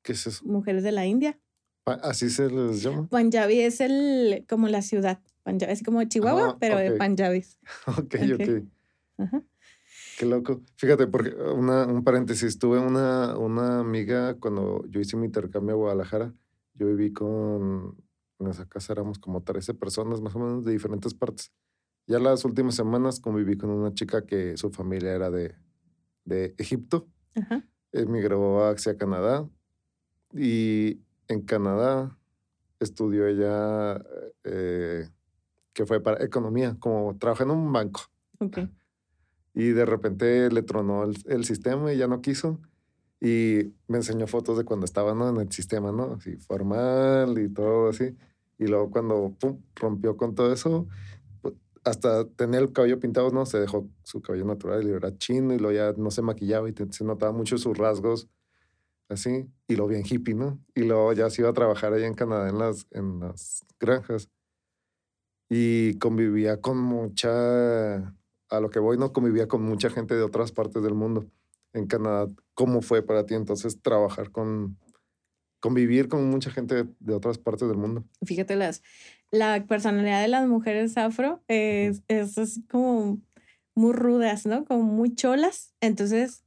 ¿Qué 0.00 0.12
es 0.12 0.26
eso? 0.26 0.42
Mujeres 0.46 0.82
de 0.84 0.90
la 0.90 1.04
India. 1.04 1.38
¿Así 1.84 2.30
se 2.30 2.48
les 2.48 2.82
llama? 2.82 3.06
Punjabi 3.08 3.60
es 3.60 3.82
el, 3.82 4.46
como 4.48 4.68
la 4.68 4.80
ciudad. 4.80 5.20
Punjabi, 5.42 5.70
es 5.70 5.82
como 5.82 6.02
Chihuahua, 6.04 6.56
pero 6.58 6.78
de 6.78 6.92
Punjabis. 6.92 7.58
ok, 7.86 8.14
ok. 8.36 8.64
Ajá. 9.18 9.42
Qué 10.18 10.24
loco. 10.24 10.62
Fíjate, 10.76 11.06
porque 11.06 11.34
una, 11.34 11.84
un 11.86 12.04
paréntesis, 12.04 12.58
tuve 12.58 12.78
una, 12.78 13.36
una 13.36 13.80
amiga 13.80 14.32
cuando 14.40 14.82
yo 14.88 14.98
hice 14.98 15.18
mi 15.18 15.26
intercambio 15.26 15.74
a 15.74 15.78
Guadalajara. 15.78 16.32
Yo 16.72 16.86
viví 16.86 17.12
con, 17.12 18.02
en 18.38 18.46
esa 18.46 18.66
casa 18.66 18.94
éramos 18.94 19.18
como 19.18 19.42
13 19.42 19.74
personas 19.74 20.22
más 20.22 20.34
o 20.34 20.38
menos 20.38 20.64
de 20.64 20.72
diferentes 20.72 21.12
partes. 21.12 21.52
Ya 22.08 22.18
las 22.18 22.42
últimas 22.46 22.74
semanas 22.74 23.20
conviví 23.20 23.58
con 23.58 23.68
una 23.68 23.92
chica 23.92 24.24
que 24.24 24.56
su 24.56 24.70
familia 24.70 25.12
era 25.12 25.30
de, 25.30 25.54
de 26.24 26.54
Egipto. 26.56 27.06
Emigró 27.92 28.66
hacia 28.66 28.96
Canadá 28.96 29.46
y 30.32 31.02
en 31.28 31.42
Canadá 31.42 32.18
estudió 32.80 33.26
ella, 33.26 34.02
eh, 34.42 35.10
que 35.74 35.84
fue 35.84 36.00
para 36.00 36.24
economía, 36.24 36.76
como 36.80 37.14
trabaja 37.18 37.44
en 37.44 37.50
un 37.50 37.70
banco. 37.70 38.00
Y 39.52 39.68
de 39.68 39.84
repente 39.84 40.50
le 40.50 40.62
tronó 40.62 41.04
el, 41.04 41.44
sistema 41.44 41.92
y 41.92 41.98
ya 41.98 42.06
no 42.06 42.22
quiso. 42.22 42.58
Y 43.20 43.74
me 43.86 43.98
enseñó 43.98 44.26
fotos 44.26 44.56
de 44.56 44.64
cuando 44.64 44.86
estaba 44.86 45.12
en 45.28 45.36
el 45.36 45.52
sistema, 45.52 45.92
¿no? 45.92 46.14
Así 46.14 46.36
formal 46.38 47.38
y 47.38 47.50
todo 47.50 47.90
así. 47.90 48.16
Y 48.58 48.66
luego 48.66 48.90
cuando 48.90 49.36
rompió 49.74 50.16
con 50.16 50.34
todo 50.34 50.54
eso, 50.54 50.88
hasta 51.88 52.26
tener 52.28 52.62
el 52.62 52.72
cabello 52.72 52.98
pintado, 53.00 53.30
¿no? 53.30 53.46
Se 53.46 53.58
dejó 53.58 53.88
su 54.02 54.20
cabello 54.20 54.44
natural 54.44 54.86
y 54.86 54.90
era 54.90 55.16
chino 55.16 55.54
y 55.54 55.58
luego 55.58 55.76
ya 55.76 55.92
no 56.00 56.10
se 56.10 56.22
maquillaba 56.22 56.68
y 56.68 56.74
se 56.90 57.04
notaba 57.04 57.32
mucho 57.32 57.58
sus 57.58 57.76
rasgos 57.76 58.28
así. 59.08 59.46
Y 59.66 59.76
lo 59.76 59.86
bien 59.86 60.04
hippie, 60.04 60.34
¿no? 60.34 60.58
Y 60.74 60.82
luego 60.82 61.12
ya 61.12 61.30
se 61.30 61.42
iba 61.42 61.50
a 61.50 61.54
trabajar 61.54 61.92
allá 61.92 62.06
en 62.06 62.14
Canadá 62.14 62.48
en 62.48 62.58
las, 62.58 62.86
en 62.90 63.20
las 63.20 63.64
granjas. 63.80 64.28
Y 65.50 65.94
convivía 65.98 66.60
con 66.60 66.78
mucha, 66.78 67.96
a 67.96 68.60
lo 68.60 68.70
que 68.70 68.78
voy, 68.78 68.98
¿no? 68.98 69.12
Convivía 69.12 69.48
con 69.48 69.62
mucha 69.62 69.88
gente 69.90 70.14
de 70.14 70.22
otras 70.22 70.52
partes 70.52 70.82
del 70.82 70.94
mundo. 70.94 71.26
En 71.72 71.86
Canadá, 71.86 72.26
¿cómo 72.54 72.82
fue 72.82 73.02
para 73.02 73.24
ti 73.24 73.34
entonces 73.34 73.80
trabajar 73.80 74.30
con, 74.30 74.78
convivir 75.60 76.08
con 76.08 76.28
mucha 76.28 76.50
gente 76.50 76.86
de 76.98 77.14
otras 77.14 77.38
partes 77.38 77.68
del 77.68 77.76
mundo. 77.76 78.04
Fíjate, 78.24 78.56
las, 78.56 78.82
la 79.30 79.64
personalidad 79.66 80.22
de 80.22 80.28
las 80.28 80.46
mujeres 80.46 80.96
afro 80.96 81.42
es, 81.48 82.02
es, 82.08 82.60
como 82.70 83.20
muy 83.74 83.92
rudas, 83.92 84.46
¿no? 84.46 84.64
Como 84.64 84.82
muy 84.82 85.14
cholas. 85.14 85.74
Entonces, 85.80 86.44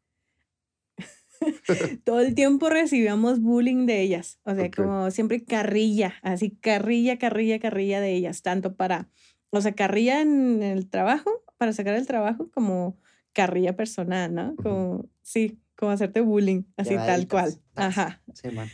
todo 2.04 2.22
el 2.22 2.36
tiempo 2.36 2.70
recibíamos 2.70 3.40
bullying 3.40 3.86
de 3.86 4.02
ellas. 4.02 4.40
O 4.44 4.56
sea, 4.56 4.70
como 4.72 5.12
siempre 5.12 5.44
carrilla, 5.44 6.16
así 6.24 6.52
carrilla, 6.52 7.18
carrilla, 7.18 7.60
carrilla 7.60 8.02
de 8.02 8.14
ellas, 8.14 8.42
tanto 8.42 8.76
para, 8.76 9.10
o 9.52 9.62
sea, 9.62 9.74
carrilla 9.74 10.22
en 10.22 10.64
el 10.64 10.90
trabajo, 10.90 11.44
para 11.58 11.74
sacar 11.74 11.96
el 11.96 12.08
trabajo, 12.08 12.50
como 12.52 12.98
carrilla 13.34 13.76
personal, 13.76 14.34
¿no? 14.34 14.56
Como, 14.58 15.06
sí, 15.22 15.60
como 15.76 15.92
hacerte 15.92 16.22
bullying, 16.22 16.64
así 16.78 16.96
tal 16.96 17.28
cual. 17.28 17.54
Ajá. 17.76 18.22
Sí, 18.34 18.50
man. 18.50 18.68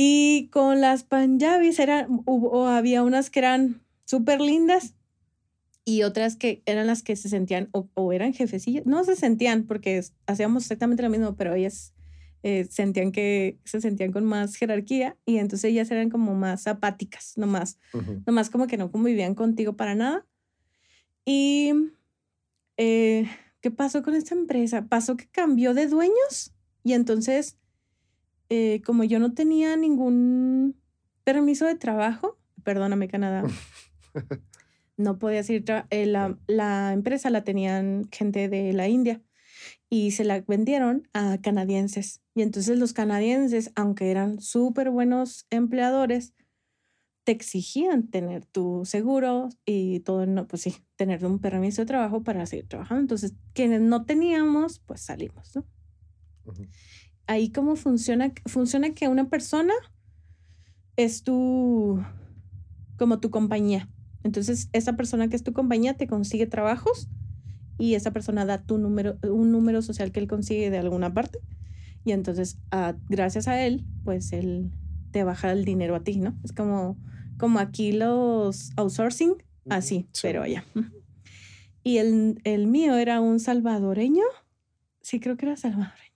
Y 0.00 0.46
con 0.52 0.80
las 0.80 1.02
panjabis 1.02 1.80
eran, 1.80 2.22
hubo, 2.24 2.68
había 2.68 3.02
unas 3.02 3.30
que 3.30 3.40
eran 3.40 3.82
súper 4.04 4.40
lindas 4.40 4.94
y 5.84 6.04
otras 6.04 6.36
que 6.36 6.62
eran 6.66 6.86
las 6.86 7.02
que 7.02 7.16
se 7.16 7.28
sentían 7.28 7.68
o, 7.72 8.12
eran 8.12 8.32
jefecillas, 8.32 8.86
no 8.86 9.02
se 9.02 9.16
sentían 9.16 9.64
porque 9.64 10.00
hacíamos 10.28 10.62
exactamente 10.62 11.02
lo 11.02 11.10
mismo, 11.10 11.34
pero 11.34 11.52
ellas 11.52 11.94
eh, 12.44 12.68
sentían 12.70 13.10
que 13.10 13.58
se 13.64 13.80
sentían 13.80 14.12
con 14.12 14.24
más 14.24 14.54
jerarquía 14.54 15.16
y 15.26 15.38
entonces 15.38 15.72
ellas 15.72 15.90
eran 15.90 16.10
como 16.10 16.32
más 16.36 16.68
apáticas, 16.68 17.32
nomás, 17.36 17.76
nomás 18.24 18.50
como 18.50 18.68
que 18.68 18.76
no 18.76 18.92
convivían 18.92 19.34
contigo 19.34 19.72
para 19.72 19.96
nada. 19.96 20.24
Y, 21.24 21.72
eh, 22.76 23.28
¿qué 23.60 23.72
pasó 23.72 24.04
con 24.04 24.14
esta 24.14 24.36
empresa? 24.36 24.86
Pasó 24.86 25.16
que 25.16 25.26
cambió 25.26 25.74
de 25.74 25.88
dueños 25.88 26.54
y 26.84 26.92
entonces, 26.92 27.57
eh, 28.48 28.82
como 28.84 29.04
yo 29.04 29.18
no 29.18 29.34
tenía 29.34 29.76
ningún 29.76 30.80
permiso 31.24 31.66
de 31.66 31.74
trabajo, 31.74 32.38
perdóname 32.64 33.08
Canadá, 33.08 33.44
no 34.96 35.18
podía 35.18 35.40
ir, 35.48 35.64
eh, 35.90 36.06
la, 36.06 36.38
la, 36.46 36.92
empresa 36.92 37.30
la 37.30 37.44
tenían 37.44 38.08
gente 38.10 38.48
de 38.48 38.72
la 38.72 38.88
India 38.88 39.22
y 39.90 40.12
se 40.12 40.24
la 40.24 40.40
vendieron 40.40 41.08
a 41.12 41.38
canadienses. 41.42 42.22
Y 42.34 42.42
entonces 42.42 42.78
los 42.78 42.92
canadienses, 42.92 43.72
aunque 43.74 44.10
eran 44.10 44.40
súper 44.40 44.90
buenos 44.90 45.46
empleadores, 45.50 46.34
te 47.24 47.32
exigían 47.32 48.08
tener 48.08 48.46
tu 48.46 48.86
seguro 48.86 49.50
y 49.66 50.00
todo, 50.00 50.24
no, 50.24 50.46
pues 50.46 50.62
sí, 50.62 50.76
tener 50.96 51.26
un 51.26 51.40
permiso 51.40 51.82
de 51.82 51.86
trabajo 51.86 52.22
para 52.22 52.46
seguir 52.46 52.66
trabajando. 52.68 53.02
Entonces, 53.02 53.34
quienes 53.52 53.82
no 53.82 54.06
teníamos, 54.06 54.78
pues 54.78 55.02
salimos, 55.02 55.54
¿no? 55.54 55.66
Ahí 57.28 57.50
cómo 57.52 57.76
funciona, 57.76 58.32
funciona 58.46 58.94
que 58.94 59.06
una 59.06 59.28
persona 59.28 59.74
es 60.96 61.22
tu, 61.22 62.02
como 62.96 63.20
tu 63.20 63.30
compañía. 63.30 63.88
Entonces, 64.24 64.68
esa 64.72 64.96
persona 64.96 65.28
que 65.28 65.36
es 65.36 65.44
tu 65.44 65.52
compañía 65.52 65.94
te 65.94 66.08
consigue 66.08 66.46
trabajos 66.46 67.08
y 67.78 67.94
esa 67.94 68.10
persona 68.10 68.44
da 68.44 68.62
tu 68.62 68.78
número, 68.78 69.16
un 69.22 69.52
número 69.52 69.80
social 69.82 70.10
que 70.10 70.20
él 70.20 70.26
consigue 70.26 70.70
de 70.70 70.78
alguna 70.78 71.14
parte. 71.14 71.38
Y 72.04 72.12
entonces, 72.12 72.58
ah, 72.72 72.96
gracias 73.08 73.46
a 73.46 73.64
él, 73.64 73.84
pues 74.04 74.32
él 74.32 74.72
te 75.12 75.22
baja 75.22 75.52
el 75.52 75.64
dinero 75.64 75.94
a 75.94 76.02
ti, 76.02 76.18
¿no? 76.18 76.36
Es 76.42 76.52
como, 76.52 76.98
como 77.36 77.58
aquí 77.58 77.92
los 77.92 78.70
outsourcing, 78.76 79.34
así, 79.68 80.08
pero 80.22 80.42
allá. 80.42 80.64
Y 81.84 81.98
el, 81.98 82.40
el 82.44 82.66
mío 82.66 82.96
era 82.96 83.20
un 83.20 83.38
salvadoreño. 83.38 84.24
Sí, 85.00 85.20
creo 85.20 85.36
que 85.36 85.46
era 85.46 85.56
salvadoreño. 85.56 86.07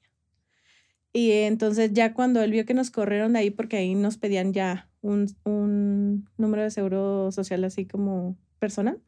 Y 1.12 1.32
entonces 1.32 1.92
ya 1.92 2.14
cuando 2.14 2.42
él 2.42 2.52
vio 2.52 2.64
que 2.64 2.74
nos 2.74 2.90
corrieron 2.90 3.34
de 3.34 3.40
ahí, 3.40 3.50
porque 3.50 3.76
ahí 3.76 3.94
nos 3.94 4.16
pedían 4.16 4.52
ya 4.52 4.90
un, 5.02 5.26
un 5.44 6.28
número 6.38 6.62
de 6.62 6.70
seguro 6.70 7.30
social 7.32 7.64
así 7.64 7.86
como 7.86 8.38
personal, 8.58 9.00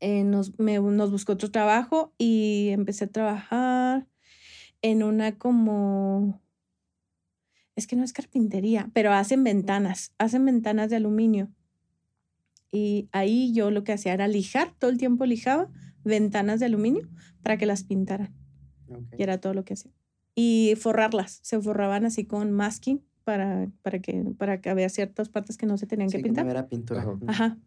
eh, 0.00 0.24
nos, 0.24 0.58
me, 0.58 0.78
nos 0.78 1.10
buscó 1.10 1.32
otro 1.32 1.50
trabajo 1.50 2.14
y 2.18 2.68
empecé 2.70 3.04
a 3.04 3.08
trabajar 3.08 4.06
en 4.80 5.02
una 5.02 5.36
como, 5.38 6.40
es 7.74 7.86
que 7.86 7.96
no 7.96 8.04
es 8.04 8.12
carpintería, 8.12 8.90
pero 8.92 9.12
hacen 9.12 9.42
ventanas, 9.42 10.12
hacen 10.18 10.44
ventanas 10.44 10.90
de 10.90 10.96
aluminio. 10.96 11.50
Y 12.70 13.08
ahí 13.12 13.52
yo 13.52 13.70
lo 13.70 13.82
que 13.82 13.92
hacía 13.92 14.12
era 14.12 14.28
lijar, 14.28 14.74
todo 14.78 14.90
el 14.90 14.98
tiempo 14.98 15.26
lijaba 15.26 15.70
ventanas 16.04 16.60
de 16.60 16.66
aluminio 16.66 17.08
para 17.42 17.56
que 17.56 17.66
las 17.66 17.82
pintaran. 17.82 18.34
Y 19.16 19.22
era 19.22 19.40
todo 19.40 19.54
lo 19.54 19.64
que 19.64 19.74
hacía. 19.74 19.92
Y 20.40 20.76
forrarlas, 20.76 21.40
se 21.42 21.60
forraban 21.60 22.04
así 22.04 22.24
con 22.24 22.52
masking 22.52 23.02
para, 23.24 23.68
para, 23.82 23.98
que, 23.98 24.24
para 24.38 24.60
que 24.60 24.70
había 24.70 24.88
ciertas 24.88 25.28
partes 25.28 25.56
que 25.56 25.66
no 25.66 25.76
se 25.76 25.88
tenían 25.88 26.08
que 26.10 26.20
pintar. 26.20 26.46
era 26.46 26.68
pintura. 26.68 27.04
Ajá. 27.26 27.58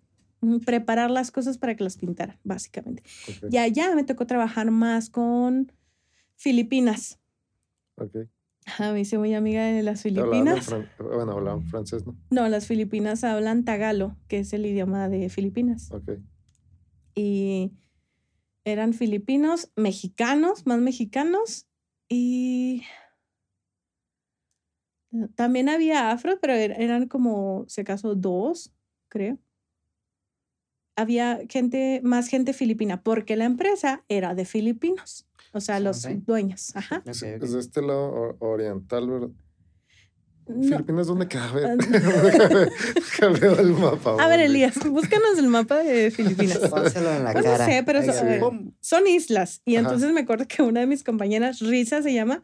Preparar 0.66 1.12
las 1.12 1.32
cosas 1.32 1.58
para 1.58 1.76
que 1.76 1.84
las 1.84 1.98
pintaran, 1.98 2.40
básicamente. 2.46 3.04
Y 3.50 3.58
allá 3.58 3.94
me 3.94 4.06
tocó 4.06 4.26
trabajar 4.26 4.72
más 4.72 5.10
con 5.10 5.74
Filipinas. 6.38 7.20
Ok. 7.96 8.16
Ajá, 8.66 8.94
me 8.94 9.02
hice 9.02 9.18
muy 9.18 9.34
amiga 9.34 9.66
de 9.66 9.84
las 9.84 10.04
Filipinas. 10.04 10.74
bueno, 10.98 11.34
hablaban 11.34 11.66
francés, 11.66 12.06
¿no? 12.06 12.16
No, 12.30 12.48
las 12.48 12.68
Filipinas 12.68 13.26
hablan 13.26 13.66
tagalo, 13.66 14.16
que 14.30 14.40
es 14.40 14.54
el 14.54 14.66
idioma 14.66 15.10
de 15.10 15.28
Filipinas. 15.28 15.92
Ok. 15.92 16.12
Y 17.16 17.74
eran 18.64 18.94
filipinos, 18.94 19.72
mexicanos, 19.76 20.66
más 20.66 20.80
mexicanos, 20.80 21.68
y 22.14 22.84
también 25.36 25.70
había 25.70 26.12
afros, 26.12 26.38
pero 26.42 26.54
er, 26.54 26.72
eran 26.72 27.08
como, 27.08 27.64
si 27.70 27.82
acaso, 27.82 28.16
dos, 28.16 28.74
creo. 29.08 29.38
Había 30.98 31.40
gente, 31.48 32.02
más 32.04 32.28
gente 32.28 32.52
filipina, 32.52 33.02
porque 33.02 33.38
la 33.38 33.46
empresa 33.46 34.04
era 34.10 34.36
de 34.36 34.44
filipinos. 34.44 35.26
O 35.54 35.62
sea, 35.62 35.80
los 35.80 36.06
dueños. 36.26 36.76
Ajá. 36.76 37.02
Es 37.06 37.22
de 37.22 37.60
este 37.60 37.82
lado 37.82 38.36
oriental, 38.40 39.10
¿verdad? 39.10 39.30
Filipinas, 40.62 41.08
¿dónde 41.08 41.28
queda? 41.28 41.50
A 41.50 41.54
ver, 41.54 41.78
el 43.60 43.74
mapa. 43.74 44.18
A 44.20 44.28
ver, 44.28 44.40
Elías, 44.42 44.76
búscanos 44.90 45.38
el 45.38 45.48
mapa 45.48 45.78
de 45.78 46.12
Filipinas. 46.12 46.58
Pónselo 46.70 47.12
en 47.12 47.24
la 47.24 47.34
pues 47.34 47.46
cara. 47.46 47.66
No 47.66 47.72
sé, 47.72 47.84
pero 47.84 48.02
son, 48.04 48.76
son, 48.80 49.08
islas. 49.08 49.62
Y 49.66 49.76
entonces 49.76 50.12
me 50.12 50.22
acuerdo 50.22 50.48
que 50.48 50.64
una 50.64 50.80
de 50.82 50.88
mis 50.88 51.04
compañeras, 51.04 51.60
Risa 51.60 52.02
se 52.02 52.14
llama, 52.14 52.44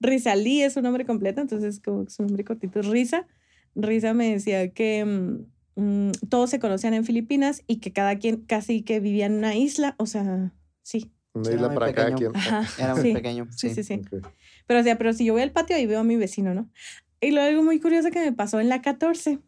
Rizalí 0.00 0.62
es 0.62 0.74
su 0.74 0.82
nombre 0.82 1.06
completo, 1.06 1.40
entonces 1.40 1.80
como 1.80 2.08
su 2.08 2.22
nombre 2.22 2.44
cortito 2.44 2.80
es 2.80 2.86
Risa. 2.86 3.26
Risa 3.74 4.14
me 4.14 4.32
decía 4.32 4.70
que 4.70 5.04
mm, 5.04 5.80
mm, 5.80 6.12
todos 6.28 6.50
se 6.50 6.58
conocían 6.58 6.94
en 6.94 7.04
Filipinas 7.04 7.62
y 7.66 7.76
que 7.76 7.92
cada 7.92 8.16
quien 8.16 8.38
casi 8.38 8.82
que 8.82 9.00
vivía 9.00 9.26
en 9.26 9.34
una 9.34 9.54
isla, 9.54 9.94
o 9.98 10.06
sea, 10.06 10.52
sí. 10.82 11.12
Una 11.34 11.50
isla 11.50 11.72
para 11.72 11.92
cada 11.92 12.14
quien. 12.14 12.32
Era 12.78 12.94
muy 12.94 13.12
pequeño. 13.12 13.46
Sí, 13.54 13.74
sí, 13.74 13.84
sí. 13.84 14.00
Pero, 14.66 14.80
o 14.80 14.82
sea, 14.82 14.96
pero 14.96 15.12
si 15.12 15.26
yo 15.26 15.34
voy 15.34 15.42
al 15.42 15.52
patio 15.52 15.78
y 15.78 15.86
veo 15.86 16.00
a 16.00 16.04
mi 16.04 16.16
vecino, 16.16 16.54
¿no? 16.54 16.70
Y 17.20 17.30
luego 17.30 17.48
algo 17.48 17.62
muy 17.62 17.80
curioso 17.80 18.10
que 18.10 18.20
me 18.20 18.32
pasó 18.32 18.60
en 18.60 18.68
la 18.68 18.82
14. 18.82 19.38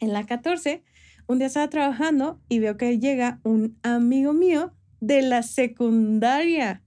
En 0.00 0.12
la 0.12 0.26
14, 0.26 0.82
un 1.26 1.38
día 1.38 1.46
estaba 1.46 1.68
trabajando 1.70 2.40
y 2.48 2.58
veo 2.58 2.76
que 2.76 2.98
llega 2.98 3.40
un 3.44 3.78
amigo 3.82 4.32
mío 4.32 4.72
de 5.00 5.22
la 5.22 5.42
secundaria. 5.42 6.82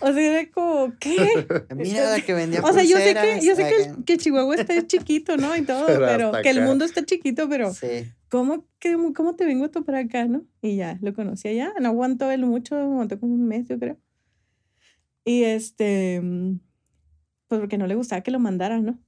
O 0.00 0.12
sea, 0.12 0.40
era 0.40 0.50
como, 0.50 0.94
¿qué? 0.98 1.16
Mira 1.76 2.10
la 2.10 2.20
que 2.22 2.32
vendía 2.32 2.62
O 2.62 2.72
sea, 2.72 2.84
yo 2.84 2.96
sé 2.96 3.14
que, 3.14 3.44
yo 3.44 3.54
sé 3.54 3.64
que, 3.64 4.04
que, 4.04 4.16
Chihuahua 4.16 4.56
está 4.56 4.86
chiquito, 4.86 5.36
¿no? 5.36 5.54
Y 5.56 5.62
todo, 5.62 5.86
pero, 5.98 6.32
que 6.42 6.50
el 6.50 6.62
mundo 6.62 6.84
está 6.84 7.04
chiquito, 7.04 7.48
pero 7.48 7.72
sí. 7.74 8.10
¿cómo, 8.30 8.66
que, 8.78 8.96
¿cómo 9.14 9.36
te 9.36 9.44
vengo 9.44 9.70
tú 9.70 9.84
para 9.84 10.00
acá, 10.00 10.26
no? 10.26 10.46
Y 10.62 10.76
ya, 10.76 10.98
lo 11.02 11.12
conocí 11.12 11.48
allá. 11.48 11.74
No 11.80 11.88
aguantó 11.88 12.30
él 12.30 12.46
mucho, 12.46 12.76
aguantó 12.76 13.20
como 13.20 13.34
un 13.34 13.46
mes, 13.46 13.68
yo 13.68 13.78
creo. 13.78 13.98
Y 15.24 15.44
este, 15.44 16.20
pues 17.46 17.60
porque 17.60 17.78
no 17.78 17.86
le 17.86 17.94
gustaba 17.94 18.22
que 18.22 18.30
lo 18.30 18.38
mandaran, 18.38 18.84
¿no? 18.84 18.98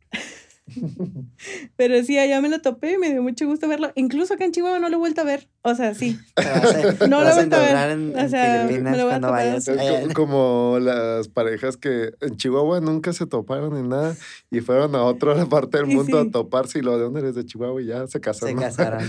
Pero 1.77 2.03
sí, 2.05 2.19
allá 2.19 2.41
me 2.41 2.49
lo 2.49 2.61
topé 2.61 2.93
y 2.93 2.99
me 2.99 3.11
dio 3.11 3.23
mucho 3.23 3.47
gusto 3.47 3.69
verlo. 3.69 3.93
Incluso 3.95 4.35
acá 4.35 4.45
en 4.45 4.53
Chihuahua 4.53 4.79
no 4.79 4.89
lo 4.89 4.97
he 4.97 4.99
vuelto 4.99 5.21
a 5.21 5.25
ver. 5.25 5.49
O 5.63 5.75
sea, 5.75 5.95
sí. 5.95 6.19
no 7.09 7.23
lo 7.23 7.29
he 7.29 7.35
vuelto 7.35 7.57
a 7.57 7.59
ver. 7.59 7.91
En, 7.91 8.17
o 8.17 8.29
sea, 8.29 8.67
me 8.69 8.97
lo 8.97 9.09
cuando 9.09 9.31
vayas. 9.31 9.71
Como, 10.15 10.79
las 10.81 11.29
parejas 11.29 11.77
que 11.77 12.13
en 12.21 12.37
Chihuahua 12.37 12.81
nunca 12.81 13.13
se 13.13 13.27
toparon 13.27 13.75
ni 13.75 13.87
nada 13.87 14.17
y 14.51 14.61
fueron 14.61 14.95
a 14.95 15.03
otra 15.03 15.47
parte 15.47 15.79
del 15.79 15.87
mundo 15.87 16.21
a 16.21 16.31
toparse 16.31 16.79
y 16.79 16.83
lo 16.83 16.97
de 16.97 17.05
dónde 17.05 17.21
eres 17.21 17.35
de 17.35 17.45
Chihuahua 17.45 17.83
y 17.83 17.87
ya 17.87 18.07
se 18.07 18.21
casaron. 18.21 18.59
Se 18.59 18.65
casaron. 18.65 19.03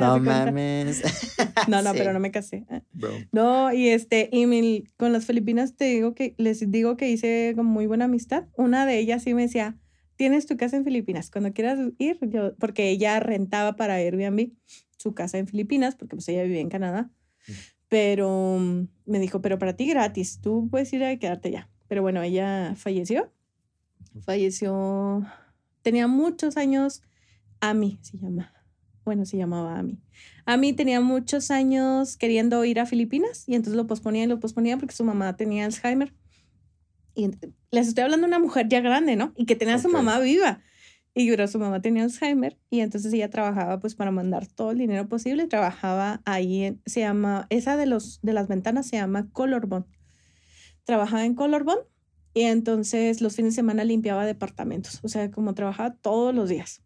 no 0.00 0.18
mames. 0.18 1.02
No, 1.68 1.82
no, 1.82 1.92
pero 1.92 2.12
no 2.12 2.20
me 2.20 2.30
casé. 2.30 2.66
No, 3.32 3.72
y 3.72 3.88
este, 3.88 4.28
y 4.32 4.84
con 4.96 5.12
las 5.12 5.24
Filipinas 5.26 5.74
te 5.76 5.84
digo 5.86 6.14
que 6.14 6.34
les 6.38 6.70
digo 6.70 6.96
que 6.96 7.08
hice 7.08 7.54
como 7.56 7.70
muy 7.70 7.86
buena 7.86 8.06
amistad. 8.06 8.44
Una 8.56 8.86
de 8.86 8.98
ellas 8.98 9.22
sí 9.22 9.34
me 9.34 9.42
decía 9.42 9.76
tienes 10.18 10.46
tu 10.46 10.56
casa 10.56 10.76
en 10.76 10.84
Filipinas. 10.84 11.30
Cuando 11.30 11.52
quieras 11.52 11.78
ir, 11.96 12.18
yo, 12.22 12.54
porque 12.56 12.90
ella 12.90 13.20
rentaba 13.20 13.76
para 13.76 13.94
Airbnb 13.94 14.50
su 14.98 15.14
casa 15.14 15.38
en 15.38 15.46
Filipinas, 15.46 15.94
porque 15.94 16.16
pues 16.16 16.28
ella 16.28 16.42
vivía 16.42 16.60
en 16.60 16.68
Canadá. 16.68 17.10
Mm. 17.46 17.52
Pero 17.88 18.58
mm, 18.58 18.88
me 19.06 19.20
dijo, 19.20 19.40
pero 19.40 19.58
para 19.58 19.76
ti 19.76 19.86
gratis, 19.86 20.40
tú 20.42 20.68
puedes 20.70 20.92
ir 20.92 21.04
a 21.04 21.16
quedarte 21.16 21.52
ya. 21.52 21.70
Pero 21.86 22.02
bueno, 22.02 22.20
ella 22.20 22.74
falleció. 22.76 23.32
Falleció, 24.20 25.24
tenía 25.82 26.08
muchos 26.08 26.56
años. 26.56 27.02
Ami 27.60 27.98
se 28.02 28.18
llama. 28.18 28.52
Bueno, 29.04 29.24
se 29.24 29.36
llamaba 29.36 29.78
Ami. 29.78 30.00
Ami 30.44 30.72
tenía 30.72 31.00
muchos 31.00 31.52
años 31.52 32.16
queriendo 32.16 32.64
ir 32.64 32.80
a 32.80 32.86
Filipinas 32.86 33.48
y 33.48 33.54
entonces 33.54 33.76
lo 33.76 33.86
posponía 33.86 34.24
y 34.24 34.26
lo 34.26 34.40
posponía 34.40 34.76
porque 34.78 34.94
su 34.94 35.04
mamá 35.04 35.36
tenía 35.36 35.64
Alzheimer 35.64 36.12
Y 37.18 37.32
les 37.72 37.88
estoy 37.88 38.04
hablando 38.04 38.28
de 38.28 38.28
una 38.28 38.38
mujer 38.38 38.68
ya 38.68 38.80
grande, 38.80 39.16
¿no? 39.16 39.32
Y 39.34 39.44
que 39.44 39.56
tenía 39.56 39.74
a 39.74 39.78
su 39.80 39.88
mamá 39.88 40.20
viva. 40.20 40.60
Y 41.14 41.28
pero 41.28 41.48
su 41.48 41.58
mamá 41.58 41.82
tenía 41.82 42.04
Alzheimer 42.04 42.56
y 42.70 42.78
entonces 42.78 43.12
ella 43.12 43.28
trabajaba 43.28 43.80
pues 43.80 43.96
para 43.96 44.12
mandar 44.12 44.46
todo 44.46 44.70
el 44.70 44.78
dinero 44.78 45.08
posible. 45.08 45.48
Trabajaba 45.48 46.22
ahí, 46.24 46.62
en, 46.62 46.80
se 46.86 47.00
llama, 47.00 47.48
esa 47.50 47.76
de, 47.76 47.86
los, 47.86 48.20
de 48.22 48.34
las 48.34 48.46
ventanas 48.46 48.86
se 48.86 48.98
llama 48.98 49.28
Colorbond. 49.32 49.84
Trabajaba 50.84 51.24
en 51.24 51.34
Colorbond 51.34 51.80
y 52.34 52.42
entonces 52.42 53.20
los 53.20 53.34
fines 53.34 53.54
de 53.54 53.56
semana 53.56 53.82
limpiaba 53.82 54.24
departamentos. 54.24 55.00
O 55.02 55.08
sea, 55.08 55.28
como 55.32 55.54
trabajaba 55.54 55.96
todos 55.96 56.32
los 56.32 56.48
días. 56.48 56.84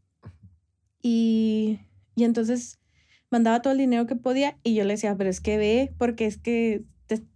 Y, 1.03 1.81
y 2.15 2.25
entonces 2.25 2.79
mandaba 3.31 3.61
todo 3.61 3.75
el 3.75 3.81
dinero 3.81 4.07
que 4.07 4.17
podía 4.17 4.57
y 4.63 4.73
yo 4.73 4.85
le 4.85 4.95
decía, 4.95 5.15
pero 5.15 5.29
es 5.29 5.43
que 5.43 5.59
ve, 5.59 5.95
porque 5.99 6.25
es 6.25 6.39
que 6.39 6.85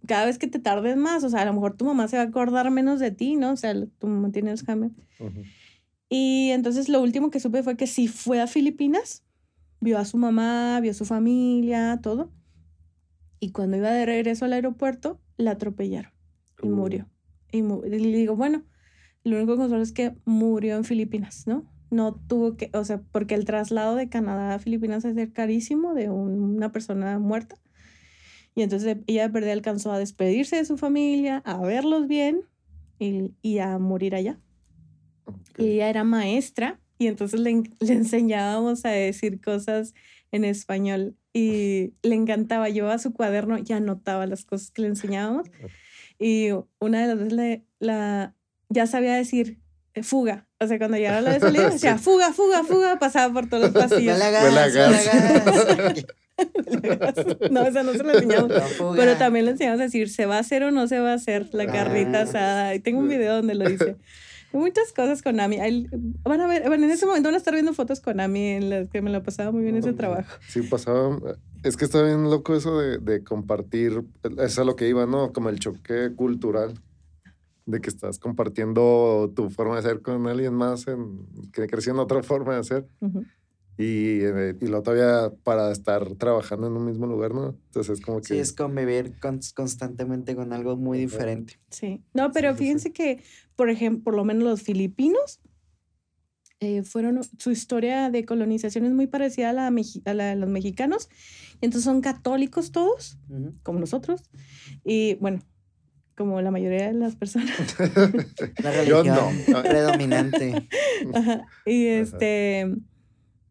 cada 0.05 0.25
vez 0.25 0.37
que 0.37 0.47
te 0.47 0.59
tardes 0.59 0.97
más, 0.97 1.23
o 1.23 1.29
sea, 1.29 1.41
a 1.41 1.45
lo 1.45 1.53
mejor 1.53 1.75
tu 1.75 1.85
mamá 1.85 2.07
se 2.07 2.17
va 2.17 2.23
a 2.23 2.25
acordar 2.27 2.71
menos 2.71 2.99
de 2.99 3.11
ti, 3.11 3.35
¿no? 3.35 3.51
O 3.51 3.57
sea, 3.57 3.73
tu 3.99 4.07
mamá 4.07 4.31
tiene 4.31 4.51
Alzheimer. 4.51 4.91
Y 6.09 6.49
entonces 6.51 6.89
lo 6.89 7.01
último 7.01 7.29
que 7.29 7.39
supe 7.39 7.63
fue 7.63 7.75
que 7.75 7.87
sí 7.87 8.07
fue 8.07 8.41
a 8.41 8.47
Filipinas, 8.47 9.23
vio 9.79 9.97
a 9.97 10.05
su 10.05 10.17
mamá, 10.17 10.79
vio 10.81 10.91
a 10.91 10.93
su 10.93 11.05
familia, 11.05 11.99
todo. 12.01 12.31
Y 13.39 13.51
cuando 13.51 13.77
iba 13.77 13.91
de 13.91 14.05
regreso 14.05 14.45
al 14.45 14.53
aeropuerto, 14.53 15.19
la 15.37 15.51
atropellaron 15.51 16.11
y 16.61 16.67
uh. 16.67 16.75
murió. 16.75 17.09
Y, 17.51 17.61
le 17.61 18.17
digo, 18.17 18.35
bueno, 18.35 18.63
lo 19.23 19.37
único 19.37 19.53
que 19.53 19.59
consuelo 19.59 19.83
es 19.83 19.91
que 19.91 20.15
murió 20.25 20.75
en 20.77 20.83
Filipinas, 20.83 21.47
¿no? 21.47 21.65
No 21.89 22.15
tuvo 22.15 22.57
que, 22.57 22.69
o 22.73 22.83
sea, 22.83 23.01
porque 23.11 23.35
el 23.35 23.45
traslado 23.45 23.95
de 23.95 24.09
Canadá 24.09 24.55
a 24.55 24.59
Filipinas 24.59 25.05
es 25.05 25.31
carísimo 25.31 25.93
de 25.93 26.09
una 26.09 26.71
persona 26.71 27.17
muerta. 27.19 27.55
Y 28.57 28.63
entonces 28.63 28.97
ella 29.05 29.27
de 29.27 29.31
verdad 29.31 29.51
alcanzó 29.51 29.91
a 29.91 29.99
despedirse 29.99 30.55
de 30.55 30.65
su 30.65 30.77
familia, 30.77 31.43
a 31.45 31.59
verlos 31.59 32.07
bien 32.07 32.41
y, 32.97 33.31
y 33.43 33.59
a 33.59 33.77
morir 33.77 34.15
allá. 34.15 34.39
Y 35.59 35.73
ella 35.73 35.91
era 35.91 36.03
maestra 36.03 36.79
y 36.97 37.05
entonces 37.05 37.39
le, 37.39 37.51
le, 37.79 37.93
enseñábamos 37.93 38.83
a 38.83 38.89
decir 38.89 39.39
cosas 39.41 39.93
en 40.31 40.43
español 40.43 41.15
y 41.33 41.93
le 42.01 42.15
encantaba. 42.15 42.67
Llevaba 42.67 42.97
su 42.97 43.13
cuaderno 43.13 43.59
y 43.63 43.73
anotaba 43.73 44.25
las 44.25 44.43
cosas 44.43 44.71
que 44.71 44.81
le 44.81 44.87
enseñábamos. 44.87 45.47
Y 46.19 46.49
una 46.79 47.01
de 47.01 47.07
las 47.09 47.17
veces 47.19 47.33
le, 47.33 47.63
la, 47.77 48.33
ya 48.69 48.87
sabía 48.87 49.13
decir 49.13 49.59
eh, 49.93 50.01
fuga. 50.01 50.47
O 50.59 50.65
sea, 50.65 50.79
cuando 50.79 50.97
llegaba 50.97 51.21
la 51.21 51.33
de 51.33 51.39
salida, 51.41 51.69
decía 51.69 51.99
fuga, 51.99 52.33
fuga, 52.33 52.63
fuga, 52.63 52.97
pasaba 52.97 53.31
por 53.31 53.47
todos 53.47 53.65
los 53.65 53.71
pasillos. 53.71 54.17
no, 57.51 57.61
esa 57.65 57.83
no 57.83 57.93
se 57.93 58.03
la 58.03 58.13
enseñamos. 58.13 58.51
pero 58.95 59.15
también 59.17 59.45
le 59.45 59.51
enseñamos 59.51 59.79
a 59.79 59.83
decir, 59.83 60.09
¿se 60.09 60.25
va 60.25 60.37
a 60.37 60.39
hacer 60.39 60.63
o 60.63 60.71
no 60.71 60.87
se 60.87 60.99
va 60.99 61.11
a 61.11 61.15
hacer 61.15 61.49
la 61.53 61.65
carrita 61.65 62.19
ah. 62.19 62.23
asada? 62.23 62.75
Y 62.75 62.79
tengo 62.79 62.99
un 62.99 63.07
video 63.07 63.35
donde 63.35 63.55
lo 63.55 63.65
dice. 63.69 63.95
Muchas 64.53 64.93
cosas 64.93 65.21
con 65.21 65.39
Ami. 65.39 65.57
Van 66.23 66.41
a 66.41 66.47
ver, 66.47 66.67
bueno, 66.67 66.85
en 66.85 66.91
ese 66.91 67.05
momento 67.05 67.27
van 67.27 67.35
a 67.35 67.37
estar 67.37 67.53
viendo 67.53 67.73
fotos 67.73 67.99
con 67.99 68.19
Ami 68.19 68.47
en 68.47 68.69
las 68.69 68.89
que 68.89 69.01
me 69.01 69.09
la 69.09 69.21
pasaba 69.21 69.51
muy 69.51 69.63
bien 69.63 69.75
ese 69.75 69.93
trabajo. 69.93 70.37
Sí, 70.47 70.61
pasaba. 70.61 71.19
Es 71.63 71.75
que 71.75 71.85
está 71.85 72.01
bien 72.01 72.23
loco 72.23 72.55
eso 72.55 72.79
de, 72.79 72.97
de 72.97 73.23
compartir. 73.23 74.03
Eso 74.23 74.41
es 74.41 74.59
a 74.59 74.63
lo 74.63 74.75
que 74.75 74.87
iba, 74.87 75.05
¿no? 75.05 75.33
Como 75.33 75.49
el 75.49 75.59
choque 75.59 76.11
cultural 76.15 76.75
de 77.67 77.81
que 77.81 77.89
estás 77.89 78.17
compartiendo 78.17 79.31
tu 79.35 79.49
forma 79.49 79.75
de 79.75 79.81
ser 79.81 80.01
con 80.01 80.25
alguien 80.25 80.53
más 80.53 80.87
en, 80.87 81.27
que 81.51 81.67
creciendo 81.67 82.01
otra 82.01 82.23
forma 82.23 82.53
de 82.53 82.59
hacer. 82.59 82.87
Y, 83.01 83.05
eh, 83.05 83.25
y 83.77 84.21
luego 84.61 84.81
todavía 84.81 85.31
para 85.43 85.71
estar 85.71 86.15
trabajando 86.15 86.67
en 86.67 86.73
un 86.73 86.85
mismo 86.85 87.05
lugar, 87.05 87.33
¿no? 87.33 87.55
Entonces 87.67 87.99
es 87.99 88.05
como 88.05 88.21
que... 88.21 88.27
Sí, 88.27 88.39
es 88.39 88.51
convivir 88.51 89.13
constantemente 89.53 90.35
con 90.35 90.51
algo 90.51 90.75
muy 90.75 90.97
diferente. 90.97 91.59
Sí. 91.69 92.01
No, 92.13 92.31
pero 92.31 92.55
fíjense 92.55 92.91
que, 92.91 93.21
por 93.55 93.69
ejemplo, 93.69 94.03
por 94.05 94.15
lo 94.15 94.25
menos 94.25 94.43
los 94.43 94.61
filipinos 94.63 95.39
eh, 96.59 96.81
fueron, 96.81 97.21
su 97.37 97.51
historia 97.51 98.09
de 98.09 98.25
colonización 98.25 98.85
es 98.85 98.93
muy 98.93 99.05
parecida 99.05 99.51
a 99.51 99.53
la, 99.53 99.67
a 99.67 100.13
la 100.15 100.25
de 100.25 100.35
los 100.35 100.49
mexicanos. 100.49 101.07
Entonces 101.61 101.83
son 101.83 102.01
católicos 102.01 102.71
todos, 102.71 103.19
como 103.61 103.79
nosotros. 103.79 104.23
Y 104.83 105.15
bueno, 105.15 105.39
como 106.15 106.41
la 106.41 106.49
mayoría 106.49 106.87
de 106.87 106.93
las 106.93 107.15
personas. 107.15 107.75
la 108.63 108.71
religión 108.71 109.07
predominante. 109.61 110.67
Ajá. 111.13 111.45
Y 111.63 111.85
este... 111.85 112.75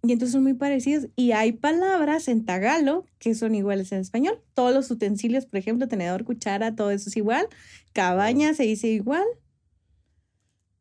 Y 0.07 0.13
entonces 0.13 0.33
son 0.33 0.45
muy 0.45 0.55
parecidos. 0.55 1.09
Y 1.17 1.33
hay 1.33 1.53
palabras 1.53 2.29
en 2.29 2.45
tagalo 2.45 3.05
que 3.19 3.35
son 3.35 3.55
iguales 3.55 3.91
en 3.93 4.01
español. 4.01 4.41
Todos 4.55 4.73
los 4.73 4.91
utensilios, 4.91 5.47
por 5.47 5.59
ejemplo, 5.59 5.89
tenedor, 5.89 6.25
cuchara, 6.25 6.77
todo 6.77 6.91
eso 6.91 7.09
es 7.09 7.17
igual. 7.17 7.49
Cabaña 7.93 8.55
se 8.55 8.63
dice 8.63 8.89
igual. 8.89 9.25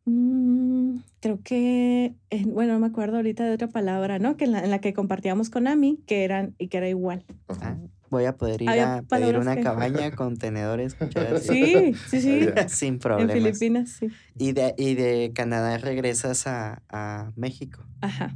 Mm, 0.06 0.98
creo 1.20 1.40
que, 1.44 2.14
bueno, 2.46 2.74
no 2.74 2.80
me 2.80 2.88
acuerdo 2.88 3.18
ahorita 3.18 3.46
de 3.46 3.54
otra 3.54 3.68
palabra, 3.68 4.20
¿no? 4.20 4.38
Que 4.38 4.46
en 4.46 4.70
la, 4.70 4.80
que 4.80 4.94
compartíamos 4.94 5.50
con 5.50 5.68
Ami, 5.68 6.00
que 6.06 6.24
eran 6.24 6.54
y 6.60 6.68
que 6.68 6.78
era 6.78 6.88
igual. 6.88 7.26
Ah, 7.48 7.78
voy 8.12 8.26
a 8.26 8.38
poder 8.38 8.62
ir 8.62 8.70
a 8.70 9.02
pedir 9.10 9.38
una 9.38 9.60
cabaña 9.60 10.12
con 10.12 10.38
tenedores, 10.38 10.94
cucharas. 10.94 11.44
Sí, 11.44 11.96
sí, 12.10 12.22
sí. 12.22 12.42
Sin 12.68 13.00
problemas. 13.00 13.36
En 13.36 13.42
Filipinas, 13.42 13.90
sí. 13.90 14.10
Y 14.38 14.52
de, 14.52 14.76
y 14.78 14.94
de 14.94 15.32
Canadá 15.34 15.80
regresas 15.80 16.46
a, 16.46 16.84
a 16.90 17.32
México. 17.36 17.84
Ajá. 18.02 18.36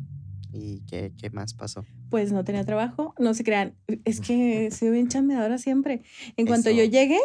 ¿Y 0.51 0.81
qué, 0.81 1.13
qué, 1.17 1.29
más 1.29 1.53
pasó? 1.53 1.85
Pues 2.09 2.31
no 2.31 2.43
tenía 2.43 2.65
trabajo, 2.65 3.13
no 3.19 3.33
se 3.33 3.43
crean. 3.43 3.75
Es 4.05 4.19
que 4.19 4.71
soy 4.71 4.89
bien 4.89 5.07
chambeadora 5.07 5.57
siempre. 5.57 6.01
En 6.37 6.47
cuanto 6.47 6.71
yo 6.71 6.83
llegué, 6.83 7.19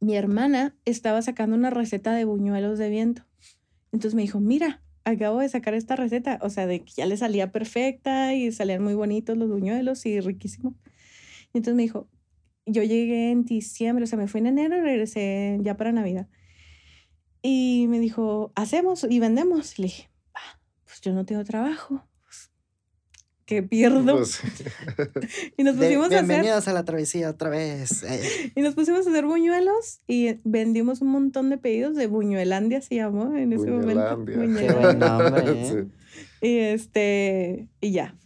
mi 0.00 0.16
hermana 0.16 0.74
estaba 0.84 1.20
sacando 1.22 1.56
una 1.56 1.70
receta 1.70 2.14
de 2.14 2.24
buñuelos 2.24 2.78
de 2.78 2.88
viento. 2.88 3.22
Entonces 3.92 4.14
me 4.14 4.22
dijo, 4.22 4.40
mira, 4.40 4.82
acabo 5.04 5.40
de 5.40 5.48
sacar 5.48 5.74
esta 5.74 5.96
receta. 5.96 6.38
O 6.42 6.50
sea, 6.50 6.66
de 6.66 6.80
que 6.80 6.92
ya 6.96 7.06
le 7.06 7.16
salía 7.16 7.52
perfecta 7.52 8.34
y 8.34 8.50
salían 8.52 8.82
muy 8.82 8.94
bonitos 8.94 9.36
los 9.36 9.50
buñuelos 9.50 10.04
y 10.06 10.20
riquísimos. 10.20 10.74
Y 11.52 11.58
entonces 11.58 11.76
me 11.76 11.82
dijo, 11.82 12.08
yo 12.66 12.82
llegué 12.82 13.30
en 13.30 13.44
diciembre, 13.44 14.04
o 14.04 14.06
sea, 14.06 14.18
me 14.18 14.26
fui 14.26 14.40
en 14.40 14.48
enero 14.48 14.76
y 14.76 14.80
regresé 14.80 15.58
ya 15.62 15.76
para 15.76 15.92
Navidad. 15.92 16.28
Y 17.42 17.86
me 17.88 18.00
dijo, 18.00 18.52
hacemos 18.56 19.06
y 19.08 19.20
vendemos. 19.20 19.78
Y 19.78 19.82
le 19.82 19.88
dije, 19.88 20.10
pues 20.96 21.02
yo 21.02 21.12
no 21.12 21.26
tengo 21.26 21.44
trabajo. 21.44 22.02
¿Qué 23.44 23.62
pierdo? 23.62 24.16
Pues 24.16 24.40
y 25.56 25.62
nos 25.62 25.76
pusimos 25.76 26.04
a 26.04 26.06
hacer. 26.06 26.26
Bienvenidos 26.26 26.66
a 26.68 26.72
la 26.72 26.84
travesía 26.84 27.30
otra 27.30 27.50
vez. 27.50 28.02
Eh. 28.02 28.52
y 28.56 28.60
nos 28.62 28.74
pusimos 28.74 29.06
a 29.06 29.10
hacer 29.10 29.26
buñuelos 29.26 30.00
y 30.08 30.38
vendimos 30.44 31.02
un 31.02 31.08
montón 31.08 31.50
de 31.50 31.58
pedidos 31.58 31.94
de 31.96 32.06
Buñuelandia, 32.06 32.80
se 32.80 32.96
llamó 32.96 33.36
en 33.36 33.52
ese 33.52 33.70
momento. 33.70 34.16
Buen 34.16 34.98
nombre. 34.98 35.42
¿eh? 35.78 35.86
Y 36.40 36.58
este, 36.58 37.68
y 37.80 37.92
ya, 37.92 38.16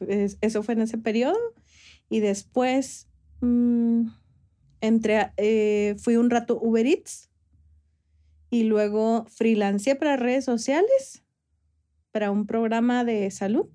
eso 0.41 0.63
fue 0.63 0.75
en 0.75 0.83
ese 0.83 0.97
periodo. 0.97 1.39
Y 2.09 2.21
después 2.21 3.09
mm, 3.41 4.07
entré, 4.81 5.33
eh, 5.37 5.97
fui 5.99 6.17
un 6.17 6.31
rato 6.31 6.59
Uber 6.63 6.87
Eats 6.87 7.31
y 8.49 8.63
luego 8.63 9.27
freelancé 9.29 9.97
para 9.97 10.17
redes 10.17 10.45
sociales 10.45 11.25
para 12.13 12.31
un 12.31 12.47
programa 12.47 13.05
de 13.05 13.31
salud 13.31 13.67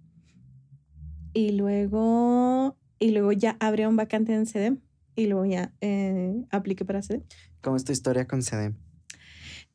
y 1.34 1.52
luego, 1.52 2.78
y 3.00 3.12
luego 3.12 3.32
ya 3.32 3.58
abrí 3.60 3.86
un 3.86 3.96
vacante 3.96 4.34
en 4.34 4.46
CEDEM 4.46 4.80
y 5.16 5.28
luego 5.28 5.46
ya 5.46 5.74
eh, 5.82 6.46
apliqué 6.50 6.86
para 6.86 7.02
CEDEM. 7.02 7.24
¿Cómo 7.62 7.76
es 7.76 7.84
tu 7.84 7.92
historia 7.92 8.26
con 8.26 8.42
CEDEM? 8.42 8.76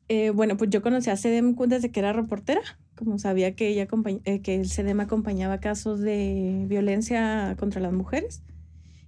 Eh, 0.07 0.31
bueno, 0.31 0.57
pues 0.57 0.69
yo 0.69 0.81
conocí 0.81 1.09
a 1.09 1.17
CEDEM 1.17 1.55
desde 1.67 1.91
que 1.91 1.99
era 1.99 2.13
reportera, 2.13 2.61
como 2.95 3.17
sabía 3.17 3.55
que, 3.55 3.69
ella 3.69 3.87
eh, 4.25 4.41
que 4.41 4.55
el 4.55 4.69
CEDEM 4.69 4.99
acompañaba 4.99 5.59
casos 5.59 6.01
de 6.01 6.65
violencia 6.67 7.55
contra 7.57 7.79
las 7.79 7.93
mujeres. 7.93 8.43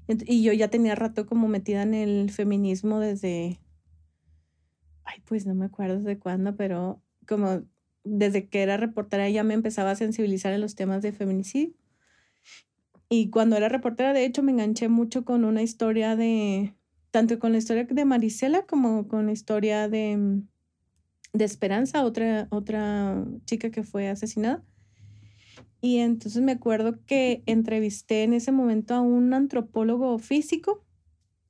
Y 0.07 0.43
yo 0.43 0.53
ya 0.53 0.67
tenía 0.67 0.95
rato 0.95 1.25
como 1.25 1.47
metida 1.47 1.81
en 1.81 1.93
el 1.93 2.29
feminismo 2.29 2.99
desde, 2.99 3.59
ay, 5.05 5.21
pues 5.25 5.45
no 5.45 5.55
me 5.55 5.65
acuerdo 5.65 5.99
de 6.01 6.19
cuándo, 6.19 6.55
pero 6.55 7.01
como 7.25 7.63
desde 8.03 8.47
que 8.47 8.61
era 8.61 8.77
reportera 8.77 9.29
ya 9.29 9.43
me 9.43 9.53
empezaba 9.53 9.91
a 9.91 9.95
sensibilizar 9.95 10.53
en 10.53 10.61
los 10.61 10.75
temas 10.75 11.01
de 11.01 11.11
feminicidio. 11.11 11.73
Y 13.09 13.29
cuando 13.29 13.55
era 13.55 13.69
reportera, 13.69 14.13
de 14.13 14.25
hecho, 14.25 14.43
me 14.43 14.51
enganché 14.51 14.87
mucho 14.87 15.23
con 15.23 15.45
una 15.45 15.61
historia 15.61 16.15
de, 16.15 16.73
tanto 17.11 17.37
con 17.37 17.51
la 17.51 17.59
historia 17.59 17.83
de 17.83 18.05
Marisela 18.05 18.65
como 18.65 19.07
con 19.07 19.27
la 19.27 19.31
historia 19.31 19.87
de, 19.87 20.41
de 21.31 21.45
Esperanza, 21.45 22.03
otra, 22.05 22.47
otra 22.49 23.23
chica 23.45 23.69
que 23.69 23.83
fue 23.83 24.07
asesinada. 24.07 24.63
Y 25.79 25.97
entonces 25.97 26.41
me 26.41 26.53
acuerdo 26.53 27.03
que 27.05 27.43
entrevisté 27.45 28.23
en 28.23 28.33
ese 28.33 28.51
momento 28.51 28.95
a 28.95 29.01
un 29.01 29.33
antropólogo 29.33 30.17
físico. 30.17 30.83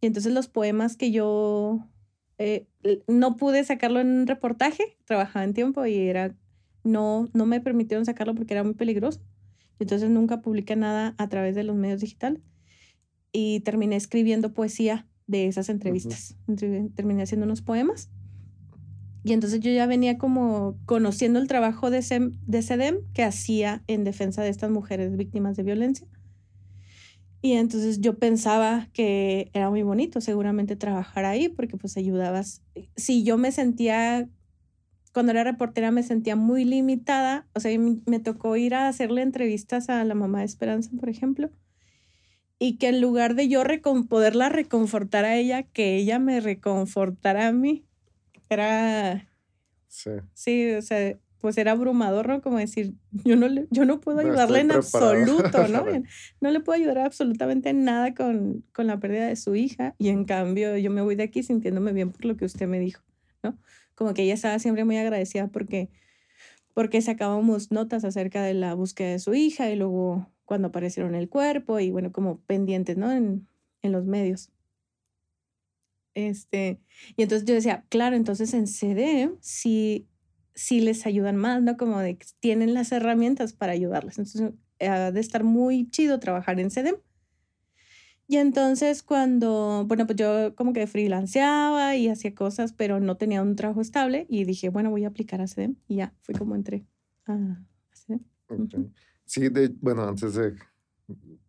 Y 0.02 0.08
entonces 0.08 0.34
los 0.34 0.48
poemas 0.48 0.98
que 0.98 1.12
yo 1.12 1.88
eh, 2.40 2.68
no 3.08 3.38
pude 3.38 3.64
sacarlo 3.64 4.00
en 4.00 4.08
un 4.08 4.28
reportaje, 4.28 4.98
trabajaba 5.06 5.46
en 5.46 5.54
tiempo 5.54 5.86
y 5.86 5.96
era 5.98 6.36
no, 6.84 7.30
no 7.34 7.46
me 7.46 7.62
permitieron 7.62 8.06
sacarlo 8.06 8.36
porque 8.36 8.54
era 8.54 8.64
muy 8.64 8.74
peligroso. 8.74 9.22
Entonces 9.80 10.10
nunca 10.10 10.42
publiqué 10.42 10.76
nada 10.76 11.16
a 11.18 11.30
través 11.30 11.56
de 11.56 11.64
los 11.64 11.76
medios 11.76 12.02
digitales. 12.02 12.42
Y 13.32 13.62
terminé 13.62 13.96
escribiendo 13.96 14.54
poesía 14.54 15.08
de 15.28 15.48
esas 15.48 15.70
entrevistas. 15.70 16.36
Terminé 16.96 17.24
haciendo 17.24 17.46
unos 17.46 17.62
poemas. 17.62 18.10
Y 19.24 19.32
entonces 19.34 19.62
yo 19.62 19.72
ya 19.72 19.88
venía 19.88 20.18
como 20.18 20.78
conociendo 20.86 21.40
el 21.40 21.48
trabajo 21.48 21.90
de, 21.90 22.32
de 22.46 22.62
SEDEM 22.62 22.98
que 23.14 23.24
hacía 23.24 23.84
en 23.88 24.04
defensa 24.04 24.44
de 24.44 24.50
estas 24.50 24.70
mujeres 24.70 25.16
víctimas 25.16 25.56
de 25.56 25.64
violencia. 25.64 26.08
Y 27.42 27.54
entonces 27.54 28.00
yo 28.00 28.18
pensaba 28.18 28.88
que 28.94 29.50
era 29.54 29.70
muy 29.70 29.84
bonito 29.84 30.22
seguramente 30.22 30.78
trabajar 30.78 31.26
ahí 31.26 31.50
porque 31.50 31.76
pues 31.78 31.98
ayudabas. 31.98 32.62
Si 32.96 33.24
yo 33.24 33.38
me 33.38 33.52
sentía, 33.52 34.30
cuando 35.14 35.32
era 35.32 35.44
reportera 35.44 35.92
me 35.92 36.04
sentía 36.04 36.36
muy 36.36 36.66
limitada, 36.66 37.48
o 37.54 37.60
sea, 37.60 37.78
me 37.80 38.20
tocó 38.20 38.56
ir 38.58 38.74
a 38.74 38.88
hacerle 38.88 39.22
entrevistas 39.22 39.90
a 39.90 40.04
la 40.04 40.16
mamá 40.16 40.40
de 40.40 40.46
Esperanza, 40.46 40.90
por 41.00 41.08
ejemplo, 41.08 41.52
y 42.58 42.78
que 42.78 42.90
en 42.90 43.00
lugar 43.00 43.36
de 43.36 43.48
yo 43.48 43.64
poderla 44.10 44.50
reconfortar 44.50 45.26
a 45.26 45.36
ella, 45.36 45.64
que 45.64 45.98
ella 45.98 46.18
me 46.18 46.40
reconfortara 46.40 47.48
a 47.48 47.52
mí 47.52 47.86
era... 48.50 49.30
Sí. 49.88 50.10
Sí, 50.34 50.72
o 50.72 50.82
sea, 50.82 51.16
pues 51.40 51.58
era 51.58 51.74
abrumador, 51.74 52.28
¿no? 52.30 52.42
Como 52.42 52.58
decir, 52.58 52.94
yo 53.12 53.36
no, 53.36 53.48
le, 53.48 53.68
yo 53.70 53.86
no 53.86 54.00
puedo 54.00 54.20
ayudarle 54.20 54.62
en 54.62 54.72
absoluto, 54.72 55.68
¿no? 55.68 55.86
no 56.42 56.52
le 56.52 56.60
puedo 56.62 56.80
ayudar 56.80 57.00
absolutamente 57.00 57.72
nada 57.74 58.16
con, 58.16 58.64
con 58.74 58.88
la 58.88 59.00
pérdida 59.00 59.28
de 59.28 59.36
su 59.36 59.54
hija 59.54 59.94
y 60.00 60.10
en 60.10 60.26
cambio 60.26 60.76
yo 60.78 60.90
me 60.90 61.02
voy 61.02 61.16
de 61.16 61.24
aquí 61.24 61.44
sintiéndome 61.44 61.94
bien 61.94 62.12
por 62.12 62.26
lo 62.26 62.36
que 62.36 62.46
usted 62.46 62.66
me 62.66 62.80
dijo, 62.80 63.04
¿no? 63.44 63.60
Como 63.96 64.14
que 64.14 64.24
ella 64.24 64.34
estaba 64.34 64.60
siempre 64.60 64.86
muy 64.86 64.98
agradecida 64.98 65.48
porque, 65.48 65.90
porque 66.74 67.02
sacábamos 67.02 67.72
notas 67.72 68.06
acerca 68.06 68.44
de 68.44 68.54
la 68.56 68.74
búsqueda 68.76 69.12
de 69.12 69.20
su 69.20 69.34
hija 69.36 69.70
y 69.72 69.76
luego 69.76 70.32
cuando 70.46 70.70
aparecieron 70.70 71.16
el 71.16 71.30
cuerpo 71.30 71.80
y 71.80 71.92
bueno, 71.92 72.12
como 72.12 72.40
pendientes, 72.42 72.98
¿no? 72.98 73.12
En, 73.12 73.48
en 73.84 73.92
los 73.92 74.06
medios. 74.06 74.52
Este, 76.16 76.80
y 77.16 77.24
entonces 77.24 77.48
yo 77.48 77.56
decía, 77.56 77.86
claro, 77.90 78.16
entonces 78.16 78.54
en 78.54 78.68
CD 78.68 79.32
sí, 79.42 80.08
sí 80.54 80.80
les 80.82 81.06
ayudan 81.06 81.38
más, 81.38 81.62
¿no? 81.64 81.76
Como 81.78 82.00
de 82.00 82.18
que 82.18 82.28
tienen 82.40 82.74
las 82.74 82.92
herramientas 82.92 83.54
para 83.54 83.74
ayudarles. 83.74 84.20
Entonces, 84.20 84.54
ha 84.80 85.12
de 85.12 85.20
estar 85.20 85.44
muy 85.44 85.90
chido 85.90 86.20
trabajar 86.20 86.60
en 86.60 86.70
CD. 86.70 87.00
Y 88.34 88.38
entonces 88.38 89.04
cuando, 89.04 89.86
bueno, 89.86 90.08
pues 90.08 90.18
yo 90.18 90.56
como 90.56 90.74
que 90.74 90.88
freelanceaba 90.88 91.96
y 91.96 92.10
hacía 92.10 92.34
cosas, 92.34 92.74
pero 92.74 93.00
no 93.00 93.16
tenía 93.16 93.44
un 93.44 93.56
trabajo 93.56 93.80
estable 93.80 94.26
y 94.28 94.44
dije, 94.44 94.70
bueno, 94.70 94.90
voy 94.90 95.04
a 95.04 95.10
aplicar 95.10 95.40
a 95.40 95.46
CDM 95.46 95.76
y 95.88 95.98
ya, 95.98 96.16
fui 96.22 96.34
como 96.34 96.56
entré 96.56 96.84
a, 97.28 97.64
CDM. 97.92 98.92
Sí, 99.24 99.50
de, 99.50 99.68
bueno, 99.80 100.02
antes 100.08 100.34
de 100.34 100.56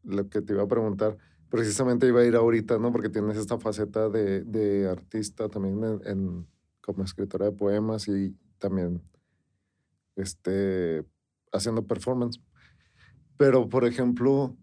lo 0.02 0.28
que 0.28 0.42
te 0.42 0.52
iba 0.52 0.64
a 0.64 0.68
preguntar, 0.68 1.16
precisamente 1.48 2.06
iba 2.06 2.20
a 2.20 2.26
ir 2.26 2.36
ahorita, 2.36 2.78
¿no? 2.78 2.92
Porque 2.92 3.08
tienes 3.08 3.38
esta 3.38 3.58
faceta 3.58 4.10
de, 4.10 4.44
de 4.44 4.86
artista 4.86 5.48
también 5.48 6.02
en, 6.04 6.46
como 6.82 7.02
escritora 7.02 7.46
de 7.46 7.52
poemas 7.52 8.08
y 8.08 8.36
también 8.58 9.00
este, 10.16 11.02
haciendo 11.50 11.86
performance. 11.86 12.42
Pero, 13.38 13.70
por 13.70 13.86
ejemplo, 13.86 14.54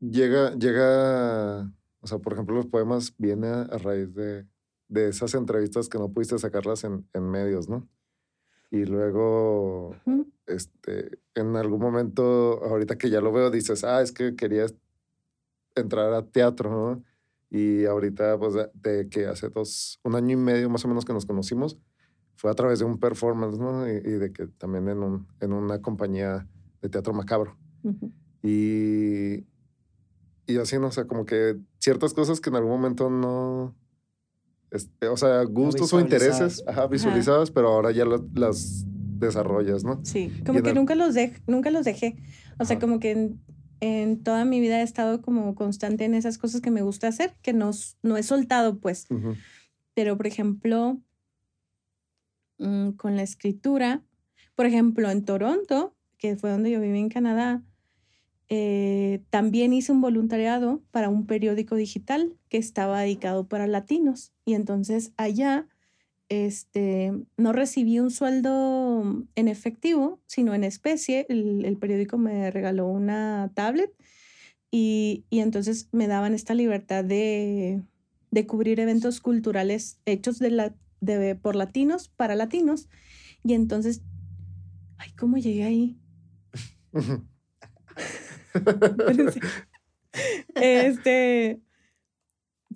llega, 0.00 0.54
llega, 0.56 1.72
o 2.00 2.06
sea, 2.06 2.18
por 2.18 2.32
ejemplo, 2.32 2.56
los 2.56 2.66
poemas 2.66 3.14
vienen 3.18 3.52
a, 3.52 3.78
raíz 3.78 4.14
de, 4.14 4.46
de, 4.88 5.08
esas 5.08 5.34
entrevistas 5.34 5.88
que 5.88 5.98
no 5.98 6.12
pudiste 6.12 6.38
sacarlas 6.38 6.84
en, 6.84 7.06
en 7.12 7.30
medios, 7.30 7.68
¿no? 7.68 7.88
Y 8.70 8.84
luego, 8.84 9.96
este, 10.46 11.18
en 11.34 11.56
algún 11.56 11.80
momento, 11.80 12.62
ahorita 12.64 12.96
que 12.96 13.10
ya 13.10 13.20
lo 13.20 13.32
veo, 13.32 13.50
dices, 13.50 13.82
ah, 13.82 14.00
es 14.00 14.12
que 14.12 14.36
querías 14.36 14.74
entrar 15.74 16.12
a 16.12 16.22
teatro, 16.22 16.70
¿no? 16.70 17.04
Y 17.50 17.84
ahorita, 17.84 18.38
pues, 18.38 18.54
de, 18.74 19.08
que 19.08 19.26
hace 19.26 19.48
dos, 19.48 19.98
un 20.04 20.14
año 20.14 20.34
y 20.34 20.40
medio 20.40 20.70
más 20.70 20.84
o 20.84 20.88
menos 20.88 21.04
que 21.04 21.12
nos 21.12 21.26
conocimos, 21.26 21.78
fue 22.36 22.50
a 22.50 22.54
través 22.54 22.78
de 22.78 22.84
un 22.84 22.98
performance, 22.98 23.58
¿no? 23.58 23.88
Y, 23.88 24.00
de 24.00 24.32
que 24.32 24.46
también 24.46 24.88
en, 24.88 24.98
un, 25.02 25.26
en 25.40 25.52
una 25.52 25.82
compañía 25.82 26.46
de 26.80 26.88
teatro 26.88 27.12
macabro. 27.12 27.58
Y, 28.42 29.44
y 30.50 30.58
así, 30.58 30.78
¿no? 30.78 30.88
O 30.88 30.92
sea, 30.92 31.06
como 31.06 31.24
que 31.24 31.56
ciertas 31.78 32.14
cosas 32.14 32.40
que 32.40 32.50
en 32.50 32.56
algún 32.56 32.72
momento 32.72 33.10
no, 33.10 33.74
este, 34.70 35.08
o 35.08 35.16
sea, 35.16 35.42
gustos 35.44 35.92
o 35.92 36.00
intereses, 36.00 36.62
ajá, 36.66 36.86
visualizadas, 36.86 37.50
pero 37.50 37.68
ahora 37.68 37.90
ya 37.90 38.04
las 38.04 38.84
desarrollas, 38.86 39.84
¿no? 39.84 40.00
Sí, 40.04 40.32
como 40.46 40.62
que 40.62 40.72
nunca, 40.72 40.94
los 40.94 41.14
nunca 41.46 41.70
los 41.70 41.84
dejé. 41.84 42.16
O 42.58 42.64
sea, 42.64 42.78
como 42.78 43.00
que 43.00 43.32
en 43.80 44.22
toda 44.22 44.44
mi 44.44 44.60
vida 44.60 44.80
he 44.80 44.82
estado 44.82 45.22
como 45.22 45.54
constante 45.54 46.04
en 46.04 46.14
esas 46.14 46.38
cosas 46.38 46.60
que 46.60 46.70
me 46.70 46.82
gusta 46.82 47.08
hacer, 47.08 47.34
que 47.42 47.52
no, 47.52 47.70
no 48.02 48.16
he 48.16 48.22
soltado, 48.22 48.78
pues. 48.78 49.06
Pero, 49.94 50.16
por 50.16 50.26
ejemplo, 50.26 51.00
mm, 52.58 52.90
con 52.90 53.16
la 53.16 53.22
escritura, 53.22 54.02
por 54.54 54.66
ejemplo, 54.66 55.10
en 55.10 55.24
Toronto, 55.24 55.96
que 56.18 56.36
fue 56.36 56.50
donde 56.50 56.70
yo 56.70 56.80
viví 56.80 56.98
en 56.98 57.08
Canadá, 57.08 57.62
eh, 58.52 59.22
también 59.30 59.72
hice 59.72 59.92
un 59.92 60.00
voluntariado 60.00 60.82
para 60.90 61.08
un 61.08 61.24
periódico 61.24 61.76
digital 61.76 62.36
que 62.48 62.58
estaba 62.58 63.00
dedicado 63.00 63.46
para 63.46 63.68
latinos. 63.68 64.32
Y 64.44 64.54
entonces 64.54 65.12
allá 65.16 65.68
este, 66.28 67.12
no 67.36 67.52
recibí 67.52 68.00
un 68.00 68.10
sueldo 68.10 69.24
en 69.36 69.48
efectivo, 69.48 70.20
sino 70.26 70.52
en 70.52 70.64
especie. 70.64 71.26
El, 71.28 71.76
periódico 71.78 72.18
me 72.18 72.50
regaló 72.50 72.88
una 72.88 73.52
tablet 73.54 73.92
y, 74.72 75.26
entonces 75.30 75.88
me 75.92 76.08
daban 76.08 76.34
esta 76.34 76.54
libertad 76.54 77.04
de, 77.04 77.82
cubrir 78.48 78.80
eventos 78.80 79.20
culturales 79.20 80.00
hechos 80.06 80.40
de 80.40 80.50
la, 80.50 80.74
de, 81.00 81.36
por 81.36 81.54
latinos 81.54 82.08
para 82.08 82.34
latinos. 82.34 82.88
Y 83.44 83.54
entonces, 83.54 84.02
ay, 84.98 85.12
¿cómo 85.12 85.36
llegué 85.36 85.62
ahí? 85.62 86.00
este, 90.54 91.60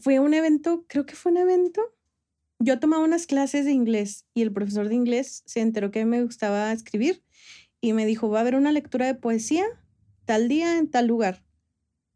fue 0.01 0.21
un 0.21 0.35
evento, 0.35 0.85
creo 0.89 1.07
que 1.07 1.15
fue 1.15 1.33
un 1.33 1.39
evento 1.39 1.95
yo 2.65 2.79
tomaba 2.79 3.05
unas 3.05 3.27
clases 3.27 3.65
de 3.65 3.73
inglés 3.73 4.27
y 4.33 4.43
el 4.43 4.53
profesor 4.53 4.89
de 4.89 4.95
inglés 4.95 5.43
se 5.45 5.61
enteró 5.61 5.91
que 5.91 6.05
me 6.05 6.23
gustaba 6.23 6.73
escribir 6.73 7.23
y 7.81 7.93
me 7.93 8.07
dijo, 8.07 8.31
va 8.31 8.39
a 8.39 8.41
haber 8.41 8.55
una 8.55 8.73
lectura 8.73 9.07
de 9.07 9.15
poesía 9.15 9.65
tal 10.25 10.49
día 10.49 10.79
en 10.79 10.91
tal 10.91 11.07
lugar 11.07 11.45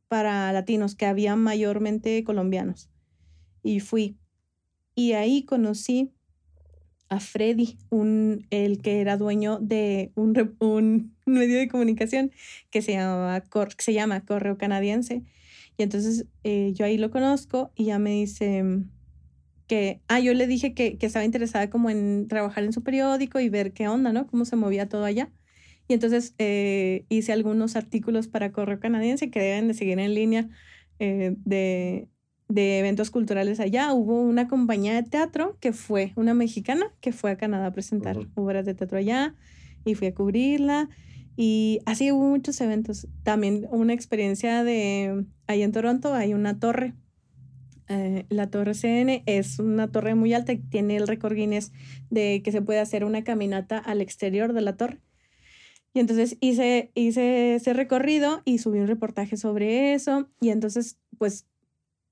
para 0.09 0.51
latinos, 0.53 0.95
que 0.95 1.05
había 1.05 1.37
mayormente 1.37 2.25
colombianos. 2.25 2.89
Y 3.63 3.81
fui. 3.81 4.17
Y 4.95 5.13
ahí 5.13 5.45
conocí 5.45 6.15
a 7.11 7.21
Freddy, 7.21 7.77
un, 7.91 8.47
el 8.49 8.81
que 8.81 9.03
era 9.03 9.19
dueño 9.19 9.59
de 9.61 10.13
un, 10.15 10.57
un 10.61 11.15
medio 11.29 11.59
de 11.59 11.69
comunicación 11.69 12.33
que 12.71 12.83
se, 12.83 12.93
llamaba, 12.93 13.45
se 13.79 13.93
llama 13.93 14.25
Correo 14.25 14.59
Canadiense. 14.59 15.23
Y 15.77 15.83
entonces 15.83 16.27
eh, 16.45 16.73
yo 16.75 16.85
ahí 16.85 16.99
lo 16.99 17.11
conozco 17.11 17.73
y 17.77 17.87
ya 17.87 17.99
me 17.99 18.11
dice, 18.11 18.65
que, 19.69 20.01
ah, 20.09 20.19
yo 20.19 20.35
le 20.35 20.47
dije 20.47 20.75
que, 20.75 20.99
que, 20.99 21.07
estaba 21.07 21.25
interesada 21.25 21.71
como 21.71 21.91
en 21.91 22.27
trabajar 22.27 22.65
en 22.65 22.73
su 22.73 22.83
periódico 22.83 23.39
y 23.39 23.49
ver 23.49 23.73
qué 23.73 23.87
onda, 23.87 24.13
¿no? 24.13 24.27
Cómo 24.27 24.45
se 24.45 24.57
movía 24.57 24.89
todo 24.89 25.05
allá. 25.05 25.31
Y 25.89 25.95
entonces 25.95 26.35
eh, 26.39 27.07
hice 27.09 27.33
algunos 27.33 27.75
artículos 27.75 28.29
para 28.29 28.53
Correo 28.53 28.79
Canadiense 28.79 29.31
que 29.31 29.41
deben 29.41 29.69
de 29.69 29.75
seguir 29.75 29.99
en 29.99 30.15
línea 30.15 30.49
eh, 30.99 31.35
de, 31.45 32.09
de, 32.49 32.79
eventos 32.79 33.11
culturales 33.11 33.59
allá. 33.59 33.93
Hubo 33.95 34.21
una 34.21 34.49
compañía 34.49 34.95
de 34.95 35.09
teatro 35.09 35.57
que 35.61 35.73
fue, 35.73 36.13
una 36.17 36.35
mexicana, 36.35 36.93
que 37.01 37.13
fue 37.13 37.31
a 37.31 37.37
Canadá 37.37 37.67
a 37.67 37.73
presentar 37.73 38.19
obras 38.35 38.67
de 38.67 38.75
teatro 38.75 38.99
allá 38.99 39.35
y 39.85 39.95
fui 39.95 40.09
a 40.09 40.15
cubrirla. 40.15 40.91
Y 41.41 41.79
así 41.87 42.11
hubo 42.11 42.25
muchos 42.25 42.61
eventos. 42.61 43.07
También 43.23 43.69
una 43.71 43.93
experiencia 43.93 44.65
de, 44.65 45.25
ahí 45.47 45.63
en 45.63 45.71
Toronto 45.71 46.13
hay 46.13 46.35
una 46.35 46.59
torre 46.59 46.95
eh, 47.89 48.27
la 48.29 48.51
torre 48.51 48.75
CN 48.75 49.23
es 49.25 49.61
una 49.61 49.91
torre 49.91 50.17
muy 50.17 50.35
alta 50.35 50.53
y 50.53 50.59
tiene 50.59 50.97
el 50.97 51.07
récord 51.07 51.35
Guinness 51.35 51.73
de 52.11 52.43
que 52.45 52.53
se 52.53 52.61
puede 52.61 52.81
hacer 52.81 53.05
una 53.05 53.23
caminata 53.25 53.79
al 53.79 54.01
exterior 54.01 54.53
de 54.53 54.61
la 54.61 54.77
torre. 54.77 55.01
Y 55.95 56.01
entonces 56.01 56.37
hice, 56.41 56.91
hice 56.95 57.55
ese 57.55 57.73
recorrido 57.73 58.43
y 58.45 58.59
subí 58.59 58.81
un 58.81 58.89
reportaje 58.89 59.37
sobre 59.37 59.95
eso. 59.95 60.29
Y 60.41 60.51
entonces, 60.51 60.99
pues, 61.19 61.47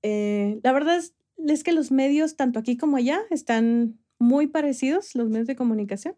eh, 0.03 0.59
la 0.63 0.71
verdad 0.71 0.97
es, 0.97 1.15
es 1.45 1.63
que 1.63 1.73
los 1.73 1.91
medios, 1.91 2.37
tanto 2.37 2.59
aquí 2.59 2.77
como 2.77 2.95
allá, 2.95 3.19
están 3.29 3.99
muy 4.19 4.47
parecidos, 4.47 5.15
los 5.15 5.29
medios 5.29 5.47
de 5.47 5.57
comunicación. 5.57 6.15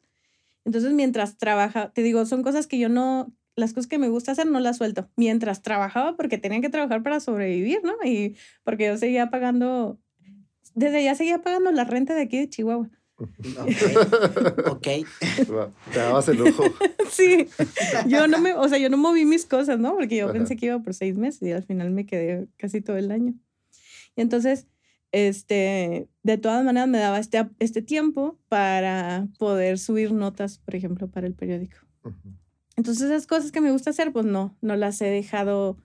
Entonces, 0.66 0.94
mientras 0.94 1.38
trabaja, 1.38 1.92
te 1.92 2.04
digo, 2.04 2.26
son 2.26 2.44
cosas 2.44 2.68
que 2.68 2.78
yo 2.78 2.90
no, 2.90 3.34
las 3.56 3.74
cosas 3.74 3.88
que 3.88 3.98
me 3.98 4.10
gusta 4.10 4.32
hacer 4.32 4.48
no 4.48 4.60
las 4.60 4.78
suelto. 4.78 5.10
Mientras 5.16 5.62
trabajaba, 5.62 6.16
porque 6.16 6.38
tenía 6.38 6.62
que 6.62 6.70
trabajar 6.70 7.04
para 7.04 7.20
sobrevivir, 7.20 7.82
¿no? 7.84 7.94
Y 8.04 8.36
porque 8.64 8.88
yo 8.88 8.98
seguía 8.98 9.30
pagando, 9.30 10.00
desde 10.76 11.04
ya 11.04 11.16
seguía 11.16 11.42
pagando 11.42 11.72
la 11.72 11.84
renta 11.84 12.16
de 12.16 12.22
aquí 12.22 12.38
de 12.38 12.50
Chihuahua. 12.50 12.90
Ok. 14.70 14.88
Te 15.92 16.00
dabas 16.00 16.30
el 16.30 16.38
lujo. 16.38 16.64
sí. 17.12 17.48
Yo 18.08 18.28
no 18.28 18.40
me, 18.40 18.54
o 18.54 18.68
sea, 18.70 18.78
yo 18.78 18.90
no 18.90 18.98
moví 18.98 19.26
mis 19.26 19.46
cosas, 19.46 19.80
¿no? 19.80 19.96
Porque 19.96 20.18
yo 20.18 20.32
pensé 20.32 20.56
que 20.56 20.68
iba 20.68 20.80
por 20.80 20.94
seis 20.94 21.18
meses 21.18 21.42
y 21.42 21.52
al 21.52 21.64
final 21.64 21.92
me 21.92 22.06
quedé 22.06 22.48
casi 22.58 22.82
todo 22.82 22.98
el 22.98 23.12
año. 23.12 23.34
Y 24.16 24.22
entonces, 24.22 24.68
este, 25.12 26.08
de 26.24 26.38
todas 26.38 26.64
maneras 26.64 26.88
me 26.88 27.00
daba 27.00 27.20
este, 27.20 27.50
este 27.60 27.82
tiempo 27.82 28.38
para 28.48 29.28
poder 29.38 29.80
subir 29.80 30.12
notas, 30.14 30.60
por 30.60 30.76
ejemplo, 30.76 31.08
para 31.08 31.28
el 31.28 31.34
periódico. 31.34 31.78
Entonces 32.76 33.10
esas 33.10 33.28
cosas 33.28 33.52
que 33.52 33.62
me 33.62 33.72
gusta 33.72 33.90
hacer, 33.90 34.12
pues 34.14 34.26
no, 34.26 34.56
no 34.62 34.76
las 34.76 35.02
he 35.02 35.10
dejado. 35.10 35.78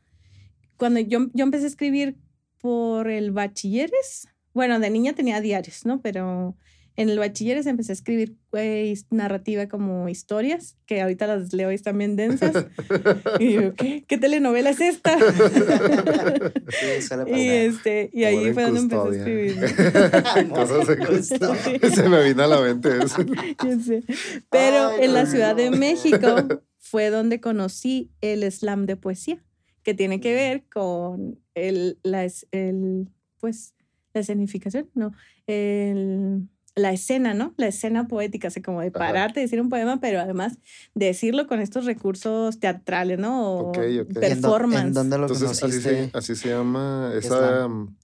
Cuando 0.76 1.00
yo, 1.00 1.28
yo 1.32 1.44
empecé 1.44 1.64
a 1.64 1.68
escribir 1.68 2.16
por 2.60 3.10
el 3.10 3.32
bachilleres, 3.32 4.28
bueno, 4.52 4.78
de 4.78 4.90
niña 4.90 5.14
tenía 5.14 5.40
diarios, 5.40 5.84
¿no? 5.84 6.00
Pero 6.00 6.56
en 6.96 7.08
el 7.08 7.18
bachilleres 7.18 7.66
empecé 7.66 7.90
a 7.92 7.94
escribir 7.94 8.36
narrativa 9.10 9.68
como 9.68 10.08
historias, 10.08 10.76
que 10.86 11.02
ahorita 11.02 11.26
las 11.26 11.52
leo 11.52 11.72
y 11.72 11.74
están 11.74 11.98
bien 11.98 12.14
densas. 12.14 12.68
y 13.40 13.54
yo, 13.54 13.74
¿qué? 13.74 14.04
¿Qué 14.06 14.16
telenovela 14.16 14.70
es 14.70 14.80
esta? 14.80 15.18
y, 17.26 17.48
este, 17.48 18.10
y 18.12 18.22
ahí 18.24 18.52
fue 18.52 18.70
donde 18.70 18.78
empecé 18.80 18.96
a 18.96 19.08
escribir. 19.10 19.58
Se 21.94 22.08
me 22.08 22.22
vino 22.22 22.44
a 22.44 22.46
la 22.46 22.60
mente 22.60 22.90
eso. 23.02 23.26
Pero 24.50 24.96
en 25.00 25.14
la 25.14 25.26
Ciudad 25.26 25.56
de 25.56 25.72
México 25.72 26.28
fue 26.78 27.10
donde 27.10 27.40
conocí 27.40 28.12
el 28.20 28.44
slam 28.52 28.86
de 28.86 28.94
poesía, 28.96 29.42
que 29.82 29.94
tiene 29.94 30.20
que 30.20 30.32
ver 30.32 30.62
con 30.72 31.40
el, 31.54 31.98
la, 32.04 32.24
el, 32.52 33.08
pues, 33.40 33.74
la 34.12 34.20
escenificación, 34.20 34.88
no, 34.94 35.10
el 35.48 36.46
la 36.76 36.92
escena, 36.92 37.34
¿no? 37.34 37.54
La 37.56 37.68
escena 37.68 38.08
poética, 38.08 38.48
así 38.48 38.60
como 38.60 38.80
de 38.80 38.90
pararte, 38.90 39.40
decir 39.40 39.60
un 39.60 39.68
poema, 39.68 40.00
pero 40.00 40.20
además 40.20 40.58
decirlo 40.94 41.46
con 41.46 41.60
estos 41.60 41.84
recursos 41.84 42.58
teatrales, 42.58 43.18
¿no? 43.18 43.68
O 43.68 43.72
performance. 43.72 44.86
¿En, 44.86 44.92
dónde 44.92 45.18
lo 45.18 45.26
Entonces, 45.26 45.62
así 45.62 45.80
se, 45.80 46.10
así 46.12 46.34
se, 46.34 46.48
llama 46.48 47.12
esa... 47.16 47.68
Mm, 47.68 47.96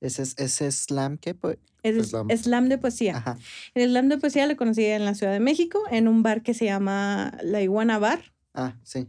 ¿Ese, 0.00 0.22
ese 0.22 0.72
slam 0.72 1.18
qué? 1.18 1.36
Es 1.82 2.08
slam. 2.08 2.30
slam. 2.30 2.68
de 2.68 2.78
poesía. 2.78 3.18
Ajá. 3.18 3.38
El 3.74 3.90
slam 3.90 4.08
de 4.08 4.18
poesía 4.18 4.46
lo 4.46 4.56
conocí 4.56 4.84
en 4.84 5.04
la 5.04 5.14
Ciudad 5.14 5.32
de 5.32 5.40
México, 5.40 5.82
en 5.90 6.08
un 6.08 6.22
bar 6.22 6.42
que 6.42 6.54
se 6.54 6.64
llama 6.64 7.38
La 7.42 7.60
Iguana 7.60 7.98
Bar. 7.98 8.32
Ah, 8.54 8.76
sí. 8.82 9.08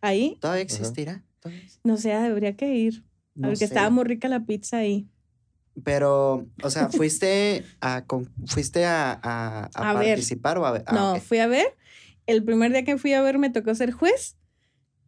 Ahí. 0.00 0.38
¿Todavía 0.40 0.62
existirá? 0.62 1.22
No 1.84 1.96
sé, 1.98 2.10
debería 2.10 2.56
que 2.56 2.74
ir. 2.74 3.04
porque 3.40 3.64
estaba 3.64 3.90
muy 3.90 4.04
rica 4.04 4.28
la 4.28 4.44
pizza 4.44 4.78
ahí. 4.78 5.06
Pero, 5.84 6.46
o 6.62 6.70
sea, 6.70 6.88
¿fuiste 6.90 7.64
a, 7.80 8.04
fuiste 8.46 8.84
a, 8.84 9.12
a, 9.22 9.70
participar 9.94 10.58
o 10.58 10.66
a 10.66 10.72
ver? 10.72 10.84
Ah, 10.86 10.94
no, 10.94 11.20
fui 11.20 11.38
a 11.38 11.46
ver. 11.46 11.76
El 12.26 12.44
primer 12.44 12.72
día 12.72 12.84
que 12.84 12.98
fui 12.98 13.12
a 13.14 13.22
ver 13.22 13.38
me 13.38 13.50
tocó 13.50 13.74
ser 13.74 13.90
juez 13.90 14.36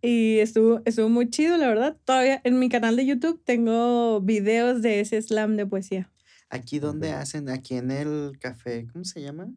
y 0.00 0.38
estuvo, 0.38 0.80
estuvo 0.84 1.08
muy 1.08 1.30
chido, 1.30 1.56
la 1.58 1.68
verdad. 1.68 1.96
Todavía 2.04 2.40
en 2.44 2.58
mi 2.58 2.68
canal 2.68 2.96
de 2.96 3.06
YouTube 3.06 3.42
tengo 3.44 4.20
videos 4.20 4.82
de 4.82 5.00
ese 5.00 5.20
slam 5.20 5.56
de 5.56 5.66
poesía. 5.66 6.10
¿Aquí 6.48 6.78
dónde 6.78 7.12
hacen? 7.12 7.48
Aquí 7.48 7.76
en 7.76 7.90
el 7.90 8.38
café, 8.40 8.86
¿cómo 8.92 9.04
se 9.04 9.20
llama? 9.20 9.48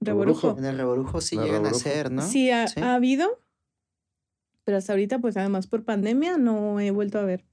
Reborujo. 0.00 0.56
En 0.58 0.64
el 0.64 0.76
Reborujo 0.76 1.20
sí 1.20 1.36
llegan 1.36 1.66
a 1.66 1.70
hacer, 1.70 2.10
¿no? 2.10 2.22
Sí 2.22 2.50
ha, 2.50 2.66
ha 2.80 2.94
habido, 2.94 3.40
pero 4.64 4.78
hasta 4.78 4.92
ahorita, 4.92 5.18
pues 5.18 5.36
además 5.36 5.66
por 5.66 5.84
pandemia, 5.84 6.38
no 6.38 6.80
he 6.80 6.90
vuelto 6.90 7.18
a 7.18 7.24
ver. 7.24 7.44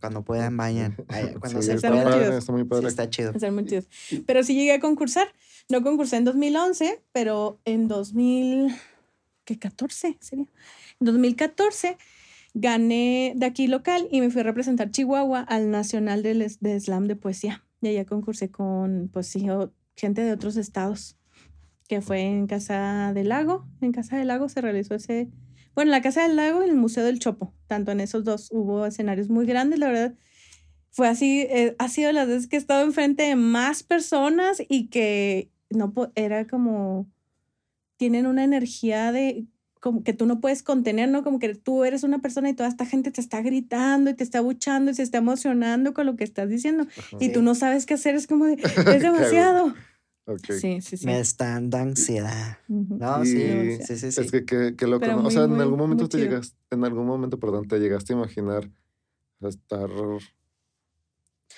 Cuando 0.00 0.22
puedan, 0.22 0.56
vayan. 0.56 0.96
Cuando 1.40 1.60
se 1.62 1.74
está 1.74 1.90
pueda. 1.90 2.38
está 2.38 2.52
muy 2.52 2.64
padre. 2.64 2.88
está 2.88 3.10
chido. 3.10 3.32
Está 3.32 3.50
muy 3.50 3.66
chido. 3.66 3.82
Pero 4.26 4.42
sí 4.42 4.54
llegué 4.54 4.72
a 4.72 4.80
concursar. 4.80 5.28
No 5.68 5.82
concursé 5.82 6.16
en 6.16 6.24
2011, 6.24 7.02
pero 7.12 7.60
en 7.64 7.86
2014 7.86 10.16
sería. 10.20 10.46
En 11.00 11.06
2014 11.06 11.98
gané 12.54 13.32
de 13.36 13.46
aquí 13.46 13.68
local 13.68 14.08
y 14.10 14.20
me 14.20 14.30
fui 14.30 14.40
a 14.40 14.44
representar 14.44 14.90
Chihuahua 14.90 15.40
al 15.40 15.70
Nacional 15.70 16.22
de, 16.22 16.56
de 16.60 16.80
Slam 16.80 17.06
de 17.06 17.16
Poesía. 17.16 17.64
Y 17.80 17.88
allá 17.88 18.04
concursé 18.04 18.50
con, 18.50 19.08
pues 19.12 19.28
sí, 19.28 19.46
gente 19.96 20.22
de 20.22 20.32
otros 20.32 20.56
estados, 20.56 21.16
que 21.88 22.00
fue 22.00 22.22
en 22.22 22.46
Casa 22.46 23.12
del 23.14 23.28
Lago. 23.28 23.66
En 23.80 23.92
Casa 23.92 24.16
del 24.16 24.28
Lago 24.28 24.48
se 24.48 24.60
realizó 24.60 24.94
ese, 24.94 25.30
bueno, 25.74 25.90
la 25.90 26.02
Casa 26.02 26.22
del 26.22 26.36
Lago 26.36 26.64
y 26.64 26.68
el 26.68 26.76
Museo 26.76 27.04
del 27.04 27.18
Chopo, 27.18 27.54
tanto 27.66 27.92
en 27.92 28.00
esos 28.00 28.24
dos 28.24 28.48
hubo 28.52 28.86
escenarios 28.86 29.28
muy 29.28 29.46
grandes, 29.46 29.78
la 29.78 29.88
verdad. 29.88 30.14
Fue 30.90 31.08
así, 31.08 31.42
eh, 31.42 31.76
ha 31.78 31.88
sido 31.88 32.10
las 32.12 32.26
veces 32.26 32.48
que 32.48 32.56
he 32.56 32.58
estado 32.58 32.82
enfrente 32.84 33.22
de 33.22 33.36
más 33.36 33.82
personas 33.82 34.60
y 34.68 34.88
que 34.88 35.50
no 35.70 35.92
era 36.16 36.46
como, 36.46 37.08
tienen 37.96 38.26
una 38.26 38.42
energía 38.42 39.12
de, 39.12 39.46
como 39.80 40.02
que 40.02 40.12
tú 40.12 40.26
no 40.26 40.40
puedes 40.40 40.62
contener, 40.62 41.08
¿no? 41.08 41.22
Como 41.24 41.38
que 41.38 41.54
tú 41.54 41.84
eres 41.84 42.02
una 42.02 42.18
persona 42.18 42.50
y 42.50 42.54
toda 42.54 42.68
esta 42.68 42.84
gente 42.86 43.10
te 43.10 43.20
está 43.20 43.40
gritando 43.40 44.10
y 44.10 44.14
te 44.14 44.24
está 44.24 44.38
abuchando 44.38 44.90
y 44.90 44.94
se 44.94 45.02
está 45.02 45.18
emocionando 45.18 45.94
con 45.94 46.06
lo 46.06 46.16
que 46.16 46.24
estás 46.24 46.48
diciendo 46.48 46.86
y 47.18 47.30
tú 47.30 47.42
no 47.42 47.54
sabes 47.54 47.86
qué 47.86 47.94
hacer, 47.94 48.14
es 48.14 48.26
como 48.26 48.44
de, 48.44 48.54
es 48.94 49.02
demasiado. 49.02 49.74
Sí, 50.38 50.80
sí, 50.80 50.96
sí. 50.96 51.06
Me 51.06 51.20
está 51.20 51.46
dando 51.46 51.78
ansiedad. 51.78 52.58
No, 52.68 53.24
sí, 53.24 53.78
sí, 53.84 53.96
sí, 53.96 54.06
Es 54.20 54.30
que, 54.30 54.44
que, 54.44 54.74
que 54.76 54.86
loco, 54.86 55.06
O 55.24 55.30
sea, 55.30 55.44
en 55.44 55.60
algún 55.60 55.78
momento 55.78 56.08
te 56.08 56.18
llegaste, 56.18 56.56
en 56.70 56.84
algún 56.84 57.06
momento, 57.06 57.38
perdón, 57.38 57.66
te 57.68 57.78
llegaste 57.78 58.12
a 58.12 58.16
imaginar 58.16 58.70
estar... 59.40 59.90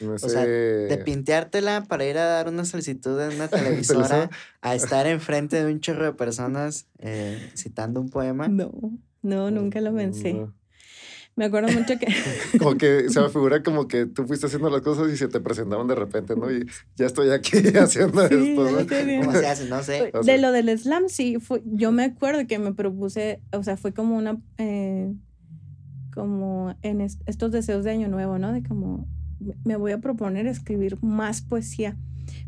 O 0.01 0.19
sea, 0.19 0.47
de 0.47 1.03
pinteártela 1.05 1.85
para 1.85 2.07
ir 2.07 2.17
a 2.17 2.25
dar 2.25 2.49
una 2.49 2.65
solicitud 2.65 3.21
en 3.21 3.35
una 3.35 3.49
televisora 3.49 4.31
a 4.61 4.75
estar 4.75 5.07
enfrente 5.07 5.63
de 5.63 5.71
un 5.71 5.81
chorro 5.81 6.05
de 6.05 6.13
personas 6.15 6.87
eh, 6.99 7.51
citando 7.55 8.01
un 8.01 8.09
poema. 8.09 8.49
No, 8.49 8.73
no, 9.21 9.51
nunca 9.51 9.81
lo 9.81 9.95
pensé. 9.95 10.47
Me 11.35 11.47
acuerdo 11.47 11.73
mucho 11.73 11.99
que... 11.99 12.07
como 12.59 12.77
que 12.77 13.09
se 13.09 13.21
me 13.21 13.29
figura 13.31 13.63
como 13.63 13.89
que 13.89 14.07
tú 14.07 14.27
fuiste 14.27 14.47
haciendo 14.47 14.69
las 14.69 14.83
cosas 14.83 15.11
y 15.11 15.17
se 15.17 15.29
te 15.29 15.41
presentaban 15.41 15.87
de 15.87 15.95
repente, 15.95 16.37
¿no? 16.37 16.51
Y 16.51 16.67
ya 16.97 17.07
estoy 17.07 17.31
aquí 17.31 17.59
haciendo 17.79 18.23
esto, 18.23 18.71
¿no? 18.71 18.87
¿Cómo 19.23 19.33
se 19.33 19.47
hace? 19.47 19.69
No 19.69 19.83
sé. 19.83 20.13
De 20.25 20.39
lo 20.39 20.53
del 20.53 20.79
slam, 20.79 21.09
sí. 21.09 21.39
Fue, 21.41 21.63
yo 21.65 21.91
me 21.91 22.05
acuerdo 22.05 22.47
que 22.47 22.59
me 22.59 22.75
propuse, 22.75 23.41
o 23.53 23.63
sea, 23.63 23.77
fue 23.77 23.93
como 23.93 24.17
una... 24.17 24.39
Eh, 24.59 25.13
como 26.13 26.77
en 26.83 27.01
estos 27.01 27.53
deseos 27.53 27.85
de 27.85 27.91
año 27.91 28.09
nuevo, 28.09 28.39
¿no? 28.39 28.53
De 28.53 28.63
como 28.63 29.09
me 29.65 29.77
voy 29.77 29.93
a 29.93 30.01
proponer 30.01 30.47
escribir 30.47 31.03
más 31.03 31.41
poesía, 31.41 31.97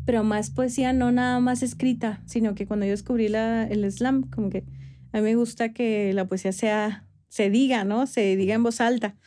pero 0.05 0.23
más 0.23 0.49
poesía 0.49 0.93
no 0.93 1.11
nada 1.11 1.39
más 1.39 1.63
escrita, 1.63 2.21
sino 2.25 2.55
que 2.55 2.67
cuando 2.67 2.85
yo 2.85 2.91
descubrí 2.91 3.27
la, 3.27 3.63
el 3.63 3.91
slam, 3.91 4.29
como 4.29 4.49
que 4.49 4.63
a 5.11 5.17
mí 5.17 5.23
me 5.23 5.35
gusta 5.35 5.73
que 5.73 6.13
la 6.13 6.27
poesía 6.27 6.51
sea 6.51 7.04
se 7.35 7.49
diga, 7.49 7.83
¿no? 7.83 8.07
Se 8.07 8.37
diga 8.37 8.55
en 8.55 8.63
voz 8.63 8.79
alta. 8.79 9.17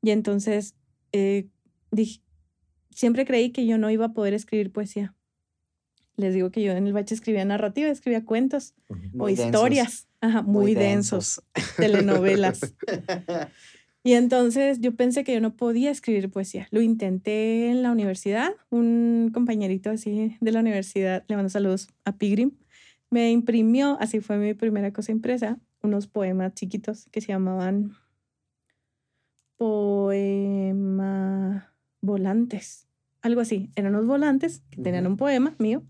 Y 0.00 0.12
entonces 0.12 0.74
eh, 1.12 1.46
dije, 1.90 2.22
siempre 2.88 3.26
creí 3.26 3.50
que 3.50 3.66
yo 3.66 3.76
no 3.76 3.90
iba 3.90 4.06
a 4.06 4.12
poder 4.14 4.32
escribir 4.32 4.72
poesía. 4.72 5.14
Les 6.16 6.32
digo 6.32 6.50
que 6.50 6.62
yo 6.62 6.72
en 6.72 6.86
el 6.86 6.94
bache 6.94 7.14
escribía 7.14 7.44
narrativa, 7.44 7.90
escribía 7.90 8.24
cuentos 8.24 8.72
o 9.18 9.28
historias, 9.28 10.08
Ajá, 10.22 10.40
muy, 10.40 10.74
densos, 10.74 11.42
telenovelas. 11.76 12.74
y 14.02 14.14
entonces 14.14 14.80
yo 14.80 14.96
pensé 14.96 15.22
que 15.22 15.34
yo 15.34 15.42
no 15.42 15.54
podía 15.54 15.90
escribir 15.90 16.30
poesía. 16.30 16.66
Lo 16.70 16.80
intenté 16.80 17.68
en 17.68 17.82
la 17.82 17.92
universidad, 17.92 18.52
un 18.70 19.32
compañerito 19.34 19.90
así 19.90 20.38
de 20.40 20.50
la 20.50 20.60
universidad, 20.60 21.24
le 21.28 21.36
mando 21.36 21.50
saludos 21.50 21.88
a 22.06 22.16
Pigrim, 22.16 22.52
me 23.10 23.30
imprimió, 23.32 23.98
así 24.00 24.20
fue 24.20 24.38
mi 24.38 24.54
primera 24.54 24.94
cosa 24.94 25.12
impresa, 25.12 25.58
unos 25.84 26.06
poemas 26.06 26.54
chiquitos 26.54 27.06
que 27.12 27.20
se 27.20 27.28
llamaban 27.28 27.92
poema 29.56 30.94
volantes, 32.00 32.88
algo 33.22 33.40
así. 33.40 33.70
Eran 33.76 33.94
unos 33.94 34.06
volantes 34.06 34.62
que 34.70 34.82
tenían 34.82 35.06
un 35.06 35.16
poema 35.16 35.54
mío, 35.58 35.84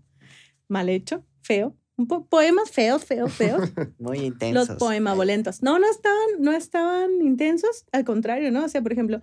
mal 0.67 0.89
hecho, 0.89 1.25
feo, 1.41 1.75
un 1.97 2.07
poemas 2.07 2.69
feos, 2.71 3.05
feos, 3.05 3.33
feos. 3.33 3.71
Muy 3.99 4.19
intensos. 4.19 4.67
Los 4.69 4.77
poemas 4.77 5.15
volentos. 5.15 5.63
No, 5.63 5.79
no 5.79 5.89
estaban, 5.89 6.27
no 6.39 6.51
estaban 6.51 7.21
intensos, 7.21 7.85
al 7.91 8.03
contrario, 8.03 8.51
¿no? 8.51 8.65
O 8.65 8.69
sea, 8.69 8.81
por 8.81 8.91
ejemplo, 8.91 9.21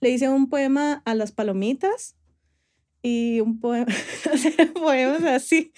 le 0.00 0.10
hice 0.10 0.28
un 0.28 0.48
poema 0.48 1.02
a 1.04 1.14
las 1.14 1.32
palomitas, 1.32 2.16
y 3.06 3.42
un 3.42 3.60
poema, 3.60 3.86
poemas 4.74 5.22
así, 5.24 5.72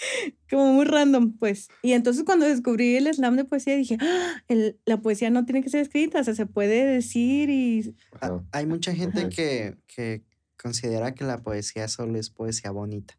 como 0.48 0.72
muy 0.72 0.84
random, 0.84 1.32
pues. 1.36 1.68
Y 1.82 1.92
entonces 1.92 2.22
cuando 2.22 2.46
descubrí 2.46 2.94
el 2.94 3.12
slam 3.12 3.34
de 3.34 3.44
poesía 3.44 3.74
dije, 3.74 3.98
¡Ah! 4.00 4.40
la 4.84 4.98
poesía 4.98 5.28
no 5.30 5.44
tiene 5.44 5.60
que 5.60 5.68
ser 5.68 5.80
escrita, 5.80 6.20
o 6.20 6.24
sea, 6.24 6.36
se 6.36 6.46
puede 6.46 6.86
decir 6.86 7.50
y... 7.50 7.96
Ah, 8.20 8.40
hay 8.52 8.66
mucha 8.66 8.94
gente 8.94 9.28
que, 9.28 9.76
que, 9.88 10.22
considera 10.56 11.14
que 11.14 11.24
la 11.24 11.42
poesía 11.42 11.88
solo 11.88 12.16
es 12.16 12.30
poesía 12.30 12.70
bonita. 12.70 13.18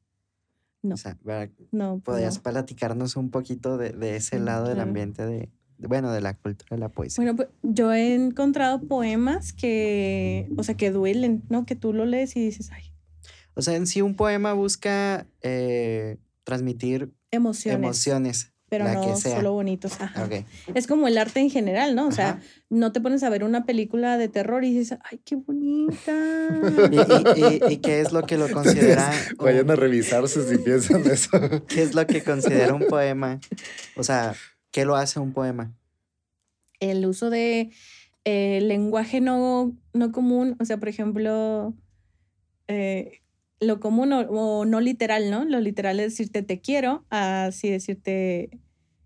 No. 0.84 0.96
O 0.96 0.98
sea, 0.98 1.18
no, 1.72 2.00
pues 2.00 2.16
¿podrías 2.16 2.40
platicarnos 2.40 3.18
un 3.18 3.30
poquito 3.30 3.78
de, 3.78 3.90
de 3.90 4.16
ese 4.16 4.40
lado 4.40 4.70
del 4.70 4.80
ambiente 4.80 5.26
de, 5.26 5.50
bueno, 5.80 6.14
de 6.14 6.22
la 6.22 6.34
cultura 6.34 6.78
de 6.78 6.78
la 6.78 6.90
poesía. 6.90 7.22
Bueno, 7.22 7.36
pues 7.36 7.50
yo 7.62 7.92
he 7.92 8.16
encontrado 8.16 8.80
poemas 8.82 9.52
que, 9.52 10.50
o 10.56 10.64
sea, 10.64 10.76
que 10.76 10.92
duelen, 10.92 11.44
¿no? 11.50 11.66
Que 11.66 11.76
tú 11.76 11.92
lo 11.92 12.06
lees 12.06 12.38
y 12.38 12.46
dices, 12.46 12.72
ay, 12.72 12.94
o 13.58 13.62
sea, 13.64 13.76
en 13.76 13.88
sí 13.88 14.04
un 14.04 14.16
poema 14.16 14.54
busca 14.54 15.26
eh, 15.42 16.18
transmitir 16.44 17.12
emociones. 17.32 17.84
emociones. 17.84 18.54
pero 18.70 18.86
no 18.86 19.18
solo 19.18 19.54
bonitos. 19.54 19.94
Es 20.76 20.86
como 20.86 21.08
el 21.08 21.18
arte 21.18 21.40
en 21.40 21.50
general, 21.50 21.96
¿no? 21.96 22.08
O 22.08 22.12
sea, 22.12 22.40
no 22.70 22.92
te 22.92 23.02
pones 23.02 23.24
a 23.24 23.30
ver 23.30 23.44
una 23.44 23.66
película 23.66 24.20
de 24.20 24.28
terror 24.28 24.64
y 24.64 24.78
dices, 24.78 25.00
ay, 25.10 25.20
qué 25.26 25.38
bonita. 25.38 26.12
¿Y, 27.70 27.78
qué 27.78 28.02
es 28.02 28.12
lo 28.12 28.28
que 28.28 28.38
lo 28.38 28.48
considera? 28.52 29.12
Vayan 29.38 29.72
a 29.72 29.76
revisarse 29.76 30.48
si 30.48 30.60
piensan 30.60 31.02
eso. 31.12 31.32
¿Qué 31.68 31.82
es 31.82 31.96
lo 31.96 32.06
que 32.06 32.24
considera 32.24 32.76
un 32.76 32.86
poema? 32.86 33.40
O 33.96 34.04
sea, 34.04 34.36
¿qué 34.70 34.86
lo 34.86 34.96
hace 34.96 35.20
un 35.20 35.34
poema? 35.34 35.74
El 36.80 37.08
uso 37.08 37.32
de 37.32 37.72
eh, 38.24 38.60
lenguaje 38.62 39.20
no, 39.20 39.76
no 39.94 40.12
común, 40.12 40.56
o 40.60 40.66
sea, 40.66 40.78
por 40.78 40.90
ejemplo, 40.90 41.74
eh, 42.68 43.22
lo 43.60 43.80
común 43.80 44.12
o, 44.14 44.66
no 44.66 44.80
literal, 44.82 45.32
¿no? 45.32 45.46
Lo 45.46 45.60
literal 45.60 46.00
es 46.00 46.14
decirte 46.14 46.44
te 46.44 46.62
quiero, 46.62 47.06
así 47.10 47.70
decirte, 47.70 48.60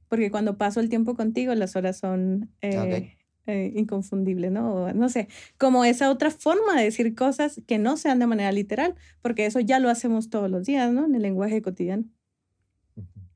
porque 0.07 0.31
cuando 0.31 0.57
paso 0.57 0.79
el 0.79 0.89
tiempo 0.89 1.15
contigo 1.15 1.55
las 1.55 1.75
horas 1.75 1.97
son 1.97 2.49
eh, 2.61 3.17
eh, 3.47 3.71
inconfundibles, 3.75 4.51
¿no? 4.51 4.91
no 4.93 5.09
sé, 5.09 5.27
como 5.57 5.85
esa 5.85 6.11
otra 6.11 6.31
forma 6.31 6.75
de 6.77 6.83
decir 6.83 7.15
cosas 7.15 7.61
que 7.65 7.77
no 7.77 7.97
sean 7.97 8.19
de 8.19 8.27
manera 8.27 8.51
literal, 8.51 8.95
porque 9.21 9.45
eso 9.45 9.59
ya 9.59 9.79
lo 9.79 9.89
hacemos 9.89 10.29
todos 10.29 10.49
los 10.49 10.65
días, 10.65 10.91
¿no? 10.91 11.05
En 11.05 11.15
el 11.15 11.21
lenguaje 11.21 11.61
cotidiano. 11.61 12.05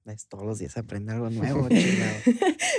Es, 0.06 0.28
todos 0.28 0.46
los 0.46 0.60
días 0.60 0.78
aprende 0.78 1.14
algo 1.14 1.30
nuevo, 1.32 1.68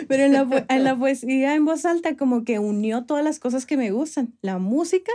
Pero 0.08 0.22
en 0.22 0.32
la, 0.32 0.66
en 0.68 0.84
la, 0.84 0.96
poesía 0.98 1.54
en 1.54 1.64
voz 1.64 1.84
alta 1.84 2.16
como 2.16 2.44
que 2.44 2.58
unió 2.58 3.04
todas 3.04 3.24
las 3.24 3.40
cosas 3.40 3.66
que 3.66 3.76
me 3.76 3.90
gustan, 3.90 4.36
la 4.42 4.58
música, 4.58 5.10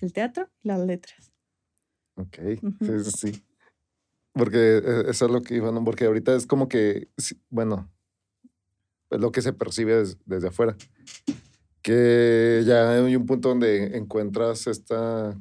el 0.00 0.12
teatro, 0.12 0.48
las 0.62 0.80
letras. 0.80 1.35
Ok, 2.16 2.38
sí, 2.80 3.10
sí. 3.10 3.44
Porque 4.32 4.78
e, 4.78 5.10
eso 5.10 5.26
es 5.26 5.30
lo 5.30 5.42
que 5.42 5.54
iba, 5.54 5.70
¿no? 5.70 5.84
Porque 5.84 6.06
ahorita 6.06 6.34
es 6.34 6.46
como 6.46 6.68
que, 6.68 7.08
bueno, 7.48 7.90
es 9.10 9.20
lo 9.20 9.32
que 9.32 9.42
se 9.42 9.52
percibe 9.52 10.04
desde 10.24 10.48
afuera. 10.48 10.76
Que 11.82 12.62
ya 12.66 12.92
hay 12.92 13.16
un 13.16 13.26
punto 13.26 13.50
donde 13.50 13.96
encuentras 13.96 14.66
esta 14.66 15.38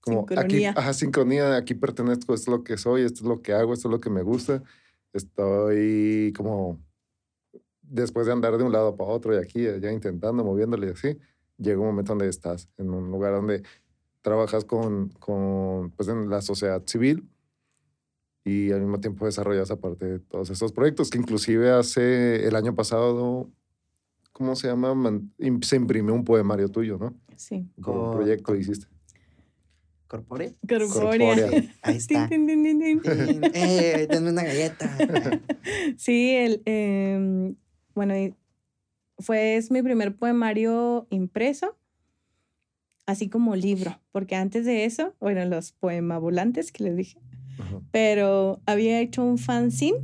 como 0.00 0.20
sincronía. 0.20 0.70
aquí, 0.70 0.78
ajá, 0.80 0.92
sincronía, 0.92 1.56
aquí 1.56 1.74
pertenezco, 1.74 2.34
esto 2.34 2.50
es 2.50 2.58
lo 2.58 2.64
que 2.64 2.76
soy, 2.76 3.02
esto 3.02 3.20
es 3.20 3.26
lo 3.26 3.42
que 3.42 3.52
hago, 3.52 3.74
esto 3.74 3.88
es 3.88 3.92
lo 3.92 4.00
que 4.00 4.10
me 4.10 4.22
gusta. 4.22 4.62
Estoy 5.12 6.32
como 6.36 6.80
después 7.82 8.26
de 8.26 8.32
andar 8.32 8.56
de 8.58 8.64
un 8.64 8.72
lado 8.72 8.96
para 8.96 9.10
otro 9.10 9.34
y 9.34 9.38
aquí, 9.38 9.66
ya 9.80 9.92
intentando, 9.92 10.44
moviéndole 10.44 10.88
y 10.88 10.90
así, 10.90 11.18
llega 11.56 11.80
un 11.80 11.86
momento 11.86 12.12
donde 12.12 12.28
estás 12.28 12.68
en 12.76 12.90
un 12.90 13.10
lugar 13.10 13.32
donde 13.34 13.62
trabajas 14.22 14.64
con, 14.64 15.10
con, 15.20 15.90
pues 15.92 16.08
en 16.08 16.28
la 16.28 16.42
sociedad 16.42 16.82
civil 16.86 17.28
y 18.44 18.70
al 18.72 18.80
mismo 18.80 19.00
tiempo 19.00 19.26
desarrollas 19.26 19.70
aparte 19.70 20.06
de 20.06 20.18
todos 20.20 20.50
estos 20.50 20.72
proyectos 20.72 21.10
que 21.10 21.18
inclusive 21.18 21.70
hace 21.70 22.46
el 22.46 22.56
año 22.56 22.74
pasado, 22.74 23.50
¿cómo 24.32 24.56
se 24.56 24.68
llama? 24.68 24.94
se 25.62 25.76
imprimió 25.76 26.14
un 26.14 26.24
poemario 26.24 26.68
tuyo, 26.68 26.98
¿no? 26.98 27.14
Sí. 27.36 27.68
Como 27.80 28.12
proyecto 28.12 28.54
hiciste. 28.56 28.86
¿Corpore? 30.08 30.54
Corpórea. 30.66 31.50
Ahí 31.82 31.96
está. 31.96 32.28
eh, 32.30 34.06
denme 34.10 34.30
una 34.30 34.42
galleta. 34.42 34.96
sí, 35.98 36.30
el, 36.34 36.62
eh, 36.64 37.54
bueno, 37.94 38.14
fue 39.18 39.56
es 39.56 39.70
mi 39.70 39.82
primer 39.82 40.16
poemario 40.16 41.06
impreso 41.10 41.77
así 43.08 43.30
como 43.30 43.56
libro, 43.56 43.98
porque 44.12 44.36
antes 44.36 44.66
de 44.66 44.84
eso, 44.84 45.14
bueno, 45.18 45.42
los 45.46 45.74
volantes 45.80 46.72
que 46.72 46.84
les 46.84 46.94
dije, 46.94 47.18
pero 47.90 48.60
había 48.66 49.00
hecho 49.00 49.24
un 49.24 49.38
fanzine, 49.38 49.96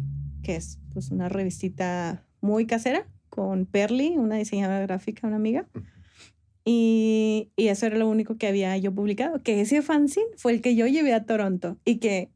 que 0.43 0.57
es 0.57 0.79
pues 0.91 1.11
una 1.11 1.29
revistita 1.29 2.25
muy 2.41 2.67
casera, 2.67 3.07
con 3.29 3.67
Perly, 3.67 4.17
una 4.17 4.37
diseñadora 4.37 4.81
gráfica, 4.81 5.27
una 5.27 5.37
amiga. 5.37 5.69
Y, 6.65 7.51
y, 7.57 7.69
eso 7.69 7.85
era 7.85 7.99
lo 7.99 8.09
único 8.09 8.39
que 8.39 8.47
había 8.47 8.75
yo 8.79 8.95
publicado, 8.95 9.43
que 9.43 9.61
ese 9.61 9.83
fanzine 9.83 10.25
fue 10.39 10.53
el 10.53 10.63
que 10.63 10.75
yo 10.75 10.87
llevé 10.87 11.13
a 11.13 11.27
Toronto 11.27 11.77
y 11.85 11.99
que 11.99 12.31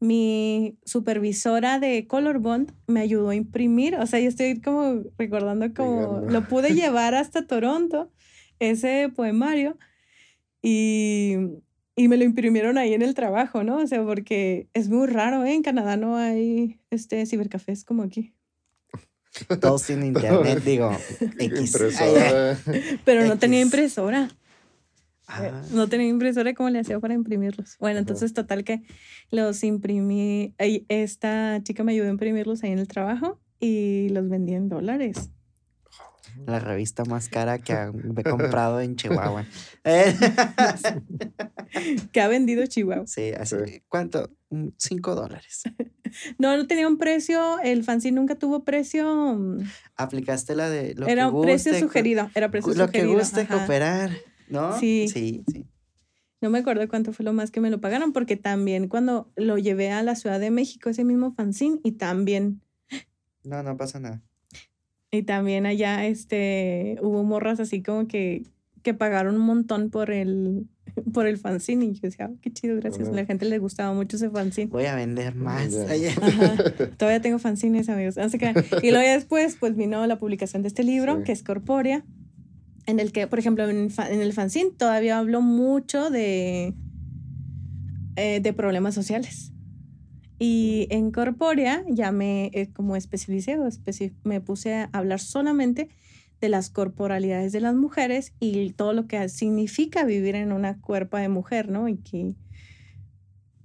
mi 0.00 0.76
supervisora 0.84 1.78
de 1.78 2.08
Color 2.08 2.40
Bond 2.40 2.72
me 2.88 2.98
ayudó 2.98 3.28
a 3.28 3.36
imprimir, 3.36 3.94
o 3.94 4.06
sea, 4.08 4.18
yo 4.18 4.28
estoy 4.28 4.60
como 4.60 5.04
recordando 5.16 5.72
como 5.72 6.20
lo 6.28 6.48
pude 6.48 6.70
llevar 6.74 7.14
hasta 7.14 7.46
Toronto 7.46 8.10
ese 8.58 9.10
poemario 9.14 9.76
y, 10.62 11.36
y, 11.96 12.08
me 12.08 12.16
lo 12.16 12.24
imprimieron 12.24 12.78
ahí 12.78 12.94
en 12.94 13.02
el 13.02 13.14
trabajo, 13.14 13.64
¿no? 13.64 13.78
O 13.78 13.86
sea, 13.86 14.02
porque 14.02 14.68
es 14.72 14.88
muy 14.88 15.06
raro, 15.06 15.44
¿eh? 15.44 15.54
En 15.54 15.62
Canadá 15.62 15.96
no 15.96 16.16
hay 16.16 16.80
este 16.90 17.26
cibercafés 17.26 17.84
como 17.84 18.02
aquí. 18.02 18.34
Todos 19.60 19.84
tienen 19.84 20.08
internet, 20.08 20.62
digo, 20.64 20.90
X. 21.38 21.76
Pero 23.04 23.26
no 23.26 23.38
tenía 23.38 23.60
impresora. 23.60 24.30
Ah. 25.26 25.62
No 25.70 25.88
tenía 25.88 26.08
impresora, 26.08 26.52
¿cómo 26.52 26.68
le 26.68 26.80
hacía 26.80 27.00
para 27.00 27.14
imprimirlos? 27.14 27.76
Bueno, 27.78 27.98
entonces 27.98 28.34
total 28.34 28.62
que 28.62 28.82
los 29.30 29.64
imprimí, 29.64 30.54
esta 30.58 31.62
chica 31.62 31.82
me 31.82 31.92
ayudó 31.92 32.08
a 32.08 32.10
imprimirlos 32.10 32.62
ahí 32.62 32.72
en 32.72 32.78
el 32.78 32.88
trabajo 32.88 33.40
y 33.58 34.10
los 34.10 34.28
vendí 34.28 34.52
en 34.52 34.68
dólares 34.68 35.30
la 36.46 36.58
revista 36.58 37.04
más 37.04 37.28
cara 37.28 37.58
que 37.58 37.72
he 37.72 38.24
comprado 38.24 38.80
en 38.80 38.96
Chihuahua. 38.96 39.46
que 42.12 42.20
ha 42.20 42.28
vendido 42.28 42.66
Chihuahua. 42.66 43.06
Sí, 43.06 43.32
así. 43.38 43.56
¿Cuánto? 43.88 44.30
Cinco 44.76 45.14
dólares. 45.14 45.62
No, 46.38 46.56
no 46.56 46.66
tenía 46.66 46.86
un 46.86 46.98
precio. 46.98 47.58
El 47.60 47.82
fanzine 47.82 48.20
nunca 48.20 48.36
tuvo 48.36 48.64
precio. 48.64 49.34
Mm. 49.34 49.64
Aplicaste 49.96 50.54
la 50.54 50.70
de 50.70 50.94
lo 50.94 51.08
era 51.08 51.24
que 51.24 51.30
guste. 51.30 51.46
precio 51.46 51.78
sugerido. 51.78 52.30
Era 52.34 52.50
precio 52.50 52.74
lo 52.74 52.86
sugerido. 52.86 53.06
Lo 53.06 53.12
que 53.12 53.18
guste 53.18 53.46
cooperar, 53.46 54.10
¿no? 54.48 54.78
Sí. 54.78 55.08
Sí, 55.12 55.44
sí. 55.50 55.66
No 56.40 56.50
me 56.50 56.58
acuerdo 56.58 56.86
cuánto 56.88 57.14
fue 57.14 57.24
lo 57.24 57.32
más 57.32 57.50
que 57.50 57.62
me 57.62 57.70
lo 57.70 57.80
pagaron, 57.80 58.12
porque 58.12 58.36
también 58.36 58.88
cuando 58.88 59.32
lo 59.34 59.56
llevé 59.56 59.90
a 59.90 60.02
la 60.02 60.14
Ciudad 60.14 60.38
de 60.38 60.50
México, 60.50 60.90
ese 60.90 61.02
mismo 61.02 61.32
fanzine, 61.32 61.80
y 61.82 61.92
también. 61.92 62.60
No, 63.44 63.62
no 63.62 63.78
pasa 63.78 63.98
nada. 63.98 64.20
Y 65.14 65.22
también 65.22 65.64
allá 65.64 66.06
este, 66.06 66.96
hubo 67.00 67.22
morras 67.22 67.60
así 67.60 67.82
como 67.82 68.08
que, 68.08 68.42
que 68.82 68.94
pagaron 68.94 69.36
un 69.36 69.42
montón 69.42 69.90
por 69.90 70.10
el, 70.10 70.66
por 71.12 71.26
el 71.26 71.38
fanzine. 71.38 71.86
Y 71.86 71.92
yo 71.94 72.00
decía, 72.02 72.30
qué 72.42 72.52
chido, 72.52 72.76
gracias. 72.76 73.08
A 73.08 73.12
la 73.12 73.24
gente 73.24 73.46
le 73.46 73.58
gustaba 73.58 73.94
mucho 73.94 74.16
ese 74.16 74.30
fanzine. 74.30 74.66
Voy 74.70 74.86
a 74.86 74.94
vender 74.96 75.34
más. 75.34 75.70
Todavía 76.96 77.20
tengo 77.20 77.38
fanzines, 77.38 77.88
amigos. 77.88 78.16
y 78.82 78.90
luego 78.90 79.08
después, 79.08 79.56
pues 79.58 79.76
vino 79.76 80.06
la 80.06 80.18
publicación 80.18 80.62
de 80.62 80.68
este 80.68 80.82
libro, 80.82 81.22
que 81.22 81.32
es 81.32 81.42
Corpórea, 81.42 82.04
en 82.86 83.00
el 83.00 83.12
que, 83.12 83.26
por 83.26 83.38
ejemplo, 83.38 83.68
en, 83.68 83.90
el 83.98 84.32
fanzine 84.32 84.70
todavía 84.76 85.18
hablo 85.18 85.40
mucho 85.40 86.10
de, 86.10 86.74
eh, 88.16 88.40
de 88.40 88.52
problemas 88.52 88.94
sociales. 88.94 89.53
Y 90.38 90.86
en 90.90 91.10
Corpórea 91.10 91.84
ya 91.88 92.12
me 92.12 92.46
eh, 92.52 92.70
como 92.72 92.96
especialicé 92.96 93.58
o 93.58 93.68
me 94.24 94.40
puse 94.40 94.74
a 94.74 94.90
hablar 94.92 95.20
solamente 95.20 95.88
de 96.40 96.48
las 96.48 96.70
corporalidades 96.70 97.52
de 97.52 97.60
las 97.60 97.74
mujeres 97.74 98.34
y 98.40 98.72
todo 98.72 98.92
lo 98.92 99.06
que 99.06 99.28
significa 99.28 100.04
vivir 100.04 100.34
en 100.34 100.52
una 100.52 100.80
cuerpa 100.80 101.20
de 101.20 101.28
mujer, 101.28 101.70
¿no? 101.70 101.88
Y 101.88 101.96
que, 101.98 102.34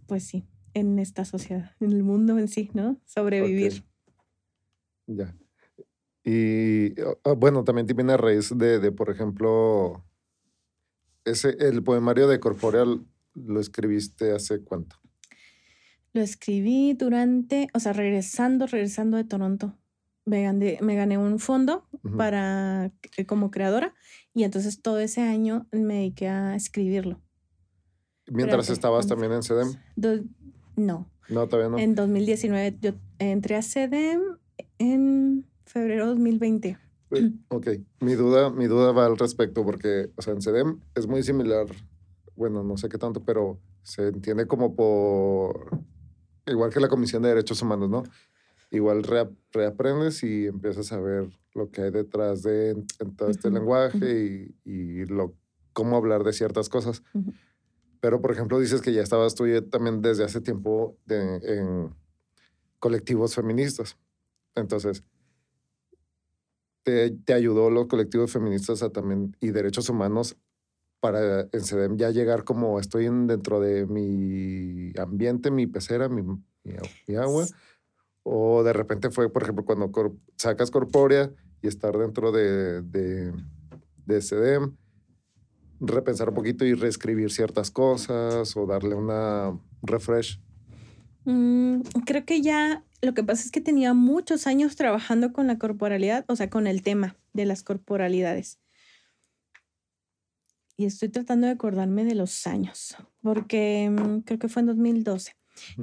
pues 0.08 0.24
sí, 0.24 0.46
en 0.74 1.00
esta 1.00 1.26
sociedad, 1.26 1.72
en 1.80 1.91
el 1.91 2.04
mundo 2.04 2.38
en 2.38 2.48
sí, 2.48 2.70
¿no? 2.74 3.02
Sobrevivir. 3.06 3.84
Ya. 5.08 5.36
Y 6.24 6.94
bueno, 7.38 7.64
también 7.64 7.88
tiene 7.88 8.14
a 8.14 8.18
raíz 8.18 8.56
de, 8.56 8.80
de, 8.80 8.91
por 8.91 9.10
ejemplo, 9.10 10.06
ese, 11.26 11.56
el 11.60 11.84
poemario 11.84 12.28
de 12.28 12.40
Corporeal 12.40 13.06
lo 13.34 13.60
escribiste 13.60 14.32
hace 14.32 14.64
cuánto? 14.64 14.99
Lo 16.14 16.22
escribí 16.22 16.94
durante, 16.94 17.68
o 17.73 17.80
sea, 17.80 17.94
regresando, 17.94 18.65
regresando 18.65 19.18
de 19.18 19.23
Toronto. 19.23 19.76
Me 20.26 20.44
gané, 20.44 20.77
me 20.81 20.95
gané 20.95 21.18
un 21.18 21.40
fondo 21.40 21.88
para 22.18 22.91
como 23.26 23.49
creadora 23.49 23.95
y 24.34 24.44
entonces 24.44 24.81
todo 24.81 24.99
ese 24.99 25.22
año 25.22 25.68
me 25.72 25.95
dediqué 25.95 26.27
a 26.27 26.56
escribirlo. 26.56 27.19
Mientras 28.31 28.69
estabas 28.69 29.07
también 29.07 29.31
en 29.31 29.44
CEDEM. 29.44 29.73
no. 30.76 31.10
No, 31.30 31.48
todavía 31.48 31.69
no. 31.69 31.77
En 31.77 31.95
2019 31.95 32.77
yo 32.81 32.91
entré 33.19 33.56
a 33.56 33.61
CEDEM 33.61 34.22
en 34.77 35.45
febrero 35.65 36.06
de 36.06 36.10
2020. 36.11 36.77
Ok, 37.49 37.68
mi 38.02 38.14
duda, 38.14 38.52
mi 38.52 38.68
duda 38.68 38.91
va 38.91 39.07
al 39.07 39.18
respecto 39.18 39.65
porque, 39.65 40.11
o 40.15 40.22
sea, 40.22 40.34
en 40.34 40.41
CEDEM 40.41 40.80
es 40.94 41.07
muy 41.07 41.23
similar, 41.23 41.65
bueno, 42.36 42.64
no 42.64 42.77
sé 42.77 42.88
qué 42.88 42.99
tanto, 42.99 43.23
pero 43.23 43.60
se 43.81 44.10
entiende 44.10 44.45
como 44.45 44.76
por 44.76 45.80
igual 46.50 46.72
que 46.72 46.80
la 46.80 46.88
Comisión 46.88 47.24
de 47.24 47.30
Derechos 47.30 47.62
Humanos, 47.62 47.90
¿no? 47.90 48.04
Igual 48.72 49.04
reaprendes 49.52 50.24
y 50.24 50.46
empiezas 50.46 50.92
a 50.92 51.00
ver 51.00 51.30
lo 51.56 51.72
que 51.72 51.82
hay 51.82 51.92
detrás 51.92 52.44
de 52.44 52.76
todo 53.18 53.30
este 53.30 53.50
lenguaje 53.50 54.56
y, 54.64 54.70
y, 54.70 55.06
lo, 55.06 55.34
cómo 55.74 55.98
hablar 55.98 56.24
de 56.24 56.34
ciertas 56.34 56.70
cosas. 56.70 57.02
Pero, 58.00 58.22
por 58.22 58.32
ejemplo, 58.32 58.60
dices 58.60 58.82
que 58.82 58.94
ya 58.94 59.02
estabas 59.02 59.36
tú 59.36 59.46
también 59.70 60.02
desde 60.02 60.24
hace 60.24 60.40
tiempo 60.40 60.98
en 61.08 61.94
colectivos 62.80 63.36
feministas. 63.36 63.98
Entonces, 64.56 65.04
te, 66.84 67.12
te, 67.12 67.34
ayudó 67.34 67.70
los 67.70 67.88
colectivos 67.88 68.32
feministas 68.32 68.84
a 68.84 68.90
también, 68.90 69.36
y 69.42 69.50
derechos 69.50 69.90
humanos 69.90 70.38
para 71.00 71.48
en 71.52 71.62
CEDEM 71.64 71.98
ya 71.98 72.12
llegar 72.12 72.44
como 72.44 72.80
estoy 72.80 73.06
en, 73.06 73.28
dentro 73.28 73.60
de 73.60 73.86
mi 73.86 74.92
ambiente, 75.00 75.52
mi 75.52 75.68
pecera, 75.68 76.10
mi, 76.10 76.22
mi, 76.24 77.16
agua. 77.16 77.46
O 78.24 78.64
de 78.64 78.74
repente 78.74 79.10
fue, 79.10 79.32
por 79.32 79.44
ejemplo, 79.44 79.66
cuando 79.66 79.92
sacas 80.36 80.72
Corpórea 80.72 81.32
y 81.62 81.68
estar 81.68 81.98
dentro 81.98 82.32
de, 82.32 82.82
de, 82.82 83.34
de 84.06 84.22
CEDEM, 84.22 84.76
repensar 85.80 86.30
un 86.30 86.36
poquito 86.36 86.66
y 86.66 86.74
reescribir 86.74 87.32
ciertas 87.32 87.72
cosas 87.72 88.56
o 88.56 88.66
darle 88.66 88.96
una 88.96 89.58
refresh. 89.82 90.42
Mm, 91.26 91.82
creo 92.06 92.26
que 92.26 92.42
ya 92.42 92.84
lo 93.02 93.14
que 93.14 93.24
pasa 93.24 93.44
es 93.44 93.52
que 93.52 93.62
tenía 93.62 93.94
muchos 93.94 94.48
años 94.48 94.76
trabajando 94.76 95.32
con 95.32 95.48
la 95.48 95.58
corporalidad, 95.58 96.26
o 96.28 96.36
sea, 96.36 96.50
con 96.50 96.68
el 96.68 96.82
tema 96.82 97.16
de 97.34 97.46
las 97.46 97.64
corporalidades. 97.64 98.60
Y 100.80 100.86
estoy 100.86 101.10
tratando 101.10 101.46
de 101.46 101.52
acordarme 101.52 102.06
de 102.06 102.16
los 102.16 102.48
años, 102.48 102.96
porque 103.22 103.90
mm, 103.90 104.20
creo 104.20 104.40
que 104.40 104.48
fue 104.48 104.62
en 104.62 104.68
2012. 104.68 105.34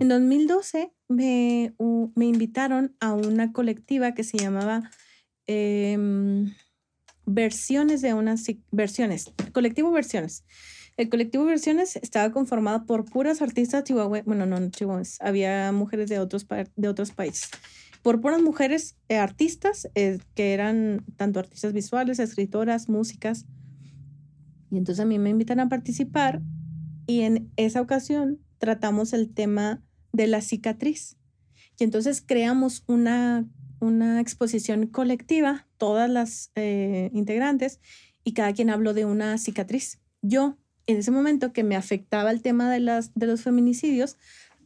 En 0.01 0.09
2012 0.09 0.91
me, 1.09 1.75
me 2.15 2.25
invitaron 2.25 2.97
a 2.99 3.13
una 3.13 3.53
colectiva 3.53 4.15
que 4.15 4.25
se 4.25 4.39
llamaba 4.39 4.91
em, 5.47 6.51
Versiones 7.27 8.01
de 8.01 8.15
unas 8.15 8.47
versiones, 8.71 9.35
colectivo 9.53 9.93
Versiones. 9.93 10.47
El 10.97 11.11
colectivo 11.11 11.45
Versiones 11.45 11.97
estaba 11.97 12.33
conformado 12.33 12.87
por 12.87 13.05
puras 13.05 13.43
artistas 13.43 13.85
chihuahuenses, 13.85 14.25
bueno, 14.25 14.47
no 14.47 14.71
chihuahuenses, 14.71 15.21
había 15.21 15.73
mujeres 15.73 16.09
de 16.09 16.21
otros, 16.21 16.47
de 16.75 16.89
otros 16.89 17.11
países. 17.11 17.51
Por 18.01 18.23
puras 18.23 18.41
mujeres 18.41 18.97
eh, 19.11 19.19
artistas, 19.19 19.91
eh, 19.95 20.21
que 20.35 20.55
eran 20.55 21.05
tanto 21.17 21.41
artistas 21.41 21.75
visuales, 21.75 22.19
escritoras, 22.19 22.89
músicas. 22.89 23.45
Y 24.71 24.79
entonces 24.79 25.03
a 25.03 25.07
mí 25.07 25.19
me 25.19 25.31
invitan 25.31 25.61
a 25.61 25.69
participar 25.69 26.43
y 27.07 27.21
en 27.21 27.51
esa 27.57 27.81
ocasión 27.81 28.41
tratamos 28.59 29.13
el 29.13 29.33
tema 29.33 29.83
de 30.13 30.27
la 30.27 30.41
cicatriz. 30.41 31.17
Y 31.79 31.85
entonces 31.85 32.23
creamos 32.25 32.85
una, 32.87 33.49
una 33.81 34.21
exposición 34.21 34.87
colectiva, 34.87 35.67
todas 35.77 36.09
las 36.11 36.51
eh, 36.55 37.11
integrantes, 37.13 37.81
y 38.25 38.33
cada 38.33 38.53
quien 38.53 38.71
habló 38.71 38.93
de 38.93 39.05
una 39.05 39.39
cicatriz. 39.39 40.01
Yo 40.23 40.57
en 40.87 40.99
ese 40.99 41.11
momento 41.11 41.53
que 41.53 41.65
me 41.65 41.77
afectaba 41.77 42.31
el 42.31 42.43
tema 42.43 42.71
de, 42.71 42.81
las, 42.81 43.13
de 43.15 43.27
los 43.27 43.43
feminicidios, 43.43 44.17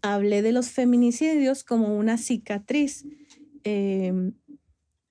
hablé 0.02 0.42
de 0.42 0.52
los 0.52 0.70
feminicidios 0.70 1.64
como 1.64 1.96
una 1.96 2.18
cicatriz 2.18 3.06
em, 3.64 4.32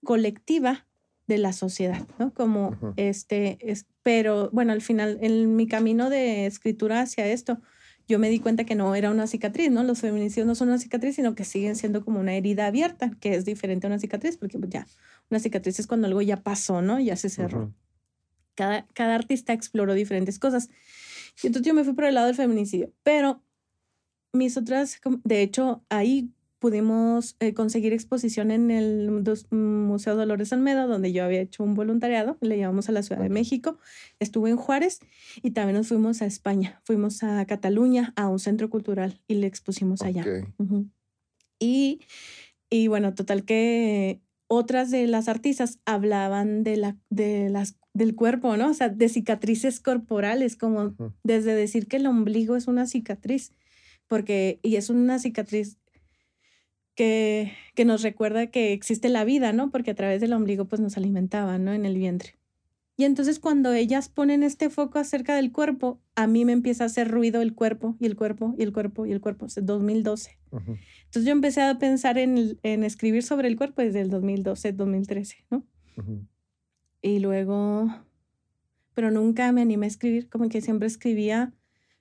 colectiva 0.04 0.88
de 1.28 1.38
la 1.38 1.54
sociedad, 1.54 2.08
¿no? 2.18 2.34
Como 2.34 2.76
este, 2.96 3.58
es, 3.62 3.86
pero 4.10 4.50
bueno, 4.52 4.74
al 4.74 4.82
final, 4.82 5.20
en 5.22 5.56
mi 5.56 5.68
camino 5.68 6.10
de 6.10 6.48
escritura 6.48 7.02
hacia 7.02 7.28
esto, 7.28 7.62
yo 8.08 8.18
me 8.18 8.28
di 8.32 8.40
cuenta 8.40 8.64
que 8.64 8.74
no 8.74 8.96
era 8.96 9.12
una 9.12 9.28
cicatriz, 9.28 9.70
¿no? 9.70 9.84
Los 9.84 10.00
feminicidios 10.00 10.48
no 10.48 10.56
son 10.56 10.70
una 10.70 10.80
cicatriz, 10.80 11.18
sino 11.18 11.36
que 11.36 11.46
siguen 11.46 11.76
siendo 11.76 12.04
como 12.04 12.20
una 12.20 12.34
herida 12.34 12.66
abierta, 12.66 13.12
que 13.20 13.36
es 13.36 13.46
diferente 13.46 13.86
a 13.86 13.90
una 13.90 14.00
cicatriz, 14.00 14.36
porque 14.36 14.58
pues, 14.58 14.72
ya, 14.72 14.88
una 15.30 15.40
cicatriz 15.40 15.78
es 15.80 15.86
cuando 15.86 16.08
algo 16.08 16.24
ya 16.24 16.38
pasó, 16.38 16.82
¿no? 16.82 17.00
Ya 17.00 17.16
se 17.18 17.30
cerró. 17.30 17.72
cada, 18.56 18.88
cada 18.94 19.14
artista 19.14 19.54
exploró 19.54 19.94
diferentes 19.94 20.40
cosas. 20.40 20.70
Y 21.44 21.46
entonces 21.46 21.68
yo 21.68 21.76
me 21.76 21.84
fui 21.84 21.94
por 21.94 22.06
el 22.06 22.16
lado 22.16 22.26
del 22.26 22.36
feminicidio. 22.36 22.92
Pero 23.04 23.44
mis 24.34 24.58
otras, 24.58 25.00
de 25.24 25.44
hecho, 25.44 25.84
ahí 25.90 26.32
pudimos 26.60 27.36
eh, 27.40 27.54
conseguir 27.54 27.94
exposición 27.94 28.52
en 28.52 28.70
el 28.70 29.10
Museo 29.50 30.16
Dolores 30.16 30.54
Almeida, 30.54 30.86
donde 30.86 31.12
yo 31.14 31.24
había 31.24 31.42
hecho 31.42 31.64
un 31.64 31.74
voluntariado, 31.74 32.38
le 32.42 32.58
llevamos 32.58 32.90
a 32.90 32.92
la 32.92 33.02
Ciudad 33.02 33.22
de 33.22 33.30
México, 33.30 33.80
estuve 34.20 34.50
en 34.50 34.58
Juárez 34.58 35.00
y 35.42 35.52
también 35.52 35.78
nos 35.78 35.88
fuimos 35.88 36.22
a 36.22 36.26
España, 36.26 36.82
fuimos 36.84 37.24
a 37.24 37.46
Cataluña, 37.46 38.14
a 38.16 38.28
un 38.28 38.40
centro 38.40 38.70
cultural 38.70 39.22
y 39.28 39.36
le 39.36 39.48
expusimos 39.48 40.02
allá. 40.02 40.26
y, 41.60 42.02
y 42.70 42.88
bueno, 42.88 43.16
total 43.16 43.46
que 43.46 44.22
otras 44.48 44.92
de 44.92 45.08
las 45.08 45.30
artistas 45.30 45.80
hablaban 45.86 46.64
de, 46.64 46.76
la, 46.76 46.98
de 47.10 47.50
las 47.50 47.78
del 47.94 48.16
cuerpo, 48.16 48.58
¿no? 48.58 48.70
O 48.70 48.74
sea, 48.74 48.90
de 48.90 49.10
cicatrices 49.10 49.80
corporales, 49.80 50.56
como 50.56 50.96
desde 51.24 51.54
decir 51.54 51.88
que 51.88 51.98
el 51.98 52.08
ombligo 52.08 52.56
es 52.56 52.68
una 52.68 52.88
cicatriz, 52.88 53.54
porque, 54.08 54.60
y 54.64 54.76
es 54.76 54.90
una 54.90 55.20
cicatriz 55.20 55.78
que, 57.00 57.54
que 57.76 57.86
nos 57.86 58.02
recuerda 58.02 58.48
que 58.48 58.74
existe 58.74 59.08
la 59.08 59.24
vida, 59.24 59.54
¿no? 59.54 59.72
Porque 59.72 59.92
a 59.92 59.96
través 59.96 60.20
del 60.20 60.34
ombligo 60.34 60.66
pues 60.66 60.82
nos 60.82 60.98
alimentaban, 60.98 61.64
¿no? 61.64 61.72
En 61.72 61.86
el 61.86 61.96
vientre. 61.96 62.36
Y 62.98 63.06
entonces 63.06 63.40
cuando 63.40 63.72
ellas 63.72 64.10
ponen 64.10 64.44
este 64.44 64.70
foco 64.70 65.00
acerca 65.00 65.34
del 65.34 65.54
cuerpo, 65.54 66.02
a 66.16 66.28
mí 66.28 66.44
me 66.44 66.52
empieza 66.52 66.84
a 66.84 66.88
hacer 66.88 67.10
ruido 67.10 67.42
el 67.42 67.56
cuerpo 67.56 67.96
y 68.02 68.06
el 68.06 68.18
cuerpo 68.18 68.54
y 68.58 68.64
el 68.64 68.74
cuerpo 68.74 69.06
y 69.06 69.14
el 69.14 69.22
cuerpo, 69.22 69.46
es 69.46 69.58
2012. 69.62 70.38
Entonces 70.52 71.24
yo 71.24 71.32
empecé 71.32 71.62
a 71.62 71.80
pensar 71.80 72.18
en, 72.18 72.60
en, 72.64 72.84
escribir 72.84 73.24
sobre 73.24 73.48
el 73.48 73.56
cuerpo 73.56 73.82
desde 73.82 74.02
el 74.02 74.10
2012, 74.10 74.74
2013, 74.74 75.46
¿no? 75.50 75.64
Y 77.02 77.20
luego, 77.20 77.88
pero 78.94 79.10
nunca 79.10 79.50
me 79.54 79.62
animé 79.62 79.86
a 79.86 79.88
escribir, 79.88 80.28
como 80.28 80.50
que 80.50 80.60
siempre 80.60 80.90
escribía 80.90 81.54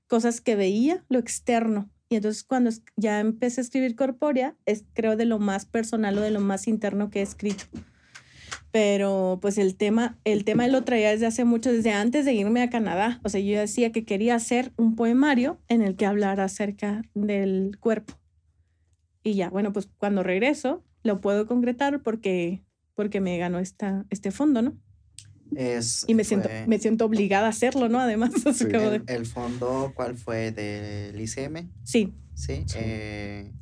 cosas 0.08 0.40
que 0.40 0.56
veía, 0.56 1.04
lo 1.08 1.20
externo. 1.20 1.88
Y 2.08 2.16
entonces 2.16 2.42
cuando 2.42 2.70
ya 2.96 3.20
empecé 3.20 3.60
a 3.60 3.64
escribir 3.64 3.94
Corpórea, 3.94 4.56
es 4.64 4.84
creo 4.94 5.16
de 5.16 5.26
lo 5.26 5.38
más 5.38 5.66
personal 5.66 6.16
o 6.18 6.22
de 6.22 6.30
lo 6.30 6.40
más 6.40 6.66
interno 6.66 7.10
que 7.10 7.20
he 7.20 7.22
escrito. 7.22 7.64
Pero 8.70 9.38
pues 9.40 9.58
el 9.58 9.76
tema, 9.76 10.18
el 10.24 10.44
tema 10.44 10.66
lo 10.68 10.84
traía 10.84 11.10
desde 11.10 11.26
hace 11.26 11.44
mucho, 11.44 11.72
desde 11.72 11.92
antes 11.92 12.24
de 12.24 12.34
irme 12.34 12.62
a 12.62 12.70
Canadá. 12.70 13.20
O 13.24 13.28
sea, 13.28 13.40
yo 13.40 13.58
decía 13.58 13.92
que 13.92 14.04
quería 14.04 14.34
hacer 14.34 14.72
un 14.76 14.94
poemario 14.94 15.58
en 15.68 15.82
el 15.82 15.96
que 15.96 16.06
hablara 16.06 16.44
acerca 16.44 17.02
del 17.14 17.78
cuerpo. 17.80 18.14
Y 19.22 19.34
ya, 19.34 19.50
bueno, 19.50 19.72
pues 19.72 19.88
cuando 19.98 20.22
regreso 20.22 20.84
lo 21.02 21.20
puedo 21.20 21.46
concretar 21.46 22.02
porque, 22.02 22.62
porque 22.94 23.20
me 23.20 23.36
ganó 23.38 23.58
esta, 23.58 24.06
este 24.10 24.30
fondo, 24.30 24.62
¿no? 24.62 24.78
Y 25.50 26.14
me 26.14 26.24
siento, 26.24 26.48
me 26.66 26.78
siento 26.78 27.04
obligada 27.04 27.46
a 27.46 27.50
hacerlo, 27.50 27.88
¿no? 27.88 28.00
Además. 28.00 28.30
el, 29.06 29.26
fondo 29.26 29.92
cuál 29.94 30.16
fue? 30.16 30.52
¿Del 30.52 31.20
ICM? 31.20 31.70
Sí. 31.84 32.14
Sí. 32.34 32.64
Eh, 32.76 33.52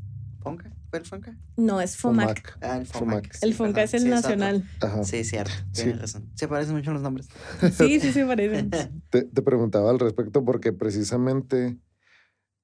¿Fonca? 0.40 0.70
¿Fue 0.90 0.98
el 0.98 1.04
Fonca? 1.04 1.36
No, 1.56 1.80
es 1.80 1.96
FOMAC. 1.96 2.58
Ah, 2.60 2.76
el 2.76 2.86
FOMAC. 2.86 3.38
el 3.42 3.54
FONCA 3.54 3.82
es 3.82 3.94
el 3.94 4.08
nacional. 4.08 4.68
Sí, 5.02 5.24
cierto. 5.24 5.52
Tienes 5.72 6.00
razón. 6.00 6.30
Se 6.34 6.46
parecen 6.46 6.76
mucho 6.76 6.92
los 6.92 7.02
nombres. 7.02 7.28
sí, 7.76 7.98
sí, 8.00 8.12
se 8.12 8.24
parecen. 8.24 8.70
te, 9.10 9.22
te 9.22 9.42
preguntaba 9.42 9.90
al 9.90 9.98
respecto 9.98 10.44
porque 10.44 10.72
precisamente, 10.72 11.76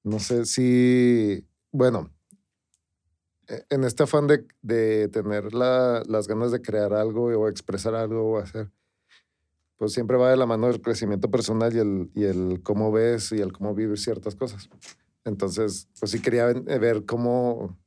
no 0.03 0.19
sé 0.19 0.45
si, 0.45 1.45
bueno, 1.71 2.11
e, 3.47 3.65
en 3.69 3.83
este 3.83 4.03
afán 4.03 4.27
de, 4.27 4.45
de 4.61 5.09
tener 5.09 5.53
la, 5.53 6.03
las 6.07 6.27
ganas 6.27 6.51
de 6.51 6.61
crear 6.61 6.93
algo 6.93 7.25
o 7.25 7.49
expresar 7.49 7.95
algo 7.95 8.31
o 8.31 8.37
hacer, 8.37 8.71
pues 9.77 9.93
siempre 9.93 10.17
va 10.17 10.29
de 10.29 10.37
la 10.37 10.45
mano 10.45 10.69
el 10.69 10.81
crecimiento 10.81 11.29
personal 11.29 11.75
y 11.75 11.79
el, 11.79 12.11
y 12.13 12.23
el 12.25 12.61
cómo 12.63 12.91
ves 12.91 13.31
y 13.31 13.41
el 13.41 13.51
cómo 13.51 13.73
vives 13.73 14.03
ciertas 14.03 14.35
cosas. 14.35 14.69
Entonces, 15.25 15.87
pues 15.99 16.11
sí 16.11 16.21
quería 16.21 16.49
eh, 16.49 16.79
ver 16.79 17.05
cómo, 17.05 17.77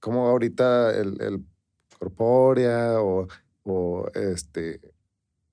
cómo 0.00 0.26
ahorita 0.26 0.96
el, 0.96 1.20
el 1.20 1.44
corpórea 1.98 3.00
o, 3.00 3.28
o 3.64 4.08
este, 4.14 4.80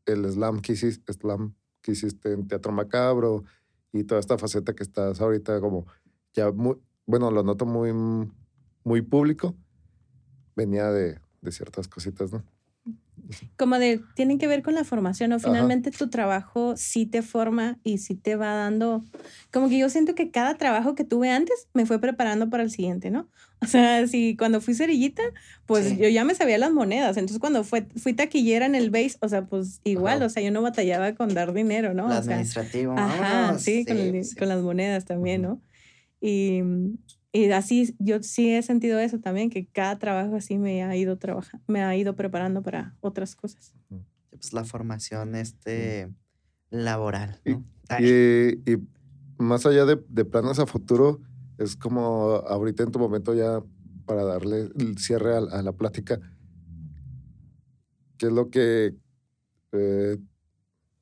el 0.06 0.30
slam 0.32 0.62
que, 0.62 0.74
hiciste, 0.74 1.12
slam 1.14 1.54
que 1.82 1.92
hiciste 1.92 2.34
en 2.34 2.48
Teatro 2.48 2.72
Macabro 2.72 3.44
y 3.92 4.04
toda 4.04 4.20
esta 4.20 4.38
faceta 4.38 4.74
que 4.74 4.84
estás 4.84 5.22
ahorita 5.22 5.60
como 5.60 5.86
ya 6.34 6.52
muy, 6.52 6.78
bueno, 7.06 7.32
lo 7.32 7.44
noto 7.44 7.66
muy, 7.66 7.94
muy 8.84 9.02
público, 9.02 9.56
venía 10.56 10.92
de, 10.92 11.20
de 11.42 11.52
ciertas 11.52 11.88
cositas, 11.88 12.32
¿no? 12.32 12.44
Como 13.58 13.80
de, 13.80 14.02
tienen 14.16 14.38
que 14.38 14.48
ver 14.48 14.62
con 14.62 14.76
la 14.76 14.84
formación, 14.84 15.32
o 15.34 15.40
finalmente 15.40 15.92
tu 15.92 16.10
trabajo 16.10 16.76
sí 16.78 17.06
te 17.06 17.22
forma 17.22 17.80
y 17.84 17.98
sí 17.98 18.16
te 18.16 18.36
va 18.36 18.54
dando, 18.54 19.04
como 19.52 19.70
que 19.70 19.78
yo 19.78 19.90
siento 19.90 20.16
que 20.16 20.32
cada 20.32 20.56
trabajo 20.56 20.96
que 20.96 21.04
tuve 21.04 21.30
antes 21.30 21.68
me 21.74 21.86
fue 21.86 22.00
preparando 22.00 22.50
para 22.50 22.64
el 22.64 22.72
siguiente, 22.72 23.10
¿no? 23.10 23.28
O 23.62 23.68
sea, 23.68 24.06
si 24.06 24.36
cuando 24.36 24.62
fui 24.62 24.76
cerillita, 24.76 25.24
pues 25.66 25.98
yo 25.98 26.08
ya 26.10 26.24
me 26.24 26.36
sabía 26.36 26.58
las 26.58 26.72
monedas, 26.72 27.18
entonces 27.18 27.40
cuando 27.40 27.64
fue, 27.64 27.88
fui 27.96 28.14
taquillera 28.14 28.66
en 28.66 28.76
el 28.76 28.92
base, 28.92 29.18
o 29.22 29.30
sea, 29.30 29.46
pues 29.46 29.80
igual, 29.84 30.22
o 30.22 30.30
sea, 30.30 30.44
yo 30.44 30.52
no 30.52 30.62
batallaba 30.62 31.16
con 31.16 31.34
dar 31.34 31.52
dinero, 31.54 31.94
¿no? 31.94 32.08
administrativo. 32.12 32.94
Ajá, 32.96 33.58
sí, 33.58 33.86
con, 33.86 33.98
con, 34.38 34.50
las 34.50 34.62
monedas 34.62 35.06
también, 35.06 35.42
¿no? 35.42 35.62
Y, 36.22 36.62
y 37.36 37.52
así 37.52 37.96
yo 38.00 38.24
sí 38.24 38.54
he 38.54 38.62
sentido 38.62 38.98
eso 38.98 39.20
también, 39.20 39.50
que 39.50 39.68
cada 39.68 40.00
trabajo 40.00 40.36
así 40.38 40.58
me 40.58 40.84
ha 40.84 40.96
ido 40.96 41.18
trabajando, 41.18 41.64
me 41.68 41.84
ha 41.84 41.96
ido 41.96 42.16
preparando 42.16 42.62
para 42.62 42.96
otras 43.02 43.36
cosas. 43.36 43.74
Pues 44.30 44.54
la 44.54 44.64
formación 44.64 45.36
este 45.36 46.10
laboral, 46.70 47.42
¿no? 47.46 47.66
Y, 48.00 48.62
y, 48.72 48.78
más 49.38 49.66
allá 49.66 49.86
de, 49.86 50.02
de, 50.08 50.24
planes 50.24 50.60
a 50.60 50.66
futuro, 50.66 51.20
es 51.58 51.76
como 51.76 52.42
ahorita 52.48 52.84
en 52.84 52.92
tu 52.92 53.00
momento 53.00 53.34
ya 53.34 53.62
para 54.06 54.24
darle 54.24 54.70
el 54.78 54.98
cierre 54.98 55.36
a, 55.36 55.62
la 55.62 55.74
plática, 55.74 56.20
qué 58.18 58.28
es 58.28 58.32
lo 58.32 58.50
que 58.50 58.96
eh, 59.74 60.18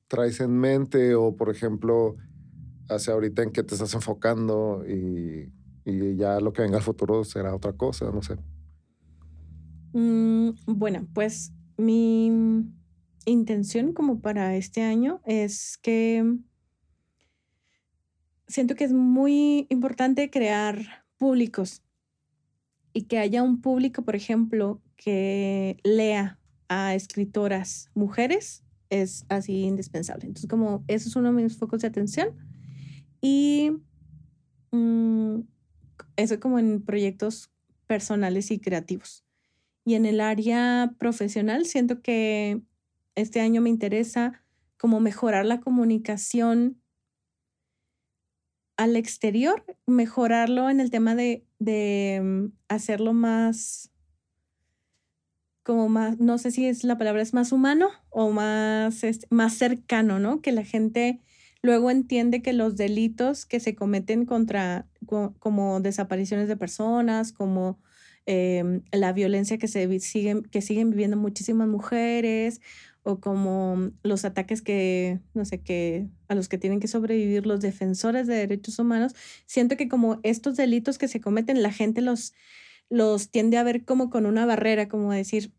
traes 0.07 0.39
en 0.39 0.57
mente 0.57 1.14
o, 1.14 1.35
por 1.35 1.49
ejemplo, 1.49 2.15
hacia 2.89 3.14
ahorita 3.14 3.43
en 3.43 3.51
qué 3.51 3.64
te 3.64 3.76
estás 3.76 3.93
enfocando 3.93 4.84
y, 4.88 5.51
ya 5.85 6.39
lo 6.39 6.53
que 6.53 6.61
venga 6.61 6.77
al 6.77 6.84
futuro 6.84 7.23
será 7.23 7.55
otra 7.55 7.73
cosa, 7.73 8.10
no 8.11 8.22
sé. 8.22 8.38
Mm, 9.93 10.51
bueno, 10.65 11.07
pues 11.14 11.51
mi 11.77 12.31
intención 13.26 13.93
como 13.93 14.19
para 14.22 14.55
este 14.55 14.81
año 14.81 15.22
es 15.26 15.77
que 15.77 16.38
siento 18.47 18.76
que 18.76 18.84
es 18.84 18.93
muy 18.93 19.68
importante 19.69 20.30
crear 20.30 21.05
públicos 21.18 21.84
y 22.93 23.03
que 23.03 23.18
haya 23.18 23.41
un 23.43 23.61
público, 23.61 24.03
por 24.03 24.15
ejemplo, 24.15 24.81
que 24.95 25.77
lea 25.84 26.39
a 26.69 26.95
escritoras 26.95 27.89
mujeres 27.93 28.64
es 28.89 29.26
así 29.30 29.64
indispensable. 29.64 30.27
Entonces, 30.27 30.49
como 30.49 30.84
eso 30.88 31.10
es 31.10 31.15
uno 31.15 31.34
de 31.34 31.43
mis 31.43 31.57
focos 31.57 31.81
de 31.81 31.88
atención. 31.88 32.30
Y 33.22 33.72
mm, 34.72 35.39
eso 36.15 36.40
como 36.40 36.60
en 36.60 36.81
proyectos 36.81 37.52
personales 37.88 38.52
y 38.52 38.60
creativos. 38.60 39.23
Y 39.85 39.95
en 39.95 40.06
el 40.06 40.22
área 40.22 40.94
profesional, 40.98 41.65
siento 41.65 42.02
que 42.02 42.61
este 43.15 43.41
año 43.41 43.61
me 43.61 43.69
interesa 43.69 44.44
como 44.77 44.99
mejorar 44.99 45.45
la 45.45 45.60
comunicación 45.60 46.81
al 48.77 48.95
exterior, 48.95 49.64
mejorarlo 49.85 50.69
en 50.69 50.80
el 50.80 50.90
tema 50.90 51.15
de, 51.15 51.45
de 51.60 52.19
mm, 52.23 52.45
hacerlo 52.68 53.14
más 53.14 53.91
como 55.64 55.88
más, 55.88 56.19
no 56.19 56.38
sé 56.38 56.52
si 56.52 56.68
es 56.68 56.84
la 56.84 56.98
palabra 56.98 57.22
es 57.22 57.34
más 57.34 57.52
humano 57.52 57.90
o 58.10 58.31
más, 58.31 59.03
este, 59.03 59.27
más 59.30 59.53
cercano, 59.53 60.19
¿no? 60.19 60.41
Que 60.41 60.52
la 60.52 60.65
gente 60.65 61.22
luego 61.64 61.90
entiende 61.90 62.41
que 62.41 62.53
los 62.53 62.76
delitos 62.76 63.45
que 63.45 63.60
se 63.60 63.73
cometen 63.73 64.26
contra, 64.26 64.88
como 65.40 65.80
desapariciones 65.81 66.48
de 66.48 66.57
personas, 66.57 67.31
como 67.31 67.80
em, 68.26 68.84
la 68.91 69.14
violencia 69.14 69.57
que, 69.57 69.68
se 69.68 69.99
siguen, 69.99 70.44
que 70.44 70.61
siguen 70.61 70.91
viviendo 70.91 71.18
muchísimas 71.18 71.68
mujeres, 71.68 72.61
o 73.03 73.19
como 73.19 73.91
los 74.03 74.23
ataques 74.26 74.61
que, 74.61 75.19
no 75.34 75.45
sé, 75.45 75.61
que 75.61 76.07
a 76.30 76.35
los 76.35 76.48
que 76.48 76.57
tienen 76.57 76.80
que 76.80 76.88
sobrevivir 76.88 77.45
los 77.45 77.61
defensores 77.61 78.27
de 78.27 78.35
derechos 78.35 78.80
humanos, 78.80 79.14
siento 79.45 79.76
que 79.77 79.90
como 79.90 80.19
estos 80.23 80.56
delitos 80.56 80.98
que 80.98 81.07
se 81.07 81.19
cometen, 81.22 81.64
la 81.64 81.72
gente 81.72 82.02
los 82.02 82.34
los 82.90 83.30
tiende 83.30 83.57
a 83.57 83.64
ver 83.64 83.85
como 83.85 84.10
con 84.10 84.26
una 84.26 84.45
barrera, 84.45 84.88
como 84.88 85.11
decir, 85.11 85.52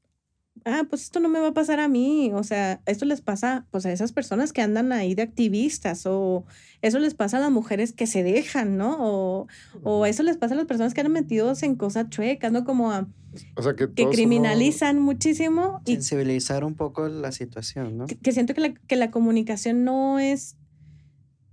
ah, 0.64 0.84
pues 0.88 1.02
esto 1.02 1.20
no 1.20 1.28
me 1.28 1.40
va 1.40 1.48
a 1.48 1.54
pasar 1.54 1.80
a 1.80 1.88
mí, 1.88 2.32
o 2.34 2.42
sea, 2.42 2.80
esto 2.86 3.04
les 3.04 3.20
pasa 3.20 3.66
pues 3.70 3.86
a 3.86 3.92
esas 3.92 4.12
personas 4.12 4.52
que 4.52 4.62
andan 4.62 4.92
ahí 4.92 5.14
de 5.14 5.22
activistas 5.22 6.04
o 6.06 6.44
eso 6.82 6.98
les 6.98 7.14
pasa 7.14 7.38
a 7.38 7.40
las 7.40 7.50
mujeres 7.50 7.92
que 7.92 8.06
se 8.06 8.22
dejan, 8.22 8.76
¿no? 8.76 8.96
O, 9.00 9.46
o 9.82 10.06
eso 10.06 10.22
les 10.22 10.36
pasa 10.36 10.54
a 10.54 10.56
las 10.56 10.66
personas 10.66 10.94
que 10.94 11.00
han 11.00 11.12
metidos 11.12 11.62
en 11.62 11.76
cosas 11.76 12.08
chuecas, 12.10 12.52
¿no? 12.52 12.64
Como 12.64 12.92
a, 12.92 13.06
que, 13.76 14.08
criminalizan 14.08 15.00
muchísimo. 15.00 15.82
Y 15.84 15.94
Sensibilizar 15.94 16.64
un 16.64 16.74
poco 16.74 17.08
la 17.08 17.32
situación, 17.32 17.98
¿no? 17.98 18.06
Que, 18.06 18.32
siento 18.32 18.54
que 18.54 18.60
la, 18.60 18.74
que 18.74 18.96
la 18.96 19.10
comunicación 19.10 19.84
no 19.84 20.18
es, 20.18 20.56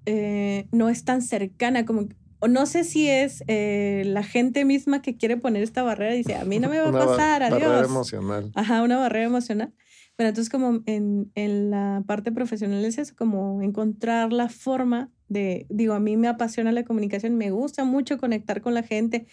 eh, 0.06 0.68
no 0.72 0.90
es 0.90 1.04
tan 1.04 1.22
cercana, 1.22 1.86
como 1.86 2.08
o 2.42 2.48
no 2.48 2.66
sé 2.66 2.84
si 2.84 3.08
es 3.08 3.44
eh, 3.48 4.02
la 4.06 4.24
gente 4.24 4.66
misma 4.66 5.02
que 5.04 5.16
quiere 5.16 5.38
poner 5.38 5.62
esta 5.62 5.84
barrera 5.84 6.16
y 6.16 6.20
dice, 6.20 6.36
a 6.36 6.44
mí 6.44 6.60
no 6.60 6.70
me 6.70 6.80
va 6.80 6.90
a 6.90 6.92
pasar, 7.08 7.44
adiós. 7.44 7.60
Una 7.60 7.68
barrera 7.68 7.88
emocional. 7.88 8.52
Ajá, 8.56 8.82
una 8.82 8.98
barrera 8.98 9.26
emocional. 9.26 9.74
Pero 10.16 10.30
entonces 10.30 10.52
como 10.52 10.82
en, 10.88 11.32
en, 11.36 11.70
la 11.70 12.04
parte 12.06 12.32
profesional 12.32 12.84
es 12.84 12.98
eso, 12.98 13.14
como 13.16 13.62
encontrar 13.62 14.34
la 14.34 14.50
forma 14.50 15.12
de, 15.30 15.68
digo, 15.70 15.94
a 15.94 16.00
mí 16.00 16.18
me 16.18 16.28
apasiona 16.28 16.72
la 16.72 16.84
comunicación, 16.84 17.38
me 17.38 17.52
gusta 17.52 17.86
mucho 17.86 18.18
conectar 18.18 18.62
con 18.62 18.74
la 18.74 18.84
gente, 18.84 19.28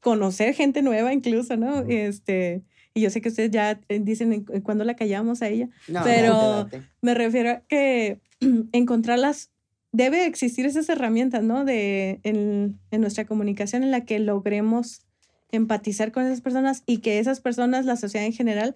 conocer 0.00 0.54
gente 0.54 0.82
nueva 0.82 1.12
incluso, 1.12 1.56
¿no? 1.56 1.80
Este, 1.86 2.64
y 2.94 3.02
yo 3.02 3.10
sé 3.10 3.20
que 3.20 3.28
ustedes 3.28 3.50
ya 3.50 3.80
eh, 3.88 4.00
dicen 4.00 4.44
cuando 4.62 4.84
la 4.84 4.96
callamos 4.96 5.42
a 5.42 5.48
ella, 5.48 5.68
pero 6.02 6.68
me 7.02 7.14
refiero 7.14 7.50
a 7.50 7.60
que 7.68 8.20
encontrarlas 8.72 9.50
debe 9.94 10.26
existir 10.26 10.66
esas 10.66 10.88
herramientas, 10.88 11.44
¿no? 11.44 11.64
De, 11.64 12.18
en, 12.24 12.80
nuestra 12.90 13.26
comunicación 13.26 13.84
en 13.84 13.92
la 13.92 14.04
que 14.04 14.18
logremos 14.18 15.06
empatizar 15.52 16.10
con 16.10 16.24
esas 16.24 16.40
personas 16.40 16.82
y 16.84 16.98
que 16.98 17.20
esas 17.20 17.40
personas, 17.40 17.84
la 17.84 17.94
sociedad 17.94 18.26
en 18.26 18.32
general, 18.32 18.74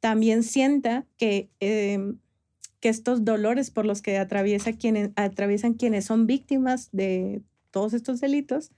también 0.00 0.42
sienta 0.42 1.06
que, 1.18 1.50
em, 1.60 2.18
que 2.80 2.88
estos 2.88 3.24
dolores 3.24 3.70
por 3.70 3.86
los 3.86 4.02
que 4.02 4.18
atraviesa 4.18 4.72
quienes, 4.72 5.10
atraviesan 5.14 5.74
quienes 5.74 6.04
son 6.04 6.26
víctimas 6.26 6.88
de 6.90 7.42
todos 7.70 7.94
estos 7.94 8.20
delitos, 8.20 8.72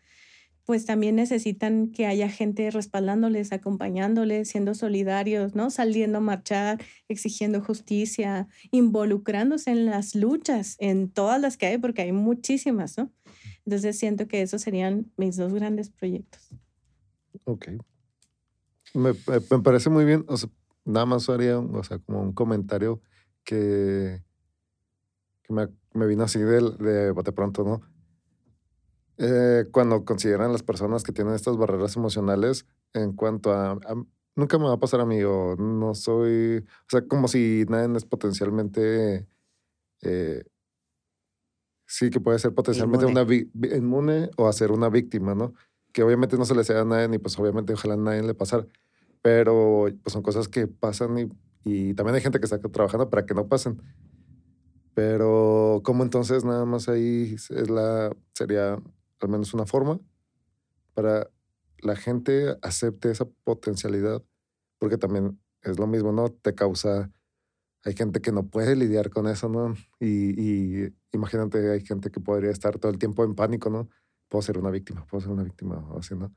pues 0.68 0.84
también 0.84 1.16
necesitan 1.16 1.92
que 1.92 2.04
haya 2.04 2.28
gente 2.28 2.70
respaldándoles, 2.70 3.52
acompañándoles, 3.52 4.50
siendo 4.50 4.74
solidarios, 4.74 5.54
¿no? 5.54 5.70
Saliendo 5.70 6.18
a 6.18 6.20
marchar, 6.20 6.78
exigiendo 7.08 7.62
justicia, 7.62 8.48
involucrándose 8.70 9.70
en 9.70 9.86
las 9.86 10.14
luchas, 10.14 10.76
en 10.78 11.08
todas 11.10 11.40
las 11.40 11.56
que 11.56 11.64
hay, 11.64 11.78
porque 11.78 12.02
hay 12.02 12.12
muchísimas, 12.12 12.98
¿no? 12.98 13.10
Entonces 13.64 13.98
siento 13.98 14.28
que 14.28 14.42
esos 14.42 14.60
serían 14.60 15.10
mis 15.16 15.38
dos 15.38 15.54
grandes 15.54 15.88
proyectos. 15.88 16.50
Ok. 17.44 17.68
Me, 18.92 19.14
me 19.50 19.58
parece 19.62 19.88
muy 19.88 20.04
bien. 20.04 20.26
O 20.28 20.36
sea, 20.36 20.50
nada 20.84 21.06
más 21.06 21.30
haría, 21.30 21.58
o 21.58 21.82
sea, 21.82 21.98
como 21.98 22.20
un 22.20 22.34
comentario 22.34 23.00
que, 23.42 24.22
me 25.48 26.06
vino 26.06 26.24
así 26.24 26.40
de, 26.40 26.60
de, 26.78 27.14
de 27.14 27.32
pronto, 27.32 27.64
¿no? 27.64 27.80
Eh, 29.20 29.64
cuando 29.72 30.04
consideran 30.04 30.52
las 30.52 30.62
personas 30.62 31.02
que 31.02 31.10
tienen 31.12 31.34
estas 31.34 31.56
barreras 31.56 31.96
emocionales 31.96 32.66
en 32.94 33.12
cuanto 33.12 33.52
a, 33.52 33.76
nunca 34.36 34.58
me 34.58 34.66
va 34.66 34.74
a 34.74 34.78
pasar 34.78 35.00
a 35.00 35.04
mí 35.04 35.20
o 35.24 35.56
no 35.56 35.94
soy, 35.96 36.58
o 36.58 36.88
sea, 36.88 37.02
como 37.02 37.26
si 37.26 37.64
nadie 37.68 37.96
es 37.96 38.04
potencialmente, 38.04 39.26
eh, 40.02 40.44
sí 41.84 42.10
que 42.10 42.20
puede 42.20 42.38
ser 42.38 42.54
potencialmente 42.54 43.06
una 43.06 43.26
inmune 43.76 44.30
o 44.36 44.46
hacer 44.46 44.70
una 44.70 44.88
víctima, 44.88 45.34
¿no? 45.34 45.52
Que 45.92 46.04
obviamente 46.04 46.36
no 46.36 46.44
se 46.44 46.54
le 46.54 46.62
sea 46.62 46.82
a 46.82 46.84
nadie 46.84 47.08
ni 47.08 47.18
pues 47.18 47.36
obviamente 47.40 47.72
ojalá 47.72 47.94
a 47.94 47.96
nadie 47.96 48.22
le 48.22 48.34
pasar, 48.34 48.68
pero 49.20 49.86
pues 50.04 50.12
son 50.12 50.22
cosas 50.22 50.46
que 50.46 50.68
pasan 50.68 51.18
y, 51.18 51.28
y 51.64 51.94
también 51.94 52.14
hay 52.14 52.20
gente 52.20 52.38
que 52.38 52.44
está 52.46 52.60
trabajando 52.60 53.10
para 53.10 53.26
que 53.26 53.34
no 53.34 53.48
pasen. 53.48 53.82
Pero 54.94 55.80
como 55.84 56.04
entonces 56.04 56.44
nada 56.44 56.64
más 56.64 56.88
ahí 56.88 57.34
es 57.34 57.70
la, 57.70 58.14
sería 58.34 58.80
al 59.20 59.28
menos 59.28 59.54
una 59.54 59.66
forma, 59.66 60.00
para 60.94 61.30
la 61.80 61.96
gente 61.96 62.56
acepte 62.62 63.10
esa 63.10 63.26
potencialidad, 63.44 64.22
porque 64.78 64.98
también 64.98 65.40
es 65.62 65.78
lo 65.78 65.86
mismo, 65.86 66.12
¿no? 66.12 66.28
Te 66.28 66.54
causa, 66.54 67.10
hay 67.84 67.94
gente 67.94 68.20
que 68.20 68.32
no 68.32 68.46
puede 68.46 68.76
lidiar 68.76 69.10
con 69.10 69.28
eso, 69.28 69.48
¿no? 69.48 69.74
Y, 70.00 70.40
y 70.40 70.94
imagínate, 71.12 71.70
hay 71.70 71.84
gente 71.84 72.10
que 72.10 72.20
podría 72.20 72.50
estar 72.50 72.78
todo 72.78 72.90
el 72.90 72.98
tiempo 72.98 73.24
en 73.24 73.34
pánico, 73.34 73.70
¿no? 73.70 73.88
Puedo 74.28 74.42
ser 74.42 74.58
una 74.58 74.70
víctima, 74.70 75.06
puedo 75.06 75.20
ser 75.22 75.30
una 75.30 75.42
víctima, 75.42 75.78
o 75.90 75.98
así, 75.98 76.14
¿no? 76.14 76.34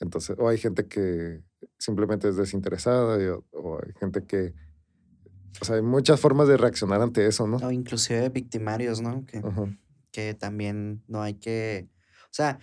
Entonces, 0.00 0.36
o 0.38 0.48
hay 0.48 0.58
gente 0.58 0.86
que 0.86 1.42
simplemente 1.78 2.28
es 2.28 2.36
desinteresada, 2.36 3.18
o, 3.52 3.78
hay 3.82 3.92
gente 3.98 4.24
que, 4.24 4.54
o 5.60 5.64
sea, 5.64 5.76
hay 5.76 5.82
muchas 5.82 6.20
formas 6.20 6.48
de 6.48 6.56
reaccionar 6.56 7.00
ante 7.00 7.26
eso, 7.26 7.46
¿no? 7.46 7.56
O 7.56 7.70
inclusive 7.70 8.28
victimarios, 8.28 9.00
¿no? 9.00 9.24
Que, 9.26 9.42
que 10.12 10.34
también 10.34 11.02
no 11.08 11.22
hay 11.22 11.34
que 11.34 11.88
sea, 12.36 12.58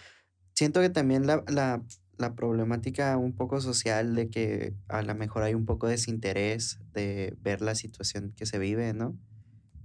siento 0.53 0.81
que 0.81 0.89
también 0.89 1.25
la, 1.27 1.43
la, 1.47 1.83
la 2.17 2.35
problemática 2.35 3.17
un 3.17 3.33
poco 3.33 3.59
social 3.59 4.15
de 4.15 4.29
que 4.29 4.73
a 4.87 5.01
lo 5.01 5.15
mejor 5.15 5.43
hay 5.43 5.53
un 5.53 5.65
poco 5.65 5.87
de 5.87 5.93
desinterés 5.93 6.79
de 6.93 7.35
ver 7.41 7.61
la 7.61 7.75
situación 7.75 8.33
que 8.35 8.45
se 8.45 8.59
vive, 8.59 8.93
¿no? 8.93 9.17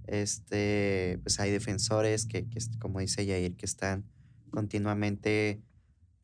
Este, 0.05 1.19
pues 1.21 1.39
hay 1.39 1.51
defensores 1.51 2.25
que, 2.25 2.47
que 2.47 2.59
como 2.79 2.99
dice 2.99 3.25
Yair, 3.25 3.55
que 3.55 3.65
están 3.65 4.05
continuamente 4.49 5.61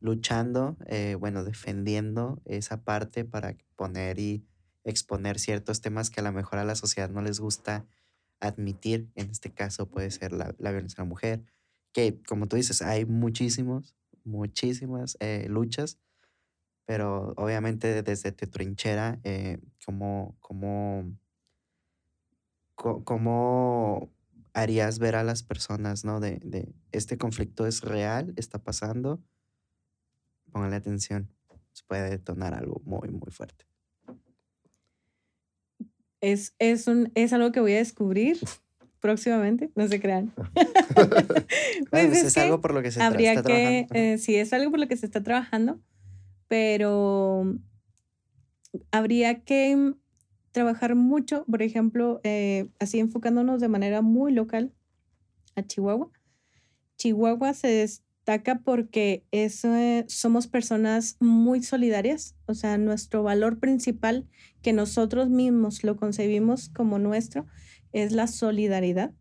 luchando, 0.00 0.76
eh, 0.86 1.16
bueno, 1.18 1.44
defendiendo 1.44 2.40
esa 2.44 2.82
parte 2.82 3.24
para 3.24 3.56
poner 3.76 4.18
y 4.18 4.44
exponer 4.84 5.38
ciertos 5.38 5.80
temas 5.80 6.10
que 6.10 6.20
a 6.20 6.22
lo 6.24 6.32
mejor 6.32 6.58
a 6.58 6.64
la 6.64 6.74
sociedad 6.74 7.10
no 7.10 7.22
les 7.22 7.40
gusta 7.40 7.86
admitir. 8.40 9.08
En 9.14 9.30
este 9.30 9.52
caso 9.52 9.88
puede 9.88 10.10
ser 10.10 10.32
la, 10.32 10.54
la 10.58 10.70
violencia 10.70 11.02
a 11.02 11.04
la 11.04 11.08
mujer, 11.08 11.42
que 11.96 12.20
como 12.28 12.46
tú 12.46 12.56
dices, 12.56 12.82
hay 12.82 13.06
muchísimos, 13.06 13.96
muchísimas 14.22 15.16
eh, 15.18 15.46
luchas, 15.48 15.98
pero 16.84 17.32
obviamente 17.38 18.02
desde 18.02 18.32
tu 18.32 18.46
trinchera, 18.48 19.18
eh, 19.24 19.56
¿cómo, 19.82 20.36
cómo, 20.40 21.16
cómo 22.74 24.12
harías 24.52 24.98
ver 24.98 25.16
a 25.16 25.24
las 25.24 25.42
personas, 25.42 26.04
¿no? 26.04 26.20
De, 26.20 26.38
de, 26.44 26.68
este 26.92 27.16
conflicto 27.16 27.66
es 27.66 27.80
real, 27.80 28.34
está 28.36 28.58
pasando, 28.58 29.22
póngale 30.52 30.76
atención, 30.76 31.30
se 31.72 31.82
puede 31.84 32.10
detonar 32.10 32.52
algo 32.52 32.82
muy, 32.84 33.08
muy 33.08 33.32
fuerte. 33.32 33.64
es, 36.20 36.54
es, 36.58 36.88
un, 36.88 37.10
es 37.14 37.32
algo 37.32 37.52
que 37.52 37.60
voy 37.60 37.72
a 37.72 37.78
descubrir 37.78 38.38
próximamente, 39.06 39.70
no 39.76 39.86
se 39.86 40.00
crean. 40.00 40.32
pues 41.90 42.24
es, 42.24 42.36
algo 42.36 42.60
por 42.60 42.74
lo 42.74 42.82
que 42.82 42.90
se 42.90 43.00
habría 43.00 43.34
está 43.34 43.48
que, 43.48 43.86
eh, 43.94 44.18
sí, 44.18 44.34
es 44.34 44.52
algo 44.52 44.72
por 44.72 44.80
lo 44.80 44.88
que 44.88 44.96
se 44.96 45.06
está 45.06 45.22
trabajando, 45.22 45.80
pero 46.48 47.54
habría 48.90 49.44
que 49.44 49.94
trabajar 50.50 50.96
mucho, 50.96 51.44
por 51.44 51.62
ejemplo, 51.62 52.20
eh, 52.24 52.66
así 52.80 52.98
enfocándonos 52.98 53.60
de 53.60 53.68
manera 53.68 54.02
muy 54.02 54.32
local 54.32 54.72
a 55.54 55.62
Chihuahua. 55.62 56.10
Chihuahua 56.96 57.54
se 57.54 57.68
destaca 57.68 58.58
porque 58.64 59.24
somos 60.08 60.48
personas 60.48 61.16
muy 61.20 61.62
solidarias, 61.62 62.34
o 62.46 62.54
sea, 62.54 62.76
nuestro 62.76 63.22
valor 63.22 63.60
principal 63.60 64.26
que 64.62 64.72
nosotros 64.72 65.28
mismos 65.28 65.84
lo 65.84 65.96
concebimos 65.96 66.70
como 66.70 66.98
nuestro 66.98 67.46
es 67.96 68.12
la 68.12 68.26
solidaridad. 68.26 69.14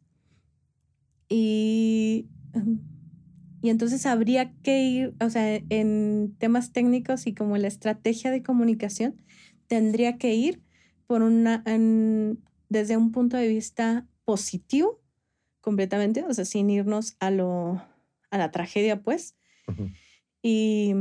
Y, 1.29 2.27
y 3.61 3.69
entonces 3.69 4.05
habría 4.05 4.51
que 4.61 4.83
ir, 4.83 5.15
o 5.21 5.29
sea, 5.29 5.61
en 5.69 6.35
temas 6.39 6.73
técnicos 6.73 7.25
y 7.25 7.33
como 7.33 7.57
la 7.57 7.69
estrategia 7.69 8.31
de 8.31 8.43
comunicación, 8.43 9.15
tendría 9.67 10.17
que 10.17 10.35
ir 10.35 10.61
por 11.07 11.21
una, 11.21 11.63
desde 12.67 12.97
un 12.97 13.13
punto 13.13 13.37
de 13.37 13.47
vista 13.47 14.07
positivo, 14.25 15.01
completamente, 15.61 16.23
o 16.23 16.33
sea, 16.33 16.43
sin 16.43 16.69
irnos 16.69 17.15
a, 17.21 17.31
lo, 17.31 17.81
a 18.29 18.37
la 18.37 18.51
tragedia, 18.51 19.01
pues. 19.01 19.37
y, 20.41 20.93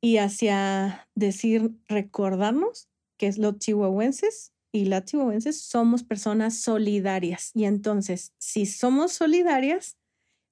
y 0.00 0.16
hacia 0.16 1.08
decir, 1.14 1.70
recordarnos 1.86 2.88
que 3.16 3.28
es 3.28 3.38
los 3.38 3.58
chihuahuenses 3.58 4.52
y 4.72 4.86
las 4.86 5.04
chihuahuenses 5.04 5.60
somos 5.60 6.02
personas 6.02 6.58
solidarias. 6.58 7.50
Y 7.54 7.64
entonces, 7.64 8.34
si 8.38 8.66
somos 8.66 9.12
solidarias, 9.12 9.96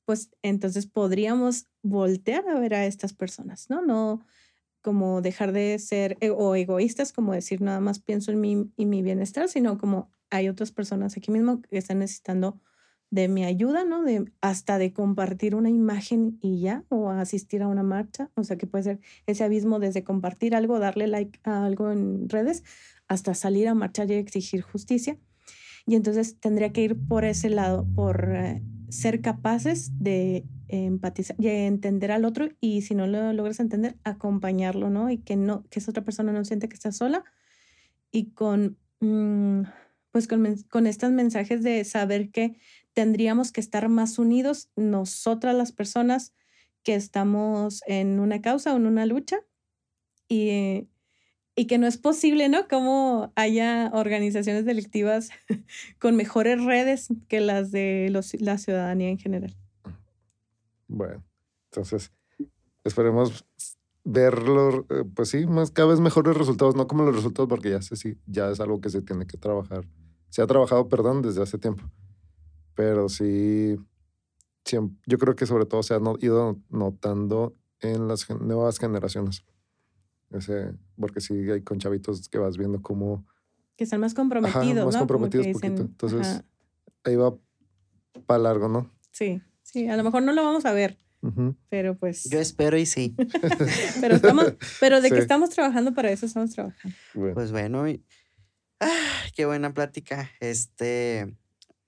pues 0.05 0.31
entonces 0.43 0.87
podríamos 0.87 1.67
voltear 1.83 2.49
a 2.49 2.59
ver 2.59 2.75
a 2.75 2.87
estas 2.87 3.13
personas, 3.13 3.69
¿no? 3.69 3.83
No 3.83 4.25
como 4.87 5.21
dejar 5.21 5.51
de 5.51 5.81
ser 5.81 6.17
e, 6.21 6.31
o 6.31 6.55
egoístas, 6.55 7.13
como 7.13 7.33
decir 7.33 7.61
nada 7.61 7.81
más 7.81 7.99
pienso 7.99 8.31
en 8.31 8.41
mí 8.41 8.71
y 8.77 8.87
mi 8.87 9.03
bienestar, 9.03 9.49
sino 9.49 9.79
como 9.79 10.13
hay 10.31 10.49
otras 10.49 10.71
personas 10.71 11.17
aquí 11.17 11.33
mismo 11.33 11.61
que 11.61 11.77
están 11.77 11.99
necesitando 11.99 12.61
de 13.11 13.27
mi 13.27 13.45
ayuda, 13.45 13.85
¿no? 13.85 14.05
De 14.05 14.31
hasta 14.41 14.79
de 14.79 14.93
compartir 14.93 15.57
una 15.57 15.71
imagen 15.71 16.39
y 16.41 16.61
ya, 16.61 16.85
o 16.89 17.11
asistir 17.11 17.63
a 17.63 17.69
una 17.69 17.83
marcha, 17.83 18.31
o 18.35 18.45
sea, 18.45 18.57
que 18.59 18.69
puede 18.69 18.85
ser 18.85 19.01
ese 19.27 19.43
abismo 19.43 19.81
desde 19.81 20.05
compartir 20.05 20.55
algo, 20.55 20.79
darle 20.79 21.09
like 21.09 21.41
a 21.43 21.65
algo 21.65 21.91
en 21.91 22.29
redes, 22.29 22.63
hasta 23.09 23.35
salir 23.35 23.69
a 23.69 23.75
marchar 23.75 24.11
y 24.11 24.15
exigir 24.15 24.63
justicia. 24.63 25.19
Y 25.87 25.95
entonces 25.95 26.39
tendría 26.41 26.73
que 26.73 26.83
ir 26.83 26.97
por 27.07 27.25
ese 27.25 27.51
lado, 27.51 27.87
por 27.95 28.33
eh, 28.35 28.63
ser 28.89 29.21
capaces 29.21 29.93
de 29.99 30.45
empatizar 30.69 31.37
y 31.39 31.49
entender 31.49 32.11
al 32.11 32.25
otro 32.25 32.49
y 32.61 32.83
si 32.83 32.95
no 32.95 33.07
lo 33.07 33.33
logras 33.33 33.61
entender, 33.61 33.97
acompañarlo, 34.05 34.91
¿no? 34.91 35.11
Y 35.11 35.19
que 35.19 35.37
no 35.37 35.65
que 35.71 35.79
esa 35.79 35.91
otra 35.91 36.05
persona 36.05 36.33
no 36.33 36.45
siente 36.45 36.69
que 36.69 36.75
está 36.75 36.91
sola 36.91 37.25
y 38.11 38.31
con 38.33 38.79
mm, 39.01 39.63
pues 40.11 40.27
con, 40.27 40.57
con 40.71 40.87
estos 40.87 41.13
mensajes 41.13 41.63
de 41.63 41.85
saber 41.85 42.31
que 42.31 42.57
tendríamos 42.95 43.53
que 43.53 43.61
estar 43.61 43.89
más 43.89 44.19
unidos 44.19 44.71
nosotras 44.75 45.55
las 45.55 45.73
personas 45.73 46.33
que 46.83 46.95
estamos 46.95 47.83
en 47.87 48.21
una 48.21 48.41
causa 48.41 48.73
o 48.73 48.77
en 48.77 48.87
una 48.87 49.07
lucha 49.07 49.39
y 50.29 50.89
y 51.57 51.67
que 51.67 51.79
no 51.79 51.87
es 51.87 51.97
posible, 51.97 52.51
¿no? 52.51 52.69
Como 52.69 53.33
haya 53.35 53.91
organizaciones 53.95 54.67
delictivas 54.67 55.31
con 55.99 56.15
mejores 56.15 56.63
redes 56.63 57.09
que 57.29 57.41
las 57.41 57.73
de 57.73 58.09
los, 58.11 58.35
la 58.41 58.59
ciudadanía 58.59 59.09
en 59.09 59.19
general. 59.19 59.57
Bueno, 60.87 61.25
entonces 61.71 62.13
esperemos 62.85 63.45
verlo, 64.05 64.87
eh, 64.91 65.05
pues 65.15 65.31
sí, 65.31 65.47
más 65.47 65.71
cada 65.71 65.89
vez 65.89 65.99
mejores 65.99 66.37
resultados, 66.37 66.77
no 66.77 66.87
como 66.87 67.05
los 67.05 67.17
resultados, 67.17 67.49
porque 67.49 67.71
ya 67.71 67.83
sé 67.83 67.97
si 67.97 68.17
ya 68.27 68.51
es 68.51 68.61
algo 68.61 68.81
que 68.81 68.91
se 68.91 69.03
tiene 69.03 69.27
que 69.27 69.39
trabajar. 69.39 69.85
Se 70.29 70.43
ha 70.43 70.47
trabajado, 70.47 70.89
perdón, 70.89 71.23
desde 71.23 71.43
hace 71.43 71.59
tiempo, 71.59 71.91
pero 72.75 73.09
sí, 73.09 73.77
yo 75.07 75.19
creo 75.19 75.35
que 75.35 75.47
sobre 75.47 75.65
todo 75.65 75.83
se 75.83 75.95
ha 75.95 76.01
ido 76.21 76.61
notando 76.69 77.57
en 77.81 78.09
las 78.09 78.29
nuevas 78.29 78.79
generaciones. 78.79 79.45
Ese, 80.31 80.75
porque 80.99 81.21
sí 81.21 81.35
hay 81.51 81.63
con 81.63 81.79
chavitos 81.79 82.29
que 82.29 82.39
vas 82.39 82.57
viendo 82.57 82.83
como... 82.83 83.25
Que 83.77 83.85
están 83.85 84.01
más 84.01 84.15
comprometidos, 84.15 84.87
más 84.87 84.97
comprometidos 84.97 85.47
poquito. 85.49 85.83
Entonces, 85.83 86.43
ahí 87.05 87.17
va 87.17 87.37
para 88.27 88.43
largo, 88.43 88.69
¿no? 88.69 88.91
Sí, 89.13 89.43
sí, 89.63 89.89
a 89.89 89.97
lo 89.97 90.05
mejor 90.05 90.23
no 90.23 90.33
lo 90.33 90.43
vamos 90.43 90.65
a 90.65 90.73
ver, 90.73 90.99
pero 91.69 91.97
pues... 91.97 92.25
Yo 92.25 92.39
espero 92.39 92.79
y 92.79 92.87
sí. 92.87 93.15
pero 94.01 94.17
estamos, 94.17 94.55
pero 94.81 95.01
de 95.01 95.11
que 95.11 95.19
estamos 95.19 95.51
trabajando 95.51 95.95
para 95.95 96.11
eso 96.11 96.27
estamos 96.27 96.51
trabajando. 96.51 96.97
Pues 97.35 97.53
bueno, 97.53 97.85
ah, 98.81 98.89
qué 99.35 99.47
buena 99.47 99.75
plática. 99.75 100.31
Este, 100.41 101.35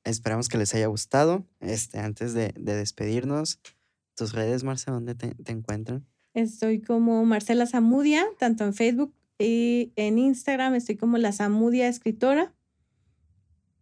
esperamos 0.05 0.49
que 0.49 0.59
les 0.59 0.75
haya 0.75 0.87
gustado. 0.87 1.47
Este, 1.61 1.99
antes 1.99 2.35
de, 2.35 2.53
despedirnos, 2.57 3.61
tus 4.15 4.33
redes, 4.33 4.65
Marce, 4.65 4.91
¿dónde 4.91 5.15
te, 5.15 5.35
te 5.35 5.53
encuentran? 5.53 6.07
Estoy 6.39 6.81
como 6.81 7.25
Marcela 7.25 7.67
Zamudia, 7.67 8.25
tanto 8.39 8.65
en 8.65 8.73
Facebook 8.73 9.13
y 9.41 9.93
en 9.97 10.19
Instagram. 10.19 10.77
Estoy 10.77 10.97
como 10.97 11.19
la 11.19 11.33
Zamudia 11.33 11.89
Escritora. 11.89 12.55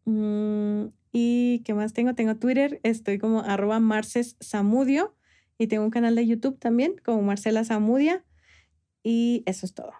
Mm, 0.06 0.86
¿Y 1.12 1.60
qué 1.66 1.74
más 1.74 1.92
tengo? 1.92 2.14
Tengo 2.14 2.36
Twitter. 2.36 2.80
Estoy 2.82 3.18
como 3.18 3.40
arroba 3.40 3.78
Marces 3.78 4.36
Zamudio. 4.42 5.14
Y 5.58 5.66
tengo 5.66 5.84
un 5.84 5.90
canal 5.90 6.14
de 6.14 6.26
YouTube 6.26 6.58
también 6.58 6.96
como 7.04 7.20
Marcela 7.20 7.62
Zamudia. 7.62 8.24
Y 9.02 9.42
eso 9.44 9.66
es 9.66 9.74
todo. 9.74 9.92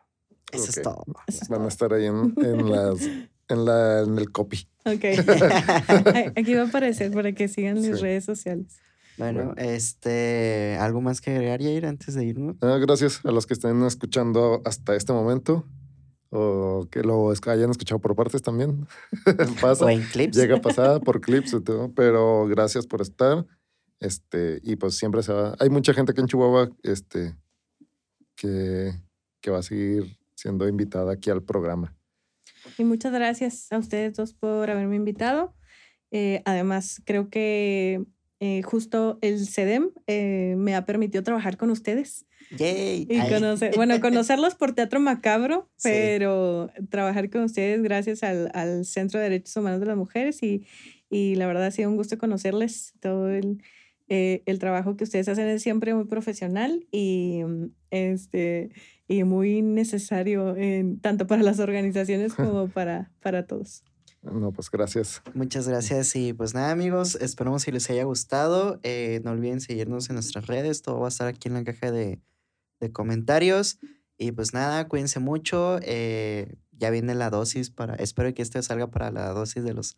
Eso 0.51 0.71
es 0.71 0.81
todo. 0.81 1.05
Van 1.51 1.63
a 1.63 1.69
estar 1.69 1.93
ahí 1.93 2.07
en, 2.07 2.35
las, 2.71 3.03
en, 3.49 3.65
la, 3.67 4.01
en 4.01 4.17
el 4.17 4.33
copy. 4.33 4.67
Ok. 4.87 5.05
Aquí 6.37 6.55
va 6.55 6.63
a 6.63 6.69
aparecer 6.69 7.13
para 7.13 7.33
que 7.33 7.49
sigan 7.49 7.83
mis 7.83 8.01
redes 8.01 8.25
sociales. 8.25 8.79
Bueno, 9.19 9.55
este, 9.57 10.77
¿algo 10.79 11.01
más 11.01 11.21
que 11.21 11.31
agregar, 11.31 11.61
Yair, 11.61 11.87
antes 11.87 12.15
de 12.15 12.25
irnos? 12.25 12.57
Ah, 12.61 12.79
gracias 12.79 13.25
a 13.25 13.31
los 13.31 13.47
que 13.47 13.55
estén 13.55 13.83
escuchando 13.85 14.61
hasta 14.65 14.95
este 14.95 15.13
momento 15.13 15.65
o 16.31 16.87
que 16.91 17.03
lo 17.03 17.31
hayan 17.31 17.71
escuchado 17.71 18.01
por 18.01 18.15
partes 18.15 18.43
también. 18.43 18.87
Pasa. 19.61 19.87
O 19.87 19.89
en 19.89 20.03
clips. 20.03 20.37
Llega 20.37 20.61
pasada 20.61 21.01
por 21.01 21.21
clips 21.23 21.55
y 21.55 21.61
todo, 21.63 21.93
pero 21.95 22.47
gracias 22.47 22.87
por 22.87 23.01
estar. 23.01 23.47
Este, 24.01 24.61
y 24.63 24.77
pues 24.77 24.97
siempre 24.97 25.23
se 25.23 25.33
va. 25.33 25.57
Hay 25.59 25.71
mucha 25.71 25.95
gente 25.95 26.13
aquí 26.13 26.21
en 26.21 26.27
Chihuahua 26.27 26.71
este, 26.83 27.37
que, 28.35 28.93
que 29.41 29.51
va 29.51 29.59
a 29.59 29.63
seguir 29.63 30.19
siendo 30.35 30.69
invitada 30.69 31.13
aquí 31.13 31.31
al 31.31 31.43
programa. 31.43 31.95
Y 32.77 32.85
muchas 32.85 33.13
gracias 33.13 33.73
a 33.73 33.79
ustedes 33.79 34.15
dos 34.15 34.35
por 34.35 34.71
haberme 34.71 34.97
invitado. 34.97 35.55
Eh, 36.11 36.43
además, 36.45 37.01
creo 37.05 37.31
que 37.31 38.05
eh, 38.39 38.61
justo 38.63 39.19
el 39.23 39.47
CEDEM 39.47 39.91
eh, 40.07 40.55
me 40.59 40.75
ha 40.75 40.85
permitido 40.85 41.23
trabajar 41.23 41.57
con 41.57 41.71
ustedes. 41.71 42.27
Yay. 42.57 43.07
Y 43.09 43.19
conocer, 43.29 43.75
bueno, 43.77 43.99
conocerlos 44.01 44.55
por 44.55 44.75
Teatro 44.75 45.01
Macabro, 45.01 45.71
pero 45.83 46.71
trabajar 46.91 47.31
con 47.31 47.45
ustedes 47.45 47.83
gracias 47.83 48.23
al, 48.23 48.51
al, 48.55 48.85
Centro 48.85 49.19
de 49.19 49.31
Derechos 49.31 49.57
Humanos 49.57 49.81
de 49.81 49.87
las 49.87 49.97
Mujeres 49.97 50.43
y, 50.43 50.67
y, 51.09 51.35
la 51.37 51.47
verdad 51.47 51.67
ha 51.67 51.71
sido 51.71 51.89
un 51.89 51.97
gusto 51.97 52.19
conocerles. 52.19 52.93
Todo 53.01 53.31
el, 53.31 53.63
eh, 54.09 54.43
el 54.45 54.59
trabajo 54.59 54.97
que 54.97 55.05
ustedes 55.05 55.29
hacen 55.29 55.49
es 55.49 55.63
siempre 55.63 55.95
muy 55.95 56.05
profesional 56.05 56.87
y, 56.93 57.41
este, 57.91 58.71
y 59.09 59.25
muy 59.25 59.63
necesario 59.63 60.55
tanto 61.01 61.27
para 61.27 61.43
las 61.43 61.59
organizaciones 61.59 62.35
como 62.35 62.69
para, 62.69 63.11
para 63.21 63.47
todos. 63.47 63.83
No, 64.23 64.53
pues 64.53 64.71
gracias. 64.71 65.23
Muchas 65.35 65.69
gracias 65.69 66.15
y 66.17 66.33
pues 66.33 66.55
nada 66.55 66.71
amigos, 66.71 67.15
esperamos 67.17 67.65
que 67.65 67.73
les 67.73 67.89
haya 67.91 68.05
gustado. 68.05 68.81
Eh, 68.83 69.21
no 69.25 69.33
olviden 69.33 69.61
seguirnos 69.61 70.09
en 70.11 70.15
nuestras 70.15 70.47
redes, 70.47 70.83
todo 70.83 71.01
va 71.01 71.07
a 71.07 71.09
estar 71.09 71.29
aquí 71.29 71.49
en 71.49 71.55
la 71.55 71.65
caja 71.65 71.91
de, 71.91 72.21
comentarios. 72.93 73.79
Y 74.19 74.33
pues 74.33 74.55
nada, 74.55 74.87
cuídense 74.89 75.19
mucho. 75.21 75.79
Eh, 75.83 76.57
ya 76.73 76.91
viene 76.91 77.15
la 77.15 77.31
dosis 77.31 77.71
para, 77.71 77.95
espero 77.97 78.33
que 78.35 78.43
este 78.43 78.63
salga 78.63 78.89
para 78.89 79.11
la 79.11 79.31
dosis 79.31 79.65
de 79.65 79.75
los 79.75 79.97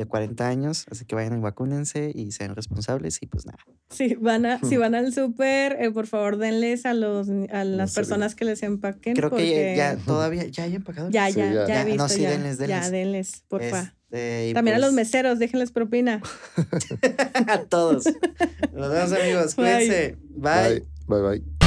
de 0.00 0.06
40 0.06 0.48
años, 0.48 0.86
así 0.90 1.04
que 1.04 1.14
vayan 1.14 1.38
y 1.38 1.40
vacúnense 1.40 2.12
y 2.14 2.32
sean 2.32 2.56
responsables 2.56 3.18
y 3.22 3.26
pues 3.26 3.46
nada. 3.46 3.58
Sí, 3.90 4.16
van 4.20 4.46
a, 4.46 4.58
si 4.60 4.76
van 4.78 4.94
al 4.94 5.12
súper, 5.12 5.76
eh, 5.80 5.90
por 5.90 6.06
favor 6.06 6.36
denles 6.36 6.86
a 6.86 6.94
los 6.94 7.28
a 7.50 7.64
las 7.64 7.94
personas 7.94 8.34
que 8.34 8.44
les 8.44 8.62
empaquen. 8.62 9.14
Creo 9.14 9.30
que 9.30 9.74
ya, 9.76 9.96
todavía, 9.96 10.46
ya 10.46 10.64
hay 10.64 10.74
empacado. 10.76 11.10
Ya, 11.10 11.28
ya, 11.28 11.52
ya, 11.52 11.66
ya, 11.66 11.82
he 11.82 11.84
visto, 11.84 12.02
No, 12.02 12.08
sí, 12.08 12.22
denles, 12.22 12.58
denles. 12.58 12.84
Ya, 12.84 12.90
denles, 12.90 13.44
porfa. 13.48 13.94
Este, 14.10 14.52
También 14.54 14.76
a 14.76 14.80
los 14.80 14.88
pues 14.88 14.96
meseros, 14.96 15.38
déjenles 15.38 15.70
propina. 15.70 16.20
a 17.46 17.58
todos. 17.64 18.04
Nos 18.72 18.90
vemos 18.90 19.12
amigos, 19.12 19.54
cuídense. 19.54 20.16
bye. 20.30 20.82
Bye, 21.06 21.20
bye. 21.20 21.38
bye. 21.38 21.59